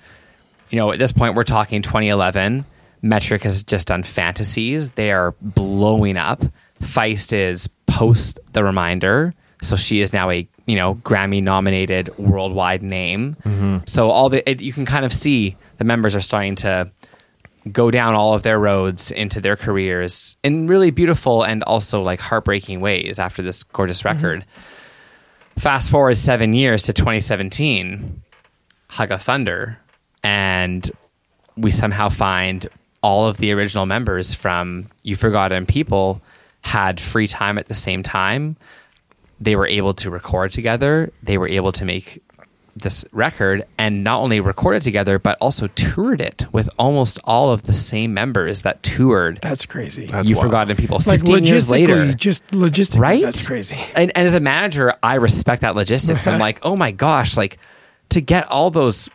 you 0.71 0.77
know, 0.77 0.93
at 0.93 0.99
this 0.99 1.12
point 1.12 1.35
we're 1.35 1.45
talking 1.45 1.83
2011. 1.83 2.64
Metric 3.01 3.43
has 3.45 3.62
just 3.62 3.89
done 3.89 4.03
fantasies. 4.03 4.91
They 4.91 5.12
are 5.12 5.35
blowing 5.41 6.16
up. 6.16 6.45
Feist 6.81 7.33
is 7.33 7.69
post 7.87 8.41
the 8.53 8.64
reminder. 8.64 9.35
So 9.62 9.77
she 9.77 10.01
is 10.01 10.12
now 10.12 10.31
a, 10.31 10.49
you 10.66 10.77
know, 10.77 10.95
Grammy 10.97 11.43
nominated 11.43 12.16
worldwide 12.19 12.83
name. 12.83 13.37
Mm-hmm. 13.45 13.79
So 13.87 14.11
all 14.11 14.29
the, 14.29 14.49
it, 14.49 14.61
you 14.61 14.73
can 14.73 14.87
kind 14.87 15.05
of 15.05 15.12
see 15.12 15.57
the 15.79 15.85
members 15.85 16.14
are 16.14 16.21
starting 16.21 16.55
to 16.57 16.91
go 17.73 17.91
down 17.91 18.14
all 18.14 18.35
of 18.35 18.43
their 18.43 18.59
roads 18.59 19.11
into 19.11 19.41
their 19.41 19.57
careers 19.57 20.37
in 20.43 20.69
really 20.69 20.91
beautiful 20.91 21.43
and 21.43 21.62
also 21.64 22.03
like 22.03 22.21
heartbreaking 22.21 22.81
ways 22.81 23.19
after 23.19 23.43
this 23.43 23.62
gorgeous 23.64 24.03
mm-hmm. 24.03 24.16
record. 24.16 24.47
Fast 25.59 25.91
forward 25.91 26.16
seven 26.16 26.55
years 26.55 26.85
to 26.85 26.93
2017, 26.93 28.23
Hug 28.91 29.11
of 29.11 29.21
Thunder, 29.21 29.79
and 30.23 30.91
we 31.57 31.71
somehow 31.71 32.09
find 32.09 32.66
all 33.03 33.27
of 33.29 33.37
the 33.39 33.53
original 33.53 33.87
members 33.87 34.35
from 34.35 34.89
You 35.03 35.16
Forgot 35.16 35.53
It 35.53 35.57
in 35.57 35.66
People 35.66 36.21
had 36.62 37.01
free 37.01 37.27
time 37.29 37.59
at 37.59 37.66
the 37.66 37.75
same 37.75 38.03
time. 38.03 38.57
They 39.41 39.55
were 39.57 39.66
able 39.69 39.95
to 39.95 40.11
record 40.11 40.53
together. 40.53 41.12
They 41.23 41.39
were 41.39 41.49
able 41.49 41.73
to 41.73 41.85
make 41.85 42.23
this 42.75 43.05
record 43.12 43.64
and 43.77 44.05
not 44.05 44.21
only 44.21 44.39
record 44.41 44.77
it 44.77 44.83
together, 44.83 45.19
but 45.19 45.37
also 45.41 45.66
toured 45.69 46.21
it 46.21 46.45
with 46.53 46.69
almost 46.79 47.19
all 47.25 47.51
of 47.51 47.64
the 47.64 47.73
same 47.73 48.14
members 48.14 48.62
that 48.62 48.83
toured 48.85 49.41
That's 49.43 49.66
crazy. 49.66 50.07
That's 50.07 50.29
You 50.29 50.37
wild. 50.37 50.47
Forgot 50.47 50.69
It 50.69 50.73
in 50.73 50.77
People 50.77 50.99
like 51.07 51.21
15 51.21 51.45
years 51.45 51.71
later. 51.71 52.12
just 52.12 52.47
logistically, 52.49 52.99
Right? 53.01 53.23
That's 53.23 53.47
crazy. 53.47 53.77
And, 53.97 54.12
and 54.16 54.27
as 54.27 54.35
a 54.35 54.41
manager, 54.41 54.95
I 55.03 55.14
respect 55.14 55.62
that 55.62 55.75
logistics. 55.75 56.27
I'm 56.27 56.39
like, 56.49 56.61
oh 56.62 56.77
my 56.77 56.91
gosh, 56.93 57.37
like 57.37 57.59
to 58.11 58.21
get 58.21 58.47
all 58.49 58.71
those, 58.71 59.09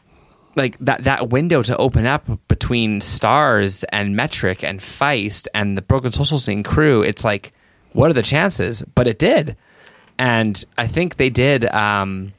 like 0.55 0.77
that 0.79 1.03
that 1.03 1.29
window 1.29 1.61
to 1.63 1.75
open 1.77 2.05
up 2.05 2.27
between 2.47 3.01
Stars 3.01 3.83
and 3.85 4.15
Metric 4.15 4.63
and 4.63 4.79
Feist 4.79 5.47
and 5.53 5.77
the 5.77 5.81
Broken 5.81 6.11
Social 6.11 6.37
Scene 6.37 6.63
crew. 6.63 7.01
It's 7.01 7.23
like, 7.23 7.51
what 7.93 8.09
are 8.09 8.13
the 8.13 8.21
chances? 8.21 8.81
But 8.95 9.07
it 9.07 9.19
did, 9.19 9.55
and 10.17 10.63
I 10.77 10.87
think 10.87 11.17
they 11.17 11.29
did. 11.29 11.65
Um, 11.65 12.33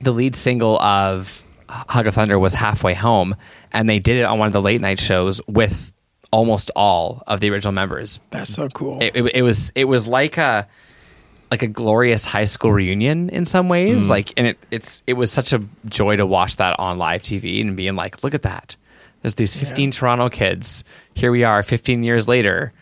the 0.00 0.12
lead 0.12 0.34
single 0.34 0.80
of 0.80 1.44
Hug 1.68 2.06
of 2.06 2.14
Thunder 2.14 2.38
was 2.38 2.54
Halfway 2.54 2.94
Home, 2.94 3.36
and 3.72 3.88
they 3.88 3.98
did 3.98 4.16
it 4.16 4.24
on 4.24 4.38
one 4.38 4.46
of 4.46 4.52
the 4.52 4.62
late 4.62 4.80
night 4.80 5.00
shows 5.00 5.40
with 5.46 5.92
almost 6.32 6.70
all 6.74 7.22
of 7.26 7.40
the 7.40 7.50
original 7.50 7.72
members 7.72 8.18
That's 8.30 8.52
so 8.52 8.68
cool. 8.68 9.02
it, 9.02 9.14
it, 9.14 9.34
it 9.34 9.42
was 9.42 9.70
it 9.74 9.84
was 9.84 10.08
like 10.08 10.38
a 10.38 10.66
like 11.52 11.62
a 11.62 11.66
glorious 11.66 12.24
high 12.24 12.46
school 12.46 12.72
reunion 12.72 13.28
in 13.28 13.44
some 13.44 13.68
ways 13.68 14.06
mm. 14.06 14.08
like 14.08 14.32
and 14.38 14.46
it 14.46 14.58
it's 14.70 15.02
it 15.06 15.12
was 15.12 15.30
such 15.30 15.52
a 15.52 15.62
joy 15.84 16.16
to 16.16 16.24
watch 16.24 16.56
that 16.56 16.74
on 16.78 16.96
live 16.96 17.20
TV 17.20 17.60
and 17.60 17.76
being 17.76 17.94
like 17.94 18.24
look 18.24 18.32
at 18.32 18.40
that 18.40 18.74
there's 19.20 19.34
these 19.34 19.54
15 19.54 19.90
Toronto 19.90 20.30
kids 20.30 20.82
here 21.12 21.30
we 21.30 21.44
are 21.44 21.62
15 21.62 22.04
years 22.04 22.26
later 22.26 22.72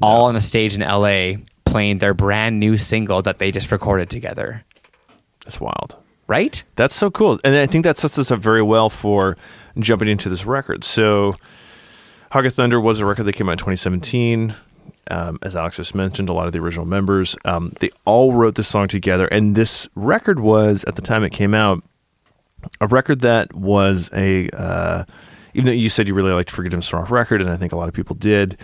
all 0.00 0.26
on 0.26 0.36
a 0.36 0.40
stage 0.40 0.76
in 0.76 0.82
LA 0.82 1.32
playing 1.64 1.98
their 1.98 2.14
brand 2.14 2.60
new 2.60 2.76
single 2.76 3.22
that 3.22 3.40
they 3.40 3.50
just 3.50 3.72
recorded 3.72 4.08
together 4.08 4.62
That's 5.44 5.60
wild. 5.60 5.96
right 6.28 6.62
That's 6.76 6.94
so 6.94 7.10
cool. 7.10 7.40
And 7.42 7.56
I 7.56 7.66
think 7.66 7.82
that 7.82 7.98
sets 7.98 8.20
us 8.20 8.30
up 8.30 8.38
very 8.38 8.62
well 8.62 8.88
for 8.88 9.36
jumping 9.80 10.06
into 10.06 10.28
this 10.28 10.46
record. 10.46 10.84
So, 10.84 11.34
Hug 12.30 12.46
of 12.46 12.54
Thunder 12.54 12.80
was 12.80 13.00
a 13.00 13.06
record 13.06 13.24
that 13.24 13.32
came 13.32 13.48
out 13.48 13.52
in 13.52 13.58
2017. 13.58 14.54
Um, 15.10 15.38
as 15.42 15.54
Alex 15.54 15.76
just 15.76 15.94
mentioned, 15.94 16.28
a 16.28 16.32
lot 16.32 16.46
of 16.46 16.52
the 16.52 16.58
original 16.58 16.86
members, 16.86 17.36
um, 17.44 17.72
they 17.80 17.90
all 18.04 18.32
wrote 18.32 18.56
this 18.56 18.68
song 18.68 18.88
together. 18.88 19.26
And 19.26 19.54
this 19.54 19.88
record 19.94 20.40
was, 20.40 20.84
at 20.84 20.96
the 20.96 21.02
time 21.02 21.24
it 21.24 21.30
came 21.30 21.54
out, 21.54 21.82
a 22.80 22.86
record 22.86 23.20
that 23.20 23.54
was 23.54 24.10
a, 24.12 24.48
uh, 24.50 25.04
even 25.54 25.66
though 25.66 25.72
you 25.72 25.88
said 25.88 26.08
you 26.08 26.14
really 26.14 26.32
liked 26.32 26.50
Forgiveness 26.50 26.92
Rock 26.92 27.10
record, 27.10 27.40
and 27.40 27.50
I 27.50 27.56
think 27.56 27.72
a 27.72 27.76
lot 27.76 27.88
of 27.88 27.94
people 27.94 28.16
did, 28.16 28.58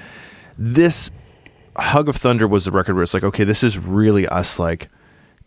this 0.59 1.11
Hug 1.77 2.09
of 2.09 2.17
Thunder 2.17 2.47
was 2.47 2.65
the 2.65 2.73
record 2.73 2.95
where 2.95 3.03
it's 3.03 3.15
like, 3.15 3.25
okay, 3.25 3.45
this 3.45 3.63
is 3.63 3.79
really 3.79 4.27
us 4.27 4.59
like 4.59 4.89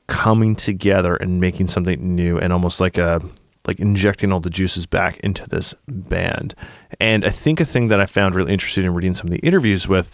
coming 0.08 0.56
together 0.56 1.16
and 1.16 1.40
making 1.40 1.68
something 1.68 2.16
new 2.16 2.38
and 2.38 2.54
almost 2.54 2.80
like 2.80 2.98
a 2.98 3.22
like 3.68 3.80
injecting 3.80 4.32
all 4.32 4.40
the 4.40 4.50
juices 4.50 4.86
back 4.86 5.20
into 5.20 5.48
this 5.50 5.74
band. 5.88 6.56
And 7.00 7.26
I 7.26 7.30
think 7.30 7.60
a 7.60 7.66
thing 7.66 7.88
that 7.90 8.00
I 8.00 8.06
found 8.06 8.36
really 8.36 8.54
interesting 8.54 8.86
in 8.86 8.94
reading 8.94 9.14
some 9.14 9.28
of 9.28 9.32
the 9.32 9.40
interviews 9.40 9.88
with 9.88 10.10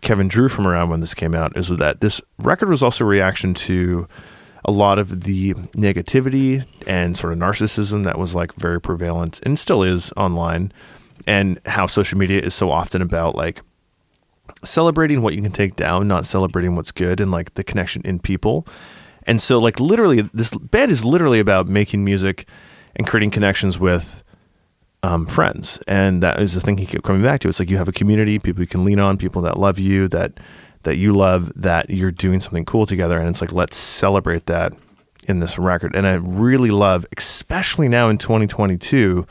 Kevin 0.00 0.28
Drew 0.28 0.48
from 0.48 0.66
around 0.66 0.90
when 0.90 1.00
this 1.00 1.14
came 1.14 1.34
out 1.34 1.56
is 1.56 1.68
that 1.68 2.00
this 2.00 2.20
record 2.38 2.68
was 2.68 2.82
also 2.82 3.04
a 3.04 3.06
reaction 3.06 3.54
to 3.54 4.06
a 4.64 4.70
lot 4.70 4.98
of 4.98 5.24
the 5.24 5.54
negativity 5.72 6.64
and 6.86 7.16
sort 7.16 7.32
of 7.32 7.38
narcissism 7.38 8.04
that 8.04 8.18
was 8.18 8.34
like 8.34 8.54
very 8.54 8.80
prevalent 8.80 9.40
and 9.42 9.58
still 9.58 9.82
is 9.82 10.12
online 10.16 10.72
and 11.26 11.60
how 11.66 11.86
social 11.86 12.18
media 12.18 12.40
is 12.40 12.54
so 12.54 12.70
often 12.70 13.02
about 13.02 13.34
like 13.34 13.60
celebrating 14.64 15.22
what 15.22 15.34
you 15.34 15.42
can 15.42 15.52
take 15.52 15.76
down, 15.76 16.08
not 16.08 16.26
celebrating 16.26 16.76
what's 16.76 16.92
good 16.92 17.20
and 17.20 17.30
like 17.30 17.54
the 17.54 17.64
connection 17.64 18.02
in 18.04 18.18
people. 18.18 18.66
And 19.26 19.40
so 19.40 19.58
like 19.58 19.80
literally 19.80 20.28
this 20.34 20.54
band 20.54 20.90
is 20.90 21.04
literally 21.04 21.40
about 21.40 21.66
making 21.66 22.04
music 22.04 22.48
and 22.96 23.06
creating 23.06 23.30
connections 23.30 23.78
with 23.78 24.22
um, 25.02 25.26
friends. 25.26 25.78
And 25.86 26.22
that 26.22 26.40
is 26.40 26.54
the 26.54 26.60
thing 26.60 26.78
he 26.78 26.86
kept 26.86 27.04
coming 27.04 27.22
back 27.22 27.40
to. 27.40 27.48
It's 27.48 27.60
like 27.60 27.70
you 27.70 27.76
have 27.76 27.88
a 27.88 27.92
community, 27.92 28.38
people 28.38 28.62
you 28.62 28.66
can 28.66 28.84
lean 28.84 28.98
on, 29.00 29.18
people 29.18 29.42
that 29.42 29.58
love 29.58 29.78
you, 29.78 30.08
that 30.08 30.32
that 30.84 30.96
you 30.96 31.14
love, 31.14 31.50
that 31.56 31.88
you're 31.90 32.10
doing 32.10 32.40
something 32.40 32.64
cool 32.64 32.84
together. 32.86 33.18
And 33.18 33.28
it's 33.28 33.40
like 33.40 33.52
let's 33.52 33.76
celebrate 33.76 34.46
that 34.46 34.72
in 35.26 35.40
this 35.40 35.58
record. 35.58 35.96
And 35.96 36.06
I 36.06 36.14
really 36.14 36.70
love, 36.70 37.06
especially 37.16 37.88
now 37.88 38.10
in 38.10 38.18
2022, 38.18 39.26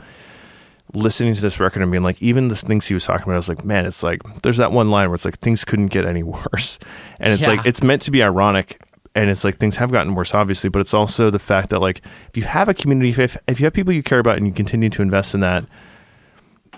listening 0.93 1.33
to 1.35 1.41
this 1.41 1.59
record 1.59 1.81
and 1.81 1.91
being 1.91 2.03
like, 2.03 2.21
even 2.21 2.47
the 2.49 2.55
things 2.55 2.85
he 2.87 2.93
was 2.93 3.05
talking 3.05 3.23
about, 3.23 3.33
I 3.33 3.37
was 3.37 3.49
like, 3.49 3.63
man, 3.65 3.85
it's 3.85 4.03
like 4.03 4.21
there's 4.41 4.57
that 4.57 4.71
one 4.71 4.89
line 4.91 5.09
where 5.09 5.15
it's 5.15 5.25
like 5.25 5.39
things 5.39 5.63
couldn't 5.63 5.87
get 5.87 6.05
any 6.05 6.23
worse, 6.53 6.77
and 7.19 7.33
it's 7.33 7.43
Yeah. 7.43 7.49
like 7.49 7.65
it's 7.65 7.81
meant 7.83 8.01
to 8.03 8.11
be 8.11 8.21
ironic, 8.23 8.79
and 9.15 9.29
it's 9.29 9.43
like 9.43 9.57
things 9.57 9.75
have 9.77 9.91
gotten 9.91 10.15
worse, 10.15 10.33
obviously, 10.33 10.69
but 10.69 10.79
it's 10.79 10.93
also 10.93 11.29
the 11.29 11.39
fact 11.39 11.69
that 11.69 11.79
like 11.79 12.01
if 12.29 12.37
you 12.37 12.43
have 12.43 12.67
a 12.67 12.73
community, 12.73 13.09
if 13.21 13.37
if 13.47 13.59
you 13.59 13.65
have 13.65 13.73
people 13.73 13.93
you 13.93 14.03
care 14.03 14.19
about 14.19 14.37
and 14.37 14.47
you 14.47 14.53
continue 14.53 14.89
to 14.89 15.01
invest 15.01 15.33
in 15.33 15.39
that, 15.41 15.65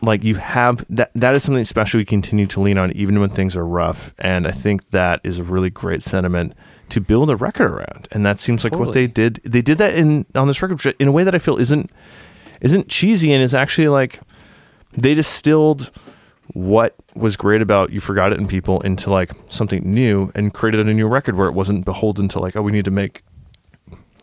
like 0.02 0.24
you 0.24 0.36
have 0.36 0.86
that 0.90 1.12
that 1.16 1.36
is 1.36 1.44
something 1.44 1.64
special 1.64 2.00
you 2.00 2.06
continue 2.06 2.46
to 2.48 2.60
lean 2.60 2.78
on 2.78 2.92
even 2.92 3.20
when 3.20 3.30
things 3.30 3.56
are 3.56 3.66
rough, 3.66 4.14
and 4.20 4.48
I 4.48 4.52
think 4.52 4.90
that 4.90 5.22
is 5.24 5.40
a 5.40 5.44
really 5.44 5.70
great 5.70 6.04
sentiment 6.04 6.54
to 6.90 7.02
build 7.02 7.30
a 7.30 7.36
record 7.36 7.72
around, 7.72 8.08
and 8.12 8.26
that 8.26 8.40
seems 8.40 8.64
like 8.64 8.74
what 8.74 8.94
they 8.94 9.08
did. 9.08 9.40
They 9.44 9.62
did 9.62 9.78
that 9.78 9.96
in 9.96 10.26
on 10.36 10.48
this 10.48 10.62
record 10.62 10.96
in 11.00 11.08
a 11.08 11.12
way 11.12 11.24
that 11.24 11.34
I 11.34 11.40
feel 11.40 11.58
isn't 11.58 11.90
isn't 12.62 12.90
cheesy 12.90 13.32
and 13.32 13.42
is 13.42 13.54
actually 13.54 13.88
like 13.88 14.20
they 14.92 15.14
distilled 15.14 15.92
what 16.54 16.96
was 17.16 17.36
great 17.36 17.62
about 17.62 17.92
you 17.92 18.00
forgot 18.00 18.32
it 18.32 18.40
in 18.40 18.48
people 18.48 18.80
into 18.82 19.10
like 19.10 19.32
something 19.48 19.82
new 19.84 20.32
and 20.36 20.54
created 20.54 20.88
a 20.88 20.94
new 20.94 21.08
record 21.08 21.36
where 21.36 21.48
it 21.48 21.54
wasn't 21.54 21.84
beholden 21.86 22.28
to 22.28 22.40
like 22.40 22.56
oh 22.56 22.62
we 22.62 22.72
need 22.72 22.86
to 22.86 22.92
make 22.92 23.24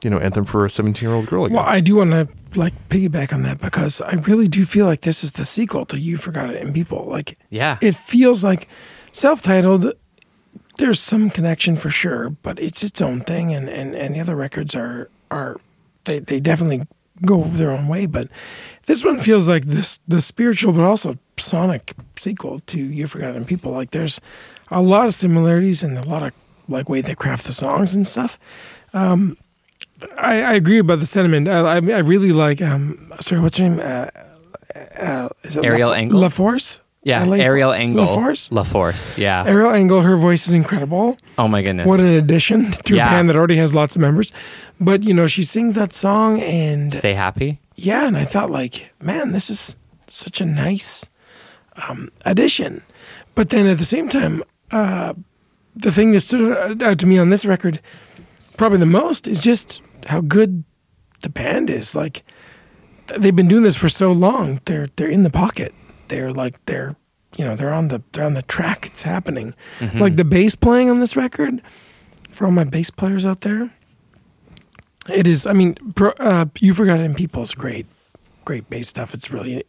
you 0.04 0.10
know 0.10 0.18
anthem 0.18 0.44
for 0.44 0.64
a 0.64 0.70
17 0.70 1.06
year 1.08 1.14
old 1.16 1.26
girl 1.26 1.44
again 1.44 1.56
Well, 1.56 1.66
I 1.66 1.80
do 1.80 1.96
want 1.96 2.10
to 2.10 2.28
like 2.58 2.74
piggyback 2.88 3.32
on 3.32 3.42
that 3.42 3.60
because 3.60 4.00
I 4.02 4.14
really 4.14 4.46
do 4.48 4.64
feel 4.64 4.86
like 4.86 5.00
this 5.02 5.24
is 5.24 5.32
the 5.32 5.44
sequel 5.44 5.84
to 5.86 5.98
You 5.98 6.16
Forgot 6.18 6.50
It 6.50 6.62
in 6.62 6.72
People. 6.74 7.06
Like, 7.08 7.38
Yeah. 7.50 7.78
it 7.80 7.94
feels 7.96 8.44
like 8.44 8.68
self-titled. 9.12 9.92
There's 10.78 11.00
some 11.00 11.30
connection 11.30 11.76
for 11.76 11.88
sure, 11.90 12.30
but 12.30 12.58
it's 12.58 12.82
its 12.84 13.00
own 13.00 13.20
thing, 13.20 13.54
and 13.54 13.68
and 13.68 13.94
and 13.94 14.14
the 14.14 14.20
other 14.20 14.36
records 14.36 14.74
are 14.74 15.08
are 15.30 15.56
they 16.04 16.18
they 16.18 16.40
definitely 16.40 16.86
go 17.24 17.44
their 17.44 17.70
own 17.70 17.88
way. 17.88 18.06
But 18.06 18.28
this 18.86 19.04
one 19.04 19.18
feels 19.18 19.48
like 19.48 19.64
this 19.64 20.00
the 20.08 20.20
spiritual, 20.20 20.72
but 20.72 20.84
also 20.84 21.16
sonic 21.38 21.94
sequel 22.16 22.60
to 22.66 22.78
You 22.78 23.06
Forgot 23.06 23.36
It 23.36 23.46
People. 23.46 23.72
Like, 23.72 23.90
there's 23.90 24.20
a 24.70 24.82
lot 24.82 25.06
of 25.06 25.14
similarities 25.14 25.82
and 25.82 25.96
a 25.98 26.08
lot 26.08 26.22
of 26.22 26.32
like 26.68 26.88
way 26.88 27.00
they 27.00 27.14
craft 27.14 27.44
the 27.46 27.52
songs 27.52 27.94
and 27.94 28.06
stuff. 28.06 28.38
I, 30.18 30.42
I 30.42 30.52
agree 30.54 30.78
about 30.78 30.98
the 30.98 31.06
sentiment. 31.06 31.48
I, 31.48 31.60
I, 31.60 31.74
I 31.76 31.98
really 31.98 32.32
like. 32.32 32.60
Um, 32.60 33.12
sorry, 33.20 33.40
what's 33.40 33.58
her 33.58 33.68
name? 33.68 33.80
Uh, 33.80 34.06
uh, 34.98 35.28
is 35.44 35.56
it 35.56 35.64
Ariel 35.64 35.90
La, 35.90 35.96
Engel? 35.96 36.20
La 36.20 36.28
Force. 36.28 36.80
Yeah, 37.04 37.24
LA 37.24 37.36
Ariel 37.36 37.72
Engel. 37.72 38.04
La 38.04 38.14
Force. 38.14 38.50
La 38.52 38.62
Force. 38.62 39.18
Yeah. 39.18 39.44
Ariel 39.46 39.70
Engel. 39.72 40.02
Her 40.02 40.16
voice 40.16 40.46
is 40.46 40.54
incredible. 40.54 41.18
oh 41.36 41.48
my 41.48 41.62
goodness. 41.62 41.86
What 41.86 41.98
an 42.00 42.12
addition 42.12 42.70
to 42.84 42.94
Yeah. 42.96 43.08
a 43.08 43.10
band 43.10 43.28
that 43.28 43.36
already 43.36 43.56
has 43.56 43.74
lots 43.74 43.96
of 43.96 44.02
members. 44.02 44.32
But 44.80 45.02
you 45.02 45.12
know, 45.14 45.26
she 45.26 45.42
sings 45.42 45.74
that 45.74 45.92
song, 45.92 46.40
and 46.40 46.92
Stay 46.94 47.14
happy. 47.14 47.60
Yeah, 47.76 48.06
and 48.06 48.16
I 48.16 48.24
thought 48.24 48.50
like, 48.50 48.94
man, 49.00 49.32
this 49.32 49.50
is 49.50 49.76
such 50.06 50.40
a 50.40 50.46
nice 50.46 51.08
um, 51.88 52.08
addition. 52.24 52.82
But 53.34 53.50
then 53.50 53.66
at 53.66 53.78
the 53.78 53.84
same 53.84 54.08
time, 54.08 54.42
uh, 54.70 55.14
the 55.74 55.92
thing 55.92 56.12
that 56.12 56.20
stood 56.20 56.82
out 56.82 56.98
to 56.98 57.06
me 57.06 57.18
on 57.18 57.30
this 57.30 57.44
record, 57.44 57.80
probably 58.56 58.78
the 58.78 58.86
most, 58.86 59.26
is 59.26 59.40
just 59.40 59.80
how 60.06 60.20
good 60.20 60.64
the 61.22 61.30
band 61.30 61.70
is. 61.70 61.94
Like 61.94 62.24
they've 63.18 63.34
been 63.34 63.48
doing 63.48 63.62
this 63.62 63.76
for 63.76 63.88
so 63.88 64.12
long. 64.12 64.60
They're 64.66 64.88
they're 64.96 65.08
in 65.08 65.22
the 65.22 65.30
pocket. 65.30 65.74
They're 66.08 66.32
like 66.32 66.62
they're 66.66 66.96
you 67.36 67.44
know 67.44 67.56
they're 67.56 67.72
on 67.72 67.88
the 67.88 68.02
they're 68.12 68.24
on 68.24 68.34
the 68.34 68.42
track. 68.42 68.86
It's 68.86 69.02
happening. 69.02 69.54
Like 69.98 70.16
the 70.16 70.24
bass 70.24 70.54
playing 70.56 70.90
on 70.90 71.00
this 71.00 71.16
record, 71.16 71.62
for 72.30 72.44
all 72.44 72.50
my 72.52 72.64
bass 72.64 72.90
players 72.90 73.24
out 73.24 73.40
there. 73.40 73.70
It 75.08 75.26
is. 75.26 75.46
I 75.46 75.52
mean, 75.52 75.74
pro, 75.94 76.10
uh, 76.18 76.46
you 76.60 76.74
forgot 76.74 77.00
it 77.00 77.04
in 77.04 77.14
people 77.14 77.42
is 77.42 77.54
great, 77.54 77.86
great 78.44 78.68
bass 78.70 78.88
stuff. 78.88 79.14
It's 79.14 79.30
really, 79.30 79.64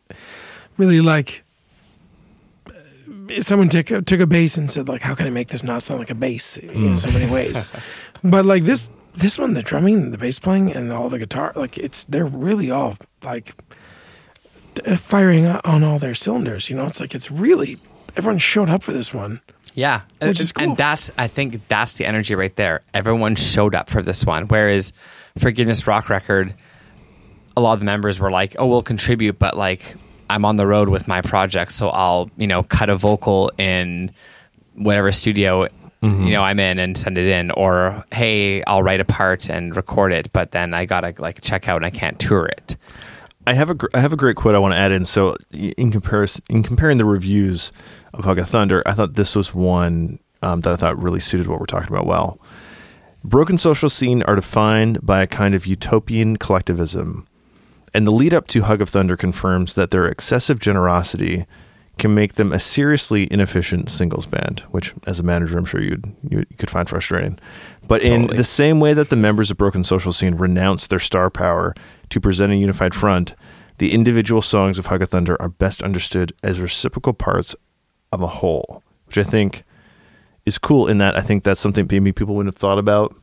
really 0.77 1.01
like 1.01 1.43
uh, 2.67 3.41
someone 3.41 3.69
took 3.69 3.89
a, 3.89 4.01
took 4.01 4.19
a 4.19 4.27
bass 4.27 4.57
and 4.57 4.69
said 4.69 4.88
like, 4.88 5.01
how 5.01 5.15
can 5.15 5.25
I 5.25 5.31
make 5.31 5.47
this 5.47 5.63
not 5.63 5.84
sound 5.84 5.99
like 5.99 6.11
a 6.11 6.15
bass 6.15 6.57
in 6.57 6.95
so 6.97 7.11
many 7.11 7.31
ways? 7.31 7.65
but 8.23 8.45
like 8.45 8.63
this 8.63 8.89
this 9.15 9.38
one, 9.38 9.53
the 9.53 9.63
drumming, 9.63 10.11
the 10.11 10.17
bass 10.17 10.39
playing, 10.39 10.71
and 10.71 10.91
all 10.91 11.09
the 11.09 11.19
guitar, 11.19 11.53
like 11.55 11.77
it's 11.77 12.03
they're 12.05 12.25
really 12.25 12.71
all 12.71 12.97
like 13.23 13.55
firing 14.97 15.47
on 15.47 15.84
all 15.84 15.99
their 15.99 16.15
cylinders. 16.15 16.69
You 16.69 16.75
know, 16.75 16.88
it's 16.88 16.99
like 16.99 17.15
it's 17.15 17.31
really 17.31 17.77
everyone 18.15 18.39
showed 18.39 18.69
up 18.69 18.84
for 18.84 18.93
this 18.93 19.13
one. 19.13 19.41
Yeah, 19.74 20.01
Which 20.21 20.39
is 20.39 20.51
cool. 20.51 20.69
and 20.69 20.78
that's 20.78 21.11
I 21.17 21.28
think 21.28 21.67
that's 21.67 21.97
the 21.97 22.05
energy 22.05 22.36
right 22.36 22.55
there. 22.55 22.82
Everyone 22.93 23.36
showed 23.36 23.74
up 23.74 23.89
for 23.89 24.01
this 24.01 24.26
one, 24.26 24.47
whereas 24.47 24.93
Forgiveness 25.38 25.88
Rock 25.88 26.09
Record, 26.09 26.53
a 27.57 27.61
lot 27.61 27.74
of 27.74 27.80
the 27.80 27.86
members 27.86 28.19
were 28.19 28.32
like, 28.32 28.55
"Oh, 28.59 28.67
we'll 28.67 28.84
contribute," 28.84 29.39
but 29.39 29.57
like 29.57 29.95
I'm 30.30 30.45
on 30.45 30.57
the 30.57 30.67
road 30.67 30.89
with 30.89 31.07
my 31.07 31.21
project, 31.21 31.71
so 31.71 31.89
I'll 31.89 32.30
you 32.38 32.47
know 32.47 32.63
cut 32.63 32.89
a 32.89 32.95
vocal 32.95 33.51
in 33.57 34.11
whatever 34.76 35.11
studio 35.11 35.67
you 36.03 36.09
mm-hmm. 36.09 36.30
know 36.32 36.43
I'm 36.43 36.59
in 36.59 36.80
and 36.80 36.97
send 36.97 37.17
it 37.17 37.28
in, 37.28 37.49
or 37.51 38.03
hey, 38.11 38.61
I'll 38.65 38.84
write 38.84 38.99
a 38.99 39.05
part 39.05 39.49
and 39.49 39.74
record 39.74 40.11
it, 40.11 40.34
but 40.34 40.51
then 40.51 40.74
I 40.74 40.86
gotta 40.86 41.13
like 41.17 41.41
check 41.41 41.69
out 41.69 41.78
and 41.78 41.86
I 41.86 41.91
can't 41.91 42.19
tour 42.19 42.45
it. 42.45 42.76
I 43.47 43.53
have 43.53 43.69
a 43.69 43.76
gr- 43.76 43.88
I 43.93 44.01
have 44.01 44.11
a 44.11 44.17
great 44.17 44.36
quote 44.36 44.53
I 44.53 44.59
want 44.59 44.74
to 44.74 44.78
add 44.78 44.91
in. 44.91 45.05
So 45.05 45.38
in 45.51 45.91
comparison, 45.91 46.43
in 46.49 46.61
comparing 46.61 46.97
the 46.97 47.05
reviews 47.05 47.71
of 48.14 48.26
Hug 48.26 48.39
of 48.39 48.49
Thunder, 48.49 48.84
I 48.86 48.93
thought 48.93 49.16
this 49.16 49.36
was 49.36 49.53
one 49.53 50.20
um, 50.41 50.61
that 50.61 50.74
I 50.74 50.76
thought 50.76 51.01
really 51.01 51.20
suited 51.20 51.47
what 51.47 51.59
we're 51.59 51.66
talking 51.66 51.89
about 51.89 52.05
well. 52.05 52.39
Broken 53.24 53.57
social 53.57 53.89
scene 53.89 54.22
are 54.24 54.36
defined 54.36 55.05
by 55.05 55.22
a 55.22 55.28
kind 55.28 55.55
of 55.55 55.66
utopian 55.66 56.38
collectivism, 56.38 57.26
and 57.93 58.05
the 58.05 58.11
lead 58.11 58.34
up 58.34 58.47
to 58.47 58.64
Hug 58.64 58.82
of 58.82 58.89
Thunder 58.89 59.16
confirms 59.16 59.76
that 59.76 59.91
their 59.91 60.05
excessive 60.05 60.59
generosity 60.59 61.45
can 61.97 62.14
make 62.14 62.34
them 62.34 62.51
a 62.51 62.59
seriously 62.59 63.32
inefficient 63.32 63.89
singles 63.89 64.26
band, 64.26 64.61
which, 64.72 64.93
as 65.05 65.20
a 65.20 65.24
manager, 65.24 65.57
I'm 65.57 65.66
sure 65.66 65.82
you'd 65.82 66.11
you 66.28 66.45
could 66.57 66.70
find 66.70 66.89
frustrating. 66.89 67.39
But 67.88 68.01
in 68.01 68.28
the 68.28 68.43
same 68.43 68.80
way 68.80 68.93
that 68.93 69.09
the 69.09 69.16
members 69.16 69.51
of 69.51 69.57
Broken 69.57 69.84
Social 69.84 70.11
Scene 70.11 70.36
renounce 70.36 70.88
their 70.88 70.99
star 70.99 71.30
power 71.30 71.76
to 72.09 72.20
present 72.20 72.51
a 72.51 72.55
unified 72.55 72.95
front, 72.95 73.36
the 73.78 73.93
individual 73.93 74.41
songs 74.41 74.80
of 74.80 74.88
Hug 74.88 75.01
of 75.01 75.09
Thunder 75.09 75.39
are 75.41 75.49
best 75.49 75.84
understood 75.84 76.34
as 76.43 76.59
reciprocal 76.59 77.14
parts 77.14 77.55
of 78.14 78.22
a 78.22 78.28
whole, 78.28 78.84
which 79.05 79.18
I 79.18 79.24
think 79.24 79.64
is 80.45 80.57
cool. 80.57 80.88
In 80.88 80.99
that, 80.99 81.18
I 81.18 81.22
think 81.22 81.43
that's 81.43 81.59
something 81.59 81.88
maybe 81.89 82.11
people 82.11 82.36
wouldn't 82.36 82.53
have 82.53 82.59
thought 82.59 82.78
about 82.78 83.16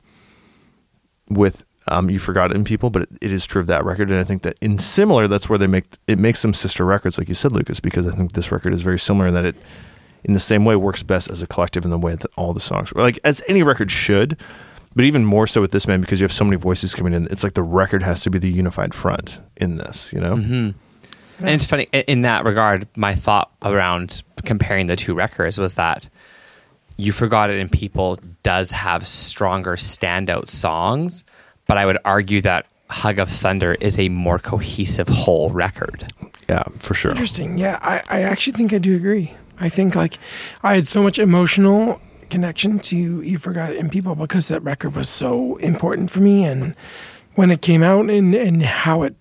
with 1.29 1.65
um, 1.89 2.11
you 2.11 2.19
forgot 2.19 2.51
it 2.51 2.57
in 2.57 2.65
people, 2.65 2.91
but 2.91 3.03
it, 3.03 3.09
it 3.21 3.33
is 3.33 3.47
true 3.47 3.61
of 3.61 3.67
that 3.69 3.85
record, 3.85 4.11
and 4.11 4.21
I 4.21 4.25
think 4.25 4.43
that 4.43 4.57
in 4.61 4.79
similar, 4.79 5.27
that's 5.29 5.49
where 5.49 5.59
they 5.59 5.67
make 5.67 5.85
it 6.07 6.19
makes 6.19 6.43
them 6.43 6.55
sister 6.55 6.85
records, 6.85 7.19
like 7.19 7.29
you 7.29 7.35
said, 7.35 7.53
Lucas, 7.53 7.81
because 7.81 8.07
I 8.07 8.11
think 8.13 8.33
this 8.33 8.53
record 8.53 8.75
is 8.75 8.83
very 8.83 8.99
similar 8.99 9.29
in 9.29 9.35
that 9.35 9.45
it, 9.45 9.57
in 10.25 10.35
the 10.35 10.41
same 10.41 10.65
way, 10.65 10.77
works 10.77 11.03
best 11.03 11.31
as 11.31 11.41
a 11.43 11.47
collective 11.47 11.85
in 11.85 11.91
the 11.91 11.99
way 11.99 12.15
that 12.15 12.31
all 12.37 12.53
the 12.53 12.61
songs, 12.61 12.93
like 12.95 13.19
as 13.25 13.43
any 13.49 13.63
record 13.63 13.91
should, 13.91 14.37
but 14.95 15.05
even 15.05 15.25
more 15.25 15.47
so 15.47 15.61
with 15.61 15.73
this 15.73 15.87
man 15.87 16.01
because 16.01 16.21
you 16.21 16.25
have 16.25 16.33
so 16.33 16.45
many 16.45 16.57
voices 16.57 16.95
coming 16.95 17.13
in. 17.13 17.27
It's 17.31 17.43
like 17.43 17.55
the 17.55 17.63
record 17.63 18.03
has 18.03 18.23
to 18.23 18.31
be 18.31 18.39
the 18.39 18.51
unified 18.51 18.95
front 18.95 19.41
in 19.57 19.77
this, 19.77 20.13
you 20.13 20.21
know. 20.21 20.75
And 21.41 21.51
it's 21.51 21.67
funny 21.67 21.89
in 21.93 22.23
that 22.23 22.45
regard. 22.45 22.87
My 22.97 23.15
thought 23.15 23.51
around 23.63 24.23
comparing 24.45 24.87
the 24.87 24.97
two 24.97 25.15
records 25.15 25.59
was 25.59 25.75
that 25.75 26.09
"You 26.97 27.13
Forgot 27.13 27.51
It" 27.51 27.57
in 27.57 27.69
People 27.69 28.19
does 28.43 28.71
have 28.73 29.07
stronger 29.07 29.77
standout 29.77 30.49
songs, 30.49 31.25
but 31.67 31.79
I 31.79 31.87
would 31.87 31.99
argue 32.05 32.41
that 32.43 32.67
"Hug 32.89 33.19
of 33.19 33.29
Thunder" 33.29 33.75
is 33.75 33.99
a 33.99 34.09
more 34.09 34.39
cohesive 34.39 35.09
whole 35.09 35.51
record. 35.51 36.13
Yeah, 36.49 36.65
for 36.79 36.95
sure. 36.95 37.13
Interesting. 37.13 37.59
Yeah, 37.59 37.79
I, 37.81 38.03
I 38.09 38.23
actually 38.23 38.55
think 38.55 38.73
I 38.73 38.79
do 38.79 38.97
agree. 38.97 39.35
I 39.61 39.69
think 39.69 39.95
like 39.95 40.19
I 40.63 40.75
had 40.75 40.87
so 40.87 41.03
much 41.03 41.19
emotional 41.19 42.01
connection 42.31 42.79
to 42.79 43.23
You 43.23 43.39
Forgot 43.39 43.71
It 43.71 43.77
in 43.77 43.91
People 43.91 44.15
because 44.15 44.49
that 44.49 44.63
record 44.63 44.95
was 44.95 45.09
so 45.09 45.57
important 45.57 46.11
for 46.11 46.21
me 46.21 46.45
and 46.45 46.75
when 47.35 47.51
it 47.51 47.61
came 47.63 47.83
out 47.83 48.09
and, 48.09 48.35
and 48.35 48.63
how 48.63 49.03
it 49.03 49.15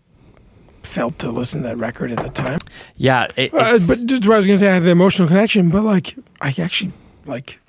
felt 0.89 1.19
to 1.19 1.31
listen 1.31 1.61
to 1.61 1.67
that 1.69 1.77
record 1.77 2.11
at 2.11 2.17
the 2.23 2.29
time. 2.29 2.59
Yeah, 2.97 3.27
it, 3.35 3.53
Uh, 3.53 3.79
but 3.87 3.99
just 4.05 4.25
what 4.27 4.33
I 4.33 4.37
was 4.37 4.47
gonna 4.47 4.57
say, 4.57 4.69
I 4.69 4.73
had 4.75 4.83
the 4.83 4.89
emotional 4.89 5.27
connection, 5.27 5.69
but 5.69 5.83
like 5.83 6.15
I 6.41 6.53
actually 6.59 6.91
like 7.25 7.59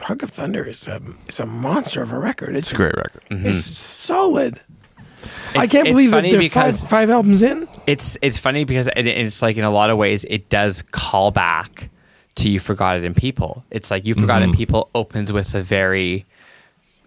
Hug 0.00 0.22
of 0.22 0.30
Thunder 0.30 0.64
is 0.64 0.88
a 0.88 1.00
is 1.28 1.38
a 1.40 1.46
monster 1.46 2.02
of 2.02 2.12
a 2.12 2.18
record. 2.18 2.50
It's 2.56 2.68
It's 2.68 2.72
a 2.72 2.76
great 2.76 2.94
record. 2.96 3.22
It's 3.30 3.64
solid. 3.64 4.60
I 5.56 5.66
can't 5.66 5.86
it's 5.86 5.94
believe 5.94 6.10
that 6.12 6.18
funny 6.18 6.30
they're 6.30 6.40
because- 6.40 6.82
five, 6.82 6.90
five 6.90 7.10
albums 7.10 7.42
in. 7.42 7.66
it's 7.86 8.16
it's 8.22 8.38
funny 8.38 8.64
because 8.64 8.88
it, 8.96 9.06
it's 9.06 9.42
like 9.42 9.56
in 9.56 9.64
a 9.64 9.70
lot 9.70 9.90
of 9.90 9.98
ways 9.98 10.24
it 10.28 10.48
does 10.48 10.82
call 10.90 11.30
back 11.30 11.90
to 12.36 12.48
you 12.50 12.60
forgot 12.60 12.96
it 12.96 13.02
in 13.04 13.14
people 13.14 13.64
it's 13.70 13.90
like 13.90 14.06
you 14.06 14.14
forgot 14.14 14.42
Mm-hmm. 14.42 14.50
it 14.50 14.52
in 14.52 14.56
people 14.56 14.90
opens 14.94 15.32
with 15.32 15.54
a 15.56 15.60
very 15.60 16.24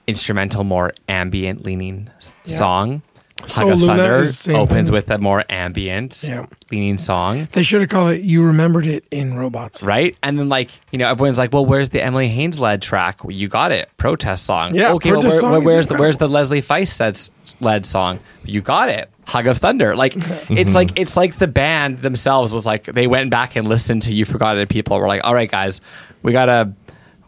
instrumental 0.07 0.63
more 0.65 0.91
ambient 1.07 1.63
leaning 1.63 2.09
Yeah. 2.45 2.55
song 2.57 3.01
So 3.47 3.61
Hug 3.61 3.71
of 3.73 3.81
Luna 3.81 3.95
Thunder 3.97 4.59
opens 4.59 4.89
thing. 4.89 4.93
with 4.93 5.09
a 5.11 5.17
more 5.17 5.43
ambient 5.49 6.23
Yeah. 6.27 6.45
leaning 6.71 6.97
song 6.97 7.47
They 7.51 7.63
should 7.63 7.81
have 7.81 7.89
called 7.89 8.13
it 8.13 8.21
"You 8.21 8.43
Remembered 8.43 8.87
It" 8.87 9.05
in 9.11 9.33
Robots. 9.33 9.83
right 9.83 10.15
and 10.23 10.37
then 10.39 10.49
like 10.49 10.71
you 10.91 10.97
know 10.97 11.07
everyone's 11.07 11.37
like 11.37 11.53
well 11.53 11.65
where's 11.65 11.89
the 11.89 12.01
Emily 12.03 12.27
Haines 12.27 12.59
led 12.59 12.81
track 12.81 13.23
well, 13.23 13.31
you 13.31 13.47
got 13.47 13.71
it 13.71 13.89
protest 13.97 14.45
song 14.45 14.75
Yeah, 14.75 14.93
okay 14.93 15.11
well, 15.11 15.21
protest 15.21 15.33
where, 15.33 15.41
song 15.41 15.51
where- 15.51 15.59
is 15.61 15.65
where's 15.65 15.87
the 15.87 15.95
where's 15.95 16.17
the. 16.17 16.27
Leslie 16.29 16.61
Feist 16.61 17.29
led 17.59 17.85
song 17.85 18.19
you 18.45 18.61
got 18.61 18.89
it 18.89 19.09
Hug 19.27 19.47
of 19.47 19.57
Thunder. 19.59 19.95
Like 19.95 20.15
it's 20.15 20.23
mm-hmm. 20.25 20.73
like 20.73 20.99
it's 20.99 21.15
like 21.15 21.37
the 21.37 21.47
band 21.47 22.01
themselves 22.01 22.51
was 22.51 22.65
like 22.65 22.85
they 22.85 23.07
went 23.07 23.29
back 23.29 23.55
and 23.55 23.67
listened 23.67 24.01
to 24.03 24.13
You 24.13 24.25
Forgotten 24.25 24.65
People. 24.67 24.97
We're 24.97 25.07
like, 25.07 25.23
all 25.23 25.33
right, 25.33 25.49
guys, 25.49 25.79
we 26.23 26.31
gotta 26.31 26.73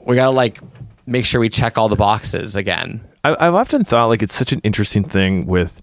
we 0.05 0.15
gotta 0.15 0.31
like 0.31 0.59
make 1.05 1.23
sure 1.25 1.39
we 1.39 1.49
check 1.49 1.77
all 1.77 1.87
the 1.87 1.95
boxes 1.95 2.55
again. 2.55 3.01
I, 3.23 3.35
I've 3.39 3.53
often 3.53 3.83
thought 3.85 4.07
like 4.07 4.21
it's 4.23 4.33
such 4.35 4.51
an 4.51 4.59
interesting 4.63 5.03
thing 5.03 5.45
with 5.45 5.81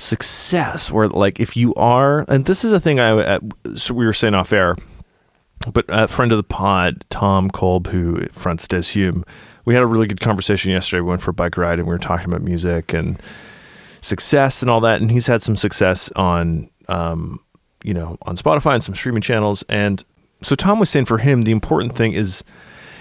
success, 0.00 0.90
where 0.90 1.08
like 1.08 1.38
if 1.40 1.56
you 1.56 1.74
are, 1.74 2.24
and 2.28 2.46
this 2.46 2.64
is 2.64 2.72
a 2.72 2.80
thing 2.80 2.98
I 2.98 3.10
uh, 3.10 3.40
so 3.76 3.94
we 3.94 4.06
were 4.06 4.12
saying 4.12 4.34
off 4.34 4.52
air, 4.52 4.76
but 5.72 5.84
a 5.88 6.08
friend 6.08 6.32
of 6.32 6.38
the 6.38 6.42
pod, 6.42 7.04
Tom 7.10 7.50
Kolb, 7.50 7.88
who 7.88 8.26
fronts 8.28 8.66
Des 8.66 8.82
Hume, 8.82 9.24
we 9.64 9.74
had 9.74 9.82
a 9.82 9.86
really 9.86 10.06
good 10.06 10.20
conversation 10.20 10.72
yesterday. 10.72 11.00
We 11.00 11.08
went 11.08 11.22
for 11.22 11.32
a 11.32 11.34
bike 11.34 11.56
ride 11.56 11.78
and 11.78 11.86
we 11.86 11.92
were 11.92 11.98
talking 11.98 12.26
about 12.26 12.42
music 12.42 12.94
and 12.94 13.20
success 14.00 14.62
and 14.62 14.70
all 14.70 14.80
that. 14.80 15.02
And 15.02 15.10
he's 15.10 15.26
had 15.26 15.42
some 15.42 15.56
success 15.56 16.10
on, 16.16 16.70
um, 16.88 17.38
you 17.84 17.92
know, 17.92 18.16
on 18.22 18.36
Spotify 18.36 18.74
and 18.74 18.82
some 18.82 18.94
streaming 18.94 19.20
channels. 19.20 19.62
And 19.68 20.02
so 20.42 20.54
Tom 20.54 20.80
was 20.80 20.88
saying 20.88 21.04
for 21.04 21.18
him, 21.18 21.42
the 21.42 21.52
important 21.52 21.94
thing 21.94 22.14
is 22.14 22.42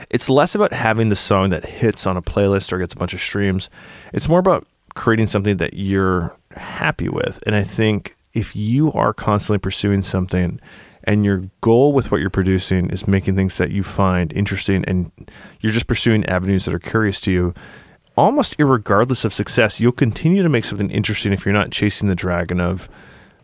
it's 0.09 0.29
less 0.29 0.53
about 0.53 0.73
having 0.73 1.09
the 1.09 1.15
song 1.15 1.51
that 1.51 1.65
hits 1.65 2.05
on 2.05 2.17
a 2.17 2.21
playlist 2.21 2.73
or 2.73 2.77
gets 2.79 2.93
a 2.93 2.97
bunch 2.97 3.13
of 3.13 3.21
streams. 3.21 3.69
It's 4.13 4.27
more 4.27 4.39
about 4.39 4.67
creating 4.95 5.27
something 5.27 5.57
that 5.57 5.75
you're 5.75 6.37
happy 6.59 7.09
with. 7.09 7.41
And 7.45 7.55
I 7.55 7.63
think 7.63 8.15
if 8.33 8.55
you 8.55 8.91
are 8.93 9.13
constantly 9.13 9.59
pursuing 9.59 10.01
something 10.01 10.59
and 11.03 11.25
your 11.25 11.49
goal 11.61 11.93
with 11.93 12.11
what 12.11 12.21
you're 12.21 12.29
producing 12.29 12.89
is 12.89 13.07
making 13.07 13.35
things 13.35 13.57
that 13.57 13.71
you 13.71 13.83
find 13.83 14.31
interesting 14.33 14.85
and 14.85 15.11
you're 15.61 15.71
just 15.71 15.87
pursuing 15.87 16.25
avenues 16.25 16.65
that 16.65 16.73
are 16.73 16.79
curious 16.79 17.19
to 17.21 17.31
you, 17.31 17.53
almost 18.15 18.57
irregardless 18.57 19.25
of 19.25 19.33
success, 19.33 19.79
you'll 19.79 19.91
continue 19.91 20.43
to 20.43 20.49
make 20.49 20.65
something 20.65 20.91
interesting 20.91 21.33
if 21.33 21.45
you're 21.45 21.53
not 21.53 21.71
chasing 21.71 22.09
the 22.09 22.15
dragon 22.15 22.59
of 22.59 22.89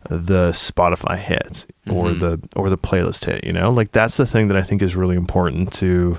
the 0.08 0.50
Spotify 0.50 1.18
hit 1.18 1.66
or 1.90 2.10
mm-hmm. 2.10 2.18
the 2.20 2.48
or 2.54 2.70
the 2.70 2.78
playlist 2.78 3.24
hit, 3.24 3.44
you 3.44 3.52
know? 3.52 3.70
Like 3.70 3.90
that's 3.90 4.16
the 4.16 4.26
thing 4.26 4.48
that 4.48 4.56
I 4.56 4.62
think 4.62 4.82
is 4.82 4.94
really 4.94 5.16
important 5.16 5.72
to 5.74 6.18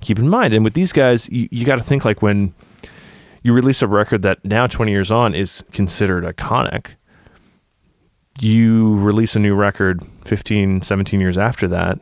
keep 0.00 0.18
in 0.18 0.28
mind. 0.28 0.52
And 0.52 0.64
with 0.64 0.74
these 0.74 0.92
guys, 0.92 1.30
you, 1.30 1.48
you 1.50 1.64
got 1.64 1.76
to 1.76 1.84
think 1.84 2.04
like 2.04 2.20
when 2.20 2.52
you 3.42 3.52
release 3.52 3.82
a 3.82 3.88
record 3.88 4.22
that 4.22 4.44
now 4.44 4.66
20 4.66 4.92
years 4.92 5.10
on 5.10 5.34
is 5.34 5.64
considered 5.72 6.24
iconic, 6.24 6.92
you 8.40 8.96
release 8.98 9.36
a 9.36 9.38
new 9.38 9.54
record 9.54 10.02
15, 10.24 10.82
17 10.82 11.20
years 11.20 11.36
after 11.36 11.68
that, 11.68 11.98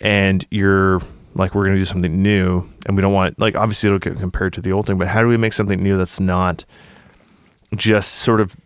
and 0.00 0.46
you're 0.50 1.00
like, 1.34 1.54
we're 1.54 1.64
going 1.64 1.74
to 1.74 1.80
do 1.80 1.84
something 1.84 2.22
new. 2.22 2.68
And 2.86 2.96
we 2.96 3.02
don't 3.02 3.12
want, 3.12 3.38
like, 3.38 3.54
obviously 3.54 3.88
it'll 3.88 3.98
get 3.98 4.18
compared 4.18 4.52
to 4.54 4.60
the 4.60 4.72
old 4.72 4.86
thing, 4.86 4.98
but 4.98 5.08
how 5.08 5.22
do 5.22 5.28
we 5.28 5.36
make 5.36 5.52
something 5.52 5.82
new 5.82 5.96
that's 5.96 6.20
not 6.20 6.64
just 7.74 8.16
sort 8.16 8.40
of 8.40 8.56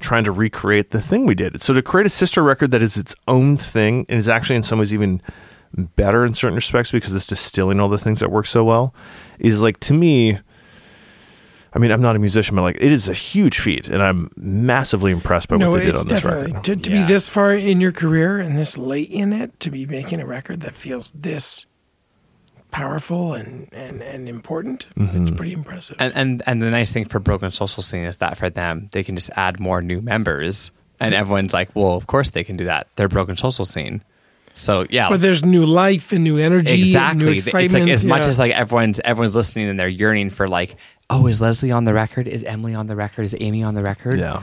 trying 0.00 0.24
to 0.24 0.32
recreate 0.32 0.90
the 0.90 1.00
thing 1.00 1.26
we 1.26 1.34
did? 1.34 1.60
So 1.62 1.72
to 1.72 1.82
create 1.82 2.06
a 2.06 2.10
sister 2.10 2.42
record 2.42 2.70
that 2.72 2.82
is 2.82 2.96
its 2.96 3.14
own 3.28 3.56
thing 3.56 4.06
and 4.08 4.18
is 4.18 4.28
actually 4.28 4.56
in 4.56 4.62
some 4.62 4.78
ways 4.78 4.92
even 4.92 5.22
better 5.74 6.24
in 6.24 6.34
certain 6.34 6.54
respects 6.54 6.92
because 6.92 7.14
it's 7.14 7.26
distilling 7.26 7.80
all 7.80 7.88
the 7.88 7.98
things 7.98 8.20
that 8.20 8.30
work 8.30 8.46
so 8.46 8.62
well 8.64 8.94
is 9.38 9.60
like 9.60 9.80
to 9.80 9.92
me 9.92 10.38
I 11.74 11.78
mean, 11.80 11.90
I'm 11.90 12.00
not 12.00 12.14
a 12.14 12.20
musician, 12.20 12.54
but 12.54 12.62
like 12.62 12.76
it 12.80 12.92
is 12.92 13.08
a 13.08 13.12
huge 13.12 13.58
feat, 13.58 13.88
and 13.88 14.00
I'm 14.02 14.30
massively 14.36 15.10
impressed 15.10 15.48
by 15.48 15.56
no, 15.56 15.70
what 15.70 15.78
they 15.78 15.86
did 15.86 15.94
it's 15.94 16.02
on 16.02 16.08
this 16.08 16.22
definitely 16.22 16.52
record. 16.52 16.64
to, 16.64 16.76
to 16.76 16.90
Yeah. 16.90 17.02
be 17.02 17.08
this 17.12 17.28
far 17.28 17.52
in 17.52 17.80
your 17.80 17.90
career 17.92 18.38
and 18.38 18.56
this 18.56 18.78
late 18.78 19.10
in 19.10 19.32
it 19.32 19.58
to 19.60 19.70
be 19.70 19.84
making 19.84 20.20
a 20.20 20.26
record 20.26 20.60
that 20.60 20.72
feels 20.72 21.10
this 21.12 21.66
powerful 22.70 23.34
and 23.34 23.68
and, 23.72 24.02
and 24.02 24.28
important. 24.28 24.86
Mm-hmm. 24.96 25.22
It's 25.22 25.30
pretty 25.30 25.52
impressive. 25.52 25.96
And 25.98 26.12
and 26.14 26.42
and 26.46 26.62
the 26.62 26.70
nice 26.70 26.92
thing 26.92 27.04
for 27.06 27.18
Broken 27.18 27.50
Social 27.50 27.82
Scene 27.82 28.04
is 28.04 28.16
that 28.16 28.36
for 28.36 28.50
them, 28.50 28.88
they 28.92 29.02
can 29.02 29.16
just 29.16 29.30
add 29.36 29.58
more 29.60 29.80
new 29.80 30.00
members, 30.00 30.70
and 31.00 31.14
everyone's 31.14 31.52
like, 31.52 31.74
well, 31.74 31.94
of 31.96 32.06
course 32.06 32.30
they 32.30 32.44
can 32.44 32.56
do 32.56 32.64
that. 32.66 32.88
They're 32.96 33.08
Broken 33.08 33.36
Social 33.36 33.64
Scene. 33.64 34.02
So 34.54 34.86
yeah, 34.88 35.08
but 35.08 35.20
there's 35.20 35.44
new 35.44 35.66
life 35.66 36.12
and 36.12 36.22
new 36.22 36.38
energy, 36.38 36.80
exactly. 36.88 37.10
and 37.10 37.30
new 37.30 37.36
It's 37.36 37.46
excitement. 37.48 37.84
like 37.86 37.92
as 37.92 38.04
much 38.04 38.26
as 38.26 38.38
like 38.38 38.52
everyone's 38.52 39.00
everyone's 39.00 39.34
listening 39.34 39.68
and 39.68 39.78
they're 39.78 39.88
yearning 39.88 40.30
for 40.30 40.46
like, 40.48 40.76
oh, 41.10 41.26
is 41.26 41.40
Leslie 41.40 41.72
on 41.72 41.84
the 41.84 41.92
record? 41.92 42.28
Is 42.28 42.44
Emily 42.44 42.74
on 42.74 42.86
the 42.86 42.94
record? 42.94 43.22
Is 43.22 43.34
Amy 43.40 43.64
on 43.64 43.74
the 43.74 43.82
record? 43.82 44.20
Yeah, 44.20 44.42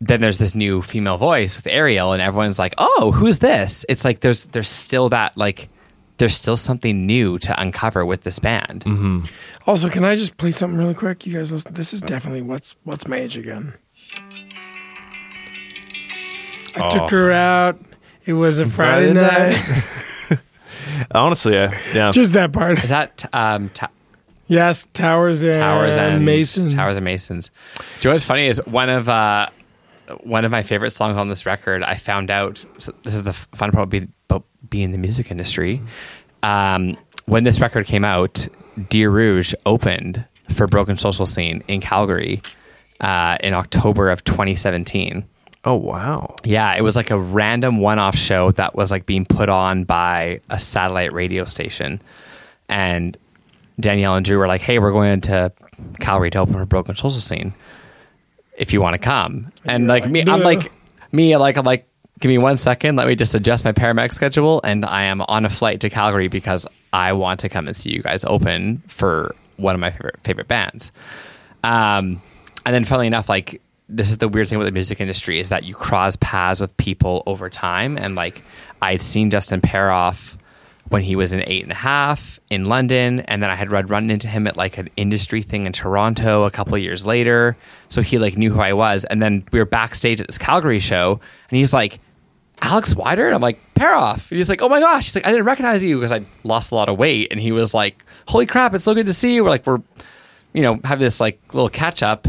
Then 0.00 0.20
there's 0.20 0.36
this 0.36 0.54
new 0.54 0.82
female 0.82 1.16
voice 1.16 1.56
with 1.56 1.66
Ariel, 1.66 2.12
and 2.12 2.20
everyone's 2.20 2.58
like, 2.58 2.74
oh, 2.76 3.12
who's 3.12 3.38
this? 3.38 3.86
It's 3.88 4.04
like 4.04 4.20
there's 4.20 4.44
there's 4.46 4.68
still 4.68 5.08
that 5.08 5.36
like 5.38 5.68
there's 6.18 6.34
still 6.34 6.56
something 6.58 7.06
new 7.06 7.38
to 7.40 7.60
uncover 7.60 8.04
with 8.04 8.22
this 8.24 8.38
band. 8.38 8.84
Mm-hmm. 8.84 9.24
Also, 9.66 9.88
can 9.88 10.04
I 10.04 10.16
just 10.16 10.36
play 10.36 10.52
something 10.52 10.78
really 10.78 10.94
quick? 10.94 11.24
You 11.26 11.32
guys 11.38 11.50
listen. 11.50 11.72
This 11.72 11.94
is 11.94 12.02
definitely 12.02 12.42
what's 12.42 12.76
what's 12.84 13.08
my 13.08 13.16
age 13.16 13.38
again. 13.38 13.72
I 16.76 16.88
took 16.90 17.10
her 17.10 17.32
out. 17.32 17.78
It 18.26 18.32
was 18.34 18.60
a 18.60 18.66
Friday. 18.66 19.12
Friday 19.14 19.56
night. 19.56 20.38
honestly, 21.10 21.58
I, 21.58 21.76
yeah. 21.94 22.10
just 22.10 22.32
that 22.32 22.52
part. 22.52 22.82
Is 22.82 22.90
that 22.90 23.28
um, 23.32 23.68
ta- 23.70 23.90
Yes, 24.46 24.86
towers 24.92 25.42
and 25.42 25.54
Towers 25.54 25.96
and 25.96 26.24
Masons. 26.24 26.74
Towers 26.74 26.96
and 26.96 27.04
Masons. 27.04 27.50
Do 27.76 27.82
you 28.08 28.10
know 28.10 28.14
what's 28.14 28.26
funny 28.26 28.46
is 28.46 28.60
one 28.66 28.90
of 28.90 29.08
uh, 29.08 29.48
one 30.22 30.44
of 30.44 30.50
my 30.50 30.62
favorite 30.62 30.90
songs 30.90 31.16
on 31.16 31.28
this 31.28 31.46
record. 31.46 31.82
I 31.82 31.94
found 31.94 32.30
out 32.30 32.64
so 32.78 32.92
this 33.02 33.14
is 33.14 33.22
the 33.22 33.30
f- 33.30 33.48
fun 33.54 33.72
part 33.72 33.88
be- 33.88 34.08
about 34.28 34.44
being 34.68 34.84
in 34.84 34.92
the 34.92 34.98
music 34.98 35.30
industry. 35.30 35.80
Um, 36.42 36.96
when 37.24 37.44
this 37.44 37.58
record 37.60 37.86
came 37.86 38.04
out, 38.04 38.46
Dear 38.90 39.08
Rouge 39.10 39.54
opened 39.64 40.22
for 40.50 40.66
Broken 40.66 40.98
Social 40.98 41.24
Scene 41.24 41.64
in 41.68 41.80
Calgary 41.80 42.42
uh, 43.00 43.38
in 43.40 43.54
October 43.54 44.10
of 44.10 44.22
2017. 44.24 45.24
Oh 45.64 45.74
wow, 45.74 46.34
Yeah, 46.44 46.74
it 46.74 46.82
was 46.82 46.96
like 46.96 47.10
a 47.10 47.18
random 47.18 47.78
one-off 47.78 48.16
show 48.16 48.52
that 48.52 48.74
was 48.74 48.90
like 48.90 49.06
being 49.06 49.24
put 49.24 49.48
on 49.48 49.84
by 49.84 50.40
a 50.50 50.58
satellite 50.58 51.12
radio 51.12 51.44
station, 51.44 52.00
and 52.68 53.16
Danielle 53.80 54.16
and 54.16 54.24
Drew 54.24 54.38
were 54.38 54.46
like, 54.48 54.60
"Hey, 54.60 54.78
we're 54.78 54.92
going 54.92 55.20
to 55.22 55.52
Calgary 56.00 56.30
to 56.30 56.38
open 56.38 56.54
for 56.54 56.66
Broken 56.66 56.94
Social 56.94 57.20
Scene. 57.20 57.54
If 58.56 58.72
you 58.72 58.80
want 58.80 58.94
to 58.94 58.98
come." 58.98 59.52
And 59.64 59.88
like 59.88 60.08
me, 60.08 60.22
I'm 60.26 60.40
like 60.40 60.70
me, 61.12 61.36
like 61.36 61.56
I'm 61.56 61.64
like, 61.64 61.88
give 62.20 62.28
me 62.28 62.38
one 62.38 62.56
second, 62.56 62.96
let 62.96 63.06
me 63.06 63.14
just 63.14 63.34
adjust 63.34 63.64
my 63.64 63.72
paramedic 63.72 64.12
schedule, 64.12 64.60
and 64.64 64.84
I 64.84 65.04
am 65.04 65.22
on 65.22 65.44
a 65.44 65.50
flight 65.50 65.80
to 65.80 65.90
Calgary 65.90 66.28
because 66.28 66.66
I 66.92 67.12
want 67.12 67.40
to 67.40 67.48
come 67.48 67.66
and 67.66 67.76
see 67.76 67.90
you 67.90 68.02
guys 68.02 68.24
open 68.24 68.82
for 68.88 69.34
one 69.56 69.74
of 69.74 69.80
my 69.80 69.90
favorite 69.90 70.20
favorite 70.22 70.48
bands. 70.48 70.92
Um, 71.62 72.22
and 72.66 72.74
then, 72.74 72.84
funnily 72.84 73.06
enough, 73.06 73.28
like 73.28 73.60
this 73.88 74.10
is 74.10 74.18
the 74.18 74.28
weird 74.28 74.48
thing 74.48 74.58
with 74.58 74.66
the 74.66 74.72
music 74.72 75.00
industry 75.00 75.38
is 75.38 75.50
that 75.50 75.64
you 75.64 75.74
cross 75.74 76.16
paths 76.16 76.60
with 76.60 76.76
people 76.76 77.22
over 77.26 77.50
time. 77.50 77.98
And 77.98 78.14
like 78.14 78.42
I'd 78.80 79.02
seen 79.02 79.30
Justin 79.30 79.60
Peroff 79.60 80.36
when 80.88 81.02
he 81.02 81.16
was 81.16 81.32
an 81.32 81.42
Eight 81.46 81.62
and 81.62 81.72
a 81.72 81.76
Half 81.76 82.38
in 82.50 82.66
London, 82.66 83.20
and 83.20 83.42
then 83.42 83.50
I 83.50 83.54
had 83.54 83.72
run 83.72 83.86
run 83.86 84.10
into 84.10 84.28
him 84.28 84.46
at 84.46 84.56
like 84.56 84.78
an 84.78 84.90
industry 84.96 85.42
thing 85.42 85.66
in 85.66 85.72
Toronto 85.72 86.44
a 86.44 86.50
couple 86.50 86.74
of 86.74 86.82
years 86.82 87.06
later. 87.06 87.56
So 87.88 88.02
he 88.02 88.18
like 88.18 88.36
knew 88.36 88.52
who 88.52 88.60
I 88.60 88.72
was. 88.72 89.04
And 89.04 89.22
then 89.22 89.44
we 89.52 89.58
were 89.58 89.64
backstage 89.64 90.20
at 90.20 90.26
this 90.26 90.38
Calgary 90.38 90.80
show, 90.80 91.20
and 91.50 91.56
he's 91.56 91.72
like. 91.72 91.98
Alex 92.62 92.94
Wider? 92.94 93.26
And 93.26 93.34
I'm 93.34 93.42
like, 93.42 93.60
Peroff. 93.74 94.30
And 94.30 94.38
he's 94.38 94.48
like, 94.48 94.62
oh 94.62 94.68
my 94.70 94.80
gosh. 94.80 95.06
He's 95.06 95.16
like, 95.16 95.26
I 95.26 95.32
didn't 95.32 95.44
recognize 95.44 95.84
you 95.84 95.98
because 95.98 96.12
I 96.12 96.24
lost 96.44 96.70
a 96.70 96.76
lot 96.76 96.88
of 96.88 96.96
weight. 96.96 97.28
And 97.30 97.38
he 97.38 97.52
was 97.52 97.74
like, 97.74 98.02
holy 98.26 98.46
crap, 98.46 98.72
it's 98.72 98.84
so 98.84 98.94
good 98.94 99.06
to 99.06 99.12
see 99.12 99.34
you. 99.34 99.44
We're 99.44 99.50
like, 99.50 99.66
we're 99.66 99.82
you 100.54 100.62
know, 100.62 100.80
have 100.84 100.98
this 100.98 101.20
like 101.20 101.40
little 101.52 101.68
catch 101.68 102.02
up. 102.02 102.26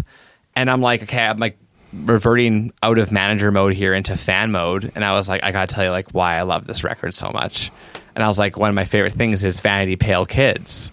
And 0.56 0.70
I'm 0.70 0.82
like, 0.82 1.04
okay, 1.04 1.26
I'm 1.26 1.38
like 1.38 1.58
reverting 1.94 2.74
out 2.84 2.98
of 2.98 3.12
manager 3.12 3.52
mode 3.52 3.74
here 3.74 3.94
into 3.94 4.18
fan 4.18 4.52
mode. 4.52 4.92
And 4.96 5.04
I 5.04 5.14
was 5.14 5.30
like, 5.30 5.44
I 5.44 5.52
gotta 5.52 5.74
tell 5.74 5.84
you 5.86 5.92
like 5.92 6.12
why 6.12 6.38
I 6.38 6.42
love 6.44 6.66
this 6.68 6.84
record 6.84 7.14
so 7.14 7.30
much. 7.32 7.72
And 8.16 8.24
I 8.24 8.28
was 8.28 8.40
like, 8.40 8.58
one 8.58 8.70
of 8.70 8.76
my 8.76 8.86
favorite 8.86 9.14
things 9.14 9.44
is 9.44 9.60
Vanity 9.60 9.96
Pail 9.96 10.26
Kids. 10.26 10.92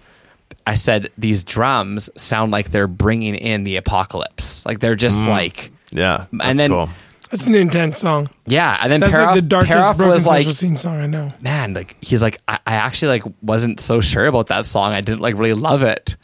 I 0.67 0.75
said 0.75 1.11
these 1.19 1.45
drums 1.45 2.09
sound 2.17 2.53
like 2.53 2.71
they're 2.71 2.87
bringing 2.87 3.35
in 3.35 3.65
the 3.65 3.77
apocalypse. 3.77 4.65
Like 4.65 4.81
they're 4.81 4.95
just 4.97 5.25
mm. 5.25 5.29
like, 5.29 5.73
yeah, 5.91 6.27
that's 6.33 6.45
And 6.51 6.59
then- 6.59 6.71
cool. 6.71 6.89
That's 7.31 7.47
an 7.47 7.55
intense 7.55 7.97
song. 7.97 8.29
yeah. 8.45 8.79
And 8.83 8.93
then 8.93 9.01
That's 9.01 9.15
Peroff, 9.15 9.27
like 9.29 9.35
the 9.37 9.41
darkest 9.41 9.73
Peroff 9.73 9.97
broken 9.97 10.13
was 10.13 10.27
like, 10.27 10.41
social 10.41 10.53
scene 10.53 10.77
song 10.77 11.01
I 11.01 11.07
know. 11.07 11.33
man, 11.41 11.73
like 11.73 11.97
he's 12.03 12.21
like, 12.21 12.37
I, 12.47 12.59
I 12.67 12.75
actually 12.75 13.09
like 13.21 13.35
wasn't 13.41 13.81
so 13.81 14.03
sure 14.03 14.27
about 14.27 14.49
that 14.49 14.67
song. 14.67 14.93
I 14.93 15.01
didn't 15.01 15.21
like 15.23 15.39
really 15.39 15.55
love 15.55 15.83
it 15.83 16.15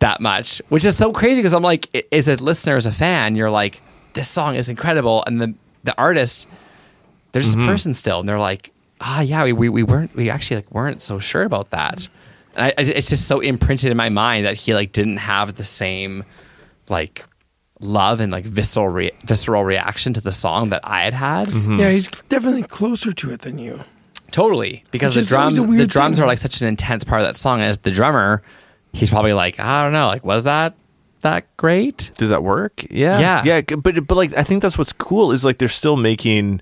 that 0.00 0.20
much, 0.20 0.60
which 0.68 0.84
is 0.84 0.96
so 0.96 1.12
crazy 1.12 1.40
because 1.40 1.54
I'm 1.54 1.62
like, 1.62 1.88
i- 1.94 2.04
as 2.12 2.28
a 2.28 2.36
listener, 2.36 2.76
as 2.76 2.86
a 2.86 2.92
fan, 2.92 3.34
you're 3.34 3.50
like, 3.50 3.80
this 4.14 4.28
song 4.28 4.54
is 4.54 4.68
incredible, 4.68 5.22
and 5.26 5.40
the 5.40 5.54
the 5.84 5.94
artist, 5.98 6.48
they're 7.32 7.42
just 7.42 7.54
a 7.56 7.60
person 7.60 7.94
still, 7.94 8.20
and 8.20 8.28
they're 8.28 8.38
like, 8.38 8.72
ah, 9.00 9.20
yeah, 9.20 9.44
we, 9.44 9.52
we 9.52 9.68
we 9.68 9.82
weren't, 9.82 10.14
we 10.16 10.30
actually 10.30 10.56
like 10.56 10.70
weren't 10.72 11.00
so 11.02 11.18
sure 11.18 11.42
about 11.44 11.70
that, 11.70 12.08
and 12.54 12.64
I, 12.66 12.68
I, 12.78 12.82
it's 12.82 13.08
just 13.08 13.26
so 13.28 13.40
imprinted 13.40 13.90
in 13.90 13.96
my 13.96 14.08
mind 14.08 14.46
that 14.46 14.56
he 14.56 14.74
like 14.74 14.92
didn't 14.92 15.18
have 15.18 15.54
the 15.54 15.64
same 15.64 16.24
like 16.88 17.24
love 17.80 18.20
and 18.20 18.32
like 18.32 18.44
visceral 18.44 18.88
re- 18.88 19.12
visceral 19.26 19.64
reaction 19.64 20.12
to 20.14 20.20
the 20.20 20.32
song 20.32 20.70
that 20.70 20.80
I 20.84 21.02
had 21.04 21.14
had. 21.14 21.48
Yeah, 21.48 21.90
he's 21.90 22.08
definitely 22.28 22.62
closer 22.62 23.12
to 23.12 23.30
it 23.32 23.40
than 23.42 23.58
you. 23.58 23.80
Totally, 24.30 24.82
because 24.90 25.14
Which 25.14 25.26
the 25.26 25.28
drums, 25.28 25.56
the 25.56 25.86
drums 25.86 26.16
thing. 26.16 26.24
are 26.24 26.26
like 26.26 26.38
such 26.38 26.60
an 26.60 26.68
intense 26.68 27.04
part 27.04 27.20
of 27.22 27.28
that 27.28 27.36
song. 27.36 27.60
As 27.60 27.78
the 27.78 27.90
drummer, 27.90 28.42
he's 28.92 29.10
probably 29.10 29.32
like, 29.32 29.60
I 29.60 29.82
don't 29.82 29.92
know, 29.92 30.06
like 30.08 30.24
was 30.24 30.44
that 30.44 30.74
that 31.22 31.56
great. 31.56 32.10
Did 32.18 32.28
that 32.28 32.42
work? 32.42 32.84
Yeah, 32.90 33.20
Yeah. 33.20 33.42
yeah. 33.44 33.76
But 33.76 34.06
but 34.06 34.14
like 34.16 34.36
I 34.36 34.42
think 34.42 34.62
that's 34.62 34.78
what's 34.78 34.92
cool 34.92 35.32
is 35.32 35.44
like 35.44 35.58
they're 35.58 35.68
still 35.68 35.96
making 35.96 36.60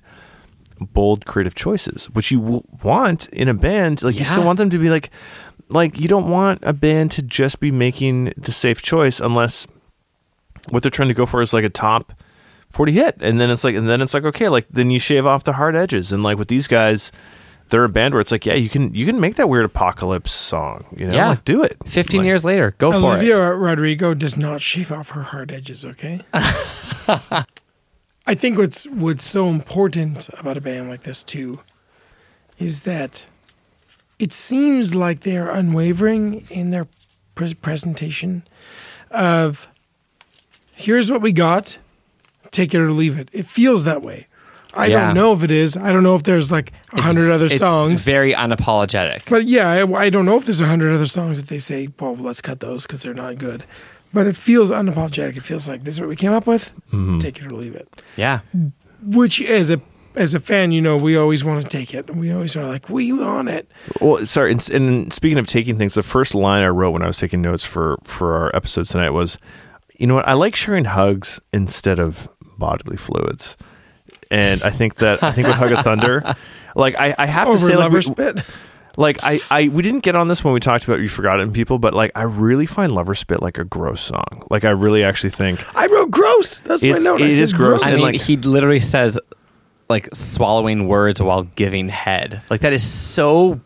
bold 0.79 1.25
creative 1.25 1.55
choices, 1.55 2.05
which 2.11 2.31
you 2.31 2.39
w- 2.41 2.63
want 2.83 3.27
in 3.29 3.47
a 3.47 3.53
band. 3.53 4.01
Like 4.03 4.17
you 4.17 4.25
still 4.25 4.43
want 4.43 4.57
them 4.57 4.69
to 4.71 4.77
be 4.77 4.89
like 4.89 5.09
like 5.69 5.99
you 5.99 6.07
don't 6.07 6.29
want 6.29 6.59
a 6.63 6.73
band 6.73 7.11
to 7.11 7.21
just 7.21 7.59
be 7.59 7.71
making 7.71 8.33
the 8.37 8.51
safe 8.51 8.81
choice 8.81 9.19
unless 9.19 9.67
what 10.69 10.83
they're 10.83 10.89
trying 10.91 11.07
to 11.09 11.13
go 11.13 11.25
for 11.25 11.41
is 11.41 11.53
like 11.53 11.63
a 11.63 11.69
top 11.69 12.13
40 12.71 12.91
hit 12.91 13.17
and 13.21 13.39
then 13.39 13.49
it's 13.51 13.63
like 13.63 13.75
and 13.75 13.87
then 13.87 14.01
it's 14.01 14.13
like 14.13 14.25
okay 14.25 14.49
like 14.49 14.67
then 14.69 14.89
you 14.91 14.99
shave 14.99 15.25
off 15.25 15.43
the 15.43 15.53
hard 15.53 15.75
edges 15.75 16.11
and 16.11 16.23
like 16.23 16.37
with 16.37 16.47
these 16.49 16.67
guys 16.67 17.11
they're 17.69 17.83
a 17.83 17.89
band 17.89 18.13
where 18.13 18.21
it's 18.21 18.31
like 18.31 18.45
yeah 18.45 18.53
you 18.53 18.69
can 18.69 18.93
you 18.93 19.05
can 19.05 19.19
make 19.19 19.35
that 19.35 19.49
weird 19.49 19.65
apocalypse 19.65 20.31
song 20.31 20.85
you 20.95 21.05
know 21.05 21.13
Yeah. 21.13 21.29
like 21.29 21.45
do 21.45 21.63
it 21.63 21.75
15 21.87 22.19
Like, 22.19 22.25
years 22.25 22.45
later, 22.45 22.75
go 22.77 22.91
for 22.91 22.97
it. 22.97 23.01
Olivia. 23.03 23.53
Rodrigo 23.53 24.13
does 24.13 24.37
not 24.37 24.61
shave 24.61 24.91
off 24.91 25.09
her 25.11 25.23
hard 25.23 25.51
edges, 25.51 25.83
okay? 25.85 26.21
I 28.27 28.33
think 28.33 28.57
what's 28.57 28.85
what's 28.87 29.23
so 29.23 29.47
important 29.49 30.29
about 30.39 30.57
a 30.57 30.61
band 30.61 30.89
like 30.89 31.03
this 31.03 31.21
too 31.23 31.59
is 32.57 32.81
that 32.81 33.27
it 34.17 34.31
seems 34.33 34.95
like 34.95 35.21
they 35.21 35.37
are 35.37 35.49
unwavering 35.51 36.45
in 36.49 36.71
their 36.71 36.87
pres 37.35 37.53
presentation 37.53 38.43
of 39.11 39.67
here's 40.73 41.11
what 41.11 41.21
we 41.21 41.31
got, 41.31 41.77
take 42.51 42.73
it 42.73 42.79
or 42.79 42.91
leave 42.91 43.19
it. 43.19 43.29
It 43.33 43.45
feels 43.45 43.83
that 43.83 44.01
way. 44.01 44.27
I 44.75 44.87
Yeah. 44.87 45.05
don't 45.07 45.15
know 45.15 45.33
if 45.33 45.43
it 45.43 45.51
is. 45.51 45.77
I 45.77 45.91
don't 45.91 46.03
know 46.03 46.15
if 46.15 46.23
there's 46.23 46.51
like 46.51 46.71
a 46.93 47.01
hundred 47.01 47.31
other 47.31 47.45
it's 47.45 47.57
songs. 47.57 48.03
Very 48.05 48.33
unapologetic. 48.33 49.29
But 49.29 49.45
yeah, 49.45 49.69
I, 49.69 49.91
I 49.93 50.09
don't 50.09 50.25
know 50.25 50.35
if 50.37 50.45
there's 50.45 50.61
a 50.61 50.67
hundred 50.67 50.93
other 50.93 51.05
songs 51.05 51.39
that 51.39 51.47
they 51.49 51.59
say, 51.59 51.89
well, 51.99 52.15
let's 52.15 52.41
cut 52.41 52.59
those 52.59 52.83
because 52.83 53.01
they're 53.01 53.13
not 53.13 53.37
good. 53.37 53.63
But 54.13 54.27
it 54.27 54.35
feels 54.35 54.71
unapologetic. 54.71 55.35
It 55.37 55.43
feels 55.43 55.67
like 55.67 55.83
this 55.83 55.95
is 55.95 55.99
what 55.99 56.09
we 56.09 56.15
came 56.15 56.31
up 56.31 56.47
with. 56.47 56.71
Mm-hmm. 56.91 57.19
Take 57.19 57.39
it 57.39 57.45
or 57.45 57.51
leave 57.51 57.75
it. 57.75 57.87
yeah. 58.15 58.39
Which, 59.03 59.41
as 59.41 59.69
a 59.69 59.81
as 60.15 60.33
a 60.33 60.39
fan, 60.39 60.71
you 60.71 60.81
know, 60.81 60.95
we 60.95 61.17
always 61.17 61.43
want 61.43 61.61
to 61.61 61.67
take 61.67 61.93
it. 61.93 62.09
We 62.15 62.31
always 62.31 62.55
are 62.55 62.65
like, 62.65 62.87
we 62.89 63.11
want 63.11 63.49
it. 63.49 63.69
Well, 63.99 64.25
sorry. 64.25 64.53
And, 64.53 64.69
and 64.69 65.11
speaking 65.13 65.37
of 65.37 65.45
taking 65.47 65.77
things, 65.77 65.93
the 65.95 66.03
first 66.03 66.33
line 66.33 66.63
I 66.63 66.69
wrote 66.69 66.91
when 66.91 67.01
I 67.01 67.07
was 67.07 67.17
taking 67.17 67.41
notes 67.41 67.65
for 67.65 67.97
for 68.05 68.35
our 68.35 68.55
episode 68.55 68.85
tonight 68.85 69.09
was, 69.09 69.37
you 69.99 70.07
know 70.07 70.15
what? 70.15 70.27
I 70.27 70.33
like 70.33 70.55
sharing 70.55 70.85
hugs 70.85 71.39
instead 71.51 71.99
of 71.99 72.29
bodily 72.57 72.95
fluids, 72.97 73.57
and 74.31 74.61
I 74.63 74.69
think 74.69 74.95
that 74.95 75.23
I 75.23 75.31
think 75.31 75.47
with 75.47 75.55
Hug 75.57 75.71
of 75.71 75.83
Thunder, 75.83 76.35
like 76.75 76.95
I, 76.99 77.13
I 77.17 77.25
have 77.25 77.51
to 77.51 77.57
say, 77.59 77.69
like, 77.75 77.77
lover 77.79 77.97
we, 77.97 78.01
spit. 78.01 78.37
like 78.97 79.19
I, 79.23 79.39
I 79.51 79.67
we 79.69 79.81
didn't 79.83 80.01
get 80.01 80.15
on 80.15 80.27
this 80.27 80.43
when 80.43 80.53
we 80.53 80.59
talked 80.59 80.83
about 80.85 80.99
you 80.99 81.07
forgotten 81.09 81.51
people, 81.51 81.77
but 81.79 81.93
like 81.93 82.11
I 82.15 82.23
really 82.23 82.65
find 82.65 82.93
Lover 82.93 83.15
Spit 83.15 83.41
like 83.41 83.57
a 83.57 83.63
gross 83.65 84.01
song. 84.01 84.45
Like 84.49 84.65
I 84.65 84.71
really 84.71 85.03
actually 85.03 85.29
think 85.31 85.63
I 85.75 85.85
wrote 85.87 86.11
gross. 86.11 86.59
That's 86.61 86.81
my 86.83 86.89
It's- 86.89 87.03
note. 87.03 87.21
I 87.21 87.25
it 87.25 87.33
said 87.33 87.43
is 87.43 87.53
gross. 87.53 87.83
I 87.83 87.87
And, 87.89 87.95
mean, 87.97 88.03
like- 88.05 88.21
he 88.21 88.37
literally 88.37 88.79
says, 88.79 89.19
like, 89.89 90.09
swallowing 90.15 90.87
words 90.87 91.21
while 91.21 91.43
giving 91.43 91.87
head. 91.89 92.41
Like, 92.49 92.61
that 92.61 92.73
is 92.73 92.81
so, 92.83 93.61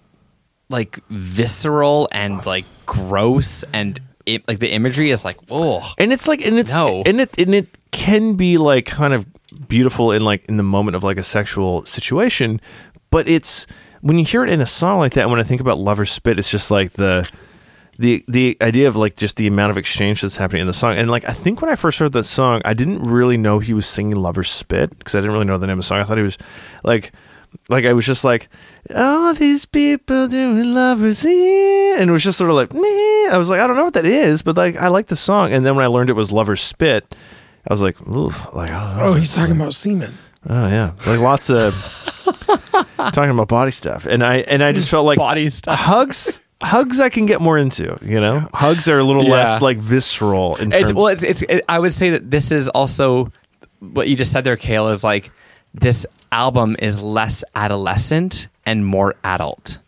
like, 0.70 1.00
visceral 1.10 2.10
and, 2.12 2.46
like, 2.46 2.66
gross. 2.86 3.64
And, 3.72 4.00
it, 4.26 4.46
like, 4.48 4.60
the 4.60 4.70
imagery 4.72 5.12
is 5.12 5.24
like, 5.24 5.38
oh. 5.50 5.82
and 5.98 6.12
it's 6.12 6.28
like 6.28 6.42
and 6.46 6.58
it's 6.60 6.74
No. 6.74 7.02
and 7.06 7.22
it 7.22 7.38
and 7.40 7.56
it 7.56 7.68
can 7.92 8.34
be 8.36 8.58
like 8.60 8.86
kind 8.86 9.14
of 9.14 9.26
beautiful 9.68 10.12
in 10.12 10.24
like 10.24 10.46
in 10.46 10.58
the 10.58 10.64
moment 10.64 10.96
of 10.96 11.04
like 11.04 11.18
a 11.18 11.24
sexual 11.24 11.86
situation 11.86 12.62
but 13.10 13.28
it's 13.28 13.66
when 14.02 14.18
you 14.20 14.26
hear 14.26 14.44
it 14.44 14.50
in 14.50 14.62
a 14.62 14.66
song 14.66 15.00
like 15.00 15.14
that 15.14 15.30
when 15.30 15.40
i 15.40 15.44
think 15.44 15.62
about 15.62 15.78
lover 15.78 16.06
spit 16.06 16.38
it's 16.38 16.50
just 16.50 16.70
like 16.70 16.92
the 16.94 17.28
the 17.98 18.24
the 18.28 18.58
idea 18.62 18.88
of 18.88 18.96
like 18.96 19.16
just 19.16 19.38
the 19.38 19.48
amount 19.48 19.72
of 19.72 19.78
exchange 19.78 20.22
that's 20.22 20.38
happening 20.38 20.62
in 20.62 20.68
the 20.68 20.74
song 20.74 20.96
and 20.96 21.10
like 21.10 21.28
i 21.28 21.34
think 21.34 21.62
when 21.62 21.70
i 21.70 21.76
first 21.76 22.00
heard 22.00 22.14
that 22.14 22.24
song 22.24 22.62
i 22.64 22.74
didn't 22.74 23.02
really 23.04 23.38
know 23.38 23.60
he 23.60 23.74
was 23.74 23.86
singing 23.86 24.16
lover 24.16 24.44
spit 24.44 24.98
because 24.98 25.16
i 25.16 25.20
didn't 25.20 25.34
really 25.34 25.46
know 25.46 25.58
the 25.58 25.68
name 25.68 25.78
of 25.80 25.84
the 25.84 25.88
song 25.88 26.00
i 26.00 26.04
thought 26.04 26.18
he 26.18 26.24
was 26.24 26.38
like 26.84 27.12
like 27.68 27.86
I 27.86 27.94
was 27.94 28.06
just 28.06 28.24
like, 28.24 28.48
all 28.96 29.34
these 29.34 29.66
people 29.66 30.28
doing 30.28 30.74
lovers, 30.74 31.26
eh," 31.26 31.96
and 31.98 32.10
it 32.10 32.14
was 32.14 32.24
just 32.24 32.38
sort 32.38 32.50
of 32.50 32.56
like, 32.56 32.74
me. 32.74 33.28
I 33.28 33.38
was 33.38 33.50
like, 33.50 33.60
I 33.60 33.68
don't 33.68 33.76
know 33.76 33.86
what 33.86 33.94
that 33.96 34.06
is, 34.06 34.42
but 34.42 34.58
like, 34.58 34.76
I 34.76 34.88
like 34.88 35.08
the 35.08 35.16
song. 35.16 35.52
And 35.52 35.66
then 35.66 35.76
when 35.76 35.84
I 35.84 35.88
learned 35.88 36.10
it 36.10 36.14
was 36.14 36.32
lovers 36.32 36.62
spit, 36.62 37.16
I 37.70 37.74
was 37.74 37.82
like, 37.82 38.00
oof, 38.08 38.54
like, 38.54 38.72
oh, 38.72 38.98
Oh, 39.00 39.14
he's 39.14 39.34
talking 39.36 39.56
about 39.56 39.74
semen. 39.76 40.18
oh 40.50 40.68
yeah, 40.68 40.94
like 41.06 41.20
lots 41.20 41.50
of 41.50 41.74
talking 42.98 43.30
about 43.30 43.48
body 43.48 43.72
stuff, 43.72 44.06
and 44.06 44.24
I 44.24 44.38
and 44.38 44.64
I 44.64 44.72
just 44.72 44.90
felt 44.90 45.06
like 45.06 45.18
Body 45.18 45.50
stuff. 45.50 45.78
hugs. 45.80 46.40
Hugs 46.62 47.00
I 47.00 47.08
can 47.08 47.26
get 47.26 47.40
more 47.40 47.58
into, 47.58 47.98
you 48.02 48.20
know. 48.20 48.46
Hugs 48.54 48.90
are 48.90 49.00
a 49.00 49.04
little 49.04 49.24
Yeah. 49.24 49.32
less 49.32 49.62
like 49.62 49.78
visceral. 49.78 50.58
In 50.58 50.68
It's, 50.74 50.78
terms, 50.90 50.94
well, 50.94 51.08
it's, 51.08 51.24
it's, 51.24 51.42
it, 51.44 51.64
I 51.70 51.80
would 51.80 51.94
say 51.94 52.10
that 52.10 52.30
this 52.30 52.52
is 52.52 52.68
also 52.68 53.32
what 53.80 54.10
you 54.10 54.18
just 54.18 54.34
said 54.34 54.44
there, 54.44 54.58
Kale, 54.58 54.90
is 54.90 55.02
like, 55.02 55.32
this 55.74 56.06
album 56.34 56.76
is 56.80 57.02
less 57.02 57.46
adolescent 57.56 58.50
and 58.66 58.86
more 58.86 59.16
adult. 59.24 59.80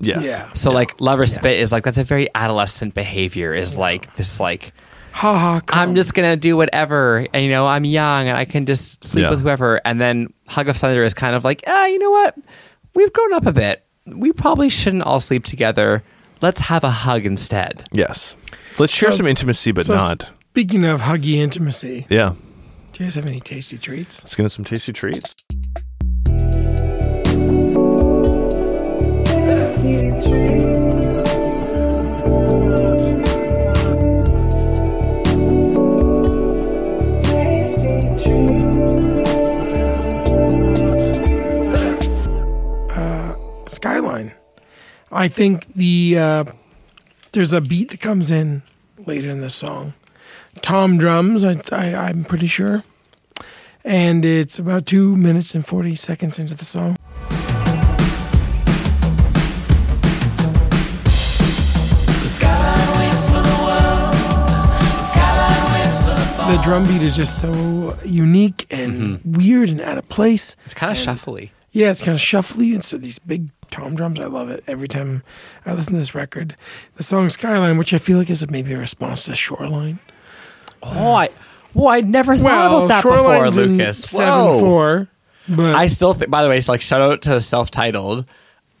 yes, 0.00 0.24
Yeah. 0.26 0.52
So, 0.54 0.72
like, 0.72 1.00
Lover 1.00 1.24
Spit 1.24 1.60
is 1.60 1.70
like, 1.70 1.84
that's 1.84 1.98
a 1.98 2.02
very 2.04 2.28
adolescent 2.34 2.94
behavior, 2.94 3.54
is 3.54 3.78
like 3.78 4.16
this, 4.16 4.40
like, 4.40 4.72
Ha 5.12 5.38
ha. 5.38 5.60
I'm 5.68 5.94
just 5.94 6.14
gonna 6.14 6.36
do 6.36 6.56
whatever. 6.56 7.26
And, 7.32 7.44
you 7.44 7.50
know, 7.50 7.66
I'm 7.66 7.84
young 7.84 8.28
and 8.28 8.36
I 8.36 8.44
can 8.44 8.66
just 8.66 9.04
sleep 9.04 9.24
Yeah. 9.24 9.30
with 9.30 9.42
whoever. 9.42 9.80
And 9.84 10.00
then 10.00 10.32
Hug 10.48 10.68
of 10.68 10.76
Thunder 10.76 11.02
is 11.04 11.14
kind 11.14 11.34
of 11.36 11.44
like, 11.44 11.62
ah, 11.66 11.86
you 11.86 11.98
know 11.98 12.10
what? 12.10 12.34
We've 12.94 13.12
grown 13.12 13.32
up 13.34 13.46
a 13.46 13.52
bit. 13.52 13.84
We 14.06 14.32
probably 14.32 14.68
shouldn't 14.68 15.02
all 15.04 15.20
sleep 15.20 15.44
together. 15.44 16.02
Let's 16.40 16.62
have 16.62 16.82
a 16.82 16.90
hug 16.90 17.24
instead. 17.24 17.84
yes. 17.92 18.36
Let's 18.78 18.92
share 18.92 19.10
So- 19.10 19.18
some 19.18 19.26
intimacy, 19.26 19.70
but 19.72 19.86
So 19.86 19.94
not. 19.96 20.30
Speaking 20.50 20.84
of 20.84 21.02
huggy 21.02 21.34
intimacy, 21.36 22.06
Yeah, 22.10 22.32
do 22.92 23.04
you 23.04 23.06
guys 23.06 23.14
have 23.16 23.26
any 23.26 23.40
tasty 23.40 23.76
treats? 23.78 24.24
let's 24.24 24.34
get 24.34 24.42
into 24.44 24.50
some 24.50 24.64
tasty 24.64 24.92
treats. 24.92 25.34
Skyline. 29.82 30.81
I 45.14 45.28
think 45.28 45.74
the 45.74 46.16
uh, 46.18 46.44
there's 47.32 47.52
a 47.52 47.60
beat 47.60 47.90
that 47.90 48.00
comes 48.00 48.30
in 48.30 48.62
later 49.06 49.28
in 49.28 49.42
the 49.42 49.50
song. 49.50 49.92
Tom 50.62 50.96
drums. 50.96 51.44
I, 51.44 51.60
I 51.70 51.94
I'm 52.08 52.24
pretty 52.24 52.46
sure, 52.46 52.82
and 53.84 54.24
it's 54.24 54.58
about 54.58 54.86
two 54.86 55.14
minutes 55.14 55.54
and 55.54 55.66
forty 55.66 55.96
seconds 55.96 56.38
into 56.38 56.54
the 56.54 56.64
song. 56.64 56.96
The 66.48 66.60
drum 66.64 66.86
beat 66.86 67.02
is 67.02 67.14
just 67.16 67.38
so 67.38 67.96
unique 68.04 68.66
and 68.70 69.20
weird 69.24 69.68
and 69.68 69.80
out 69.82 69.98
of 69.98 70.08
place. 70.08 70.56
It's 70.64 70.74
kind 70.74 70.90
of 70.90 70.98
shuffly. 70.98 71.50
Yeah, 71.70 71.90
it's 71.90 72.02
kind 72.02 72.14
of 72.14 72.20
shuffly. 72.20 72.74
It's 72.74 72.90
these 72.90 73.18
big 73.18 73.50
tom 73.72 73.96
drums. 73.96 74.20
I 74.20 74.26
love 74.26 74.48
it 74.48 74.62
every 74.68 74.86
time 74.86 75.24
I 75.66 75.72
listen 75.74 75.94
to 75.94 75.98
this 75.98 76.14
record. 76.14 76.56
The 76.94 77.02
song 77.02 77.28
Skyline, 77.28 77.78
which 77.78 77.92
I 77.92 77.98
feel 77.98 78.18
like 78.18 78.30
is 78.30 78.48
maybe 78.48 78.72
a 78.72 78.78
response 78.78 79.24
to 79.24 79.34
Shoreline. 79.34 79.98
Oh, 80.82 81.14
I, 81.14 81.28
well, 81.74 81.88
I'd 81.88 82.08
never 82.08 82.36
thought 82.36 82.66
about 82.66 82.88
that 82.88 83.02
before, 83.02 83.16
Shoreline's 83.18 83.58
in 83.58 83.78
Lucas. 83.78 84.00
Seven 84.02 84.60
four, 84.60 85.08
but 85.48 85.74
I 85.74 85.86
still 85.88 86.14
think, 86.14 86.30
by 86.30 86.42
the 86.42 86.48
way, 86.48 86.58
it's 86.58 86.68
like 86.68 86.82
shout 86.82 87.00
out 87.00 87.22
to 87.22 87.40
self 87.40 87.70
titled. 87.70 88.26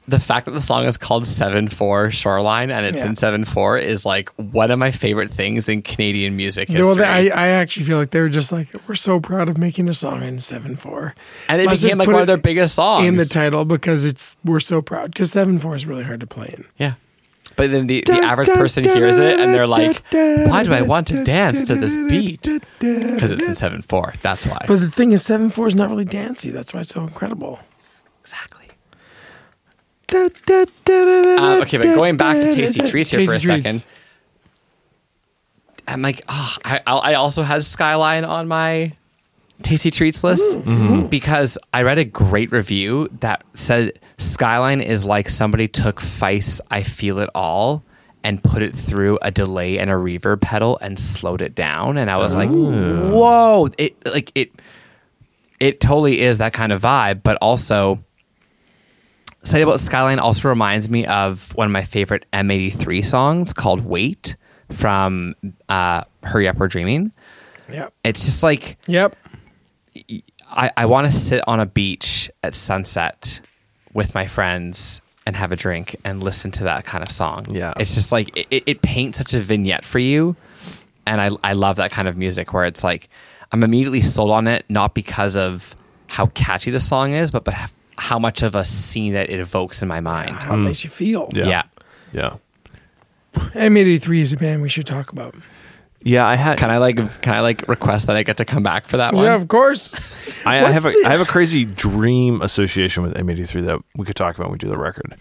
The 0.08 0.18
fact 0.18 0.46
that 0.46 0.50
the 0.52 0.60
song 0.60 0.84
is 0.86 0.96
called 0.96 1.26
7 1.26 1.68
4 1.68 2.10
Shoreline 2.10 2.70
and 2.72 2.84
it's 2.84 3.04
Yeah. 3.04 3.10
in 3.10 3.16
7 3.16 3.44
4 3.44 3.78
is 3.78 4.04
like 4.04 4.30
one 4.36 4.70
of 4.72 4.78
my 4.78 4.90
favorite 4.90 5.30
things 5.30 5.68
in 5.68 5.80
Canadian 5.80 6.36
music 6.36 6.68
history. 6.68 6.84
well, 6.86 7.00
I 7.04 7.30
I 7.34 7.48
actually 7.48 7.86
feel 7.86 7.98
like 7.98 8.10
they 8.10 8.20
were 8.20 8.28
just 8.28 8.50
like 8.50 8.68
we're 8.88 8.96
so 8.96 9.20
proud 9.20 9.48
of 9.48 9.58
making 9.58 9.88
a 9.88 9.94
song 9.94 10.22
in 10.22 10.40
seven 10.40 10.74
four, 10.76 11.14
and 11.48 11.62
it 11.62 11.70
became 11.70 11.98
like 11.98 12.08
one 12.08 12.20
of 12.20 12.26
their 12.26 12.36
biggest 12.36 12.74
songs. 12.74 13.06
in 13.06 13.16
the 13.16 13.24
title 13.24 13.64
because 13.64 14.04
it's 14.04 14.34
we're 14.44 14.58
so 14.60 14.82
proud 14.82 15.12
because 15.12 15.30
seven 15.30 15.58
four 15.58 15.76
is 15.76 15.86
really 15.86 16.02
hard 16.04 16.18
to 16.20 16.26
play 16.26 16.52
in. 16.56 16.64
yeah. 16.78 16.94
But 17.54 17.70
then 17.70 17.86
the, 17.86 18.02
the 18.06 18.14
average 18.14 18.48
person 18.48 18.82
hears 18.84 19.18
it 19.18 19.38
and 19.38 19.52
they're 19.52 19.66
like, 19.66 20.02
why 20.10 20.64
do 20.64 20.72
I 20.72 20.80
want 20.82 21.06
to 21.08 21.22
dance 21.22 21.62
to 21.64 21.74
this 21.74 21.96
beat? 22.08 22.48
Because 22.78 23.30
it's 23.30 23.42
in 23.46 23.54
7 23.54 23.82
4. 23.82 24.14
That's 24.22 24.46
why. 24.46 24.64
But 24.66 24.80
the 24.80 24.90
thing 24.90 25.12
is, 25.12 25.22
seven 25.22 25.50
four 25.50 25.66
is 25.66 25.74
not 25.74 25.90
really 25.90 26.06
dancey. 26.06 26.48
That's 26.50 26.72
why 26.72 26.80
it's 26.80 26.88
so 26.90 27.02
incredible. 27.02 27.60
exactly. 28.22 28.61
Uh, 30.14 31.60
okay, 31.62 31.78
but 31.78 31.94
going 31.94 32.16
back 32.16 32.36
to 32.36 32.54
Tasty 32.54 32.80
Treats 32.88 33.10
here 33.10 33.26
for 33.26 33.34
a 33.34 33.38
Tasty 33.38 33.46
second. 33.62 33.86
I'm 35.88 36.02
like, 36.02 36.22
oh, 36.28 36.56
I, 36.64 36.80
I 36.86 37.14
also 37.14 37.42
has 37.42 37.66
Skyline 37.66 38.24
on 38.24 38.46
my 38.48 38.92
tasty 39.62 39.90
treats 39.90 40.24
list 40.24 40.58
because 41.10 41.56
I 41.72 41.82
read 41.82 41.98
a 41.98 42.04
great 42.04 42.50
review 42.50 43.08
that 43.20 43.44
said 43.54 43.98
Skyline 44.18 44.80
is 44.80 45.04
like 45.04 45.28
somebody 45.28 45.68
took 45.68 46.00
Feist 46.00 46.60
I 46.70 46.82
Feel 46.82 47.18
It 47.18 47.30
All 47.34 47.82
and 48.24 48.42
put 48.42 48.62
it 48.62 48.74
through 48.74 49.18
a 49.22 49.30
delay 49.30 49.78
and 49.78 49.90
a 49.90 49.94
reverb 49.94 50.40
pedal 50.40 50.78
and 50.80 50.98
slowed 50.98 51.42
it 51.42 51.54
down. 51.54 51.96
And 51.98 52.10
I 52.10 52.16
was 52.16 52.34
like, 52.36 52.50
whoa, 52.50 53.68
it 53.78 53.96
like 54.06 54.30
it 54.34 54.52
it 55.60 55.80
totally 55.80 56.20
is 56.20 56.38
that 56.38 56.52
kind 56.52 56.72
of 56.72 56.82
vibe, 56.82 57.22
but 57.22 57.36
also 57.42 58.02
Say 59.44 59.62
about 59.62 59.80
Skyline 59.80 60.18
also 60.18 60.48
reminds 60.48 60.88
me 60.88 61.04
of 61.06 61.54
one 61.56 61.66
of 61.66 61.72
my 61.72 61.82
favorite 61.82 62.26
M83 62.32 63.04
songs 63.04 63.52
called 63.52 63.84
Wait 63.84 64.36
from 64.70 65.34
uh, 65.68 66.04
Hurry 66.22 66.48
Up 66.48 66.56
We're 66.58 66.68
Dreaming. 66.68 67.12
Yep. 67.70 67.92
It's 68.04 68.24
just 68.24 68.42
like 68.42 68.78
Yep. 68.86 69.16
I, 70.50 70.70
I 70.76 70.86
want 70.86 71.10
to 71.10 71.12
sit 71.12 71.42
on 71.46 71.60
a 71.60 71.66
beach 71.66 72.30
at 72.42 72.54
sunset 72.54 73.40
with 73.92 74.14
my 74.14 74.26
friends 74.26 75.00
and 75.26 75.36
have 75.36 75.52
a 75.52 75.56
drink 75.56 75.96
and 76.04 76.22
listen 76.22 76.50
to 76.52 76.64
that 76.64 76.84
kind 76.84 77.02
of 77.02 77.10
song. 77.10 77.46
Yeah. 77.50 77.72
It's 77.78 77.94
just 77.94 78.12
like 78.12 78.36
it, 78.50 78.62
it 78.66 78.82
paints 78.82 79.18
such 79.18 79.34
a 79.34 79.40
vignette 79.40 79.84
for 79.84 79.98
you. 79.98 80.36
And 81.06 81.20
I, 81.20 81.30
I 81.42 81.52
love 81.54 81.76
that 81.76 81.90
kind 81.90 82.08
of 82.08 82.16
music 82.16 82.52
where 82.52 82.64
it's 82.64 82.84
like 82.84 83.08
I'm 83.50 83.62
immediately 83.62 84.00
sold 84.00 84.30
on 84.30 84.46
it, 84.46 84.64
not 84.68 84.94
because 84.94 85.36
of 85.36 85.74
how 86.06 86.26
catchy 86.26 86.70
the 86.70 86.80
song 86.80 87.12
is, 87.12 87.30
but, 87.30 87.44
but 87.44 87.54
how 87.98 88.18
much 88.18 88.42
of 88.42 88.54
a 88.54 88.64
scene 88.64 89.12
that 89.14 89.30
it 89.30 89.40
evokes 89.40 89.82
in 89.82 89.88
my 89.88 90.00
mind. 90.00 90.30
How 90.30 90.54
it 90.54 90.58
makes 90.58 90.84
you 90.84 90.90
feel. 90.90 91.28
Yeah. 91.32 91.46
Yeah. 91.46 91.62
Yeah. 92.12 92.36
M83 93.34 94.20
is 94.20 94.32
a 94.32 94.36
band 94.36 94.62
we 94.62 94.68
should 94.68 94.86
talk 94.86 95.10
about. 95.12 95.34
Yeah, 96.04 96.26
I 96.26 96.34
had 96.34 96.58
Can 96.58 96.68
I 96.68 96.78
like 96.78 96.96
can 97.22 97.32
I 97.32 97.40
like 97.40 97.66
request 97.68 98.08
that 98.08 98.16
I 98.16 98.24
get 98.24 98.36
to 98.38 98.44
come 98.44 98.64
back 98.64 98.86
for 98.86 98.96
that 98.96 99.14
one? 99.14 99.24
Yeah, 99.24 99.34
of 99.36 99.46
course. 99.46 99.94
I, 100.46 100.58
I 100.64 100.70
have 100.72 100.84
a 100.84 100.90
the- 100.90 101.04
I 101.06 101.10
have 101.10 101.20
a 101.20 101.24
crazy 101.24 101.64
dream 101.64 102.42
association 102.42 103.04
with 103.04 103.14
M83 103.14 103.66
that 103.66 103.80
we 103.94 104.04
could 104.04 104.16
talk 104.16 104.34
about 104.34 104.48
when 104.48 104.52
we 104.52 104.58
do 104.58 104.68
the 104.68 104.76
record. 104.76 105.14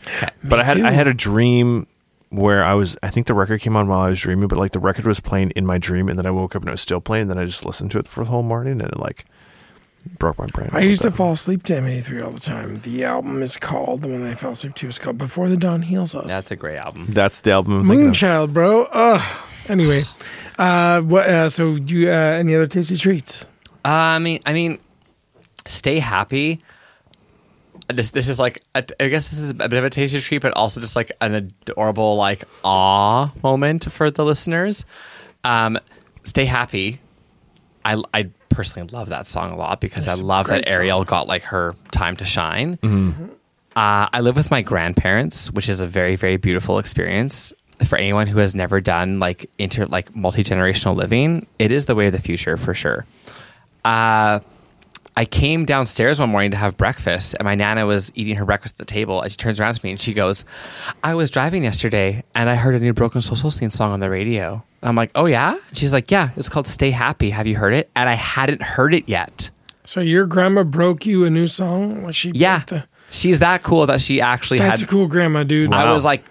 But 0.44 0.60
I 0.60 0.64
had 0.64 0.78
too. 0.78 0.86
I 0.86 0.92
had 0.92 1.06
a 1.08 1.14
dream 1.14 1.86
where 2.30 2.64
I 2.64 2.74
was 2.74 2.98
I 3.04 3.12
think 3.12 3.28
the 3.28 3.36
record 3.36 3.62
came 3.62 3.76
on 3.76 3.88
while 3.88 4.00
I 4.00 4.10
was 4.10 4.20
dreaming, 4.20 4.48
but 4.48 4.58
like 4.58 4.72
the 4.72 4.80
record 4.80 5.06
was 5.06 5.20
playing 5.20 5.52
in 5.52 5.68
my 5.68 5.78
dream 5.78 6.10
and 6.10 6.18
then 6.18 6.26
I 6.26 6.32
woke 6.32 6.56
up 6.56 6.64
and 6.64 6.70
it 6.70 6.72
was 6.72 6.82
still 6.82 7.00
playing, 7.02 7.28
then 7.28 7.38
I 7.38 7.46
just 7.46 7.64
listened 7.64 7.92
to 7.92 8.00
it 8.00 8.08
for 8.08 8.24
the 8.24 8.32
whole 8.32 8.44
morning 8.44 8.82
and 8.82 8.92
it 8.92 8.98
like 8.98 9.26
broke 10.02 10.38
my 10.40 10.48
brain. 10.48 10.68
a 10.68 10.72
I 10.72 10.74
little 10.76 10.90
used 10.90 11.02
to 11.04 11.12
fall 11.12 11.34
asleep 11.34 11.64
to 11.64 11.74
M83 11.74 12.26
all 12.26 12.32
the 12.32 12.40
time. 12.40 12.80
The 12.82 13.04
album 13.04 13.42
is 13.42 13.58
called, 13.58 14.02
the 14.02 14.08
one 14.08 14.22
that 14.24 14.32
I 14.32 14.36
fell 14.36 14.52
asleep 14.52 14.76
to 14.76 14.88
is 14.88 15.00
called 15.00 15.18
Before 15.18 15.50
the 15.50 15.58
Dawn 15.58 15.84
Heals 15.84 16.16
Us. 16.16 16.28
That's 16.28 16.52
a 16.52 16.56
great 16.56 16.78
album. 16.78 17.08
That's 17.10 17.42
the 17.42 17.52
album 17.52 17.80
of. 17.80 17.86
Moonchild, 17.86 18.54
bro. 18.54 18.86
Ugh. 18.86 19.46
Anyway, 19.70 20.04
uh, 20.58 21.02
what? 21.02 21.28
Uh, 21.28 21.50
so, 21.50 21.78
do 21.78 21.96
you 21.96 22.10
uh, 22.10 22.14
any 22.14 22.56
other 22.56 22.68
tasty 22.68 22.98
treats? 22.98 23.46
Uh, 23.86 23.90
I 23.90 24.20
mean, 24.20 24.42
I 24.46 24.54
mean, 24.54 24.80
stay 25.66 26.00
happy. 26.00 26.60
This 27.88 28.10
this 28.12 28.28
is 28.28 28.40
like 28.40 28.62
a, 28.74 28.84
I 29.00 29.08
guess 29.10 29.30
this 29.30 29.40
is 29.40 29.52
a 29.52 29.54
bit 29.54 29.74
of 29.74 29.84
a 29.84 29.90
tasty 29.90 30.20
treat, 30.20 30.42
but 30.42 30.54
also 30.54 30.80
just 30.80 30.96
like 30.96 31.12
an 31.22 31.36
adorable 31.36 32.16
like 32.16 32.44
awe 32.64 33.32
moment 33.44 33.92
for 33.92 34.10
the 34.10 34.24
listeners. 34.26 34.86
Um, 35.44 35.78
stay 36.24 36.46
happy. 36.46 37.00
I 37.86 38.02
I 38.14 38.30
personally 38.52 38.88
love 38.92 39.10
that 39.10 39.26
song 39.28 39.52
a 39.52 39.56
lot 39.56 39.82
because 39.82 40.06
It's 40.08 40.20
I 40.20 40.22
a 40.22 40.26
love 40.26 40.48
that 40.48 40.70
Ariel 40.70 41.00
song. 41.00 41.06
got 41.06 41.28
like 41.28 41.44
her 41.44 41.76
time 41.92 42.16
to 42.18 42.26
shine. 42.26 42.78
Mm-hmm. 42.78 43.26
Uh, 43.76 44.10
I 44.14 44.20
live 44.22 44.36
with 44.36 44.52
my 44.52 44.62
grandparents, 44.62 45.50
which 45.52 45.70
is 45.70 45.80
a 45.80 45.88
very 45.88 46.16
very 46.16 46.38
beautiful 46.38 46.78
experience 46.80 47.54
for 47.88 47.98
anyone 47.98 48.28
who 48.28 48.38
has 48.40 48.54
never 48.54 48.80
done 48.82 49.20
like 49.20 49.50
inter 49.58 49.86
like 49.88 50.16
multi 50.16 50.44
generational 50.44 50.96
living. 50.96 51.48
It 51.58 51.72
is 51.72 51.86
the 51.86 51.96
way 51.96 52.08
of 52.08 52.12
the 52.12 52.20
future 52.20 52.58
for 52.58 52.74
sure. 52.74 53.06
Uh, 53.86 54.40
I 55.18 55.26
came 55.26 55.66
downstairs 55.66 56.20
one 56.20 56.30
morning 56.30 56.52
to 56.52 56.58
have 56.58 56.78
breakfast, 56.78 57.36
and 57.38 57.44
my 57.44 57.54
nana 57.56 57.86
was 57.86 58.12
eating 58.16 58.36
her 58.38 58.46
breakfast 58.46 58.76
at 58.76 58.78
the 58.78 58.86
table. 58.86 59.22
And 59.22 59.30
she 59.32 59.36
turns 59.38 59.60
around 59.60 59.74
to 59.74 59.86
me 59.86 59.92
and 59.92 60.00
she 60.00 60.14
goes, 60.14 60.46
"I 61.04 61.16
was 61.16 61.30
driving 61.30 61.64
yesterday, 61.64 62.24
and 62.36 62.50
I 62.50 62.56
heard 62.56 62.76
a 62.76 62.80
new 62.80 62.94
Broken 62.94 63.22
Social 63.22 63.52
Scene 63.52 63.72
song 63.72 63.92
on 63.92 64.00
the 64.00 64.10
radio." 64.10 64.64
And 64.82 64.90
I'm 64.90 64.96
like, 64.96 65.12
"Oh 65.16 65.26
yeah?" 65.26 65.56
And 65.70 65.78
she's 65.78 65.94
like, 65.94 66.10
"Yeah, 66.12 66.30
it's 66.36 66.50
called 66.50 66.68
Stay 66.68 66.92
Happy. 66.92 67.30
Have 67.30 67.48
you 67.48 67.56
heard 67.56 67.74
it?" 67.74 67.90
And 67.96 68.10
I 68.10 68.14
hadn't 68.16 68.62
heard 68.62 68.94
it 68.94 69.08
yet. 69.08 69.50
So, 69.84 70.00
your 70.00 70.26
grandma 70.26 70.64
broke 70.64 71.06
you 71.06 71.26
a 71.26 71.30
new 71.30 71.48
song? 71.48 72.04
Like 72.04 72.16
she 72.16 72.32
Yeah, 72.34 72.64
the- 72.68 72.86
she's 73.12 73.40
that 73.40 73.64
cool 73.64 73.86
that 73.88 74.02
she 74.02 74.22
actually 74.22 74.60
that's 74.60 74.82
had. 74.82 74.88
a 74.90 74.92
cool 74.92 75.08
grandma, 75.08 75.44
dude. 75.44 75.74
I 75.74 75.92
was 75.94 76.04
like, 76.06 76.24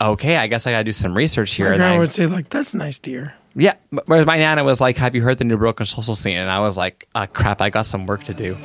"Okay, 0.00 0.36
I 0.36 0.46
guess 0.46 0.66
I 0.66 0.72
gotta 0.72 0.84
do 0.84 0.92
some 0.92 1.14
research 1.14 1.52
here." 1.54 1.66
My 1.66 1.72
And 1.72 1.78
grandma 1.78 1.96
I- 1.96 1.98
would 1.98 2.12
say, 2.12 2.26
like, 2.26 2.48
that's 2.48 2.74
nice, 2.74 2.98
dear. 2.98 3.34
Yeah, 3.56 3.74
whereas 4.06 4.26
my 4.26 4.38
nana 4.38 4.62
was 4.62 4.80
like, 4.80 4.96
"Have 4.98 5.14
you 5.16 5.22
heard 5.22 5.38
the 5.38 5.44
new 5.44 5.56
Broken 5.56 5.84
Social 5.84 6.14
Scene?" 6.14 6.36
And 6.36 6.50
I 6.50 6.60
was 6.60 6.76
like, 6.76 7.08
uh, 7.16 7.26
"Crap, 7.26 7.60
I 7.60 7.70
got 7.70 7.86
some 7.86 8.06
work 8.06 8.22
to 8.24 8.34
do." 8.34 8.56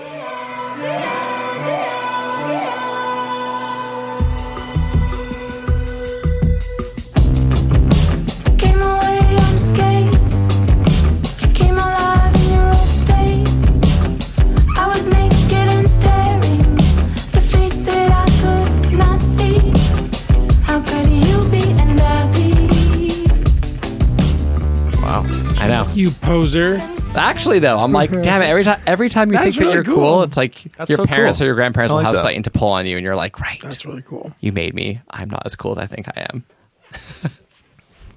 I 25.65 25.83
know. 25.83 25.91
You 25.93 26.11
poser. 26.11 26.77
Actually, 27.15 27.59
though, 27.59 27.79
I'm 27.79 27.91
like, 27.91 28.11
damn 28.11 28.41
it! 28.41 28.45
Every 28.45 28.63
time, 28.63 28.81
every 28.85 29.09
time 29.09 29.29
you 29.31 29.37
That's 29.37 29.45
think 29.45 29.55
that 29.55 29.61
really 29.61 29.73
you're 29.75 29.83
cool. 29.83 29.95
cool. 29.95 30.23
it's 30.23 30.37
like 30.37 30.61
That's 30.77 30.89
your 30.89 30.97
so 30.97 31.05
parents 31.05 31.39
cool. 31.39 31.45
or 31.45 31.47
your 31.47 31.55
grandparents 31.55 31.91
I 31.91 31.95
will 31.95 31.99
like 31.99 32.05
have 32.05 32.15
that. 32.15 32.21
something 32.21 32.43
to 32.43 32.51
pull 32.51 32.69
on 32.69 32.85
you, 32.85 32.97
and 32.97 33.03
you're 33.03 33.15
like, 33.15 33.39
right, 33.39 33.59
That's 33.61 33.85
really 33.85 34.01
cool. 34.01 34.33
you 34.41 34.51
made 34.51 34.73
me. 34.75 35.01
I'm 35.09 35.29
not 35.29 35.43
as 35.45 35.55
cool 35.55 35.71
as 35.71 35.77
I 35.77 35.87
think 35.87 36.07
I 36.09 36.27
am. 36.31 36.43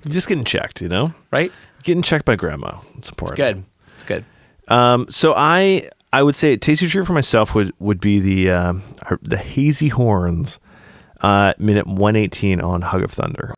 You're 0.05 0.15
just 0.15 0.29
getting 0.29 0.45
checked, 0.45 0.81
you 0.81 0.89
know? 0.89 1.13
Right? 1.33 1.51
Getting 1.83 2.03
checked 2.03 2.25
by 2.25 2.37
grandma. 2.37 2.79
It's 2.97 3.09
important. 3.09 3.39
It's 3.39 3.55
good. 3.55 3.65
It's 3.97 4.05
good. 4.05 4.25
Um, 4.69 5.07
so 5.11 5.35
I 5.37 5.89
I 6.13 6.23
would 6.23 6.35
say 6.37 6.57
tasty 6.57 6.89
treat 6.89 7.07
for 7.07 7.13
myself 7.13 7.55
would 7.55 7.73
would 7.81 8.01
be 8.01 8.21
the 8.21 8.51
um, 8.51 8.83
the 9.23 9.37
hazy 9.37 9.89
horns, 9.89 10.59
uh, 11.21 11.55
minute 11.59 11.87
one 11.87 12.15
eighteen 12.17 12.61
on 12.61 12.83
Hug 12.83 13.03
of 13.03 13.11
Thunder. 13.11 13.55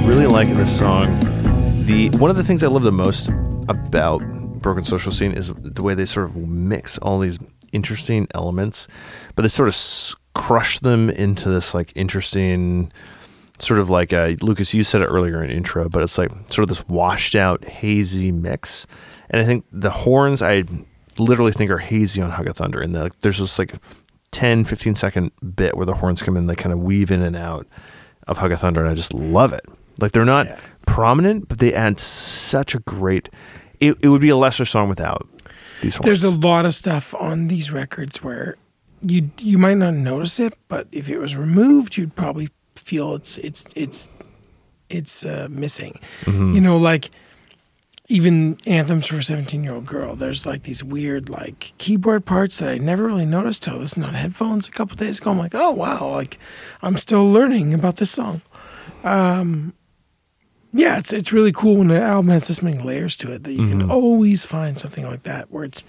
So 0.00 0.06
I 0.06 0.08
really 0.08 0.26
like 0.26 0.48
in 0.48 0.56
this 0.56 0.78
song 0.78 1.20
the 1.84 2.08
one 2.16 2.30
of 2.30 2.36
the 2.36 2.42
things 2.42 2.64
I 2.64 2.68
love 2.68 2.84
the 2.84 2.90
most 2.90 3.28
about 3.68 4.20
Broken 4.62 4.82
Social 4.82 5.12
Scene 5.12 5.32
is 5.32 5.52
the 5.54 5.82
way 5.82 5.92
they 5.94 6.06
sort 6.06 6.30
of 6.30 6.36
mix 6.36 6.96
all 6.98 7.18
these 7.18 7.38
interesting 7.72 8.26
elements, 8.34 8.88
but 9.34 9.42
they 9.42 9.48
sort 9.48 9.68
of 9.68 9.76
crush 10.34 10.78
them 10.78 11.10
into 11.10 11.50
this 11.50 11.74
like 11.74 11.92
interesting 11.94 12.90
sort 13.58 13.78
of 13.78 13.90
like 13.90 14.14
uh, 14.14 14.36
Lucas. 14.40 14.72
You 14.72 14.84
said 14.84 15.02
it 15.02 15.06
earlier 15.06 15.44
in 15.44 15.50
intro, 15.50 15.86
but 15.90 16.02
it's 16.02 16.16
like 16.16 16.30
sort 16.50 16.60
of 16.60 16.68
this 16.68 16.88
washed 16.88 17.34
out 17.34 17.64
hazy 17.66 18.32
mix, 18.32 18.86
and 19.28 19.42
I 19.42 19.44
think 19.44 19.66
the 19.70 19.90
horns 19.90 20.40
I 20.40 20.64
literally 21.18 21.52
think 21.52 21.70
are 21.70 21.78
hazy 21.78 22.22
on 22.22 22.30
Hug 22.30 22.48
of 22.48 22.56
Thunder, 22.56 22.80
and 22.80 22.94
the, 22.94 23.10
there's 23.20 23.38
this 23.38 23.58
like 23.58 23.74
10, 24.30 24.64
15 24.64 24.94
second 24.94 25.32
bit 25.54 25.76
where 25.76 25.84
the 25.84 25.94
horns 25.94 26.22
come 26.22 26.38
in, 26.38 26.46
they 26.46 26.54
kind 26.54 26.72
of 26.72 26.80
weave 26.80 27.10
in 27.10 27.20
and 27.20 27.36
out 27.36 27.66
of 28.26 28.38
Hug 28.38 28.50
of 28.50 28.60
Thunder, 28.60 28.80
and 28.80 28.88
I 28.88 28.94
just 28.94 29.12
love 29.12 29.52
it. 29.52 29.66
Like 30.00 30.12
they're 30.12 30.24
not 30.24 30.46
prominent, 30.86 31.48
but 31.48 31.58
they 31.58 31.72
add 31.72 32.00
such 32.00 32.74
a 32.74 32.80
great. 32.80 33.28
It, 33.78 33.96
it 34.02 34.08
would 34.08 34.20
be 34.20 34.28
a 34.28 34.36
lesser 34.36 34.64
song 34.64 34.88
without 34.88 35.26
these 35.82 35.96
horns. 35.96 36.04
There's 36.06 36.24
a 36.24 36.30
lot 36.30 36.66
of 36.66 36.74
stuff 36.74 37.14
on 37.14 37.48
these 37.48 37.70
records 37.70 38.22
where 38.22 38.56
you 39.02 39.30
you 39.38 39.58
might 39.58 39.78
not 39.78 39.94
notice 39.94 40.38
it, 40.40 40.54
but 40.68 40.86
if 40.92 41.08
it 41.08 41.18
was 41.18 41.36
removed, 41.36 41.96
you'd 41.96 42.14
probably 42.14 42.50
feel 42.76 43.14
it's 43.14 43.38
it's 43.38 43.64
it's 43.74 44.10
it's 44.88 45.24
uh, 45.24 45.48
missing. 45.50 45.98
You 46.54 46.60
know, 46.60 46.76
like 46.76 47.10
even 48.10 48.58
anthems 48.66 49.06
for 49.06 49.18
a 49.18 49.22
17 49.22 49.62
year 49.62 49.72
old 49.72 49.86
girl. 49.86 50.16
There's 50.16 50.44
like 50.44 50.64
these 50.64 50.82
weird 50.82 51.30
like 51.30 51.72
keyboard 51.78 52.26
parts 52.26 52.58
that 52.58 52.68
I 52.68 52.78
never 52.78 53.06
really 53.06 53.24
noticed 53.24 53.62
till 53.62 53.74
I 53.74 53.78
listened 53.78 54.04
on 54.04 54.14
headphones 54.14 54.66
a 54.66 54.72
couple 54.72 54.96
days 54.96 55.18
ago. 55.20 55.30
I'm 55.30 55.38
like, 55.38 55.54
oh 55.54 55.70
wow, 55.70 56.08
like 56.08 56.38
I'm 56.82 56.96
still 56.96 57.30
learning 57.30 57.72
about 57.72 57.96
this 57.96 58.10
song. 58.10 58.42
Um, 59.04 59.74
yeah, 60.72 60.98
it's 60.98 61.12
it's 61.12 61.32
really 61.32 61.52
cool 61.52 61.76
when 61.76 61.90
an 61.90 62.02
album 62.02 62.30
has 62.30 62.48
this 62.48 62.62
many 62.62 62.78
layers 62.78 63.16
to 63.18 63.32
it 63.32 63.44
that 63.44 63.52
you 63.52 63.68
can 63.68 63.90
always 63.90 64.44
find 64.44 64.78
something 64.78 65.04
like 65.04 65.24
that 65.24 65.50
where 65.50 65.64
it's 65.64 65.84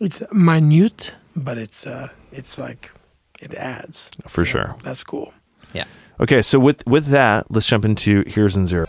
it's 0.00 0.22
minute, 0.32 1.12
but 1.34 1.56
it's 1.58 1.86
uh 1.86 2.08
it's 2.32 2.58
like 2.58 2.90
it 3.40 3.54
adds. 3.54 4.10
for 4.26 4.44
sure. 4.44 4.76
That's 4.82 5.04
cool. 5.04 5.32
Yeah. 5.72 5.84
Okay, 6.20 6.42
so 6.42 6.58
with 6.58 6.86
with 6.86 7.06
that, 7.06 7.50
let's 7.50 7.66
jump 7.66 7.84
into 7.84 8.22
Heroes 8.26 8.56
and 8.56 8.66
Zero. 8.66 8.86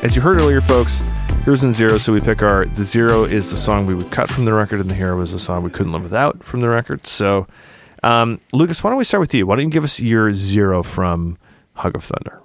As 0.00 0.14
you 0.16 0.22
heard 0.22 0.40
earlier, 0.40 0.60
folks, 0.60 1.02
Heroes 1.48 1.64
and 1.64 1.74
Zero. 1.74 1.96
So 1.96 2.12
we 2.12 2.20
pick 2.20 2.42
our 2.42 2.66
the 2.66 2.84
zero 2.84 3.24
is 3.24 3.48
the 3.48 3.56
song 3.56 3.86
we 3.86 3.94
would 3.94 4.10
cut 4.10 4.28
from 4.28 4.44
the 4.44 4.52
record, 4.52 4.80
and 4.80 4.90
the 4.90 4.94
hero 4.94 5.18
is 5.22 5.32
the 5.32 5.38
song 5.38 5.62
we 5.62 5.70
couldn't 5.70 5.92
live 5.92 6.02
without 6.02 6.44
from 6.44 6.60
the 6.60 6.68
record. 6.68 7.06
So 7.06 7.46
Um, 8.02 8.38
Lucas, 8.52 8.84
why 8.84 8.90
don't 8.90 8.98
we 8.98 9.04
start 9.04 9.22
with 9.22 9.32
you? 9.32 9.46
Why 9.46 9.56
don't 9.56 9.64
you 9.64 9.70
give 9.70 9.82
us 9.82 9.98
your 9.98 10.34
zero 10.34 10.82
from 10.82 11.38
Hug 11.72 11.94
of 11.94 12.04
Thunder? 12.04 12.42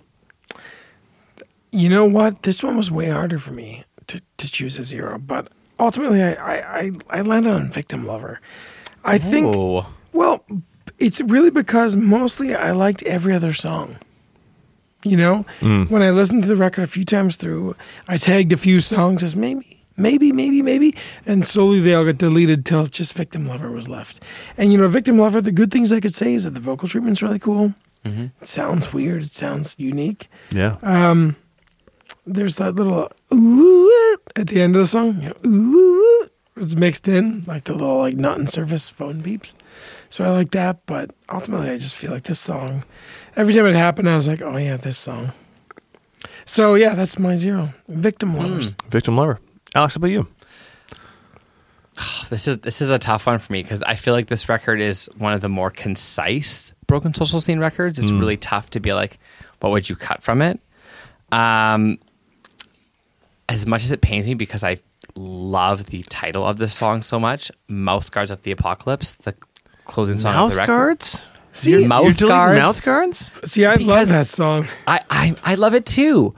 You 1.73 1.89
know 1.89 2.05
what? 2.05 2.43
This 2.43 2.63
one 2.63 2.77
was 2.77 2.89
way 2.89 3.09
harder 3.09 3.39
for 3.39 3.51
me 3.51 3.83
to, 4.07 4.21
to 4.37 4.49
choose 4.49 4.79
a 4.79 4.85
zero, 4.85 5.19
but 5.19 5.49
ultimately 5.77 6.23
I, 6.23 6.35
I, 6.35 6.79
I, 6.79 6.91
I 7.09 7.21
landed 7.23 7.51
on 7.51 7.67
Victim 7.67 8.07
Lover. 8.07 8.39
I 9.03 9.17
think, 9.17 9.53
Ooh. 9.53 9.81
well, 10.13 10.45
it's 10.97 11.19
really 11.19 11.49
because 11.49 11.97
mostly 11.97 12.55
I 12.55 12.71
liked 12.71 13.03
every 13.03 13.33
other 13.33 13.51
song. 13.51 13.97
You 15.03 15.17
know, 15.17 15.45
mm. 15.59 15.89
when 15.89 16.01
I 16.01 16.11
listened 16.11 16.43
to 16.43 16.49
the 16.49 16.55
record 16.55 16.83
a 16.83 16.87
few 16.87 17.03
times 17.03 17.35
through, 17.35 17.75
I 18.07 18.17
tagged 18.17 18.53
a 18.53 18.57
few 18.57 18.79
songs 18.79 19.21
as 19.21 19.35
maybe, 19.35 19.85
maybe, 19.97 20.31
maybe, 20.31 20.61
maybe, 20.61 20.95
and 21.25 21.45
slowly 21.45 21.81
they 21.81 21.93
all 21.93 22.05
got 22.05 22.17
deleted 22.17 22.65
till 22.65 22.85
just 22.87 23.13
Victim 23.13 23.45
Lover 23.45 23.69
was 23.69 23.89
left. 23.89 24.23
And 24.57 24.71
you 24.71 24.77
know, 24.77 24.87
Victim 24.87 25.17
Lover, 25.17 25.41
the 25.41 25.51
good 25.51 25.71
things 25.71 25.91
I 25.91 25.99
could 25.99 26.15
say 26.15 26.33
is 26.33 26.45
that 26.45 26.51
the 26.51 26.61
vocal 26.61 26.87
treatment's 26.87 27.21
really 27.21 27.39
cool. 27.39 27.73
Mm-hmm. 28.05 28.27
It 28.41 28.47
sounds 28.47 28.93
weird. 28.93 29.23
It 29.23 29.33
sounds 29.33 29.75
unique 29.77 30.27
Yeah. 30.51 30.77
Um, 30.81 31.37
there's 32.25 32.55
that 32.57 32.75
little 32.75 33.11
ooh 33.33 34.17
at 34.35 34.47
the 34.47 34.61
end 34.61 34.75
of 34.75 34.81
the 34.81 34.87
song. 34.87 35.21
You 35.21 35.29
know, 35.29 35.49
ooh, 35.49 36.29
it's 36.55 36.75
mixed 36.75 37.07
in 37.07 37.43
like 37.47 37.65
the 37.65 37.73
little 37.73 37.97
like 37.97 38.15
not 38.15 38.37
in 38.37 38.47
service 38.47 38.89
phone 38.89 39.21
beeps. 39.21 39.53
So 40.09 40.23
I 40.23 40.29
like 40.29 40.51
that, 40.51 40.85
but 40.85 41.11
ultimately 41.29 41.69
I 41.69 41.77
just 41.77 41.95
feel 41.95 42.11
like 42.11 42.23
this 42.23 42.39
song. 42.39 42.83
Every 43.35 43.53
time 43.53 43.65
it 43.65 43.75
happened, 43.75 44.09
I 44.09 44.15
was 44.15 44.27
like, 44.27 44.41
oh 44.41 44.57
yeah, 44.57 44.77
this 44.77 44.97
song. 44.97 45.31
So 46.45 46.75
yeah, 46.75 46.93
that's 46.93 47.17
my 47.17 47.35
zero. 47.35 47.73
Victim 47.87 48.35
lovers. 48.35 48.75
Victim 48.89 49.15
Lover. 49.15 49.39
Alex, 49.75 49.95
how 49.95 49.99
about 49.99 50.07
you? 50.07 50.27
This 52.29 52.47
is 52.47 52.57
this 52.59 52.81
is 52.81 52.89
a 52.89 52.97
tough 52.97 53.27
one 53.27 53.37
for 53.37 53.53
me 53.53 53.61
because 53.61 53.83
I 53.83 53.93
feel 53.93 54.13
like 54.15 54.25
this 54.27 54.49
record 54.49 54.81
is 54.81 55.07
one 55.19 55.33
of 55.33 55.41
the 55.41 55.49
more 55.49 55.69
concise 55.69 56.73
broken 56.87 57.13
social 57.13 57.39
scene 57.39 57.59
records. 57.59 57.99
It's 57.99 58.11
really 58.11 58.37
tough 58.37 58.71
to 58.71 58.79
be 58.79 58.91
like, 58.93 59.19
what 59.59 59.71
would 59.71 59.87
you 59.87 59.95
cut 59.95 60.23
from 60.23 60.41
it? 60.41 60.59
Um, 61.31 61.99
as 63.47 63.67
much 63.67 63.83
as 63.83 63.91
it 63.91 64.01
pains 64.01 64.25
me 64.25 64.33
because 64.33 64.63
I 64.63 64.77
love 65.15 65.85
the 65.87 66.01
title 66.03 66.43
of 66.47 66.57
this 66.57 66.73
song 66.73 67.03
so 67.03 67.19
much, 67.19 67.51
"Mouth 67.67 68.09
Guards 68.11 68.31
of 68.31 68.41
the 68.41 68.51
Apocalypse," 68.51 69.11
the 69.11 69.35
closing 69.85 70.17
song 70.17 70.33
of 70.35 70.51
the 70.51 70.57
record. 70.57 70.67
guards? 70.67 71.21
See, 71.53 71.71
Your 71.71 71.87
mouth 71.87 72.19
You're 72.19 72.27
guards. 72.29 72.59
mouth 72.59 72.83
guards? 72.83 73.31
see, 73.45 73.65
I 73.65 73.75
love 73.75 74.07
that 74.09 74.27
song. 74.27 74.67
I, 74.87 74.99
I 75.09 75.35
I 75.43 75.55
love 75.55 75.73
it 75.75 75.85
too, 75.85 76.33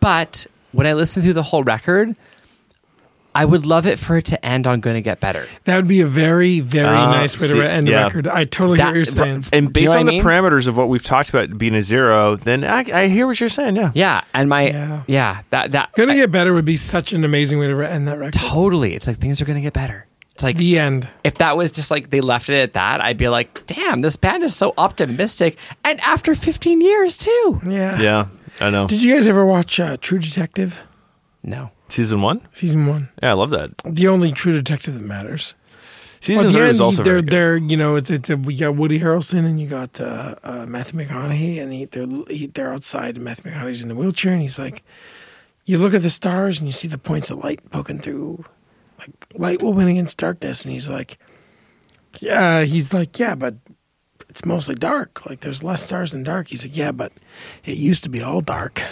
but 0.00 0.46
when 0.72 0.86
I 0.86 0.92
listen 0.94 1.22
through 1.22 1.34
the 1.34 1.42
whole 1.42 1.62
record, 1.62 2.16
I 3.34 3.44
would 3.44 3.64
love 3.64 3.86
it 3.86 3.96
for 4.00 4.16
it 4.16 4.24
to 4.26 4.44
end 4.44 4.66
on 4.66 4.80
"Gonna 4.80 5.00
Get 5.02 5.20
Better." 5.20 5.46
That 5.64 5.76
would 5.76 5.86
be 5.86 6.00
a 6.00 6.06
very, 6.06 6.58
very 6.58 6.86
Ah, 6.88 7.12
nice 7.12 7.38
way 7.40 7.46
see, 7.46 7.54
to 7.54 7.70
end 7.70 7.86
the 7.86 7.92
yeah. 7.92 8.02
record. 8.04 8.26
I 8.26 8.42
totally 8.42 8.78
hear 8.78 8.86
what 8.88 8.94
you're 8.96 9.04
saying. 9.04 9.44
And 9.52 9.72
Do 9.72 9.80
you 9.80 9.86
based 9.86 9.94
know 9.94 10.00
on 10.00 10.08
I 10.08 10.18
the 10.18 10.20
parameters 10.24 10.66
of 10.66 10.76
what 10.76 10.88
we've 10.88 11.04
talked 11.04 11.28
about 11.28 11.56
being 11.56 11.76
a 11.76 11.82
zero, 11.82 12.34
then 12.34 12.64
I, 12.64 12.84
I 12.92 13.06
hear 13.06 13.26
what 13.28 13.38
you're 13.38 13.48
saying. 13.48 13.76
Yeah. 13.76 13.92
Yeah, 13.94 14.22
and 14.34 14.48
my 14.48 14.70
Yeah. 14.70 15.02
yeah, 15.06 15.40
that 15.50 15.70
that 15.72 15.92
Gonna 15.94 16.14
get 16.16 16.32
better 16.32 16.52
would 16.54 16.64
be 16.64 16.76
such 16.76 17.12
an 17.12 17.24
amazing 17.24 17.60
way 17.60 17.68
to 17.68 17.80
end 17.88 18.08
that 18.08 18.18
record. 18.18 18.32
totally. 18.32 18.94
It's 18.94 19.06
like 19.06 19.18
things 19.18 19.40
are 19.40 19.44
gonna 19.44 19.60
get 19.60 19.74
better. 19.74 20.06
It's 20.38 20.44
like 20.44 20.56
The 20.56 20.78
end. 20.78 21.08
if 21.24 21.34
that 21.38 21.56
was 21.56 21.72
just 21.72 21.90
like 21.90 22.10
they 22.10 22.20
left 22.20 22.48
it 22.48 22.60
at 22.62 22.72
that, 22.74 23.02
I'd 23.04 23.16
be 23.16 23.26
like, 23.28 23.66
damn, 23.66 24.02
this 24.02 24.14
band 24.14 24.44
is 24.44 24.54
so 24.54 24.72
optimistic. 24.78 25.58
And 25.84 25.98
after 26.00 26.32
15 26.36 26.80
years 26.80 27.18
too. 27.18 27.60
Yeah. 27.66 28.00
Yeah. 28.00 28.26
I 28.60 28.70
know. 28.70 28.86
Did 28.86 29.02
you 29.02 29.14
guys 29.14 29.26
ever 29.26 29.44
watch 29.44 29.80
uh, 29.80 29.96
True 29.96 30.20
Detective 30.20 30.80
No. 31.42 31.72
Season 31.88 32.22
one? 32.22 32.46
season 32.52 32.86
one? 32.86 33.08
Yeah, 33.20 33.30
I 33.30 33.32
love 33.32 33.50
that. 33.50 33.70
The 33.84 34.06
only 34.06 34.30
True 34.30 34.52
Detective 34.52 34.94
that 34.94 35.02
matters. 35.02 35.54
Season 36.20 36.44
Well, 36.44 36.52
three 36.52 36.62
yeah, 36.62 36.68
is 36.70 36.80
also 36.80 37.02
they're 37.02 37.14
very 37.14 37.22
good. 37.22 37.30
they're 37.32 37.56
you 37.56 37.76
know 37.76 37.96
it's 37.96 38.10
it's 38.10 38.30
a, 38.30 38.36
we 38.36 38.56
got 38.56 38.74
Woody 38.76 39.00
Harrelson 39.00 39.44
and 39.44 39.60
you 39.60 39.66
got 39.68 40.00
uh, 40.00 40.34
uh, 40.44 40.66
Matthew 40.66 41.00
McConaughey 41.00 41.60
and 41.62 41.72
he, 41.72 41.84
they're 41.84 42.06
he, 42.28 42.46
they're 42.46 42.72
outside 42.72 43.16
and 43.16 43.24
Matthew 43.24 43.50
McConaughey's 43.50 43.82
in 43.82 43.88
the 43.88 43.94
wheelchair 43.96 44.32
and 44.34 44.42
he's 44.42 44.58
like, 44.58 44.82
you 45.64 45.78
look 45.78 45.94
at 45.94 46.02
the 46.02 46.10
stars 46.10 46.58
and 46.58 46.66
you 46.68 46.72
see 46.72 46.86
the 46.88 46.98
points 46.98 47.30
of 47.30 47.38
light 47.38 47.68
poking 47.70 47.98
through, 48.00 48.44
like 48.98 49.10
light 49.34 49.62
will 49.62 49.72
win 49.72 49.88
against 49.88 50.18
darkness. 50.18 50.64
And 50.64 50.72
he's 50.72 50.88
like, 50.88 51.18
yeah 52.20 52.62
he's 52.64 52.92
like 52.92 53.18
yeah 53.18 53.34
but 53.34 53.54
it's 54.28 54.44
mostly 54.44 54.74
dark. 54.74 55.24
Like 55.26 55.40
there's 55.40 55.62
less 55.62 55.82
stars 55.82 56.12
than 56.12 56.22
dark. 56.24 56.48
He's 56.48 56.64
like 56.64 56.76
yeah 56.76 56.92
but 56.92 57.12
it 57.64 57.78
used 57.78 58.02
to 58.04 58.10
be 58.10 58.22
all 58.22 58.40
dark, 58.40 58.82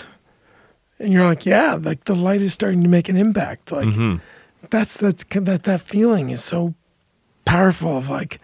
and 0.99 1.13
you're 1.13 1.27
like 1.27 1.45
yeah 1.47 1.77
like 1.81 2.05
the 2.05 2.15
light 2.15 2.41
is 2.43 2.55
starting 2.55 2.83
to 2.83 2.89
make 2.89 3.09
an 3.09 3.17
impact. 3.17 3.73
Like 3.73 3.89
Mm-hmm. 3.89 4.17
that's 4.71 4.97
that's 4.99 5.25
that 5.25 5.65
that 5.65 5.81
feeling 5.81 6.31
is 6.31 6.43
so 6.45 6.75
powerful 7.45 7.97
of 7.99 8.09
like 8.09 8.39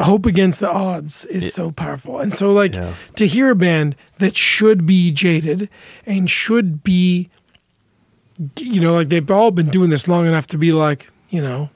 hope 0.00 0.24
against 0.24 0.60
the 0.60 0.70
odds 0.70 1.26
is 1.26 1.52
so 1.52 1.70
powerful. 1.70 2.18
And 2.20 2.34
so 2.34 2.52
like 2.52 2.74
Yeah. 2.74 2.94
to 3.16 3.26
hear 3.26 3.50
a 3.50 3.54
band 3.54 3.96
that 4.18 4.34
should 4.36 4.86
be 4.86 5.10
jaded 5.10 5.68
and 6.06 6.30
should 6.30 6.82
be 6.82 7.28
you 8.58 8.80
know 8.80 8.94
like 8.94 9.08
they've 9.08 9.30
all 9.30 9.50
been 9.50 9.68
doing 9.68 9.90
this 9.90 10.08
long 10.08 10.26
enough 10.26 10.46
to 10.46 10.56
be 10.58 10.72
like 10.72 11.10
you 11.28 11.42
know 11.42 11.70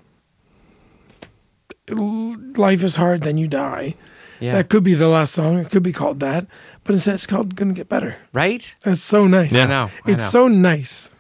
life 2.57 2.83
is 2.83 2.97
hard 2.97 3.23
then 3.23 3.37
you 3.37 3.47
die 3.49 3.95
Yeah. 4.41 4.53
that 4.53 4.69
could 4.69 4.85
be 4.85 4.95
the 4.95 5.09
last 5.09 5.33
song 5.35 5.59
it 5.59 5.71
could 5.71 5.83
be 5.83 5.93
called 5.93 6.21
that 6.21 6.47
but 6.85 6.95
instead 6.95 7.15
it's 7.15 7.27
called 7.27 7.55
gonna 7.57 7.75
get 7.75 7.89
better 7.89 8.17
right? 8.33 8.75
that's 8.83 9.03
so 9.03 9.27
nice 9.27 9.53
I 9.55 9.67
know. 9.67 9.91
I 10.07 10.11
it's 10.11 10.25
know. 10.35 10.41
so 10.47 10.49
nice 10.49 11.11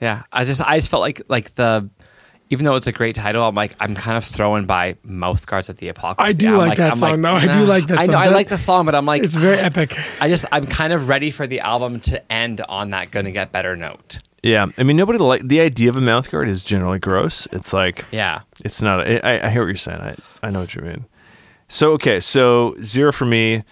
Yeah, 0.00 0.22
I 0.32 0.44
just 0.44 0.60
I 0.60 0.76
just 0.78 0.88
felt 0.90 1.00
like 1.00 1.22
like 1.28 1.54
the 1.56 1.88
even 2.50 2.66
though 2.66 2.74
it's 2.76 2.86
a 2.86 2.92
great 2.92 3.14
title, 3.14 3.42
I'm 3.44 3.54
like 3.54 3.74
I'm 3.80 3.94
kind 3.94 4.16
of 4.16 4.24
thrown 4.24 4.66
by 4.66 4.96
Mouth 5.04 5.46
Guards 5.46 5.70
at 5.70 5.78
the 5.78 5.88
Apocalypse. 5.88 6.28
I 6.28 6.32
do 6.34 6.46
Yeah, 6.46 6.52
I'm 6.52 6.58
like 6.58 6.76
that 6.78 6.90
I'm 6.92 6.98
song, 6.98 7.22
though. 7.22 7.32
I 7.34 7.46
do 7.50 7.64
like 7.64 7.86
that 7.86 7.98
I 8.00 8.04
know 8.06 8.12
song. 8.12 8.22
I 8.22 8.28
like 8.28 8.48
the 8.48 8.58
song, 8.58 8.84
but 8.84 8.94
I'm 8.94 9.06
like 9.06 9.22
it's 9.22 9.34
very 9.36 9.58
epic 9.70 9.96
I 10.20 10.28
just 10.28 10.44
I'm 10.52 10.66
kind 10.66 10.92
of 10.92 11.08
ready 11.08 11.30
for 11.30 11.46
the 11.46 11.60
album 11.60 11.98
to 12.00 12.32
end 12.32 12.60
on 12.68 12.90
that 12.90 13.10
gonna 13.10 13.30
get 13.32 13.52
better 13.52 13.74
note. 13.74 14.20
Yeah, 14.42 14.66
I 14.76 14.82
mean, 14.82 14.96
nobody 14.96 15.18
like 15.20 15.46
the 15.46 15.60
idea 15.60 15.88
of 15.88 15.96
a 15.96 16.00
mouth 16.00 16.30
guard 16.30 16.48
is 16.48 16.64
generally 16.64 16.98
gross. 16.98 17.46
It's 17.52 17.72
like 17.72 18.04
Yeah. 18.10 18.40
it's 18.64 18.82
not. 18.82 19.00
I, 19.00 19.18
I- 19.18 19.46
I 19.46 19.50
hear 19.50 19.62
what 19.62 19.68
you're 19.68 19.76
saying. 19.76 20.00
I 20.00 20.16
I 20.42 20.50
know 20.50 20.60
what 20.60 20.74
you 20.74 20.82
mean. 20.82 21.04
So 21.68 21.92
okay, 21.92 22.18
so 22.20 22.74
zero 22.82 23.12
for 23.12 23.24
me. 23.24 23.62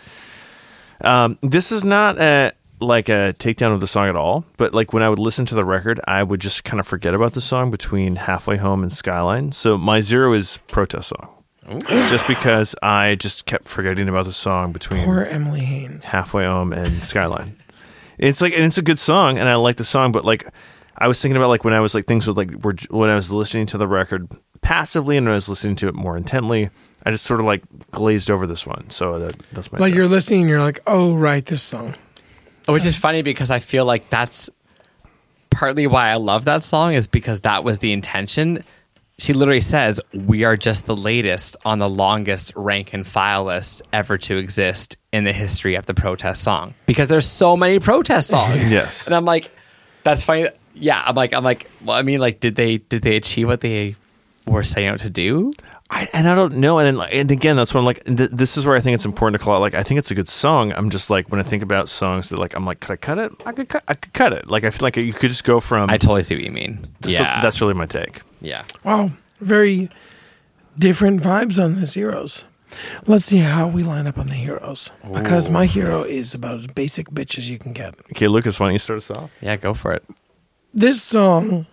Um, 1.03 1.39
this 1.43 1.73
is 1.73 1.85
not 1.85 2.19
a 2.21 2.53
like 2.81 3.09
a 3.11 3.35
takedown 3.39 3.75
of 3.75 3.81
the 3.81 3.87
song 3.87 4.09
at 4.09 4.17
all, 4.17 4.45
but 4.57 4.73
like 4.73 4.93
when 4.93 5.03
I 5.03 5.09
would 5.11 5.19
listen 5.19 5.45
to 5.47 5.55
the 5.55 5.65
record, 5.65 6.01
I 6.07 6.23
would 6.23 6.41
just 6.41 6.65
kind 6.65 6.81
of 6.81 6.87
forget 6.87 7.15
about 7.15 7.33
the 7.35 7.41
song 7.41 7.71
between 7.71 8.17
halfway 8.17 8.57
home 8.57 8.83
and 8.83 8.93
Skyline. 8.93 9.53
So 9.53 9.77
my 9.77 10.01
zero 10.01 10.33
is 10.33 10.59
protest 10.69 11.09
song, 11.11 11.45
just 12.09 12.27
because 12.27 12.75
I 12.83 13.17
just 13.17 13.45
kept 13.45 13.67
forgetting 13.67 14.09
about 14.09 14.25
the 14.27 14.33
song 14.33 14.73
between 14.73 15.05
poor 15.05 15.23
emily 15.25 15.61
haines 15.61 16.07
halfway 16.07 16.45
home 16.45 16.73
and 16.73 17.03
skyline 17.05 17.57
it's 18.21 18.41
like 18.41 18.53
and 18.53 18.65
it's 18.65 18.79
a 18.79 18.83
good 18.83 18.99
song 18.99 19.39
and 19.39 19.49
i 19.49 19.55
like 19.57 19.77
the 19.77 19.85
song 19.85 20.13
but 20.13 20.25
like 20.25 20.47
i 20.97 21.09
was 21.09 21.21
thinking 21.21 21.37
about 21.37 21.49
like 21.49 21.65
when 21.65 21.75
i 21.75 21.81
was 21.81 21.95
like 21.95 22.07
things 22.07 22.27
with 22.27 22.37
like 22.37 22.53
were 22.65 22.75
when 22.91 23.11
i 23.11 23.17
was 23.17 23.33
listening 23.33 23.67
to 23.67 23.77
the 23.77 23.89
record 23.89 24.29
passively 24.61 25.17
and 25.17 25.27
when 25.27 25.33
i 25.33 25.35
was 25.35 25.49
listening 25.49 25.75
to 25.75 25.89
it 25.89 25.95
more 25.95 26.17
intently 26.17 26.71
i 27.05 27.11
just 27.11 27.25
sort 27.25 27.41
of 27.41 27.47
like 27.47 27.63
glazed 27.91 28.31
over 28.31 28.47
this 28.47 28.67
one 28.67 28.89
so 28.91 29.19
that, 29.19 29.37
that's 29.53 29.73
my 29.73 29.79
like 29.79 29.93
zero. 29.93 30.05
you're 30.05 30.09
listening 30.09 30.43
and 30.43 30.49
you're 30.51 30.63
like 30.63 30.81
oh 30.87 31.15
right 31.15 31.47
this 31.47 31.63
song 31.63 31.95
Which 32.69 32.85
is 32.85 32.97
funny 32.97 33.23
because 33.23 33.51
I 33.51 33.59
feel 33.59 33.85
like 33.85 34.11
that's 34.11 34.49
partly 35.51 35.87
why 35.87 36.11
I 36.11 36.17
love 36.17 36.45
that 36.45 36.63
song 36.63 36.95
is 36.95 37.09
because 37.09 37.41
that 37.41 37.65
was 37.65 37.81
the 37.81 37.93
intention. 37.93 38.63
She 39.21 39.35
literally 39.35 39.61
says, 39.61 40.01
We 40.15 40.45
are 40.45 40.57
just 40.57 40.87
the 40.87 40.97
latest 40.97 41.55
on 41.67 41.79
the 41.79 41.89
longest 41.89 42.55
rank 42.57 42.95
and 42.95 43.07
file 43.07 43.45
list 43.45 43.83
ever 43.93 44.17
to 44.17 44.39
exist 44.39 44.97
in 45.13 45.25
the 45.25 45.33
history 45.33 45.75
of 45.75 45.85
the 45.85 45.93
protest 45.93 46.43
song. 46.43 46.75
Because 46.87 47.09
there's 47.09 47.27
so 47.27 47.55
many 47.55 47.81
protest 47.81 48.29
songs. 48.37 48.71
Yes. 48.71 49.07
And 49.07 49.15
I'm 49.15 49.27
like, 49.27 49.51
that's 50.05 50.25
funny. 50.25 50.49
Yeah, 50.75 51.03
I'm 51.05 51.15
like, 51.15 51.35
I'm 51.35 51.45
like, 51.45 51.71
well, 51.85 51.97
I 51.97 52.03
mean, 52.03 52.19
like, 52.19 52.41
did 52.41 52.57
they 52.57 52.79
did 52.79 53.03
they 53.03 53.17
achieve 53.17 53.47
what 53.47 53.61
they 53.61 53.97
were 54.47 54.63
setting 54.63 54.89
out 54.89 55.01
to 55.01 55.11
do? 55.11 55.53
I, 55.93 56.09
and 56.13 56.29
I 56.29 56.37
don't 56.37 56.55
know, 56.55 56.79
and 56.79 56.97
and 56.99 57.31
again, 57.33 57.57
that's 57.57 57.75
when 57.75 57.81
I'm 57.81 57.85
like, 57.85 58.05
th- 58.05 58.31
this 58.31 58.57
is 58.57 58.65
where 58.65 58.77
I 58.77 58.81
think 58.81 58.95
it's 58.95 59.05
important 59.05 59.41
to 59.41 59.45
call 59.45 59.57
out. 59.57 59.61
Like, 59.61 59.75
I 59.75 59.83
think 59.83 59.99
it's 59.99 60.13
a 60.13 60.15
good 60.15 60.29
song. 60.29 60.73
I'm 60.73 60.89
just 60.89 61.11
like, 61.11 61.29
when 61.31 61.41
I 61.41 61.43
think 61.43 61.65
about 61.65 61.89
songs 61.89 62.29
that 62.29 62.39
like, 62.39 62.55
I'm 62.55 62.65
like, 62.65 62.79
could 62.79 62.93
I 62.93 62.97
cut 62.97 63.19
it? 63.19 63.33
I 63.45 63.51
could 63.53 63.69
cut, 63.69 63.83
I 63.89 63.95
could 63.95 64.13
cut 64.13 64.33
it. 64.33 64.47
Like, 64.47 64.63
I 64.63 64.71
feel 64.71 64.87
like 64.87 64.97
you 64.97 65.13
could 65.13 65.31
just 65.31 65.43
go 65.43 65.59
from. 65.59 65.91
I 65.91 65.99
totally 65.99 66.23
see 66.23 66.37
what 66.37 66.45
you 66.45 66.53
mean. 66.53 66.87
that's, 67.01 67.13
yeah, 67.15 67.43
that's 67.43 67.61
really 67.61 67.75
my 67.75 67.87
take. 67.87 68.21
Yeah. 68.41 68.65
wow 68.85 69.11
very 69.41 69.89
different 70.79 71.21
vibes 71.21 71.63
on 71.63 71.81
the 71.81 71.87
zeros 71.87 72.45
let's 73.07 73.25
see 73.25 73.39
how 73.39 73.67
we 73.67 73.83
line 73.83 74.07
up 74.07 74.19
on 74.19 74.27
the 74.29 74.35
heroes 74.35 74.91
because 75.13 75.49
my 75.49 75.67
hero 75.67 76.03
is 76.03 76.35
about 76.35 76.61
as 76.61 76.67
basic 76.69 77.11
bitch 77.11 77.37
as 77.39 77.49
you 77.51 77.59
can 77.59 77.73
get 77.73 77.95
Okay, 78.13 78.29
Lucas, 78.29 78.61
why 78.61 78.67
don't 78.67 78.75
you 78.75 78.79
start 78.79 78.99
us 78.99 79.11
off? 79.11 79.31
Yeah, 79.41 79.57
go 79.57 79.75
for 79.75 79.93
it. 79.93 80.05
this 80.73 81.03
song 81.03 81.67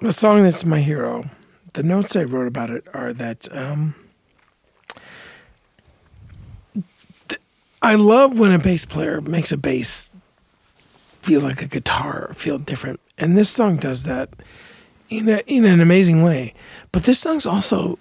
the 0.00 0.12
song 0.12 0.42
that's 0.42 0.64
my 0.64 0.80
hero 0.80 1.24
the 1.74 1.82
notes 1.82 2.14
i 2.16 2.22
wrote 2.24 2.46
about 2.46 2.70
it 2.70 2.84
are 2.92 3.12
that 3.12 3.48
um 3.56 3.94
th- 7.28 7.40
i 7.82 7.94
love 7.94 8.38
when 8.38 8.52
a 8.52 8.58
bass 8.58 8.84
player 8.84 9.20
makes 9.20 9.52
a 9.52 9.56
bass 9.56 10.08
feel 11.22 11.40
like 11.40 11.62
a 11.62 11.66
guitar 11.66 12.32
feel 12.34 12.58
different 12.58 13.00
and 13.16 13.36
this 13.38 13.48
song 13.48 13.76
does 13.76 14.02
that 14.04 14.28
in 15.18 15.28
a, 15.28 15.42
in 15.46 15.64
an 15.64 15.80
amazing 15.80 16.22
way 16.22 16.54
but 16.92 17.04
this 17.04 17.18
song's 17.18 17.46
also 17.46 17.98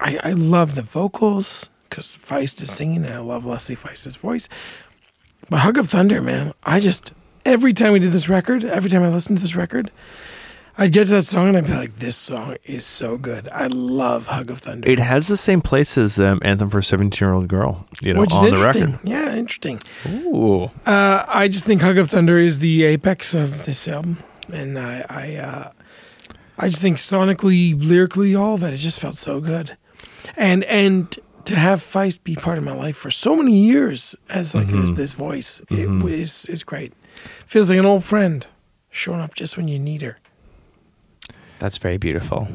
I, 0.00 0.18
I 0.22 0.32
love 0.32 0.74
the 0.74 0.82
vocals 0.82 1.68
because 1.88 2.06
Feist 2.14 2.62
is 2.62 2.70
singing, 2.70 3.04
and 3.04 3.14
I 3.14 3.18
love 3.18 3.44
Leslie 3.44 3.76
Feist's 3.76 4.16
voice. 4.16 4.48
But 5.48 5.60
Hug 5.60 5.78
of 5.78 5.88
Thunder, 5.88 6.20
man, 6.20 6.52
I 6.64 6.80
just 6.80 7.12
every 7.44 7.72
time 7.72 7.92
we 7.92 7.98
did 7.98 8.12
this 8.12 8.28
record, 8.28 8.64
every 8.64 8.90
time 8.90 9.02
I 9.02 9.08
listened 9.08 9.38
to 9.38 9.42
this 9.42 9.56
record, 9.56 9.90
I'd 10.76 10.92
get 10.92 11.06
to 11.06 11.12
that 11.12 11.22
song 11.22 11.48
and 11.48 11.56
I'd 11.56 11.66
be 11.66 11.72
like, 11.72 11.96
"This 11.96 12.16
song 12.16 12.56
is 12.64 12.84
so 12.84 13.16
good. 13.16 13.48
I 13.48 13.66
love 13.68 14.26
Hug 14.26 14.50
of 14.50 14.58
Thunder." 14.58 14.88
It 14.88 14.98
has 14.98 15.26
the 15.26 15.36
same 15.36 15.60
place 15.60 15.96
as 15.96 16.20
um, 16.20 16.40
Anthem 16.42 16.70
for 16.70 16.78
a 16.78 16.82
17 16.82 17.26
year 17.26 17.34
old 17.34 17.48
girl, 17.48 17.88
you 18.02 18.14
know, 18.14 18.20
which 18.20 18.32
on 18.32 18.50
the 18.50 18.58
record. 18.58 18.98
Yeah, 19.02 19.34
interesting. 19.34 19.80
Ooh. 20.06 20.70
Uh, 20.86 21.24
I 21.26 21.48
just 21.48 21.64
think 21.64 21.82
Hug 21.82 21.98
of 21.98 22.10
Thunder 22.10 22.38
is 22.38 22.58
the 22.58 22.84
apex 22.84 23.34
of 23.34 23.64
this 23.64 23.88
album, 23.88 24.18
and 24.52 24.78
I, 24.78 25.04
I, 25.08 25.36
uh, 25.36 25.70
I 26.58 26.68
just 26.68 26.82
think 26.82 26.96
sonically, 26.98 27.74
lyrically, 27.80 28.34
all 28.34 28.54
of 28.54 28.64
it, 28.64 28.74
it 28.74 28.78
just 28.78 28.98
felt 29.00 29.14
so 29.14 29.40
good, 29.40 29.76
and 30.36 30.64
and 30.64 31.16
to 31.44 31.54
have 31.56 31.80
Feist 31.80 32.24
be 32.24 32.34
part 32.34 32.58
of 32.58 32.64
my 32.64 32.74
life 32.74 32.96
for 32.96 33.10
so 33.10 33.34
many 33.36 33.56
years 33.56 34.14
as 34.28 34.54
like 34.54 34.66
Mm-hmm. 34.66 34.80
this, 34.80 34.90
this 34.90 35.14
voice, 35.14 35.62
it 35.70 35.88
is 36.10 36.46
is 36.46 36.64
great. 36.64 36.92
Feels 37.46 37.70
like 37.70 37.78
an 37.78 37.86
old 37.86 38.04
friend 38.04 38.46
showing 38.90 39.20
up 39.20 39.34
just 39.34 39.56
when 39.56 39.68
you 39.68 39.78
need 39.78 40.02
her. 40.02 40.18
That's 41.58 41.78
very 41.78 41.96
beautiful. 41.96 42.48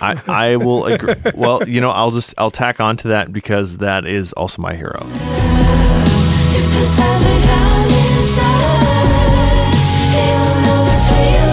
I, 0.00 0.20
I 0.26 0.56
will 0.56 0.84
agree. 0.86 1.14
Well, 1.34 1.66
you 1.68 1.80
know, 1.80 1.90
I'll 1.90 2.10
just 2.10 2.34
I'll 2.38 2.50
tack 2.50 2.78
on 2.80 2.96
to 2.98 3.08
that 3.08 3.32
because 3.32 3.78
that 3.78 4.04
is 4.06 4.32
also 4.34 4.60
my 4.62 4.74
hero. 4.74 5.00
Superstars 6.52 7.24
we 7.24 7.40
found 7.46 7.90
inside. 7.90 9.72
They 10.12 10.32
will 10.36 10.60
know 10.62 10.92
it's 10.92 11.10
real 11.10 11.47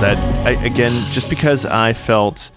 That 0.00 0.16
I, 0.46 0.50
again, 0.64 0.92
just 1.10 1.28
because 1.28 1.66
I 1.66 1.92
felt 1.92 2.52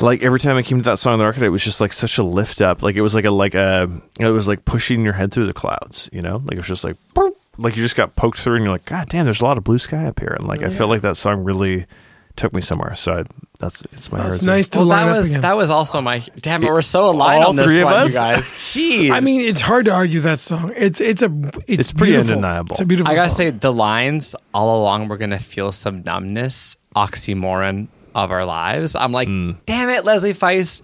like 0.00 0.22
every 0.22 0.40
time 0.40 0.56
I 0.56 0.62
came 0.62 0.78
to 0.78 0.84
that 0.84 0.98
song 0.98 1.12
on 1.14 1.18
the 1.20 1.24
record, 1.24 1.44
it 1.44 1.50
was 1.50 1.62
just 1.62 1.80
like 1.80 1.92
such 1.92 2.18
a 2.18 2.24
lift 2.24 2.60
up. 2.60 2.82
Like 2.82 2.96
it 2.96 3.00
was 3.00 3.14
like 3.14 3.24
a 3.24 3.30
like 3.30 3.54
a 3.54 3.88
it 4.18 4.26
was 4.26 4.48
like 4.48 4.64
pushing 4.64 5.04
your 5.04 5.12
head 5.12 5.30
through 5.32 5.46
the 5.46 5.52
clouds. 5.52 6.10
You 6.12 6.20
know, 6.20 6.38
like 6.38 6.54
it 6.54 6.58
was 6.58 6.66
just 6.66 6.82
like 6.82 6.96
boop, 7.14 7.34
like 7.58 7.76
you 7.76 7.82
just 7.82 7.94
got 7.94 8.16
poked 8.16 8.38
through, 8.38 8.56
and 8.56 8.64
you're 8.64 8.72
like, 8.72 8.86
God 8.86 9.08
damn, 9.08 9.24
there's 9.24 9.40
a 9.40 9.44
lot 9.44 9.56
of 9.56 9.62
blue 9.62 9.78
sky 9.78 10.06
up 10.06 10.18
here, 10.18 10.34
and 10.36 10.48
like 10.48 10.62
I 10.62 10.68
felt 10.68 10.90
like 10.90 11.02
that 11.02 11.16
song 11.16 11.44
really 11.44 11.86
took 12.34 12.52
me 12.52 12.60
somewhere. 12.60 12.96
So 12.96 13.12
I, 13.12 13.24
that's 13.64 13.82
it's 13.92 14.12
my 14.12 14.26
It's 14.26 14.40
hero. 14.40 14.54
nice 14.54 14.68
to 14.70 14.78
Well, 14.78 14.88
line 14.88 15.06
that 15.06 15.10
up 15.12 15.16
was 15.18 15.26
again. 15.30 15.40
that 15.42 15.56
was 15.56 15.70
also 15.70 16.00
my 16.00 16.22
damn. 16.40 16.62
it, 16.62 16.70
We're 16.70 16.82
so 16.82 17.08
aligned 17.10 17.42
All 17.44 17.50
on 17.50 17.56
this 17.56 17.66
three 17.66 17.78
of 17.80 17.84
one, 17.86 17.94
us? 17.94 18.12
you 18.14 18.18
guys. 18.20 18.42
Jeez. 18.44 19.10
I 19.10 19.20
mean, 19.20 19.48
it's 19.48 19.60
hard 19.60 19.86
to 19.86 19.92
argue 19.92 20.20
that 20.20 20.38
song. 20.38 20.72
It's 20.76 21.00
it's 21.00 21.22
a 21.22 21.30
it's, 21.66 21.90
It's 21.90 21.92
pretty 21.92 22.12
beautiful. 22.12 22.36
undeniable. 22.36 22.72
It's 22.74 22.80
a 22.80 22.86
beautiful. 22.86 23.10
I 23.12 23.14
gotta 23.16 23.30
song. 23.30 23.36
say, 23.36 23.50
the 23.50 23.72
lines 23.72 24.36
all 24.52 24.80
along, 24.82 25.08
we're 25.08 25.16
gonna 25.18 25.38
feel 25.38 25.72
some 25.72 26.02
numbness, 26.04 26.76
oxymoron 26.94 27.88
of 28.14 28.30
our 28.30 28.44
lives. 28.44 28.94
I'm 28.94 29.12
like, 29.12 29.28
Hmm. 29.28 29.52
damn 29.66 29.88
it, 29.88 30.04
Leslie 30.04 30.34
Feist, 30.34 30.82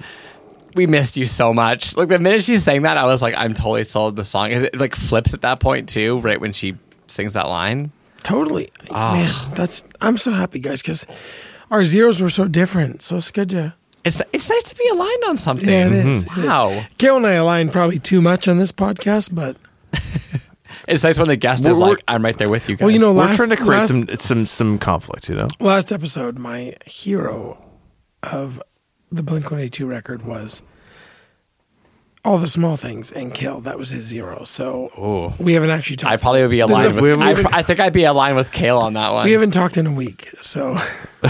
we 0.75 0.87
missed 0.87 1.17
you 1.17 1.25
so 1.27 1.53
much. 1.53 1.97
Like 1.97 2.09
the 2.09 2.19
minute 2.19 2.43
she 2.45 2.57
sang 2.57 2.83
that, 2.83 2.97
I 2.97 3.07
was 3.07 3.23
like, 3.23 3.35
I'm 3.37 3.55
totally 3.55 3.85
sold 3.85 4.17
the 4.17 4.25
song. 4.25 4.51
It 4.53 4.77
like 4.79 4.95
flips 4.95 5.35
at 5.35 5.43
that 5.43 5.61
point 5.61 5.89
too, 5.89 6.19
right 6.21 6.41
when 6.41 6.53
she 6.53 6.75
sings 7.07 7.35
that 7.35 7.47
line. 7.49 7.93
Totally, 8.23 8.71
Ah. 8.91 9.13
man. 9.15 9.55
That's 9.55 9.83
I'm 10.01 10.17
so 10.19 10.31
happy, 10.31 10.59
guys, 10.59 10.83
because 10.83 11.07
our 11.71 11.85
zeros 11.85 12.21
were 12.21 12.31
so 12.31 12.47
different. 12.49 13.03
So 13.03 13.17
it's 13.17 13.31
good 13.31 13.51
to. 13.51 13.75
It's 14.05 14.23
it's 14.33 14.49
nice 14.49 14.63
to 14.65 14.75
be 14.77 14.89
aligned 14.89 15.25
on 15.29 15.37
something. 15.37 15.69
Yeah, 15.69 15.87
it 15.87 15.93
is. 15.93 16.25
Mm-hmm. 16.25 16.41
it 16.41 16.45
is. 16.45 16.49
Wow, 16.49 16.85
Kale 16.99 17.17
and 17.19 17.27
I 17.27 17.33
aligned 17.33 17.71
probably 17.73 17.99
too 17.99 18.23
much 18.23 18.49
on 18.49 18.57
this 18.59 18.73
podcast, 18.73 19.35
but 19.35 19.57
it's 20.89 21.05
nice 21.05 21.19
when 21.19 21.29
the 21.29 21.37
guest 21.37 21.67
is 21.67 21.79
We're- 21.79 21.91
like, 21.91 22.03
I'm 22.09 22.25
right 22.25 22.37
there 22.37 22.49
with 22.49 22.69
you 22.69 22.77
guys. 22.77 22.87
well, 22.87 22.91
you 22.91 22.99
know, 22.99 23.13
We're 23.13 23.27
last, 23.27 23.37
trying 23.37 23.51
to 23.51 23.57
create 23.57 23.69
last, 23.69 23.91
some 23.93 24.07
some 24.17 24.47
some 24.47 24.79
conflict. 24.79 25.29
You 25.29 25.35
know, 25.37 25.49
last 25.61 25.93
episode, 25.93 26.39
my 26.39 26.75
hero 26.87 27.63
of 28.23 28.63
the 29.13 29.23
Blink 29.23 29.51
One 29.51 29.61
Eighty 29.61 29.71
Two 29.71 29.87
record 29.87 30.23
was 30.25 30.63
all 32.25 32.39
the 32.39 32.47
small 32.47 32.77
things 32.77 33.11
and 33.13 33.33
Kale. 33.33 33.61
That 33.61 33.79
was 33.79 33.91
his 33.91 34.05
zero. 34.05 34.45
So 34.45 34.91
Ooh. 34.99 35.43
we 35.43 35.55
haven't 35.55 35.71
actually 35.71 35.97
talked. 35.97 36.13
I 36.13 36.17
probably 36.17 36.43
would 36.43 36.51
be 36.51 36.61
aligned 36.61 36.99
a- 36.99 37.03
with. 37.03 37.21
I, 37.21 37.29
haven't- 37.29 37.55
I 37.55 37.63
think 37.63 37.81
I'd 37.81 37.93
be 37.93 38.05
aligned 38.05 38.37
with 38.37 38.53
Kale 38.53 38.79
on 38.79 38.95
that 38.95 39.13
one. 39.13 39.25
we 39.25 39.33
haven't 39.33 39.53
talked 39.53 39.77
in 39.77 39.87
a 39.87 39.93
week, 39.93 40.29
so 40.43 40.79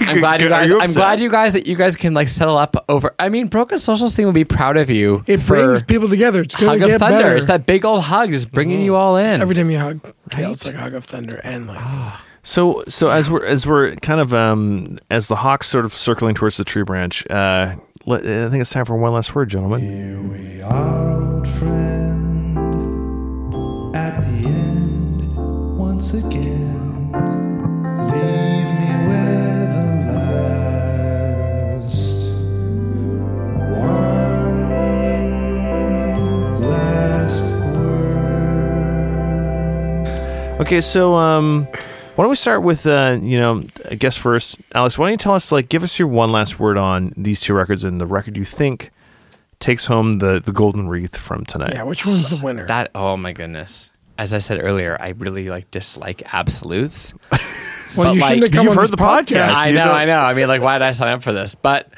I'm 0.00 0.18
glad 0.18 0.40
you 0.40 0.48
guys. 0.48 0.68
you 0.68 0.80
I'm 0.80 0.92
glad 0.92 1.20
you 1.20 1.30
guys 1.30 1.52
that 1.52 1.66
you 1.66 1.76
guys 1.76 1.96
can 1.96 2.14
like 2.14 2.28
settle 2.28 2.56
up 2.56 2.76
over. 2.88 3.14
I 3.18 3.28
mean, 3.28 3.46
Broken 3.46 3.78
Social 3.78 4.08
Scene 4.08 4.26
will 4.26 4.32
be 4.32 4.44
proud 4.44 4.76
of 4.76 4.90
you. 4.90 5.22
it 5.26 5.44
brings 5.46 5.82
people 5.82 6.08
together. 6.08 6.40
It's 6.40 6.56
going 6.56 6.68
Hug 6.68 6.78
to 6.78 6.84
of 6.84 6.90
get 6.90 7.00
Thunder. 7.00 7.18
better. 7.18 7.36
It's 7.36 7.46
that 7.46 7.66
big 7.66 7.84
old 7.84 8.02
hug, 8.02 8.30
just 8.30 8.50
bringing 8.50 8.78
mm-hmm. 8.78 8.86
you 8.86 8.96
all 8.96 9.16
in. 9.16 9.40
Every 9.40 9.54
time 9.54 9.70
you 9.70 9.78
hug 9.78 10.00
Kale, 10.30 10.52
it's 10.52 10.66
like 10.66 10.74
a 10.74 10.78
hug 10.78 10.94
of 10.94 11.04
thunder 11.04 11.36
and 11.36 11.66
like 11.66 11.78
ah. 11.80 12.25
So, 12.46 12.84
so 12.86 13.08
as 13.08 13.28
we're 13.28 13.44
as 13.44 13.66
we're 13.66 13.96
kind 13.96 14.20
of 14.20 14.32
um, 14.32 15.00
as 15.10 15.26
the 15.26 15.34
hawks 15.34 15.66
sort 15.66 15.84
of 15.84 15.92
circling 15.92 16.36
towards 16.36 16.58
the 16.58 16.64
tree 16.64 16.84
branch, 16.84 17.28
uh, 17.28 17.74
let, 18.06 18.20
I 18.20 18.48
think 18.48 18.60
it's 18.60 18.70
time 18.70 18.84
for 18.84 18.96
one 18.96 19.12
last 19.12 19.34
word, 19.34 19.48
gentlemen. 19.48 19.80
Here 19.80 20.22
we 20.22 20.62
are, 20.62 21.12
old 21.12 21.48
friend, 21.48 22.56
at 23.96 24.20
the 24.20 24.46
end, 24.46 25.36
once 25.76 26.14
again. 26.24 27.10
Leave 28.12 28.70
me 28.78 28.92
with 29.08 29.74
the 29.74 29.90
last 31.72 32.28
one 33.82 34.70
last 36.62 37.42
word. 37.74 40.06
Okay, 40.60 40.80
so 40.80 41.16
um, 41.16 41.66
why 42.16 42.24
don't 42.24 42.30
we 42.30 42.36
start 42.36 42.62
with 42.62 42.86
uh, 42.86 43.18
you 43.20 43.38
know, 43.38 43.64
I 43.90 43.94
guess 43.94 44.16
first, 44.16 44.58
Alex. 44.74 44.98
Why 44.98 45.06
don't 45.06 45.12
you 45.12 45.18
tell 45.18 45.34
us 45.34 45.52
like, 45.52 45.68
give 45.68 45.82
us 45.82 45.98
your 45.98 46.08
one 46.08 46.32
last 46.32 46.58
word 46.58 46.76
on 46.78 47.12
these 47.16 47.40
two 47.40 47.54
records 47.54 47.84
and 47.84 48.00
the 48.00 48.06
record 48.06 48.36
you 48.36 48.44
think 48.44 48.90
takes 49.60 49.86
home 49.86 50.14
the 50.14 50.40
the 50.40 50.52
golden 50.52 50.88
wreath 50.88 51.16
from 51.16 51.44
tonight. 51.44 51.72
yeah. 51.74 51.82
Which 51.82 52.04
one's 52.04 52.28
the 52.28 52.36
winner? 52.36 52.66
That 52.66 52.90
oh 52.94 53.16
my 53.16 53.32
goodness. 53.32 53.92
As 54.18 54.32
I 54.32 54.38
said 54.38 54.64
earlier, 54.64 54.96
I 54.98 55.10
really 55.10 55.50
like 55.50 55.70
dislike 55.70 56.22
absolutes. 56.32 57.12
well, 57.30 57.38
but, 57.96 58.14
you 58.14 58.20
like, 58.22 58.28
shouldn't 58.34 58.42
have 58.44 58.52
come 58.52 58.64
you've 58.64 58.70
on 58.70 58.76
heard 58.76 58.82
this 58.84 58.90
the 58.92 58.96
podcast. 58.96 59.52
I 59.54 59.72
know, 59.72 59.84
know- 59.84 59.92
I 59.92 60.04
know. 60.06 60.18
I 60.20 60.32
mean, 60.32 60.48
like, 60.48 60.62
why 60.62 60.78
did 60.78 60.86
I 60.86 60.92
sign 60.92 61.08
up 61.12 61.22
for 61.22 61.34
this? 61.34 61.54
But 61.54 61.92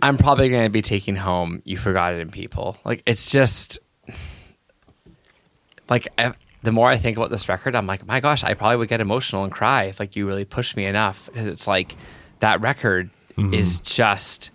I'm 0.00 0.16
probably 0.16 0.48
going 0.48 0.64
to 0.64 0.70
be 0.70 0.80
taking 0.80 1.14
home 1.14 1.60
"You 1.66 1.76
Forgot 1.76 2.14
It 2.14 2.20
in 2.20 2.30
People." 2.30 2.78
Like, 2.86 3.02
it's 3.04 3.30
just 3.30 3.80
like 5.90 6.08
I, 6.16 6.32
the 6.62 6.72
more 6.72 6.88
I 6.88 6.96
think 6.96 7.16
about 7.16 7.30
this 7.30 7.48
record, 7.48 7.74
I'm 7.74 7.86
like, 7.86 8.06
my 8.06 8.20
gosh, 8.20 8.44
I 8.44 8.54
probably 8.54 8.76
would 8.76 8.88
get 8.88 9.00
emotional 9.00 9.44
and 9.44 9.52
cry 9.52 9.84
if 9.84 9.98
like 9.98 10.16
you 10.16 10.26
really 10.26 10.44
pushed 10.44 10.76
me 10.76 10.84
enough 10.86 11.26
because 11.26 11.46
it's 11.46 11.66
like 11.66 11.96
that 12.38 12.60
record 12.60 13.10
mm-hmm. 13.36 13.52
is 13.52 13.80
just 13.80 14.50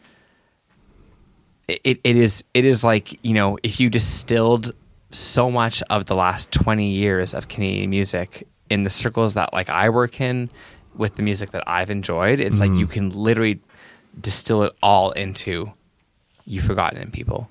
it, 1.67 1.99
it 2.03 2.15
is 2.15 2.43
it 2.53 2.65
is 2.65 2.84
like 2.84 3.23
you 3.25 3.34
know 3.34 3.57
if 3.63 3.79
you 3.79 3.89
distilled 3.89 4.73
so 5.11 5.49
much 5.51 5.81
of 5.89 6.05
the 6.05 6.15
last 6.15 6.51
20 6.51 6.89
years 6.89 7.34
of 7.34 7.47
Canadian 7.47 7.89
music 7.89 8.47
in 8.69 8.84
the 8.84 8.89
circles 8.89 9.34
that 9.34 9.53
like 9.53 9.69
I 9.69 9.89
work 9.89 10.21
in 10.21 10.49
with 10.95 11.13
the 11.15 11.23
music 11.23 11.51
that 11.51 11.63
I've 11.67 11.89
enjoyed 11.89 12.39
it's 12.39 12.59
like 12.59 12.71
mm-hmm. 12.71 12.79
you 12.79 12.88
can 12.88 13.09
literally 13.11 13.59
distill 14.19 14.63
it 14.63 14.73
all 14.81 15.11
into 15.11 15.71
you've 16.45 16.63
forgotten 16.63 17.01
in 17.01 17.11
people. 17.11 17.49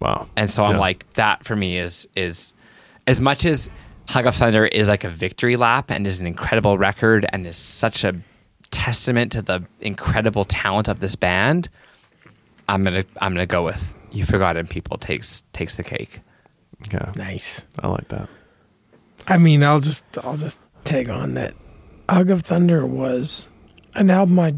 Wow. 0.00 0.28
and 0.36 0.50
so 0.50 0.62
I'm 0.62 0.76
like 0.76 1.10
that 1.14 1.44
for 1.46 1.56
me 1.56 1.78
is 1.78 2.06
is 2.14 2.52
as 3.06 3.20
much 3.20 3.46
as 3.46 3.70
Hug 4.08 4.26
of 4.26 4.34
Thunder 4.34 4.66
is 4.66 4.88
like 4.88 5.04
a 5.04 5.08
victory 5.08 5.56
lap 5.56 5.90
and 5.90 6.06
is 6.06 6.20
an 6.20 6.26
incredible 6.26 6.78
record 6.78 7.26
and 7.32 7.46
is 7.46 7.56
such 7.56 8.04
a 8.04 8.14
testament 8.70 9.32
to 9.32 9.42
the 9.42 9.64
incredible 9.80 10.44
talent 10.44 10.88
of 10.88 11.00
this 11.00 11.16
band. 11.16 11.68
I'm 12.68 12.84
gonna 12.84 13.04
I'm 13.20 13.32
gonna 13.32 13.46
go 13.46 13.64
with 13.64 13.94
You 14.12 14.24
Forgotten 14.24 14.66
People 14.66 14.96
takes 14.98 15.42
takes 15.52 15.76
the 15.76 15.84
cake. 15.84 16.20
Okay, 16.86 17.10
nice. 17.16 17.64
I 17.78 17.88
like 17.88 18.08
that. 18.08 18.28
I 19.26 19.38
mean, 19.38 19.62
I'll 19.62 19.80
just 19.80 20.04
I'll 20.22 20.36
just 20.36 20.60
tag 20.84 21.08
on 21.08 21.34
that. 21.34 21.54
Hug 22.08 22.30
of 22.30 22.42
Thunder 22.42 22.86
was 22.86 23.48
an 23.94 24.10
album 24.10 24.38
I 24.38 24.54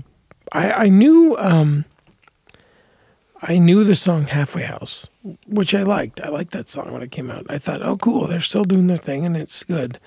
I, 0.53 0.73
I 0.73 0.89
knew 0.89 1.37
um 1.39 1.85
I 3.43 3.59
knew 3.59 3.85
the 3.85 3.94
song 3.94 4.24
Halfway 4.24 4.65
House, 4.65 5.09
which 5.47 5.74
I 5.74 5.82
liked. 5.82 6.20
I 6.20 6.28
liked 6.28 6.51
that 6.52 6.69
song 6.69 6.93
when 6.93 7.02
it 7.02 7.12
came 7.12 7.31
out. 7.31 7.47
I 7.48 7.59
thought, 7.59 7.82
oh 7.82 7.97
cool, 7.97 8.27
they're 8.27 8.40
still 8.40 8.65
doing 8.65 8.89
their 8.89 8.97
thing 8.97 9.24
and 9.24 9.36
it's 9.36 9.62
good. 9.62 10.01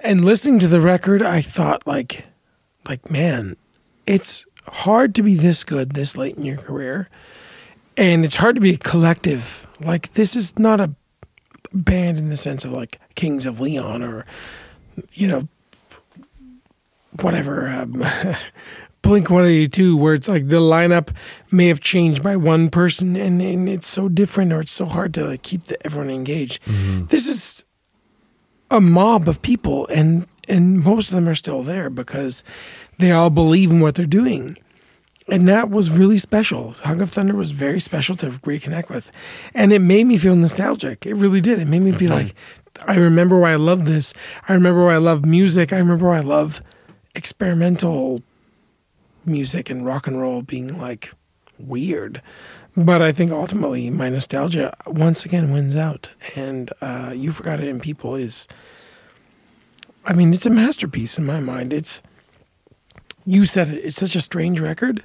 And 0.00 0.24
listening 0.24 0.60
to 0.60 0.68
the 0.68 0.80
record, 0.80 1.22
I 1.22 1.40
thought 1.40 1.86
like 1.86 2.26
like 2.88 3.10
man, 3.10 3.56
it's 4.06 4.44
hard 4.68 5.14
to 5.16 5.22
be 5.22 5.34
this 5.34 5.64
good 5.64 5.92
this 5.92 6.16
late 6.16 6.36
in 6.36 6.44
your 6.44 6.58
career. 6.58 7.08
And 7.96 8.24
it's 8.24 8.36
hard 8.36 8.54
to 8.56 8.60
be 8.60 8.74
a 8.74 8.78
collective. 8.78 9.66
Like 9.80 10.12
this 10.12 10.36
is 10.36 10.58
not 10.58 10.80
a 10.80 10.94
band 11.72 12.18
in 12.18 12.28
the 12.28 12.36
sense 12.36 12.64
of 12.64 12.72
like 12.72 13.00
Kings 13.16 13.44
of 13.44 13.60
Leon 13.60 14.02
or 14.02 14.24
you 15.12 15.26
know 15.26 15.48
whatever 17.20 17.68
um, 17.68 18.04
Blink 19.06 19.30
182 19.30 19.96
where 19.96 20.14
it's 20.14 20.28
like 20.28 20.48
the 20.48 20.56
lineup 20.56 21.14
may 21.52 21.68
have 21.68 21.80
changed 21.80 22.24
by 22.24 22.34
one 22.34 22.70
person 22.70 23.14
and, 23.14 23.40
and 23.40 23.68
it's 23.68 23.86
so 23.86 24.08
different 24.08 24.52
or 24.52 24.60
it's 24.60 24.72
so 24.72 24.84
hard 24.84 25.14
to 25.14 25.28
like, 25.28 25.42
keep 25.42 25.66
the, 25.66 25.86
everyone 25.86 26.10
engaged. 26.10 26.60
Mm-hmm. 26.64 27.06
This 27.06 27.28
is 27.28 27.64
a 28.68 28.80
mob 28.80 29.28
of 29.28 29.42
people 29.42 29.86
and 29.94 30.26
and 30.48 30.82
most 30.82 31.10
of 31.10 31.14
them 31.14 31.28
are 31.28 31.36
still 31.36 31.62
there 31.62 31.88
because 31.88 32.42
they 32.98 33.12
all 33.12 33.30
believe 33.30 33.70
in 33.70 33.78
what 33.78 33.94
they're 33.94 34.06
doing. 34.06 34.58
And 35.28 35.46
that 35.46 35.70
was 35.70 35.88
really 35.88 36.18
special. 36.18 36.72
Hug 36.72 37.00
of 37.00 37.10
Thunder 37.10 37.36
was 37.36 37.52
very 37.52 37.78
special 37.78 38.16
to 38.16 38.30
reconnect 38.30 38.88
with. 38.88 39.12
And 39.54 39.72
it 39.72 39.80
made 39.80 40.04
me 40.04 40.18
feel 40.18 40.34
nostalgic. 40.34 41.06
It 41.06 41.14
really 41.14 41.40
did. 41.40 41.60
It 41.60 41.68
made 41.68 41.82
me 41.82 41.92
be 41.92 42.06
mm-hmm. 42.06 42.14
like, 42.14 42.34
I 42.86 42.96
remember 42.96 43.38
why 43.38 43.52
I 43.52 43.56
love 43.56 43.84
this. 43.84 44.14
I 44.48 44.54
remember 44.54 44.84
why 44.84 44.94
I 44.94 44.98
love 44.98 45.24
music. 45.24 45.72
I 45.72 45.78
remember 45.78 46.08
why 46.08 46.18
I 46.18 46.22
love 46.22 46.60
experimental 47.14 48.22
music 49.26 49.70
and 49.70 49.84
rock 49.84 50.06
and 50.06 50.20
roll 50.20 50.42
being 50.42 50.78
like 50.78 51.12
weird. 51.58 52.22
But 52.76 53.00
I 53.00 53.10
think 53.12 53.32
ultimately 53.32 53.88
my 53.88 54.10
nostalgia 54.10 54.76
once 54.86 55.24
again 55.24 55.52
wins 55.52 55.76
out. 55.76 56.10
And 56.34 56.70
uh, 56.80 57.12
You 57.14 57.32
Forgot 57.32 57.60
It 57.60 57.68
in 57.68 57.80
People 57.80 58.14
is, 58.14 58.46
I 60.04 60.12
mean, 60.12 60.34
it's 60.34 60.46
a 60.46 60.50
masterpiece 60.50 61.16
in 61.16 61.24
my 61.24 61.40
mind. 61.40 61.72
It's, 61.72 62.02
you 63.24 63.46
said 63.46 63.68
it, 63.70 63.84
it's 63.84 63.96
such 63.96 64.14
a 64.14 64.20
strange 64.20 64.60
record. 64.60 65.02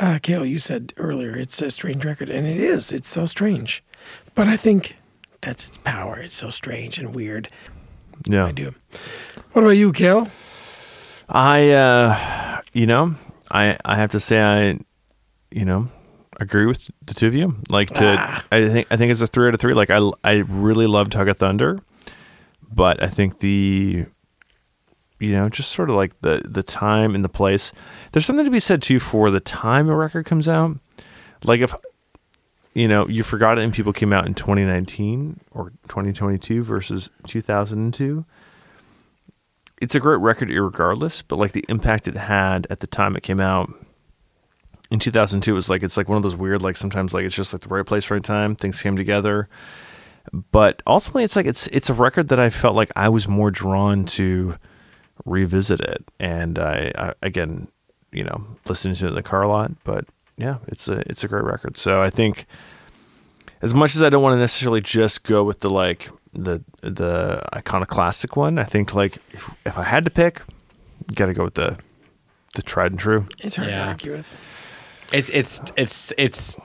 Uh, 0.00 0.18
Kale, 0.22 0.46
you 0.46 0.58
said 0.58 0.92
earlier 0.96 1.36
it's 1.36 1.60
a 1.60 1.70
strange 1.70 2.04
record, 2.04 2.30
and 2.30 2.46
it 2.46 2.56
is. 2.56 2.90
It's 2.92 3.08
so 3.08 3.26
strange. 3.26 3.82
But 4.34 4.46
I 4.46 4.56
think 4.56 4.96
that's 5.40 5.68
its 5.68 5.78
power. 5.78 6.18
It's 6.18 6.34
so 6.34 6.50
strange 6.50 6.98
and 6.98 7.14
weird. 7.14 7.48
Yeah. 8.26 8.46
I 8.46 8.52
do. 8.52 8.74
What 9.52 9.62
about 9.62 9.72
you, 9.72 9.92
Kale? 9.92 10.28
I, 11.28 11.70
uh, 11.70 12.60
you 12.72 12.86
know, 12.86 13.14
I 13.50 13.78
I 13.84 13.96
have 13.96 14.10
to 14.10 14.20
say 14.20 14.40
I, 14.40 14.78
you 15.50 15.64
know, 15.64 15.88
agree 16.40 16.66
with 16.66 16.90
the 17.04 17.14
two 17.14 17.26
of 17.26 17.34
you. 17.34 17.56
Like 17.68 17.88
to, 17.94 18.16
Ah. 18.18 18.44
I 18.52 18.68
think 18.68 18.86
I 18.90 18.96
think 18.96 19.10
it's 19.10 19.20
a 19.20 19.26
three 19.26 19.48
out 19.48 19.54
of 19.54 19.60
three. 19.60 19.74
Like 19.74 19.90
I 19.90 20.10
I 20.24 20.44
really 20.48 20.86
love 20.86 21.12
Hug 21.12 21.28
of 21.28 21.38
Thunder, 21.38 21.78
but 22.72 23.02
I 23.02 23.08
think 23.08 23.40
the, 23.40 24.06
you 25.18 25.32
know, 25.32 25.48
just 25.48 25.72
sort 25.72 25.90
of 25.90 25.96
like 25.96 26.20
the 26.20 26.42
the 26.44 26.62
time 26.62 27.14
and 27.14 27.24
the 27.24 27.28
place. 27.28 27.72
There's 28.12 28.26
something 28.26 28.44
to 28.44 28.50
be 28.50 28.60
said 28.60 28.82
too 28.82 29.00
for 29.00 29.30
the 29.30 29.40
time 29.40 29.88
a 29.88 29.94
record 29.96 30.26
comes 30.26 30.48
out. 30.48 30.76
Like 31.44 31.60
if, 31.60 31.72
you 32.74 32.88
know, 32.88 33.06
You 33.08 33.22
Forgot 33.22 33.58
It 33.58 33.62
in 33.62 33.70
People 33.72 33.92
came 33.92 34.12
out 34.12 34.26
in 34.26 34.34
2019 34.34 35.40
or 35.52 35.70
2022 35.88 36.62
versus 36.64 37.10
2002 37.26 38.24
it's 39.80 39.94
a 39.94 40.00
great 40.00 40.20
record 40.20 40.50
regardless, 40.50 41.22
but 41.22 41.36
like 41.36 41.52
the 41.52 41.64
impact 41.68 42.08
it 42.08 42.16
had 42.16 42.66
at 42.70 42.80
the 42.80 42.86
time 42.86 43.16
it 43.16 43.22
came 43.22 43.40
out 43.40 43.70
in 44.90 44.98
2002 44.98 45.54
was 45.54 45.68
like 45.68 45.82
it's 45.82 45.96
like 45.96 46.08
one 46.08 46.16
of 46.16 46.22
those 46.22 46.36
weird 46.36 46.62
like 46.62 46.76
sometimes 46.76 47.12
like 47.12 47.24
it's 47.24 47.34
just 47.34 47.52
like 47.52 47.62
the 47.62 47.68
right 47.68 47.84
place 47.84 48.10
right 48.10 48.22
time 48.22 48.56
things 48.56 48.82
came 48.82 48.96
together. 48.96 49.48
But 50.52 50.82
ultimately 50.86 51.24
it's 51.24 51.36
like 51.36 51.46
it's 51.46 51.66
it's 51.68 51.90
a 51.90 51.94
record 51.94 52.28
that 52.28 52.40
I 52.40 52.50
felt 52.50 52.74
like 52.74 52.90
I 52.96 53.08
was 53.08 53.28
more 53.28 53.50
drawn 53.50 54.04
to 54.06 54.56
revisit 55.24 55.80
it. 55.80 56.10
And 56.18 56.58
I, 56.58 56.92
I 56.96 57.14
again 57.22 57.68
you 58.12 58.24
know 58.24 58.46
listening 58.66 58.94
to 58.96 59.06
it 59.06 59.10
in 59.10 59.14
the 59.14 59.22
car 59.22 59.42
a 59.42 59.48
lot 59.48 59.70
but 59.84 60.06
yeah 60.38 60.56
it's 60.66 60.88
a 60.88 61.08
it's 61.08 61.22
a 61.22 61.28
great 61.28 61.44
record. 61.44 61.76
So 61.76 62.02
I 62.02 62.10
think 62.10 62.46
as 63.60 63.74
much 63.74 63.94
as 63.94 64.02
I 64.02 64.08
don't 64.08 64.22
want 64.22 64.36
to 64.36 64.40
necessarily 64.40 64.80
just 64.80 65.24
go 65.24 65.44
with 65.44 65.60
the 65.60 65.70
like 65.70 66.10
the 66.32 66.62
the 66.82 67.42
iconoclastic 67.54 68.36
one, 68.36 68.58
I 68.58 68.64
think 68.64 68.94
like 68.94 69.18
if, 69.32 69.50
if 69.64 69.78
I 69.78 69.82
had 69.84 70.04
to 70.04 70.10
pick, 70.10 70.42
got 71.14 71.26
to 71.26 71.34
go 71.34 71.44
with 71.44 71.54
the 71.54 71.78
the 72.54 72.62
tried 72.62 72.92
and 72.92 73.00
true. 73.00 73.26
It's 73.38 73.56
hard 73.56 73.68
Yeah. 73.70 73.84
to 73.84 73.88
argue 73.90 74.12
with. 74.12 74.36
It's 75.12 75.30
it's 75.30 75.60
it's 75.76 76.12
it's. 76.18 76.58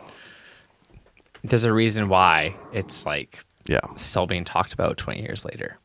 There's 1.44 1.66
a 1.66 1.74
reason 1.74 2.08
why 2.10 2.56
it's 2.72 3.06
like 3.06 3.44
Yeah. 3.68 3.82
still 3.98 4.26
being 4.28 4.46
talked 4.46 4.74
about 4.74 4.98
20 4.98 5.22
years 5.22 5.44
later. 5.46 5.78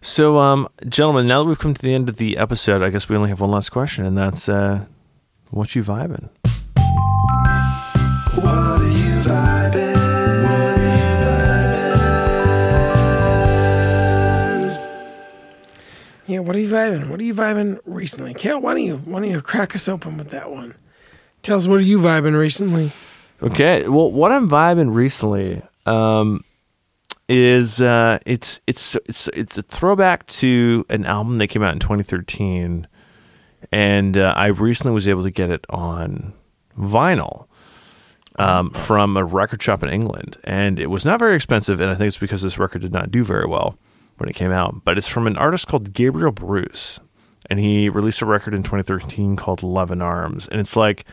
So, 0.00 0.38
um, 0.38 0.68
gentlemen, 0.88 1.26
now 1.28 1.42
that 1.42 1.48
we've 1.48 1.58
come 1.58 1.74
to 1.74 1.82
the 1.82 1.94
end 1.94 2.08
of 2.08 2.16
the 2.16 2.36
episode, 2.36 2.82
I 2.82 2.90
guess 2.90 3.08
we 3.08 3.16
only 3.16 3.28
have 3.28 3.40
one 3.40 3.50
last 3.50 3.70
question, 3.70 4.06
and 4.06 4.16
that's 4.16 4.48
uh, 4.48 4.86
what 5.50 5.74
you 5.74 5.82
vibing? 5.82 6.28
What 8.34 8.67
Yeah, 16.28 16.40
what 16.40 16.54
are 16.56 16.60
you 16.60 16.68
vibing? 16.68 17.08
What 17.08 17.20
are 17.20 17.24
you 17.24 17.34
vibing 17.34 17.80
recently? 17.86 18.34
Kale, 18.34 18.60
why 18.60 18.74
don't 18.74 18.82
you 18.82 18.98
why 18.98 19.20
don't 19.20 19.30
you 19.30 19.40
crack 19.40 19.74
us 19.74 19.88
open 19.88 20.18
with 20.18 20.28
that 20.28 20.50
one? 20.50 20.74
Tell 21.42 21.56
us 21.56 21.66
what 21.66 21.78
are 21.78 21.80
you 21.80 21.98
vibing 21.98 22.38
recently? 22.38 22.92
Okay. 23.42 23.88
Well, 23.88 24.12
what 24.12 24.30
I'm 24.30 24.46
vibing 24.46 24.94
recently 24.94 25.62
um, 25.86 26.44
is 27.30 27.80
uh, 27.80 28.18
it's 28.26 28.60
it's 28.66 28.94
it's 29.06 29.28
it's 29.28 29.56
a 29.56 29.62
throwback 29.62 30.26
to 30.26 30.84
an 30.90 31.06
album 31.06 31.38
that 31.38 31.46
came 31.46 31.62
out 31.62 31.72
in 31.72 31.78
2013, 31.78 32.86
and 33.72 34.16
uh, 34.18 34.34
I 34.36 34.48
recently 34.48 34.92
was 34.92 35.08
able 35.08 35.22
to 35.22 35.30
get 35.30 35.48
it 35.48 35.64
on 35.70 36.34
vinyl 36.78 37.46
um, 38.36 38.68
from 38.72 39.16
a 39.16 39.24
record 39.24 39.62
shop 39.62 39.82
in 39.82 39.88
England, 39.88 40.36
and 40.44 40.78
it 40.78 40.90
was 40.90 41.06
not 41.06 41.20
very 41.20 41.36
expensive, 41.36 41.80
and 41.80 41.90
I 41.90 41.94
think 41.94 42.08
it's 42.08 42.18
because 42.18 42.42
this 42.42 42.58
record 42.58 42.82
did 42.82 42.92
not 42.92 43.10
do 43.10 43.24
very 43.24 43.46
well 43.46 43.78
when 44.18 44.28
it 44.28 44.34
came 44.34 44.52
out. 44.52 44.84
But 44.84 44.98
it's 44.98 45.08
from 45.08 45.26
an 45.26 45.36
artist 45.36 45.66
called 45.66 45.92
Gabriel 45.92 46.32
Bruce, 46.32 47.00
and 47.48 47.58
he 47.58 47.88
released 47.88 48.20
a 48.20 48.26
record 48.26 48.54
in 48.54 48.62
2013 48.62 49.36
called 49.36 49.62
Love 49.62 49.90
in 49.90 50.02
Arms, 50.02 50.46
and 50.48 50.60
it's 50.60 50.76
like 50.76 51.04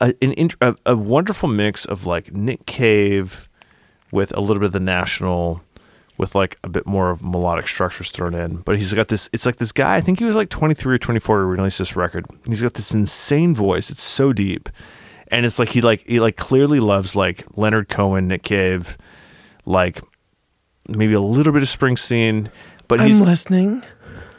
a, 0.00 0.14
an 0.22 0.50
a, 0.60 0.76
a 0.84 0.96
wonderful 0.96 1.48
mix 1.48 1.84
of 1.84 2.06
like 2.06 2.32
Nick 2.32 2.66
Cave 2.66 3.48
with 4.10 4.36
a 4.36 4.40
little 4.40 4.60
bit 4.60 4.66
of 4.66 4.72
the 4.72 4.80
National, 4.80 5.62
with 6.18 6.34
like 6.34 6.58
a 6.62 6.68
bit 6.68 6.86
more 6.86 7.10
of 7.10 7.22
melodic 7.22 7.68
structures 7.68 8.10
thrown 8.10 8.34
in. 8.34 8.56
But 8.58 8.76
he's 8.76 8.92
got 8.92 9.08
this. 9.08 9.28
It's 9.32 9.46
like 9.46 9.56
this 9.56 9.72
guy. 9.72 9.96
I 9.96 10.00
think 10.00 10.18
he 10.18 10.24
was 10.24 10.36
like 10.36 10.48
23 10.48 10.94
or 10.94 10.98
24 10.98 11.46
when 11.46 11.56
he 11.56 11.60
released 11.60 11.78
this 11.78 11.96
record. 11.96 12.26
He's 12.46 12.62
got 12.62 12.74
this 12.74 12.92
insane 12.92 13.54
voice. 13.54 13.90
It's 13.90 14.02
so 14.02 14.32
deep, 14.32 14.68
and 15.28 15.46
it's 15.46 15.58
like 15.58 15.70
he 15.70 15.80
like 15.80 16.06
he 16.06 16.20
like 16.20 16.36
clearly 16.36 16.80
loves 16.80 17.16
like 17.16 17.44
Leonard 17.56 17.88
Cohen, 17.88 18.28
Nick 18.28 18.42
Cave, 18.42 18.96
like 19.64 20.00
maybe 20.88 21.12
a 21.14 21.20
little 21.20 21.52
bit 21.52 21.62
of 21.62 21.68
Springsteen. 21.68 22.50
But 22.88 23.00
he's 23.00 23.20
I'm 23.20 23.26
listening. 23.26 23.82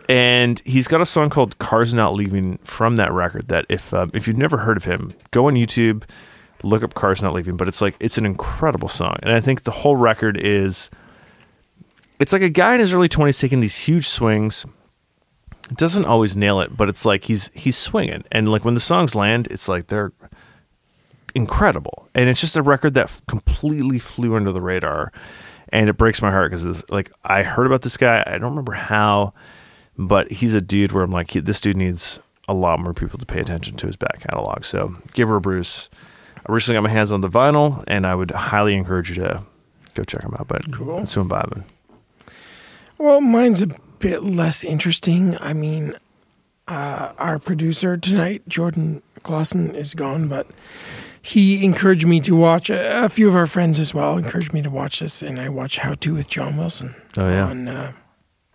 and 0.08 0.62
he's 0.66 0.88
got 0.88 1.02
a 1.02 1.06
song 1.06 1.30
called 1.30 1.58
"Cars 1.60 1.94
Not 1.94 2.14
Leaving" 2.14 2.58
from 2.60 2.96
that 2.96 3.12
record. 3.12 3.48
That 3.50 3.66
if 3.70 3.94
um, 3.94 4.12
if 4.14 4.28
you've 4.28 4.38
never 4.38 4.58
heard 4.58 4.78
of 4.78 4.86
him, 4.86 5.14
go 5.32 5.48
on 5.48 5.54
YouTube, 5.56 6.04
look 6.64 6.84
up 6.84 6.94
"Cars 6.94 7.22
Not 7.22 7.34
Leaving." 7.34 7.58
But 7.58 7.68
it's 7.68 7.82
like 7.82 7.96
it's 8.00 8.18
an 8.18 8.26
incredible 8.26 8.88
song, 8.90 9.18
and 9.22 9.32
I 9.34 9.40
think 9.42 9.64
the 9.64 9.72
whole 9.72 9.96
record 9.96 10.38
is. 10.38 10.90
It's 12.20 12.34
like 12.34 12.42
a 12.42 12.50
guy 12.50 12.74
in 12.74 12.80
his 12.80 12.94
early 12.94 13.10
twenties 13.10 13.38
taking 13.38 13.60
these 13.60 13.76
huge 13.76 14.08
swings. 14.08 14.66
Doesn't 15.76 16.06
always 16.06 16.36
nail 16.38 16.62
it, 16.62 16.76
but 16.76 16.88
it's 16.90 17.04
like 17.06 17.26
he's 17.26 17.52
he's 17.54 17.78
swinging, 17.78 18.24
and 18.32 18.50
like 18.50 18.64
when 18.64 18.74
the 18.74 18.80
songs 18.80 19.14
land, 19.14 19.48
it's 19.52 19.68
like 19.68 19.88
they're 19.88 20.14
incredible, 21.36 22.08
and 22.16 22.30
it's 22.30 22.40
just 22.42 22.56
a 22.56 22.62
record 22.62 22.94
that 22.94 23.06
f- 23.06 23.22
completely 23.28 24.00
flew 24.00 24.36
under 24.36 24.52
the 24.52 24.62
radar, 24.62 25.12
and 25.70 25.90
it 25.90 25.94
breaks 25.98 26.22
my 26.22 26.32
heart 26.32 26.52
because 26.52 26.90
like 26.90 27.12
I 27.24 27.44
heard 27.44 27.66
about 27.66 27.82
this 27.82 27.98
guy, 27.98 28.24
I 28.26 28.32
don't 28.38 28.50
remember 28.52 28.74
how, 28.74 29.34
but 29.98 30.32
he's 30.32 30.54
a 30.54 30.62
dude 30.62 30.92
where 30.92 31.04
I'm 31.04 31.12
like, 31.12 31.32
he, 31.32 31.40
this 31.40 31.60
dude 31.62 31.78
needs 31.78 32.20
a 32.48 32.54
lot 32.54 32.80
more 32.80 32.94
people 32.94 33.20
to 33.20 33.26
pay 33.26 33.40
attention 33.40 33.76
to 33.78 33.88
his 33.88 33.96
back 33.96 34.22
catalog. 34.22 34.64
So, 34.64 34.96
Gabriel 35.14 35.42
Bruce, 35.42 35.90
I 36.48 36.52
recently 36.52 36.78
got 36.78 36.84
my 36.84 36.90
hands 36.90 37.12
on 37.12 37.20
the 37.22 37.28
vinyl, 37.30 37.84
and 37.88 38.08
I 38.08 38.16
would 38.16 38.32
highly 38.32 38.74
encourage 38.76 39.10
you 39.10 39.16
to 39.16 39.44
go 39.96 40.04
check 40.04 40.24
him 40.24 40.34
out. 40.40 40.48
But 40.48 40.72
Cool. 40.72 40.98
that's 41.00 41.14
who 41.14 41.22
I'm 41.22 41.30
vibing. 41.30 41.64
Well, 42.98 43.20
mine's 43.22 43.62
a 43.62 43.68
bit 44.00 44.24
less 44.24 44.64
interesting. 44.64 45.38
I 45.40 45.54
mean, 45.54 45.94
uh, 46.68 47.12
our 47.18 47.38
producer 47.38 47.98
tonight, 47.98 48.48
Jordan 48.48 49.02
Klassen, 49.24 49.74
is 49.74 49.94
gone, 49.94 50.28
but 50.28 50.48
he 51.28 51.64
encouraged 51.66 52.06
me 52.08 52.20
to 52.22 52.36
watch. 52.36 52.70
A, 52.70 53.06
a 53.06 53.10
few 53.10 53.28
of 53.28 53.36
our 53.36 53.48
friends 53.48 53.80
as 53.80 53.94
well 53.94 54.18
encouraged 54.18 54.54
me 54.54 54.62
to 54.62 54.70
watch 54.70 55.00
this, 55.00 55.22
and 55.22 55.40
I 55.40 55.50
watched 55.50 55.80
How 55.80 55.94
to 55.96 56.14
with 56.14 56.30
John 56.30 56.58
Wilson 56.58 56.96
Oh, 57.18 57.30
yeah. 57.30 57.48
on 57.48 57.68
uh, 57.68 57.92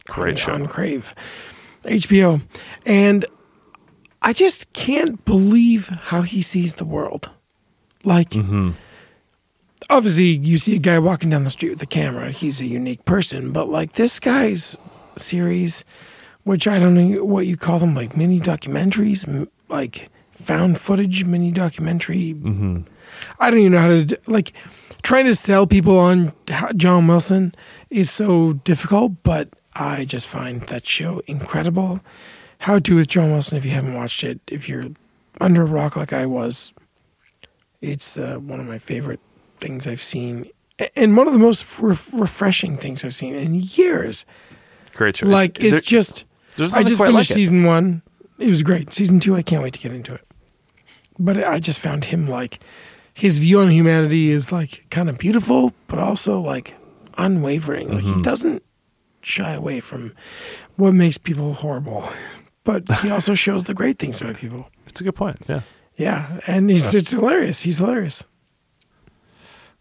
Great 0.09 0.31
on, 0.33 0.37
show. 0.37 0.53
on 0.53 0.67
Crave, 0.67 1.15
HBO, 1.85 2.43
and 2.87 3.25
I 4.23 4.33
just 4.33 4.73
can't 4.73 5.25
believe 5.25 5.89
how 5.89 6.23
he 6.23 6.43
sees 6.43 6.75
the 6.77 6.85
world. 6.85 7.31
Like, 8.05 8.31
Mm-hmm. 8.31 8.71
obviously, 9.91 10.25
you 10.27 10.57
see 10.59 10.77
a 10.77 10.79
guy 10.81 10.99
walking 10.99 11.31
down 11.31 11.45
the 11.45 11.51
street 11.51 11.71
with 11.71 11.83
a 11.83 11.87
camera; 11.87 12.31
he's 12.31 12.61
a 12.61 12.67
unique 12.67 13.05
person. 13.05 13.53
But 13.53 13.69
like 13.69 13.93
this 13.95 14.19
guy's 14.21 14.79
series, 15.17 15.85
which 16.45 16.67
I 16.67 16.79
don't 16.79 16.95
know 16.95 17.25
what 17.25 17.47
you 17.47 17.57
call 17.57 17.79
them, 17.79 17.95
like 17.95 18.17
mini 18.17 18.41
documentaries, 18.41 19.49
like 19.69 20.09
found 20.43 20.79
footage 20.79 21.25
mini 21.25 21.53
documentary. 21.53 22.35
Mm-hmm. 22.35 22.83
I 23.41 23.51
don't 23.51 23.61
even 23.61 23.73
know 23.73 23.79
how 23.81 23.89
to 23.89 24.19
like 24.27 24.53
trying 25.03 25.27
to 25.27 25.35
sell 25.35 25.67
people 25.67 25.99
on 25.99 26.33
John 26.77 27.07
Wilson 27.07 27.55
is 27.91 28.11
so 28.11 28.53
difficult, 28.55 29.23
but 29.23 29.49
I 29.75 30.05
just 30.05 30.29
find 30.29 30.63
that 30.63 30.87
show 30.87 31.23
incredible. 31.27 32.01
How 32.59 32.79
to 32.79 32.95
with 32.97 33.09
John 33.09 33.33
Wilson, 33.33 33.59
if 33.59 33.65
you 33.65 33.73
haven't 33.73 33.95
watched 33.95 34.23
it, 34.23 34.41
if 34.49 34.69
you're 34.69 34.87
under 35.41 35.63
a 35.63 35.67
rock 35.67 35.97
like 35.97 36.13
I 36.13 36.27
was, 36.27 36.73
it's 37.81 38.17
uh, 38.17 38.37
one 38.37 38.61
of 38.61 38.67
my 38.67 38.79
favorite 38.79 39.21
things 39.59 39.87
I've 39.87 40.03
seen, 40.03 40.47
and 40.97 41.17
one 41.17 41.27
of 41.27 41.33
the 41.33 41.39
most 41.39 41.81
re- 41.81 41.97
refreshing 42.13 42.77
things 42.77 43.05
I've 43.05 43.15
seen 43.15 43.35
in 43.35 43.55
years. 43.55 44.25
Great 44.95 45.17
show. 45.17 45.27
Like 45.27 45.55
There- 45.59 45.75
it's 45.77 45.87
just 45.87 46.25
I 46.59 46.83
just 46.85 46.99
finished 46.99 47.01
like 47.01 47.31
it. 47.31 47.35
season 47.35 47.65
one. 47.65 48.03
It 48.39 48.49
was 48.49 48.63
great. 48.63 48.93
Season 48.93 49.21
two, 49.21 49.35
I 49.37 49.43
can't 49.43 49.63
wait 49.63 49.75
to 49.75 49.81
get 49.81 49.93
into 49.93 50.15
it. 50.15 50.25
But 51.25 51.37
I 51.45 51.59
just 51.61 51.79
found 51.79 52.07
him 52.07 52.27
like 52.27 52.59
his 53.15 53.39
view 53.39 53.61
on 53.61 53.71
humanity 53.71 54.31
is 54.31 54.51
like 54.51 54.87
kind 54.91 55.09
of 55.09 55.19
beautiful, 55.19 55.73
but 55.87 55.99
also 55.99 56.41
like 56.41 56.75
unwavering. 57.17 57.89
Like 57.89 58.05
Mm-hmm. 58.05 58.17
he 58.19 58.23
doesn't 58.23 58.63
shy 59.23 59.53
away 59.55 59.81
from 59.81 60.13
what 60.77 60.93
makes 60.95 61.19
people 61.19 61.55
horrible, 61.55 62.09
but 62.65 62.89
he 63.03 63.11
also 63.17 63.35
shows 63.35 63.65
the 63.65 63.75
great 63.75 63.99
things 63.99 64.21
about 64.21 64.37
people. 64.37 64.67
It's 64.87 65.01
a 65.01 65.05
good 65.05 65.15
point. 65.15 65.37
Yeah. 65.49 65.61
Yeah, 65.97 66.41
and 66.49 66.71
he's 66.71 66.95
it's 66.95 67.11
hilarious. 67.13 67.61
He's 67.63 67.79
hilarious. 67.79 68.25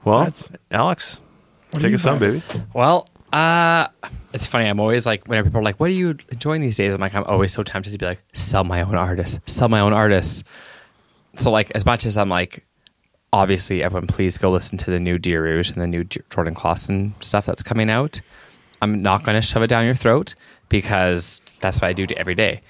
Well, 0.04 0.20
That's- 0.20 0.52
Alex, 0.72 1.20
take 1.74 1.90
you 1.90 1.96
us 1.96 2.06
on, 2.06 2.20
baby. 2.20 2.42
Well, 2.74 3.06
uh, 3.32 3.88
it's 4.34 4.46
funny. 4.48 4.66
I'm 4.68 4.80
always 4.80 5.06
like, 5.06 5.28
whenever 5.28 5.48
people 5.50 5.62
are 5.62 5.64
like, 5.64 5.80
"What 5.80 5.90
are 5.90 5.94
you 5.94 6.18
enjoying 6.30 6.62
these 6.62 6.76
days?" 6.78 6.94
I'm 6.94 7.00
like, 7.00 7.16
I'm 7.16 7.24
always 7.24 7.54
so 7.54 7.64
tempted 7.64 7.92
to 7.92 7.98
be 7.98 8.06
like, 8.06 8.24
sell 8.34 8.64
my 8.64 8.82
own 8.82 8.96
artists, 8.96 9.40
sell 9.46 9.70
my 9.70 9.80
own 9.80 9.94
artists. 9.94 10.44
So, 11.36 11.52
like, 11.52 11.72
as 11.72 11.86
much 11.86 12.06
as 12.06 12.18
I'm 12.18 12.30
like, 12.30 12.66
obviously, 13.34 13.84
everyone, 13.84 14.08
please 14.08 14.38
go 14.38 14.52
listen 14.52 14.78
to 14.80 14.92
the 14.92 15.00
new 15.00 15.18
Dear 15.18 15.44
Rouge 15.44 15.72
and 15.72 15.82
the 15.82 15.88
new 15.88 16.04
Jordan 16.04 16.56
Klassen 16.56 17.12
stuff 17.24 17.46
that's 17.46 17.64
coming 17.64 17.90
out. 17.90 18.22
I'm 18.82 19.02
not 19.02 19.24
going 19.24 19.40
to 19.40 19.46
shove 19.46 19.62
it 19.62 19.68
down 19.68 19.86
your 19.86 19.96
throat 19.96 20.36
because 20.70 21.42
that's 21.60 21.78
what 21.82 21.88
I 21.88 21.94
do 21.94 22.08
every 22.18 22.36
day. 22.36 22.62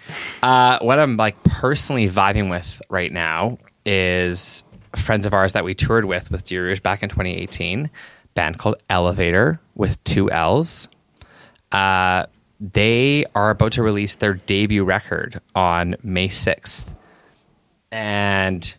Uh, 0.43 0.77
what 0.81 0.99
I'm 0.99 1.15
like 1.17 1.41
personally 1.43 2.09
vibing 2.09 2.49
with 2.49 2.81
right 2.89 3.11
now 3.11 3.57
is 3.85 4.63
friends 4.95 5.25
of 5.25 5.33
ours 5.33 5.53
that 5.53 5.63
we 5.63 5.73
toured 5.73 6.05
with 6.05 6.31
with 6.31 6.43
Dear 6.43 6.65
Rouge 6.65 6.81
back 6.81 7.01
in 7.01 7.09
2018, 7.09 7.89
band 8.33 8.59
called 8.59 8.83
Ellevator 8.89 9.59
with 9.75 10.03
two 10.03 10.29
L's. 10.29 10.88
Uh, 11.71 12.25
they 12.59 13.23
are 13.33 13.49
about 13.49 13.71
to 13.73 13.83
release 13.83 14.15
their 14.15 14.33
debut 14.33 14.83
record 14.83 15.41
on 15.55 15.95
May 16.03 16.27
6th. 16.27 16.83
And 17.91 18.73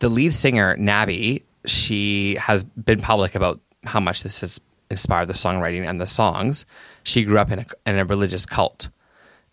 the 0.00 0.08
lead 0.08 0.32
singer, 0.32 0.76
Nabi, 0.76 1.42
she 1.66 2.36
has 2.36 2.64
been 2.64 3.00
public 3.00 3.34
about 3.34 3.60
how 3.84 4.00
much 4.00 4.22
this 4.22 4.40
has 4.40 4.60
inspired 4.90 5.26
the 5.26 5.32
songwriting 5.34 5.86
and 5.88 6.00
the 6.00 6.06
songs. 6.06 6.66
She 7.02 7.24
grew 7.24 7.38
up 7.38 7.50
in 7.50 7.60
a, 7.60 7.66
in 7.86 7.98
a 7.98 8.04
religious 8.04 8.46
cult. 8.46 8.88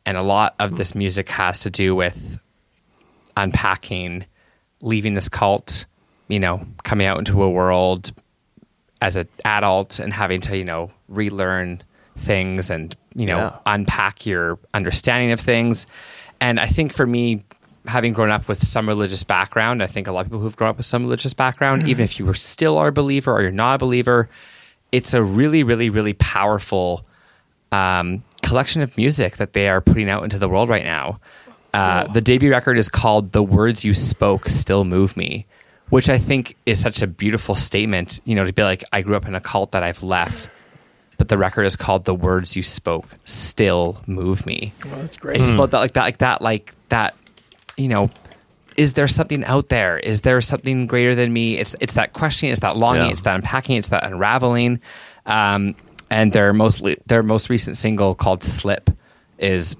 And 0.05 0.17
a 0.17 0.23
lot 0.23 0.55
of 0.59 0.77
this 0.77 0.95
music 0.95 1.29
has 1.29 1.59
to 1.61 1.69
do 1.69 1.95
with 1.95 2.39
unpacking, 3.37 4.25
leaving 4.81 5.13
this 5.13 5.29
cult, 5.29 5.85
you 6.27 6.39
know, 6.39 6.65
coming 6.83 7.07
out 7.07 7.19
into 7.19 7.43
a 7.43 7.49
world 7.49 8.11
as 9.01 9.15
an 9.15 9.27
adult 9.45 9.99
and 9.99 10.11
having 10.11 10.41
to, 10.41 10.57
you 10.57 10.65
know, 10.65 10.91
relearn 11.07 11.83
things 12.17 12.69
and, 12.69 12.95
you 13.15 13.25
know, 13.25 13.37
Yeah. 13.37 13.57
unpack 13.65 14.25
your 14.25 14.59
understanding 14.73 15.31
of 15.31 15.39
things. 15.39 15.85
And 16.41 16.59
I 16.59 16.65
think 16.65 16.91
for 16.91 17.05
me, 17.05 17.43
having 17.85 18.13
grown 18.13 18.31
up 18.31 18.47
with 18.47 18.61
some 18.61 18.87
religious 18.87 19.23
background, 19.23 19.81
I 19.81 19.87
think 19.87 20.07
a 20.07 20.11
lot 20.11 20.21
of 20.21 20.27
people 20.27 20.39
who've 20.39 20.55
grown 20.55 20.71
up 20.71 20.77
with 20.77 20.85
some 20.85 21.03
religious 21.03 21.33
background, 21.33 21.87
even 21.87 22.03
if 22.03 22.19
you 22.19 22.25
were 22.25 22.33
still 22.33 22.77
are 22.77 22.87
a 22.87 22.91
believer 22.91 23.31
or 23.31 23.41
you're 23.41 23.51
not 23.51 23.75
a 23.75 23.77
believer, 23.77 24.27
it's 24.91 25.13
a 25.13 25.23
really, 25.23 25.63
really, 25.63 25.89
really 25.89 26.13
powerful 26.13 27.05
um, 27.71 28.23
collection 28.41 28.81
of 28.81 28.97
music 28.97 29.37
that 29.37 29.53
they 29.53 29.69
are 29.69 29.81
putting 29.81 30.09
out 30.09 30.23
into 30.23 30.37
the 30.37 30.49
world 30.49 30.67
right 30.67 30.83
now. 30.83 31.19
Uh, 31.73 32.05
the 32.07 32.19
debut 32.19 32.51
record 32.51 32.77
is 32.77 32.89
called 32.89 33.31
"The 33.31 33.41
Words 33.41 33.85
You 33.85 33.93
Spoke 33.93 34.49
Still 34.49 34.83
Move 34.83 35.15
Me," 35.15 35.45
which 35.89 36.09
I 36.09 36.17
think 36.17 36.57
is 36.65 36.81
such 36.81 37.01
a 37.01 37.07
beautiful 37.07 37.55
statement. 37.55 38.19
You 38.25 38.35
know, 38.35 38.45
to 38.45 38.51
be 38.51 38.63
like, 38.63 38.83
I 38.91 39.01
grew 39.01 39.15
up 39.15 39.25
in 39.25 39.35
a 39.35 39.39
cult 39.39 39.71
that 39.71 39.81
I've 39.81 40.03
left, 40.03 40.49
but 41.21 41.27
the 41.27 41.37
record 41.37 41.65
is 41.65 41.75
called 41.75 42.05
"The 42.05 42.15
Words 42.15 42.55
You 42.57 42.63
Spoke 42.63 43.05
Still 43.25 44.01
Move 44.07 44.43
Me." 44.47 44.73
Well, 44.83 44.95
that's 45.01 45.17
great. 45.17 45.35
It's 45.35 45.45
just 45.45 45.53
about 45.55 45.69
that, 45.69 45.77
like 45.77 45.93
that, 45.93 46.01
like 46.01 46.17
that, 46.17 46.41
like 46.41 46.73
that. 46.89 47.15
You 47.77 47.89
know, 47.89 48.09
is 48.75 48.93
there 48.93 49.07
something 49.07 49.43
out 49.45 49.69
there? 49.69 49.99
Is 49.99 50.21
there 50.21 50.41
something 50.41 50.87
greater 50.87 51.13
than 51.13 51.31
me? 51.31 51.59
It's 51.59 51.75
it's 51.79 51.93
that 51.93 52.13
questioning, 52.13 52.49
it's 52.53 52.61
that 52.61 52.75
longing, 52.75 53.05
Yeah. 53.05 53.11
it's 53.11 53.21
that 53.21 53.35
unpacking, 53.35 53.77
it's 53.77 53.89
that 53.89 54.03
unraveling. 54.03 54.81
Um, 55.27 55.75
and 56.09 56.33
their 56.33 56.53
most 56.53 56.81
their 57.05 57.21
most 57.21 57.51
recent 57.51 57.77
single 57.77 58.15
called 58.15 58.43
"Slip" 58.43 58.89
is 59.37 59.75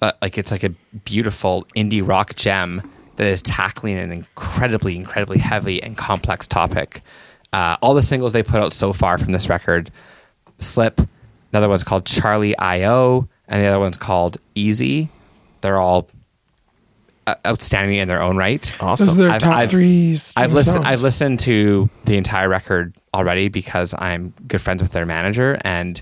uh, 0.00 0.12
like 0.22 0.38
it's 0.38 0.50
like 0.50 0.64
a 0.64 0.70
beautiful 1.04 1.66
indie 1.76 2.00
rock 2.06 2.34
gem 2.34 2.80
that 3.16 3.26
is 3.26 3.42
tackling 3.42 3.98
an 3.98 4.10
incredibly, 4.10 4.96
incredibly 4.96 5.36
heavy 5.38 5.82
and 5.82 5.98
complex 5.98 6.46
topic. 6.46 7.02
Uh, 7.52 7.76
all 7.82 7.92
the 7.92 8.00
singles 8.00 8.32
they 8.32 8.42
put 8.42 8.58
out 8.58 8.72
so 8.72 8.94
far 8.94 9.18
from 9.18 9.32
this 9.32 9.50
record, 9.50 9.90
"Slip," 10.58 11.00
another 11.52 11.68
one's 11.68 11.84
called 11.84 12.06
"Charlie 12.06 12.56
I.O." 12.58 13.28
and 13.48 13.62
the 13.62 13.66
other 13.66 13.78
one's 13.80 13.96
called 13.96 14.36
"Easy." 14.54 15.08
They're 15.60 15.78
all 15.78 16.08
uh, 17.26 17.34
outstanding 17.46 17.98
in 17.98 18.08
their 18.08 18.22
own 18.22 18.36
right. 18.36 18.70
Awesome. 18.82 19.06
Those 19.06 19.18
are 19.18 19.22
their 19.22 19.30
I've- 19.32 19.44
top 19.44 19.56
I've- 19.56 19.70
three. 19.70 20.16
I've 20.36 20.52
listened. 20.52 20.74
songs. 20.76 20.86
I've 20.86 21.02
listened 21.02 21.40
to 21.40 21.88
the 22.04 22.16
entire 22.16 22.48
record 22.48 22.94
already 23.12 23.48
because 23.48 23.94
I'm 23.98 24.32
good 24.46 24.60
friends 24.60 24.82
with 24.82 24.92
their 24.92 25.06
manager, 25.06 25.58
and 25.62 26.00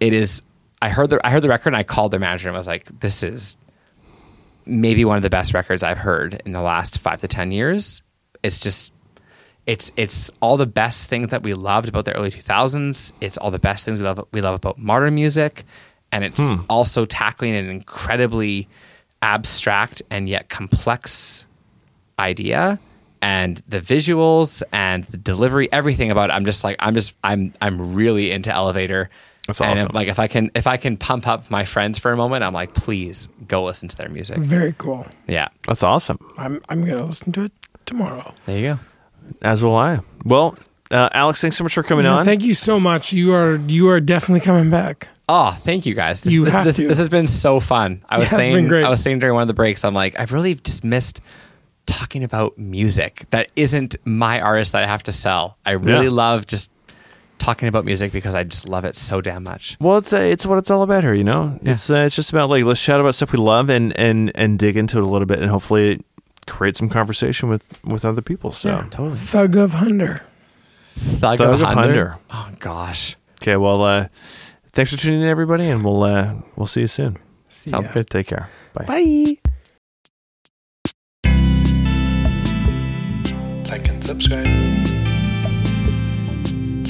it 0.00 0.12
is. 0.12 0.42
I 0.82 0.88
heard 0.88 1.10
the 1.10 1.20
I 1.26 1.30
heard 1.30 1.42
the 1.42 1.48
record, 1.48 1.68
and 1.70 1.76
I 1.76 1.82
called 1.82 2.10
their 2.12 2.20
manager 2.20 2.48
and 2.48 2.56
was 2.56 2.66
like, 2.66 2.88
"This 3.00 3.22
is 3.22 3.56
maybe 4.66 5.04
one 5.04 5.16
of 5.16 5.22
the 5.22 5.30
best 5.30 5.54
records 5.54 5.82
I've 5.82 5.98
heard 5.98 6.40
in 6.46 6.52
the 6.52 6.62
last 6.62 6.98
five 7.00 7.18
to 7.20 7.28
ten 7.28 7.52
years." 7.52 8.02
It's 8.42 8.58
just. 8.60 8.92
It's 9.70 9.92
it's 9.96 10.32
all 10.40 10.56
the 10.56 10.66
best 10.66 11.08
things 11.08 11.30
that 11.30 11.44
we 11.44 11.54
loved 11.54 11.88
about 11.88 12.04
the 12.04 12.12
early 12.16 12.32
2000s. 12.32 13.12
It's 13.20 13.38
all 13.38 13.52
the 13.52 13.60
best 13.60 13.84
things 13.84 13.98
we 13.98 14.04
love 14.04 14.26
we 14.32 14.40
love 14.40 14.56
about 14.56 14.78
modern 14.78 15.14
music, 15.14 15.62
and 16.10 16.24
it's 16.24 16.40
hmm. 16.40 16.62
also 16.68 17.04
tackling 17.04 17.54
an 17.54 17.70
incredibly 17.70 18.68
abstract 19.22 20.02
and 20.10 20.28
yet 20.28 20.48
complex 20.48 21.46
idea 22.18 22.80
and 23.22 23.62
the 23.68 23.80
visuals 23.80 24.60
and 24.72 25.04
the 25.04 25.16
delivery 25.16 25.70
everything 25.72 26.10
about 26.10 26.30
it 26.30 26.32
i'm 26.32 26.44
just 26.46 26.64
like 26.64 26.76
i'm 26.78 26.94
just 26.94 27.14
i'm 27.22 27.52
i'm 27.60 27.94
really 27.94 28.30
into 28.30 28.50
Ellevator 28.50 29.08
That's 29.46 29.60
and 29.60 29.72
awesome. 29.72 29.88
if, 29.88 29.94
like 29.94 30.08
if 30.08 30.18
i 30.18 30.26
can 30.26 30.50
if 30.54 30.66
i 30.66 30.78
can 30.78 30.96
pump 30.96 31.26
up 31.26 31.50
my 31.50 31.64
friends 31.64 31.98
for 31.98 32.12
a 32.12 32.16
moment 32.16 32.44
i'm 32.44 32.54
like 32.54 32.74
please 32.74 33.28
go 33.46 33.64
listen 33.64 33.88
to 33.90 33.96
their 33.96 34.08
music 34.08 34.38
Very 34.38 34.74
cool. 34.78 35.06
yeah 35.28 35.48
That's 35.66 35.82
awesome. 35.82 36.18
I'm 36.38 36.60
I'm 36.68 36.84
gonna 36.84 37.04
listen 37.04 37.32
to 37.32 37.44
it 37.44 37.52
tomorrow. 37.84 38.34
there 38.46 38.58
you 38.58 38.66
go 38.74 38.80
As 39.42 39.62
will 39.64 39.76
I. 39.76 40.00
Well, 40.24 40.56
uh, 40.90 41.08
Alex, 41.12 41.40
thanks 41.40 41.56
so 41.56 41.64
much 41.64 41.74
for 41.74 41.82
coming 41.82 42.04
Yeah, 42.04 42.16
on. 42.16 42.24
thank 42.24 42.42
you 42.42 42.54
so 42.54 42.80
much. 42.80 43.12
You 43.12 43.32
are 43.34 43.56
you 43.56 43.88
are 43.88 44.00
definitely 44.00 44.40
coming 44.44 44.70
back. 44.70 45.08
oh 45.28 45.52
thank 45.62 45.86
you 45.86 45.94
guys 45.94 46.20
this, 46.22 46.32
You 46.32 46.44
this, 46.44 46.52
have 46.54 46.64
this, 46.64 46.76
to. 46.76 46.88
this 46.88 46.98
has 46.98 47.08
been 47.08 47.28
so 47.28 47.60
fun 47.60 48.02
i 48.08 48.18
was 48.18 48.32
Yeah, 48.32 48.36
it's 48.38 48.44
saying 48.46 48.52
been 48.56 48.66
great. 48.68 48.84
i 48.84 48.90
was 48.90 49.00
saying 49.00 49.20
during 49.20 49.34
one 49.34 49.42
of 49.42 49.46
the 49.48 49.54
breaks 49.54 49.84
i'm 49.84 49.94
like 49.94 50.18
i've 50.18 50.32
really 50.32 50.56
just 50.56 50.82
missed 50.82 51.20
talking 51.86 52.24
about 52.24 52.58
music 52.58 53.22
that 53.30 53.46
isn't 53.54 53.94
my 54.04 54.40
artist 54.40 54.72
that 54.72 54.82
i 54.82 54.86
have 54.88 55.04
to 55.04 55.12
sell 55.12 55.56
i 55.64 55.70
really 55.72 56.06
Yeah. 56.06 56.10
love 56.24 56.48
just 56.48 56.72
talking 57.38 57.68
about 57.68 57.84
music 57.84 58.10
because 58.10 58.34
i 58.34 58.42
just 58.42 58.68
love 58.68 58.84
it 58.84 58.96
so 58.96 59.20
damn 59.20 59.44
much 59.44 59.76
Well, 59.80 59.98
it's 59.98 60.12
uh, 60.12 60.16
it's 60.16 60.44
what 60.44 60.58
it's 60.58 60.68
all 60.70 60.82
about 60.82 61.04
here, 61.04 61.14
you 61.14 61.22
know. 61.24 61.58
It's 61.62 61.88
uh, 61.90 62.04
it's 62.06 62.16
just 62.16 62.30
about 62.30 62.50
like 62.50 62.64
let's 62.64 62.82
chat 62.84 62.98
about 63.00 63.14
stuff 63.14 63.30
we 63.32 63.38
love 63.38 63.70
and 63.70 63.96
and 63.96 64.32
and 64.34 64.58
dig 64.58 64.76
into 64.76 64.98
it 64.98 65.04
a 65.04 65.06
little 65.06 65.26
bit, 65.26 65.38
and 65.38 65.48
hopefully 65.48 66.02
create 66.50 66.76
some 66.76 66.88
conversation 66.88 67.48
with 67.48 67.66
with 67.84 68.04
other 68.04 68.22
people. 68.22 68.52
So 68.52 68.68
Yeah. 68.68 69.14
Thug 69.14 69.56
of 69.56 69.72
Hunder. 69.74 70.22
Thug, 70.98 71.38
Thug 71.38 71.54
of 71.54 71.62
of 71.62 71.68
Hunder. 71.68 72.08
Hunder. 72.08 72.18
Oh 72.30 72.48
gosh, 72.58 73.16
okay, 73.40 73.56
well, 73.56 73.82
uh, 73.82 74.08
thanks 74.72 74.90
for 74.90 74.98
tuning 74.98 75.22
in, 75.22 75.28
everybody, 75.28 75.66
and 75.68 75.84
we'll 75.84 76.02
uh, 76.02 76.34
we'll 76.56 76.66
see 76.66 76.82
you 76.82 76.88
soon. 76.88 77.16
See 77.48 77.70
Sounds 77.70 77.86
ya. 77.86 77.92
good. 77.92 78.10
Take 78.10 78.26
care. 78.26 78.50
Bye. 78.74 78.84
Bye. 78.84 79.36
Like 83.70 83.88
and 83.88 84.04
subscribe. 84.04 84.46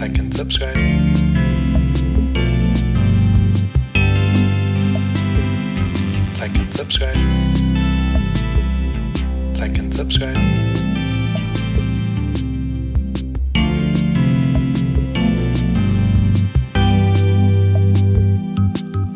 Like 0.00 0.18
and 0.18 0.34
subscribe. 0.34 0.76
Like 6.40 6.58
and 6.58 6.74
subscribe. 6.74 7.29
Like 9.60 9.76
and 9.78 9.92
subscribe. 9.94 10.36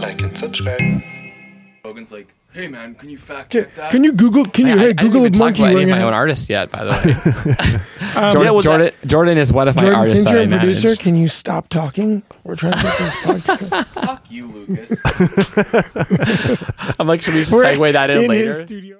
Like 0.01 0.21
and 0.21 0.37
subscribe. 0.37 0.81
Logan's 1.85 2.13
like, 2.13 2.35
hey 2.53 2.69
man, 2.69 2.95
can 2.95 3.09
you 3.09 3.17
fact 3.17 3.51
Can, 3.51 3.65
check 3.65 3.75
that? 3.77 3.91
can 3.91 4.05
you 4.05 4.13
Google? 4.13 4.45
Can 4.45 4.67
you 4.67 4.73
I, 4.73 4.77
I 4.77 4.79
hey, 4.79 4.87
didn't 4.89 5.03
Google 5.13 5.25
a 5.25 5.31
talk 5.31 5.39
monkey 5.39 5.63
about 5.63 5.73
any 5.81 5.83
of 5.85 5.89
my 5.91 6.03
own 6.03 6.13
artists 6.13 6.51
yet. 6.51 6.71
By 6.71 6.85
the 6.85 6.91
way, 6.91 7.81
Um, 8.17 8.33
Jordan, 8.33 8.55
Yeah, 8.55 8.61
Jordan, 8.63 8.91
Jordan 9.07 9.39
is 9.39 9.53
one 9.53 9.67
of 9.69 9.75
my 9.77 9.91
artists 9.91 10.17
since 10.19 10.27
that 10.27 10.33
you're 10.33 10.41
I 10.41 10.45
a 10.45 10.47
manage. 10.49 10.81
producer, 10.81 11.03
can 11.03 11.17
you 11.17 11.27
stop 11.29 11.69
talking? 11.69 12.23
We're 12.45 12.55
trying 12.57 12.75
to 12.75 12.83
get 12.83 12.99
this 12.99 13.17
podcast. 13.25 13.87
Fuck 14.07 14.31
you, 14.31 14.47
Lucas. 14.47 15.03
I'm 17.01 17.07
like, 17.09 17.23
should 17.23 17.35
we 17.35 17.41
segue 17.43 17.93
that 17.93 18.11
in, 18.11 18.23
in 18.25 18.29
later? 18.29 18.47
his 18.53 18.63
studio. 18.63 18.99